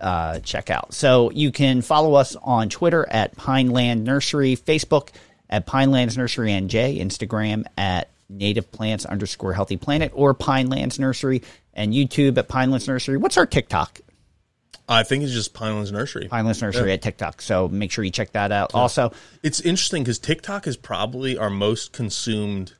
uh, 0.00 0.40
check 0.40 0.70
out. 0.70 0.92
So 0.92 1.30
you 1.30 1.52
can 1.52 1.80
follow 1.80 2.14
us 2.14 2.36
on 2.42 2.68
Twitter 2.68 3.08
at 3.08 3.36
Pineland 3.36 4.04
Nursery, 4.04 4.56
Facebook 4.56 5.10
at 5.48 5.66
Pinelands 5.66 6.16
Nursery 6.16 6.50
NJ, 6.50 7.00
Instagram 7.00 7.64
at 7.78 8.10
Native 8.28 8.70
Plants 8.72 9.04
underscore 9.06 9.52
Healthy 9.52 9.76
Planet 9.76 10.12
or 10.14 10.34
Pinelands 10.34 10.98
Nursery, 10.98 11.42
and 11.72 11.92
YouTube 11.92 12.36
at 12.38 12.48
Pinelands 12.48 12.88
Nursery. 12.88 13.16
What's 13.16 13.36
our 13.36 13.46
TikTok? 13.46 14.00
I 14.88 15.02
think 15.02 15.24
it's 15.24 15.32
just 15.32 15.54
Pinelands 15.54 15.92
Nursery. 15.92 16.28
Pinelands 16.28 16.60
Nursery 16.60 16.92
at 16.92 17.02
TikTok. 17.02 17.40
So 17.40 17.68
make 17.68 17.90
sure 17.90 18.04
you 18.04 18.10
check 18.10 18.32
that 18.32 18.52
out. 18.52 18.74
Also, 18.74 19.12
It's 19.42 19.60
interesting 19.60 20.02
because 20.02 20.18
TikTok 20.18 20.66
is 20.66 20.76
probably 20.76 21.38
our 21.38 21.50
most 21.50 21.92
consumed 21.92 22.74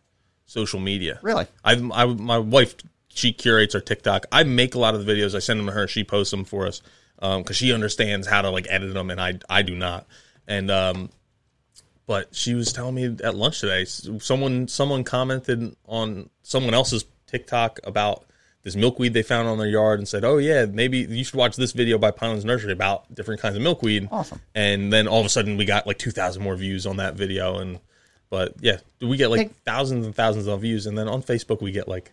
social 0.46 0.80
media. 0.80 1.18
Really? 1.22 1.46
I, 1.64 1.72
I 1.92 2.06
my 2.06 2.38
wife 2.38 2.76
she 3.08 3.32
curates 3.32 3.74
our 3.74 3.80
TikTok. 3.80 4.26
I 4.32 4.42
make 4.42 4.74
a 4.74 4.78
lot 4.78 4.94
of 4.94 5.04
the 5.04 5.12
videos. 5.12 5.34
I 5.34 5.38
send 5.38 5.60
them 5.60 5.66
to 5.66 5.72
her. 5.72 5.86
She 5.86 6.04
posts 6.04 6.30
them 6.30 6.44
for 6.44 6.66
us 6.66 6.82
because 7.16 7.56
she 7.56 7.72
understands 7.72 8.26
how 8.26 8.42
to 8.42 8.50
like 8.50 8.66
edit 8.68 8.92
them, 8.92 9.10
and 9.10 9.20
I 9.20 9.38
I 9.48 9.62
do 9.62 9.74
not. 9.74 10.06
And 10.46 10.70
um, 10.70 11.10
but 12.06 12.34
she 12.34 12.54
was 12.54 12.72
telling 12.72 12.94
me 12.96 13.16
at 13.22 13.34
lunch 13.34 13.60
today. 13.60 13.84
Someone 13.84 14.68
someone 14.68 15.04
commented 15.04 15.74
on 15.86 16.28
someone 16.42 16.74
else's 16.74 17.04
TikTok 17.26 17.80
about 17.84 18.24
this 18.64 18.74
milkweed 18.76 19.12
they 19.12 19.22
found 19.22 19.46
on 19.46 19.58
their 19.58 19.68
yard 19.68 20.00
and 20.00 20.08
said, 20.08 20.24
"Oh 20.24 20.38
yeah, 20.38 20.64
maybe 20.66 20.98
you 20.98 21.22
should 21.22 21.36
watch 21.36 21.54
this 21.56 21.72
video 21.72 21.98
by 21.98 22.10
Pinelands 22.10 22.44
Nursery 22.44 22.72
about 22.72 23.14
different 23.14 23.40
kinds 23.40 23.56
of 23.56 23.62
milkweed." 23.62 24.08
Awesome. 24.10 24.40
And 24.54 24.92
then 24.92 25.06
all 25.06 25.20
of 25.20 25.26
a 25.26 25.28
sudden, 25.28 25.56
we 25.56 25.64
got 25.64 25.86
like 25.86 25.98
two 25.98 26.10
thousand 26.10 26.42
more 26.42 26.56
views 26.56 26.86
on 26.86 26.96
that 26.96 27.14
video, 27.14 27.58
and 27.58 27.78
but 28.30 28.54
yeah, 28.60 28.78
we 29.00 29.16
get 29.16 29.28
like 29.30 29.48
Hey. 29.48 29.50
thousands 29.64 30.06
and 30.06 30.14
thousands 30.14 30.46
of 30.46 30.60
views, 30.62 30.86
and 30.86 30.96
then 30.98 31.08
on 31.08 31.22
Facebook 31.22 31.60
we 31.62 31.72
get 31.72 31.86
like 31.88 32.10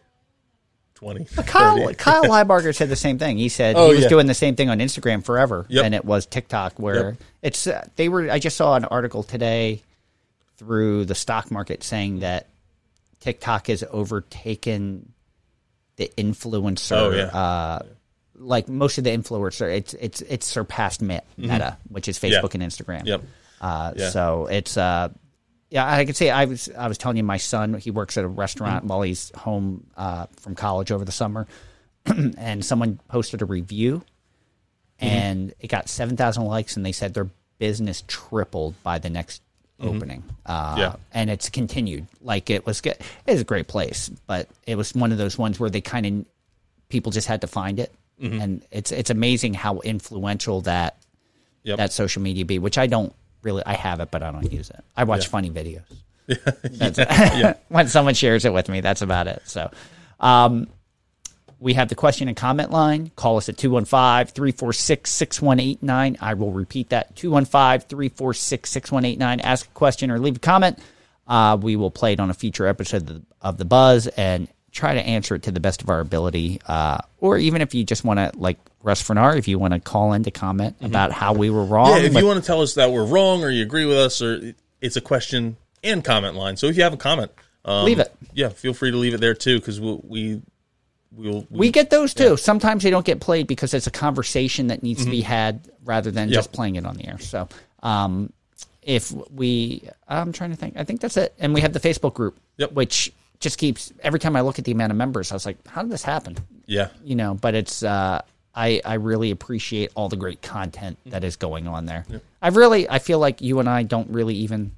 twenty. 0.94 1.26
Kyle 1.26 1.78
30. 1.78 1.95
Kyle 1.95 2.23
Leibarger 2.26 2.76
said 2.76 2.90
the 2.90 2.95
same 2.95 3.18
thing. 3.18 3.38
He 3.38 3.49
said 3.49 3.76
Oh, 3.76 3.88
he 3.88 3.94
was 3.95 4.03
yeah. 4.03 4.10
doing 4.10 4.28
the 4.28 4.34
same 4.34 4.56
thing 4.56 4.69
on 4.69 4.80
Instagram 4.80 5.23
forever, 5.23 5.65
Yep. 5.69 5.86
and 5.86 5.95
it 5.95 6.06
was 6.06 6.26
TikTok 6.26 6.78
where 6.80 7.11
Yep. 7.11 7.15
it's 7.44 7.65
uh, 7.68 7.88
they 7.95 8.10
were. 8.10 8.30
I 8.30 8.40
just 8.40 8.57
saw 8.57 8.76
an 8.76 8.86
article 8.86 9.23
today 9.23 9.82
through 10.57 11.06
the 11.06 11.15
stock 11.15 11.49
market 11.49 11.82
saying 11.84 12.19
that 12.19 12.48
TikTok 13.22 13.68
has 13.68 13.84
overtaken 13.90 15.11
the 16.02 16.11
influencer. 16.18 16.98
Oh, 16.98 17.11
yeah. 17.11 17.26
uh, 17.26 17.80
like 18.36 18.68
most 18.68 18.98
of 18.98 19.03
the 19.03 19.11
influencer, 19.11 19.72
it's 19.76 19.94
it's 19.94 20.22
it's 20.22 20.45
surpassed 20.48 21.02
Me- 21.02 21.19
Meta, 21.38 21.78
which 21.90 22.07
is 22.07 22.18
Facebook 22.18 22.53
and 22.56 22.64
Instagram. 22.64 22.99
Mm-hmm. 22.99 23.07
Yep. 23.07 23.23
Uh, 23.61 23.94
Yeah. 23.95 24.10
So 24.10 24.48
it's 24.48 24.78
uh, 24.78 25.10
yeah, 25.69 25.86
I 25.90 26.06
could 26.06 26.15
say 26.18 26.30
I 26.32 26.45
was 26.45 26.69
I 26.76 26.88
was 26.88 26.98
telling 26.98 27.18
you 27.18 27.23
my 27.23 27.38
son 27.38 27.76
he 27.76 27.91
works 27.91 28.18
at 28.18 28.23
a 28.23 28.28
restaurant 28.28 28.86
while 28.86 29.03
he's 29.03 29.32
home 29.36 29.86
uh, 29.95 30.26
from 30.40 30.56
college 30.56 30.91
over 30.91 31.06
the 31.06 31.11
summer, 31.11 31.45
and 32.06 32.65
someone 32.65 32.99
posted 33.07 33.41
a 33.44 33.45
review, 33.45 34.02
and 34.99 35.53
it 35.60 35.68
got 35.68 35.88
seven 35.88 36.18
thousand 36.18 36.45
likes, 36.45 36.76
and 36.78 36.86
they 36.86 36.91
said 36.91 37.14
their 37.14 37.30
business 37.60 38.03
tripled 38.07 38.73
by 38.84 38.98
the 38.98 39.10
next 39.10 39.41
opening. 39.81 40.23
Uh, 40.45 40.75
Yeah. 40.77 40.95
and 41.13 41.29
it's 41.29 41.49
continued. 41.49 42.07
Like 42.21 42.49
it 42.49 42.65
was 42.65 42.81
good. 42.81 42.97
It 43.25 43.31
was 43.31 43.41
a 43.41 43.45
great 43.45 43.67
place, 43.67 44.09
but 44.27 44.47
it 44.65 44.75
was 44.75 44.93
one 44.93 45.11
of 45.11 45.17
those 45.17 45.37
ones 45.37 45.59
where 45.59 45.69
they 45.69 45.81
kind 45.81 46.05
of 46.05 46.25
people 46.89 47.11
just 47.11 47.27
had 47.27 47.41
to 47.41 47.47
find 47.47 47.79
it, 47.79 47.93
and 48.21 48.63
it's 48.71 48.91
it's 48.91 49.09
amazing 49.09 49.53
how 49.55 49.79
influential 49.79 50.61
that 50.61 50.97
Yep. 51.63 51.77
that 51.77 51.93
social 51.93 52.21
media 52.21 52.43
be, 52.45 52.57
which 52.59 52.77
I 52.77 52.87
don't 52.87 53.13
really. 53.43 53.63
I 53.65 53.73
have 53.73 53.99
it, 53.99 54.09
but 54.11 54.23
I 54.23 54.31
don't 54.31 54.51
use 54.51 54.69
it. 54.69 54.83
I 54.97 55.03
watch 55.03 55.27
funny 55.27 55.49
videos. 55.51 55.83
That's 56.63 57.57
when 57.69 57.87
someone 57.87 58.13
shares 58.13 58.45
it 58.45 58.53
with 58.53 58.67
me. 58.69 58.81
That's 58.81 59.01
about 59.01 59.27
it. 59.27 59.41
So, 59.45 59.69
um, 60.19 60.67
we 61.61 61.75
have 61.75 61.89
the 61.89 61.95
question 61.95 62.27
and 62.27 62.35
comment 62.35 62.71
line. 62.71 63.11
Call 63.15 63.38
us 63.38 63.47
at 63.47 63.55
215 63.55 64.33
346 64.33 65.09
6189. 65.09 66.17
I 66.19 66.33
will 66.33 66.51
repeat 66.51 66.89
that 66.89 67.15
215 67.15 67.88
346 67.88 68.69
6189. 68.69 69.39
Ask 69.41 69.67
a 69.67 69.69
question 69.69 70.09
or 70.09 70.17
leave 70.17 70.38
a 70.38 70.39
comment. 70.39 70.79
Uh, 71.27 71.57
we 71.61 71.75
will 71.75 71.91
play 71.91 72.13
it 72.13 72.19
on 72.19 72.31
a 72.31 72.33
future 72.33 72.65
episode 72.65 73.03
of 73.03 73.07
the, 73.07 73.21
of 73.41 73.57
the 73.57 73.65
Buzz 73.65 74.07
and 74.07 74.47
try 74.71 74.95
to 74.95 75.01
answer 75.01 75.35
it 75.35 75.43
to 75.43 75.51
the 75.51 75.59
best 75.59 75.83
of 75.83 75.89
our 75.89 75.99
ability. 75.99 76.59
Uh, 76.67 76.97
or 77.19 77.38
even 77.38 77.61
if 77.61 77.75
you 77.75 77.83
just 77.83 78.03
want 78.03 78.17
to, 78.17 78.31
like 78.38 78.57
Russ 78.81 79.03
Fernar, 79.03 79.38
if 79.38 79.47
you 79.47 79.59
want 79.59 79.73
to 79.75 79.79
call 79.79 80.13
in 80.13 80.23
to 80.23 80.31
comment 80.31 80.77
about 80.81 81.11
how 81.11 81.33
we 81.33 81.51
were 81.51 81.63
wrong. 81.63 81.91
Mm-hmm. 81.91 82.01
Yeah, 82.01 82.07
if 82.07 82.15
you 82.15 82.25
want 82.25 82.39
to 82.39 82.45
tell 82.45 82.61
us 82.61 82.73
that 82.73 82.91
we're 82.91 83.05
wrong 83.05 83.43
or 83.43 83.51
you 83.51 83.61
agree 83.61 83.85
with 83.85 83.97
us, 83.97 84.19
or 84.21 84.55
it's 84.81 84.95
a 84.95 85.01
question 85.01 85.57
and 85.83 86.03
comment 86.03 86.35
line. 86.35 86.57
So 86.57 86.65
if 86.65 86.75
you 86.75 86.81
have 86.81 86.93
a 86.93 86.97
comment, 86.97 87.31
um, 87.63 87.85
Leave 87.85 87.99
it. 87.99 88.11
Yeah, 88.33 88.49
feel 88.49 88.73
free 88.73 88.91
to 88.91 88.97
leave 88.97 89.13
it 89.13 89.21
there 89.21 89.35
too, 89.35 89.59
because 89.59 89.79
we'll, 89.79 90.01
we 90.03 90.41
we'll 91.15 91.45
We 91.49 91.71
get 91.71 91.89
those 91.89 92.13
too. 92.13 92.38
Sometimes 92.38 92.83
they 92.83 92.89
don't 92.89 93.05
get 93.05 93.19
played 93.19 93.47
because 93.47 93.73
it's 93.73 93.88
a 93.88 93.91
conversation 93.91 94.67
that 94.67 94.83
needs 94.83 95.03
to 95.05 95.11
be 95.11 95.21
had 95.21 95.67
rather 95.85 96.11
than 96.11 96.29
Yep. 96.29 96.35
just 96.35 96.51
playing 96.51 96.75
it 96.75 96.85
on 96.85 96.95
the 96.97 97.07
air. 97.07 97.19
So, 97.19 97.47
um, 97.83 98.31
if 98.81 99.11
we, 99.31 99.88
I'm 100.07 100.31
trying 100.31 100.49
to 100.51 100.55
think. 100.55 100.75
I 100.77 100.83
think 100.83 101.01
that's 101.01 101.17
it. 101.17 101.33
And 101.39 101.53
we 101.53 101.61
have 101.61 101.73
the 101.73 101.79
Facebook 101.79 102.13
group, 102.13 102.38
Yep. 102.57 102.71
which 102.73 103.11
just 103.39 103.57
keeps 103.57 103.91
every 104.01 104.19
time 104.19 104.35
I 104.35 104.41
look 104.41 104.59
at 104.59 104.65
the 104.65 104.71
amount 104.71 104.91
of 104.91 104.97
members, 104.97 105.31
I 105.31 105.35
was 105.35 105.45
like, 105.45 105.65
how 105.67 105.81
did 105.81 105.91
this 105.91 106.03
happen? 106.03 106.38
Yeah. 106.65 106.89
You 107.03 107.15
know, 107.15 107.33
but 107.35 107.53
it's 107.55 107.83
uh, 107.83 108.21
I 108.55 108.81
I 108.85 108.95
really 108.95 109.31
appreciate 109.31 109.91
all 109.95 110.09
the 110.09 110.15
great 110.15 110.41
content 110.41 110.97
that 111.07 111.23
is 111.23 111.35
going 111.35 111.67
on 111.67 111.85
there. 111.85 112.05
I 112.41 112.49
really 112.49 112.89
I 112.89 112.99
feel 112.99 113.19
like 113.19 113.41
you 113.41 113.59
and 113.59 113.67
I 113.69 113.83
don't 113.83 114.09
really 114.09 114.35
even. 114.35 114.71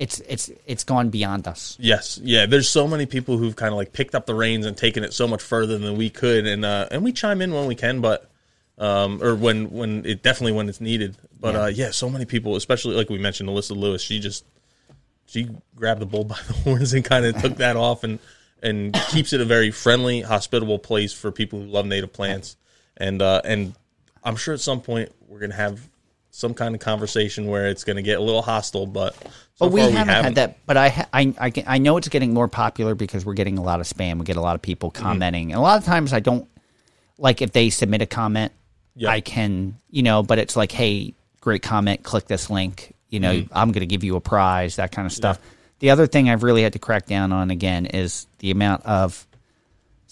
It's 0.00 0.18
it's 0.20 0.50
it's 0.64 0.82
gone 0.82 1.10
beyond 1.10 1.46
us. 1.46 1.76
Yes, 1.78 2.18
yeah. 2.22 2.46
There's 2.46 2.70
so 2.70 2.88
many 2.88 3.04
people 3.04 3.36
who've 3.36 3.54
kind 3.54 3.70
of 3.70 3.76
like 3.76 3.92
picked 3.92 4.14
up 4.14 4.24
the 4.24 4.34
reins 4.34 4.64
and 4.64 4.74
taken 4.74 5.04
it 5.04 5.12
so 5.12 5.28
much 5.28 5.42
further 5.42 5.76
than 5.76 5.98
we 5.98 6.08
could, 6.08 6.46
and 6.46 6.64
uh, 6.64 6.88
and 6.90 7.04
we 7.04 7.12
chime 7.12 7.42
in 7.42 7.52
when 7.52 7.66
we 7.66 7.74
can, 7.74 8.00
but 8.00 8.30
um, 8.78 9.22
or 9.22 9.34
when 9.36 9.70
when 9.70 10.06
it 10.06 10.22
definitely 10.22 10.52
when 10.52 10.70
it's 10.70 10.80
needed. 10.80 11.18
But 11.38 11.54
yeah. 11.54 11.60
Uh, 11.60 11.66
yeah, 11.66 11.90
so 11.90 12.08
many 12.08 12.24
people, 12.24 12.56
especially 12.56 12.96
like 12.96 13.10
we 13.10 13.18
mentioned, 13.18 13.50
Alyssa 13.50 13.76
Lewis. 13.76 14.00
She 14.00 14.20
just 14.20 14.46
she 15.26 15.50
grabbed 15.76 16.00
the 16.00 16.06
bull 16.06 16.24
by 16.32 16.38
the 16.46 16.54
horns 16.54 16.94
and 16.94 17.04
kind 17.04 17.26
of 17.26 17.38
took 17.42 17.56
that 17.56 17.76
off 17.76 18.02
and 18.02 18.20
and 18.62 18.94
keeps 19.10 19.34
it 19.34 19.42
a 19.42 19.44
very 19.44 19.70
friendly, 19.70 20.22
hospitable 20.22 20.78
place 20.78 21.12
for 21.12 21.30
people 21.30 21.60
who 21.60 21.66
love 21.66 21.84
native 21.84 22.14
plants. 22.14 22.56
And 22.96 23.20
uh, 23.20 23.42
and 23.44 23.74
I'm 24.24 24.36
sure 24.36 24.54
at 24.54 24.60
some 24.60 24.80
point 24.80 25.12
we're 25.28 25.40
gonna 25.40 25.54
have 25.54 25.89
some 26.30 26.54
kind 26.54 26.74
of 26.74 26.80
conversation 26.80 27.46
where 27.46 27.66
it's 27.68 27.84
going 27.84 27.96
to 27.96 28.02
get 28.02 28.18
a 28.18 28.22
little 28.22 28.42
hostile, 28.42 28.86
but 28.86 29.14
so 29.14 29.28
but 29.60 29.72
we 29.72 29.80
haven't, 29.80 29.94
we 29.94 29.98
haven't 29.98 30.24
had 30.24 30.34
that. 30.36 30.58
But 30.66 30.76
I, 30.76 31.06
I, 31.12 31.34
I, 31.38 31.52
I 31.66 31.78
know 31.78 31.96
it's 31.96 32.08
getting 32.08 32.32
more 32.32 32.48
popular 32.48 32.94
because 32.94 33.24
we're 33.24 33.34
getting 33.34 33.58
a 33.58 33.62
lot 33.62 33.80
of 33.80 33.86
spam. 33.86 34.18
We 34.18 34.24
get 34.24 34.36
a 34.36 34.40
lot 34.40 34.54
of 34.54 34.62
people 34.62 34.90
Mm-hmm. 34.90 35.02
commenting, 35.02 35.52
and 35.52 35.58
a 35.58 35.62
lot 35.62 35.78
of 35.78 35.84
times 35.84 36.12
I 36.12 36.20
don't 36.20 36.48
like 37.18 37.42
if 37.42 37.52
they 37.52 37.70
submit 37.70 38.02
a 38.02 38.06
comment. 38.06 38.52
Yeah. 38.96 39.10
I 39.10 39.20
can, 39.20 39.76
you 39.90 40.02
know, 40.02 40.22
but 40.22 40.38
it's 40.38 40.56
like, 40.56 40.72
hey, 40.72 41.14
great 41.40 41.62
comment. 41.62 42.02
Click 42.02 42.26
this 42.26 42.50
link. 42.50 42.94
You 43.08 43.20
know, 43.20 43.32
Mm-hmm. 43.32 43.52
I'm 43.56 43.72
going 43.72 43.80
to 43.80 43.86
give 43.86 44.04
you 44.04 44.16
a 44.16 44.20
prize. 44.20 44.76
That 44.76 44.92
kind 44.92 45.06
of 45.06 45.12
stuff. 45.12 45.38
The 45.80 45.90
other 45.90 46.06
thing 46.06 46.28
I've 46.28 46.42
really 46.42 46.62
had 46.62 46.74
to 46.74 46.78
crack 46.78 47.06
down 47.06 47.32
on 47.32 47.50
again 47.50 47.86
is 47.86 48.26
the 48.40 48.50
amount 48.50 48.84
of 48.84 49.26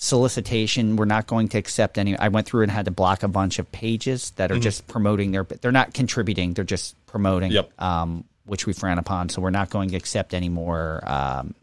solicitation. 0.01 0.97
We're 0.97 1.05
not 1.05 1.27
going 1.27 1.49
to 1.49 1.59
accept 1.59 1.99
any. 1.99 2.17
I 2.17 2.29
went 2.29 2.47
through 2.47 2.63
and 2.63 2.71
had 2.71 2.85
to 2.85 2.91
block 2.91 3.23
a 3.25 3.29
bunch 3.29 3.59
of 3.59 3.71
pages 3.73 4.31
that 4.37 4.53
are 4.53 4.59
just 4.59 4.87
promoting 4.87 5.33
their. 5.33 5.45
They're 5.45 5.73
not 5.73 5.93
contributing. 5.93 6.55
They're 6.55 6.65
just 6.65 6.95
promoting. 7.07 7.53
Yep. 7.53 7.81
Um, 7.81 8.25
which 8.47 8.67
we 8.67 8.73
frown 8.73 8.99
upon. 8.99 9.29
So 9.29 9.43
we're 9.43 9.51
not 9.51 9.69
going 9.69 9.91
to 9.91 9.97
accept 9.97 10.33
any 10.33 10.49
more 10.49 11.03
um, 11.05 11.55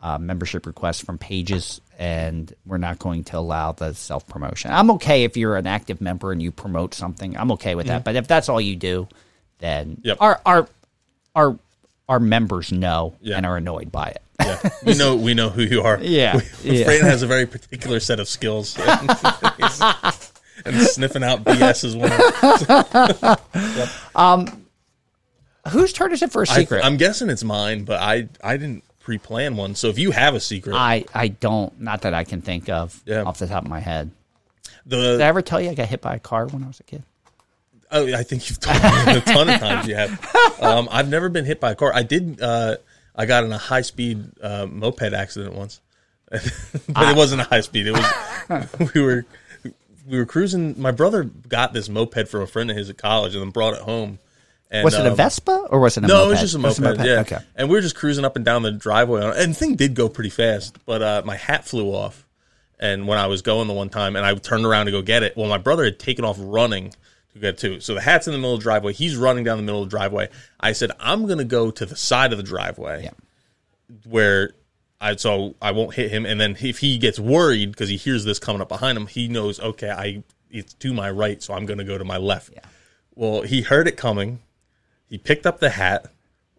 uh, 0.00 0.16
membership 0.18 0.64
requests 0.64 1.00
from 1.00 1.18
pages, 1.18 1.82
and 1.98 2.50
we're 2.64 2.78
not 2.78 2.98
going 2.98 3.24
to 3.24 3.38
allow 3.38 3.72
the 3.72 3.92
self 3.92 4.26
promotion. 4.26 4.70
I'm 4.72 4.90
okay 4.92 5.24
if 5.24 5.36
you're 5.36 5.56
an 5.56 5.66
active 5.66 6.00
member 6.00 6.32
and 6.32 6.40
you 6.40 6.50
promote 6.50 6.94
something. 6.94 7.36
I'm 7.36 7.52
okay 7.52 7.74
with 7.74 7.88
that. 7.88 8.04
But 8.04 8.16
if 8.16 8.26
that's 8.26 8.48
all 8.48 8.60
you 8.60 8.76
do, 8.76 9.06
then 9.58 10.00
Yep. 10.02 10.16
our 10.20 10.40
our 10.46 10.68
our 11.34 11.58
our 12.08 12.20
members 12.20 12.72
know 12.72 13.16
and 13.36 13.44
are 13.44 13.56
annoyed 13.56 13.90
by 13.92 14.06
it. 14.08 14.22
Yeah, 14.46 14.70
we 14.84 14.94
know 14.94 15.16
we 15.16 15.34
know 15.34 15.48
who 15.50 15.62
you 15.62 15.82
are. 15.82 15.98
Yeah, 16.00 16.36
We- 16.64 16.78
yeah. 16.78 16.84
Fran 16.84 17.00
has 17.02 17.22
a 17.22 17.26
very 17.26 17.46
particular 17.46 18.00
set 18.00 18.20
of 18.20 18.28
skills, 18.28 18.76
and 20.64 20.80
sniffing 20.82 21.22
out 21.24 21.44
BS 21.44 21.84
is 21.84 21.96
one. 21.96 22.12
Of, 24.14 24.62
Whose 25.70 25.92
turn 25.92 26.12
is 26.12 26.22
it 26.22 26.30
for 26.30 26.42
a 26.42 26.46
I, 26.50 26.54
secret? 26.60 26.84
I'm 26.84 26.96
guessing 26.96 27.28
it's 27.28 27.42
mine, 27.42 27.84
but 27.84 28.00
I 28.00 28.28
I 28.42 28.56
didn't 28.56 28.84
pre-plan 29.00 29.56
one. 29.56 29.74
So 29.74 29.88
if 29.88 29.98
you 29.98 30.10
have 30.12 30.34
a 30.34 30.40
secret, 30.40 30.74
I, 30.74 31.04
I 31.14 31.28
don't, 31.28 31.80
not 31.80 32.02
that 32.02 32.14
I 32.14 32.24
can 32.24 32.40
think 32.40 32.68
of 32.68 33.00
Yeah. 33.06 33.22
off 33.22 33.38
the 33.38 33.46
top 33.46 33.64
of 33.64 33.70
my 33.70 33.80
head. 33.80 34.10
Did 34.86 35.20
I 35.20 35.24
ever 35.26 35.42
tell 35.42 35.60
you 35.60 35.70
I 35.70 35.74
got 35.74 35.88
hit 35.88 36.00
by 36.00 36.14
a 36.16 36.18
car 36.20 36.46
when 36.46 36.62
I 36.62 36.68
was 36.68 36.80
a 36.80 36.84
kid? 36.84 37.02
oh, 37.92 38.12
I 38.14 38.24
think 38.24 38.48
you've 38.50 38.58
told 38.58 38.76
me 38.82 38.82
a 39.16 39.20
ton 39.20 39.48
of 39.48 39.60
times 39.60 39.86
you 39.86 39.94
have. 39.94 40.10
Um, 40.60 40.88
I've 40.90 41.08
never 41.08 41.28
been 41.28 41.44
hit 41.44 41.60
by 41.60 41.70
a 41.72 41.74
car. 41.76 41.92
I 41.94 42.02
did. 42.02 42.40
Uh, 42.40 42.76
I 43.16 43.26
got 43.26 43.44
in 43.44 43.52
a 43.52 43.58
high 43.58 43.80
speed 43.80 44.30
uh, 44.42 44.66
moped 44.66 45.02
accident 45.14 45.54
once, 45.54 45.80
but 46.30 47.08
it 47.08 47.16
wasn't 47.16 47.40
a 47.40 47.44
high 47.44 47.60
speed. 47.60 47.86
It 47.86 47.92
was 47.92 48.90
we 48.94 49.00
were 49.00 49.24
we 50.06 50.18
were 50.18 50.26
cruising. 50.26 50.80
My 50.80 50.90
brother 50.90 51.24
got 51.24 51.72
this 51.72 51.88
moped 51.88 52.28
from 52.28 52.42
a 52.42 52.46
friend 52.46 52.70
of 52.70 52.76
his 52.76 52.90
at 52.90 52.98
college 52.98 53.34
and 53.34 53.42
then 53.42 53.50
brought 53.50 53.74
it 53.74 53.80
home. 53.80 54.18
And, 54.68 54.84
Was 54.84 54.94
it 54.94 55.06
a 55.06 55.10
um, 55.10 55.16
Vespa 55.16 55.66
or 55.70 55.78
was 55.78 55.96
it 55.96 56.02
a 56.02 56.06
No, 56.08 56.14
moped? 56.14 56.26
it 56.26 56.30
was 56.30 56.40
just 56.40 56.54
a 56.56 56.58
moped. 56.58 57.04
Yeah. 57.06 57.20
Okay. 57.20 57.38
And 57.54 57.68
we 57.68 57.76
were 57.76 57.80
just 57.80 57.94
cruising 57.94 58.24
up 58.24 58.34
and 58.34 58.44
down 58.44 58.62
the 58.62 58.72
driveway, 58.72 59.22
and 59.24 59.52
the 59.52 59.54
thing 59.54 59.76
did 59.76 59.94
go 59.94 60.08
pretty 60.08 60.30
fast. 60.30 60.76
But 60.84 61.02
uh, 61.02 61.22
my 61.24 61.36
hat 61.36 61.64
flew 61.64 61.90
off, 61.90 62.26
and 62.80 63.06
when 63.06 63.16
I 63.18 63.28
was 63.28 63.42
going 63.42 63.68
the 63.68 63.74
one 63.74 63.88
time, 63.90 64.16
and 64.16 64.26
I 64.26 64.34
turned 64.34 64.66
around 64.66 64.86
to 64.86 64.92
go 64.92 65.02
get 65.02 65.22
it, 65.22 65.36
well, 65.36 65.48
my 65.48 65.58
brother 65.58 65.84
had 65.84 65.98
taken 66.00 66.24
off 66.24 66.36
running 66.40 66.92
to 67.36 67.40
get 67.40 67.58
to. 67.58 67.80
So 67.80 67.94
the 67.94 68.00
hat's 68.00 68.26
in 68.26 68.32
the 68.32 68.38
middle 68.38 68.54
of 68.54 68.60
the 68.60 68.64
driveway. 68.64 68.92
He's 68.92 69.16
running 69.16 69.44
down 69.44 69.56
the 69.58 69.62
middle 69.62 69.82
of 69.82 69.88
the 69.90 69.96
driveway. 69.96 70.28
I 70.58 70.72
said, 70.72 70.90
I'm 70.98 71.26
going 71.26 71.38
to 71.38 71.44
go 71.44 71.70
to 71.70 71.86
the 71.86 71.96
side 71.96 72.32
of 72.32 72.38
the 72.38 72.44
driveway 72.44 73.04
Yeah. 73.04 73.10
where. 74.04 74.52
I, 74.98 75.14
so 75.16 75.54
I 75.60 75.72
won't 75.72 75.92
hit 75.94 76.10
him, 76.10 76.24
and 76.24 76.40
then 76.40 76.56
if 76.58 76.78
he 76.78 76.96
gets 76.96 77.20
worried 77.20 77.70
because 77.70 77.90
he 77.90 77.98
hears 77.98 78.24
this 78.24 78.38
coming 78.38 78.62
up 78.62 78.68
behind 78.70 78.96
him, 78.96 79.06
he 79.06 79.28
knows 79.28 79.60
okay, 79.60 79.90
I 79.90 80.22
it's 80.50 80.72
to 80.72 80.94
my 80.94 81.10
right, 81.10 81.42
so 81.42 81.52
I'm 81.52 81.66
going 81.66 81.76
to 81.76 81.84
go 81.84 81.98
to 81.98 82.04
my 82.04 82.16
left. 82.16 82.50
Yeah. 82.54 82.60
Well, 83.14 83.42
he 83.42 83.60
heard 83.60 83.88
it 83.88 83.98
coming. 83.98 84.38
He 85.10 85.18
picked 85.18 85.44
up 85.44 85.60
the 85.60 85.68
hat, 85.68 86.06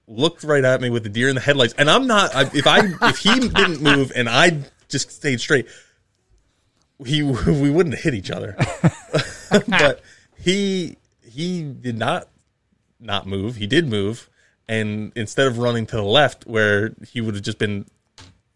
looked 0.07 0.43
right 0.43 0.63
at 0.63 0.81
me 0.81 0.91
with 0.91 1.01
the 1.01 1.09
deer 1.09 1.29
in 1.29 1.33
the 1.35 1.41
headlights, 1.41 1.73
and 1.79 1.89
I'm 1.89 2.05
not. 2.05 2.35
I, 2.35 2.41
if 2.53 2.67
I 2.67 2.81
if 3.09 3.17
he 3.17 3.39
didn't 3.39 3.81
move 3.81 4.11
and 4.15 4.29
I 4.29 4.59
just 4.87 5.09
stayed 5.11 5.41
straight, 5.41 5.65
he 7.07 7.23
we 7.47 7.71
wouldn't 7.71 7.95
have 7.95 8.03
hit 8.03 8.13
each 8.13 8.29
other. 8.29 8.55
but 9.67 10.01
he 10.48 10.95
he 11.22 11.61
did 11.61 11.98
not 11.98 12.30
not 13.02 13.28
move. 13.28 13.57
He 13.57 13.68
did 13.68 13.86
move, 13.86 14.30
and 14.68 15.11
instead 15.14 15.45
of 15.45 15.57
running 15.57 15.86
to 15.88 15.98
the 15.98 16.03
left 16.03 16.48
where 16.48 16.94
he 17.06 17.19
would 17.19 17.36
have 17.36 17.44
just 17.44 17.57
been 17.60 17.86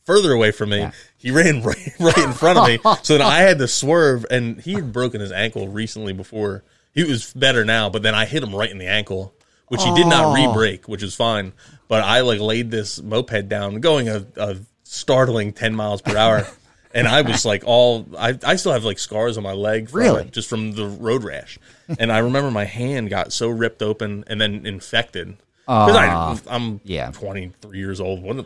further 0.05 0.31
away 0.31 0.51
from 0.51 0.69
me, 0.69 0.79
Yeah. 0.79 0.91
he 1.17 1.31
ran 1.31 1.61
right 1.63 1.93
right 1.99 2.17
in 2.17 2.31
front 2.31 2.59
of 2.59 2.65
me. 2.65 2.79
so 3.03 3.17
then 3.17 3.21
I 3.21 3.39
had 3.39 3.59
to 3.59 3.67
swerve, 3.67 4.25
and 4.31 4.61
he 4.61 4.73
had 4.73 4.93
broken 4.93 5.19
his 5.19 5.33
ankle 5.33 5.67
recently 5.67 6.13
before. 6.13 6.63
He 6.93 7.03
was 7.03 7.33
better 7.33 7.65
now, 7.65 7.89
but 7.89 8.03
then 8.03 8.15
I 8.15 8.23
hit 8.25 8.41
him 8.41 8.55
right 8.55 8.71
in 8.71 8.77
the 8.77 8.87
ankle, 8.87 9.33
which 9.67 9.83
he 9.83 9.93
did 9.93 10.07
not 10.07 10.25
oh. 10.25 10.33
re-break, 10.33 10.87
which 10.87 11.03
is 11.03 11.13
fine. 11.13 11.51
But 11.89 12.03
I 12.03 12.21
like 12.21 12.39
laid 12.39 12.71
this 12.71 13.01
moped 13.01 13.49
down, 13.49 13.81
going 13.81 14.07
a, 14.07 14.25
a 14.37 14.57
startling 14.85 15.51
ten 15.51 15.75
miles 15.75 16.01
per 16.01 16.15
hour. 16.15 16.47
And 16.93 17.07
I 17.07 17.21
was 17.21 17.45
like 17.45 17.63
all 17.65 18.05
I, 18.17 18.37
I 18.45 18.55
still 18.57 18.73
have 18.73 18.83
like 18.83 18.99
scars 18.99 19.37
on 19.37 19.43
my 19.43 19.53
leg 19.53 19.89
from 19.89 19.99
Really? 19.99 20.21
it, 20.23 20.31
just 20.31 20.49
from 20.49 20.73
the 20.73 20.85
road 20.87 21.23
rash. 21.23 21.57
And 21.99 22.11
I 22.11 22.19
remember 22.19 22.51
my 22.51 22.65
hand 22.65 23.09
got 23.09 23.31
so 23.33 23.47
ripped 23.49 23.81
open 23.81 24.23
and 24.27 24.39
then 24.41 24.65
infected. 24.65 25.37
Because 25.65 26.41
I'm 26.47 26.81
yeah. 26.83 27.11
23 27.11 27.77
years 27.77 28.01
old. 28.01 28.21
What, 28.23 28.45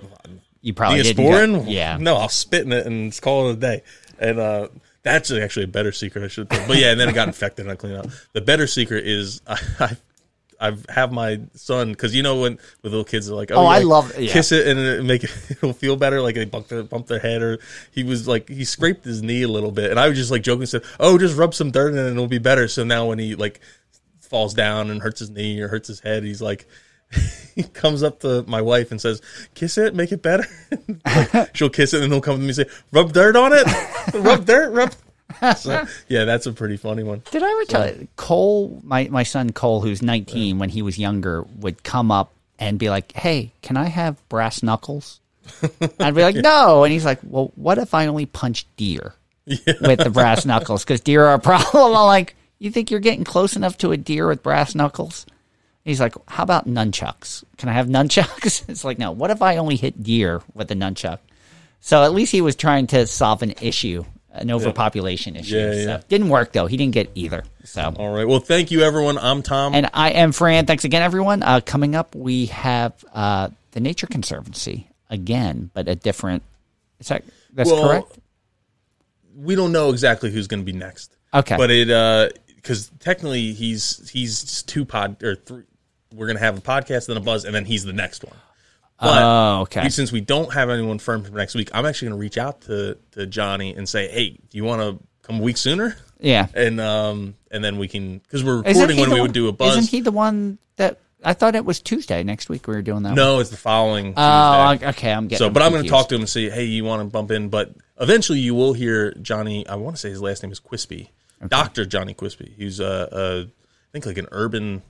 You 0.62 0.74
probably 0.74 1.02
didn't 1.02 1.24
Neosporin? 1.26 1.66
get- 1.66 1.72
yeah. 1.74 1.98
No, 2.00 2.16
I'll 2.18 2.30
spit 2.30 2.64
in 2.66 2.72
it 2.72 2.86
and 2.86 3.20
call 3.22 3.50
it 3.50 3.54
a 3.54 3.56
day. 3.56 3.82
And 4.20 4.40
uh, 4.40 4.68
that's 5.02 5.32
actually 5.32 5.64
a 5.66 5.68
better 5.70 5.92
secret, 5.92 6.24
I 6.24 6.28
should 6.28 6.50
think. 6.50 6.68
But 6.68 6.78
yeah, 6.78 6.92
and 6.92 7.00
then 7.00 7.10
it 7.10 7.16
got 7.16 7.28
infected 7.30 7.66
and 7.66 7.72
I 7.74 7.76
cleaned 7.76 7.98
up. 7.98 8.08
The 8.34 8.42
better 8.42 8.68
secret 8.68 9.08
is 9.08 9.42
I, 9.48 9.58
I 9.80 9.98
I 10.60 10.74
have 10.90 11.12
my 11.12 11.42
son 11.54 11.92
because 11.92 12.16
you 12.16 12.24
know 12.24 12.42
when 12.42 12.54
with 12.82 12.92
little 12.92 13.04
kids 13.04 13.28
they're 13.28 13.36
like, 13.36 13.52
oh, 13.52 13.56
Oh, 13.56 13.66
I 13.66 13.80
like, 13.80 13.86
love- 13.86 14.20
yeah. 14.20 14.32
kiss 14.32 14.52
it 14.52 14.68
and 14.68 14.80
it 14.80 15.04
make 15.04 15.24
it 15.24 15.32
it'll 15.50 15.74
feel 15.74 15.96
better 15.96 16.22
like 16.22 16.36
they 16.36 16.46
bump 16.46 16.68
their, 16.70 16.84
bump 16.84 17.08
their 17.08 17.20
head 17.20 17.42
or 17.42 17.60
he 17.92 18.04
was 18.04 18.28
like 18.28 18.48
he 18.50 18.64
scraped 18.64 19.04
his 19.06 19.22
knee 19.22 19.42
a 19.44 19.48
little 19.48 19.72
bit 19.72 19.92
and 19.92 20.00
I 20.00 20.08
was 20.08 20.18
just 20.18 20.32
like 20.32 20.44
joking 20.44 20.66
said, 20.66 20.84
oh, 21.00 21.18
just 21.18 21.36
rub 21.38 21.54
some 21.54 21.72
dirt 21.72 21.92
in 21.94 21.98
it 21.98 22.02
and 22.08 22.12
it'll 22.12 22.28
be 22.28 22.38
better. 22.40 22.68
So 22.68 22.84
now 22.84 23.08
when 23.08 23.20
he 23.20 23.36
like 23.36 23.60
falls 24.22 24.54
down 24.54 24.90
and 24.90 25.02
hurts 25.02 25.20
his 25.20 25.30
knee 25.30 25.60
or 25.62 25.68
hurts 25.68 25.88
his 25.88 26.00
head, 26.00 26.24
he's 26.24 26.42
like. 26.42 26.68
He 27.56 27.64
comes 27.64 28.04
up 28.04 28.20
to 28.20 28.44
my 28.48 28.62
wife 28.62 28.92
and 28.92 29.00
says, 29.00 29.22
"Kiss 29.54 29.78
it, 29.78 29.96
make 29.96 30.12
it 30.12 30.22
better." 30.22 30.46
like, 31.06 31.56
she'll 31.56 31.70
kiss 31.70 31.94
it, 31.94 32.04
and 32.04 32.12
he'll 32.12 32.20
come 32.20 32.36
to 32.36 32.42
me 32.42 32.48
and 32.48 32.56
say, 32.58 32.66
"Rub 32.92 33.14
dirt 33.14 33.38
on 33.38 33.54
it, 33.54 33.66
rub 34.14 34.44
dirt, 34.44 34.72
rub." 34.72 34.94
So, 35.58 35.86
yeah, 36.08 36.24
that's 36.24 36.46
a 36.46 36.54
pretty 36.54 36.78
funny 36.78 37.04
one. 37.04 37.22
Did 37.32 37.44
I 37.44 37.50
ever 37.52 37.66
tell 37.66 37.88
you? 37.88 38.08
Cole, 38.16 38.80
my, 38.84 39.10
my 39.10 39.24
son 39.24 39.52
Cole, 39.52 39.82
who's 39.82 40.02
19, 40.02 40.60
when 40.60 40.70
he 40.70 40.82
was 40.82 40.98
younger, 40.98 41.44
would 41.60 41.84
come 41.84 42.12
up 42.12 42.32
and 42.58 42.80
be 42.80 42.90
like, 42.90 43.12
hey, 43.14 43.52
can 43.62 43.76
I 43.76 43.86
have 43.86 44.18
brass 44.30 44.64
knuckles? 44.64 45.20
I'd 46.00 46.16
be 46.16 46.24
like, 46.24 46.36
no. 46.36 46.84
And 46.84 46.94
he's 46.94 47.06
like, 47.06 47.20
well, 47.24 47.52
what 47.56 47.78
if 47.78 47.94
I 47.94 48.08
only 48.08 48.26
punch 48.26 48.66
deer 48.78 49.14
with 49.46 50.00
the 50.00 50.10
brass 50.10 50.46
knuckles? 50.46 50.84
Because 50.84 51.02
deer 51.02 51.26
are 51.26 51.36
a 51.36 51.40
problem. 51.40 51.96
I'm 51.96 52.06
like, 52.06 52.36
you 52.60 52.72
think 52.72 52.90
you're 52.90 53.00
getting 53.00 53.24
close 53.24 53.56
enough 53.56 53.78
to 53.80 53.92
a 53.92 53.98
deer 53.98 54.28
with 54.28 54.44
brass 54.44 54.74
knuckles? 54.76 55.26
He's 55.84 56.00
like, 56.00 56.16
how 56.28 56.44
about 56.44 56.68
nunchucks? 56.68 57.44
Can 57.58 57.70
I 57.70 57.74
have 57.74 57.88
nunchucks? 57.88 58.68
It's 58.70 58.84
like, 58.84 58.98
no. 58.98 59.12
What 59.12 59.32
if 59.32 59.42
I 59.42 59.58
only 59.58 59.76
hit 59.76 60.02
deer 60.02 60.42
with 60.54 60.72
a 60.72 60.76
nunchuck? 60.76 61.20
So 61.80 62.04
at 62.04 62.14
least 62.14 62.32
he 62.32 62.42
was 62.42 62.56
trying 62.56 62.88
to 62.88 63.06
solve 63.06 63.44
an 63.44 63.54
issue, 63.62 64.06
an 64.36 64.52
overpopulation 64.52 65.36
issue. 65.36 65.56
Yeah, 65.58 65.72
So 65.72 65.78
yeah. 65.80 66.02
Didn't 66.08 66.30
work 66.30 66.52
though. 66.54 66.66
He 66.68 66.78
didn't 66.78 66.94
get 66.94 67.10
either. 67.16 67.44
So 67.64 67.94
All 67.98 68.14
right. 68.14 68.28
Well, 68.28 68.40
thank 68.40 68.72
you, 68.72 68.82
everyone. 68.82 69.18
I'm 69.18 69.42
Tom. 69.42 69.74
and 69.76 69.90
I 69.94 70.12
am 70.12 70.32
Fran. 70.32 70.66
Thanks 70.66 70.84
again, 70.84 71.02
everyone. 71.02 71.42
Uh, 71.44 71.62
coming 71.66 71.96
up, 71.96 72.14
we 72.16 72.48
have 72.48 72.94
uh, 73.14 73.50
the 73.72 73.80
Nature 73.80 74.08
Conservancy 74.08 74.90
again, 75.10 75.72
but 75.74 75.88
a 75.88 75.96
different. 75.96 76.44
Is 77.00 77.08
that 77.10 77.24
that's 77.54 77.70
Well, 77.70 77.88
correct? 77.88 78.20
we 79.36 79.56
don't 79.56 79.72
know 79.72 79.90
exactly 79.90 80.32
who's 80.32 80.48
going 80.48 80.62
to 80.62 80.66
be 80.66 80.78
next. 80.78 81.16
Okay. 81.34 81.58
But 81.58 81.70
it 81.72 81.88
because 82.56 82.92
technically 83.00 83.54
he's 83.54 84.10
he's 84.10 84.64
two 84.64 84.86
pod 84.86 85.22
or 85.24 85.36
three. 85.36 85.64
We're 86.14 86.28
going 86.28 86.38
to 86.38 86.44
have 86.44 86.58
a 86.58 86.62
podcast, 86.62 87.08
then 87.08 87.18
a 87.18 87.22
buzz, 87.22 87.44
and 87.44 87.54
then 87.54 87.66
he's 87.66 87.84
the 87.84 87.92
next 87.94 88.24
one. 88.24 88.36
But 89.00 89.22
Oh, 89.22 89.62
okay. 89.64 89.90
since 89.90 90.12
we 90.12 90.22
don't 90.22 90.54
have 90.54 90.70
anyone 90.70 91.00
firm 91.00 91.24
for 91.24 91.32
next 91.32 91.54
week, 91.56 91.70
I'm 91.74 91.86
actually 91.86 92.10
going 92.10 92.18
to 92.20 92.22
reach 92.22 92.38
out 92.38 92.62
to 92.62 92.98
to 93.12 93.26
Johnny 93.26 93.74
and 93.76 93.88
say, 93.90 94.08
"Hey, 94.08 94.30
do 94.50 94.58
you 94.58 94.64
want 94.64 94.82
to 94.82 95.04
come 95.22 95.40
a 95.40 95.44
week 95.44 95.58
sooner?" 95.58 95.98
Yeah. 96.20 96.48
And 96.54 96.80
um 96.80 97.36
and 97.52 97.64
then 97.64 97.78
we 97.78 97.88
can 97.90 98.20
because 98.20 98.44
we're 98.44 98.62
recording 98.62 98.98
when 98.98 99.10
we 99.10 99.16
one- 99.16 99.22
would 99.24 99.34
do 99.34 99.48
a 99.50 99.52
buzz. 99.52 99.78
Isn't 99.78 99.90
he 99.92 100.00
the 100.02 100.12
one 100.14 100.60
that 100.78 101.00
I 101.24 101.34
thought 101.34 101.56
it 101.56 101.66
was 101.66 101.82
Tuesday 101.82 102.24
next 102.24 102.48
week 102.50 102.68
we 102.68 102.76
were 102.76 102.82
doing 102.82 103.04
that? 103.04 103.10
one. 103.10 103.16
no, 103.18 103.40
it's 103.40 103.50
the 103.50 103.58
following. 103.58 104.14
Oh, 104.16 104.72
Tuesday. 104.74 104.88
okay. 104.90 105.12
I'm 105.12 105.28
getting. 105.28 105.40
So, 105.40 105.50
but 105.50 105.62
I'm 105.62 105.72
going 105.72 105.84
to 105.84 105.90
talk 105.90 106.08
to 106.10 106.16
him 106.16 106.22
and 106.22 106.30
say, 106.30 106.50
hey, 106.50 106.66
you 106.66 106.84
want 106.86 107.02
to 107.02 107.06
bump 107.06 107.32
in? 107.32 107.50
But 107.50 107.74
eventually, 108.00 108.40
you 108.40 108.54
will 108.56 108.74
hear 108.74 109.12
Johnny. 109.16 109.68
I 109.68 109.76
want 109.76 109.96
to 109.96 110.00
say 110.00 110.10
his 110.10 110.22
last 110.22 110.44
name 110.44 110.52
is 110.52 110.60
Quispy, 110.60 111.10
Doctor 111.48 111.84
Johnny 111.86 112.14
Quispy. 112.14 112.54
He's 112.56 112.80
a, 112.80 113.10
a, 113.12 113.42
I 113.42 113.48
think 113.92 114.06
like 114.06 114.20
an 114.20 114.28
urban, 114.32 114.84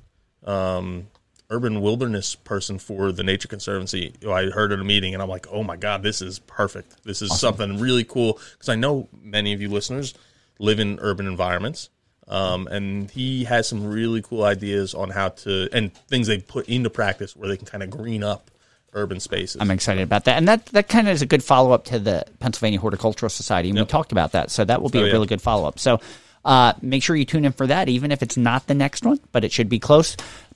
um, 0.44 1.08
urban 1.56 1.82
wilderness 1.82 2.36
person 2.36 2.78
for 2.80 3.12
the 3.12 3.24
Nature 3.24 3.48
Conservancy. 3.48 4.14
I 4.28 4.46
heard 4.46 4.72
at 4.74 4.80
a 4.80 4.84
meeting, 4.84 5.14
and 5.14 5.24
I'm 5.24 5.30
like, 5.30 5.48
oh 5.50 5.64
my 5.64 5.78
god, 5.78 6.04
this 6.04 6.22
is 6.22 6.40
perfect. 6.40 7.04
This 7.04 7.22
is 7.22 7.40
something 7.40 7.80
really 7.80 8.04
cool 8.04 8.40
because 8.54 8.70
I 8.70 8.76
know 8.76 9.08
many 9.24 9.54
of 9.54 9.62
you 9.62 9.70
listeners 9.70 10.14
live 10.60 10.80
in 10.80 11.00
urban 11.02 11.28
environments. 11.28 11.90
Um, 12.28 12.66
and 12.68 13.10
he 13.12 13.44
has 13.44 13.68
some 13.70 13.86
really 13.86 14.22
cool 14.24 14.44
ideas 14.44 14.96
on 14.96 15.12
how 15.12 15.30
to 15.30 15.70
and 15.72 15.94
things 16.08 16.26
they 16.28 16.40
put 16.40 16.68
into 16.68 16.90
practice 16.90 17.36
where 17.36 17.48
they 17.48 17.56
can 17.58 17.68
kind 17.68 17.84
of 17.84 17.92
green 17.92 18.24
up 18.24 18.50
urban 18.94 19.20
spaces. 19.20 19.58
I'm 19.62 19.70
excited 19.70 20.02
about 20.02 20.26
that, 20.26 20.38
and 20.38 20.48
that 20.48 20.66
that 20.68 20.90
kind 20.90 21.08
of 21.08 21.14
is 21.14 21.22
a 21.22 21.28
good 21.28 21.44
follow 21.44 21.72
up 21.72 21.86
to 21.86 22.00
the 22.00 22.26
Pennsylvania 22.40 22.80
Horticultural 22.80 23.30
Society, 23.30 23.70
and 23.70 23.78
we 23.78 23.86
talked 23.86 24.12
about 24.12 24.32
that. 24.32 24.50
So 24.50 24.66
that 24.66 24.82
will 24.82 24.90
be 24.90 25.00
Oh, 25.00 25.04
a 25.04 25.06
yeah. 25.08 25.14
really 25.14 25.28
good 25.28 25.42
follow 25.42 25.68
up. 25.68 25.78
So 25.78 26.00
uh, 26.44 26.74
make 26.82 27.04
sure 27.04 27.16
you 27.16 27.26
tune 27.26 27.46
in 27.46 27.52
for 27.52 27.68
that, 27.68 27.90
even 27.90 28.12
if 28.12 28.24
it's 28.24 28.38
not 28.38 28.66
the 28.68 28.74
next 28.76 29.04
one, 29.06 29.20
but 29.32 29.44
it 29.44 29.52
should 29.52 29.70
be 29.70 29.78
close. 29.80 30.16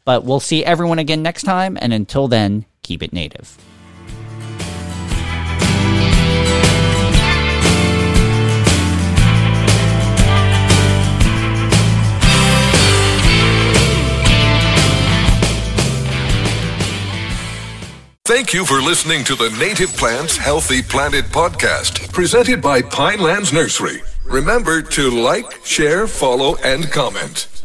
But 0.10 0.26
we'll 0.26 0.40
see 0.40 0.66
everyone 0.66 0.98
again 0.98 1.22
next 1.22 1.44
time, 1.44 1.78
and 1.80 1.94
until 1.94 2.28
then, 2.28 2.66
keep 2.82 3.04
it 3.04 3.14
native. 3.14 3.60
Thank 18.26 18.52
you 18.52 18.66
for 18.66 18.82
listening 18.82 19.24
to 19.26 19.36
the 19.36 19.56
Native 19.60 19.96
Plants 19.96 20.36
Healthy 20.38 20.82
Planet 20.82 21.26
podcast, 21.26 22.12
presented 22.12 22.64
by 22.64 22.82
Pinelands 22.82 23.54
Nursery. 23.54 24.02
Remember 24.26 24.82
to 24.82 25.12
like, 25.12 25.64
share, 25.64 26.08
follow, 26.08 26.56
and 26.64 26.90
comment. 26.90 27.59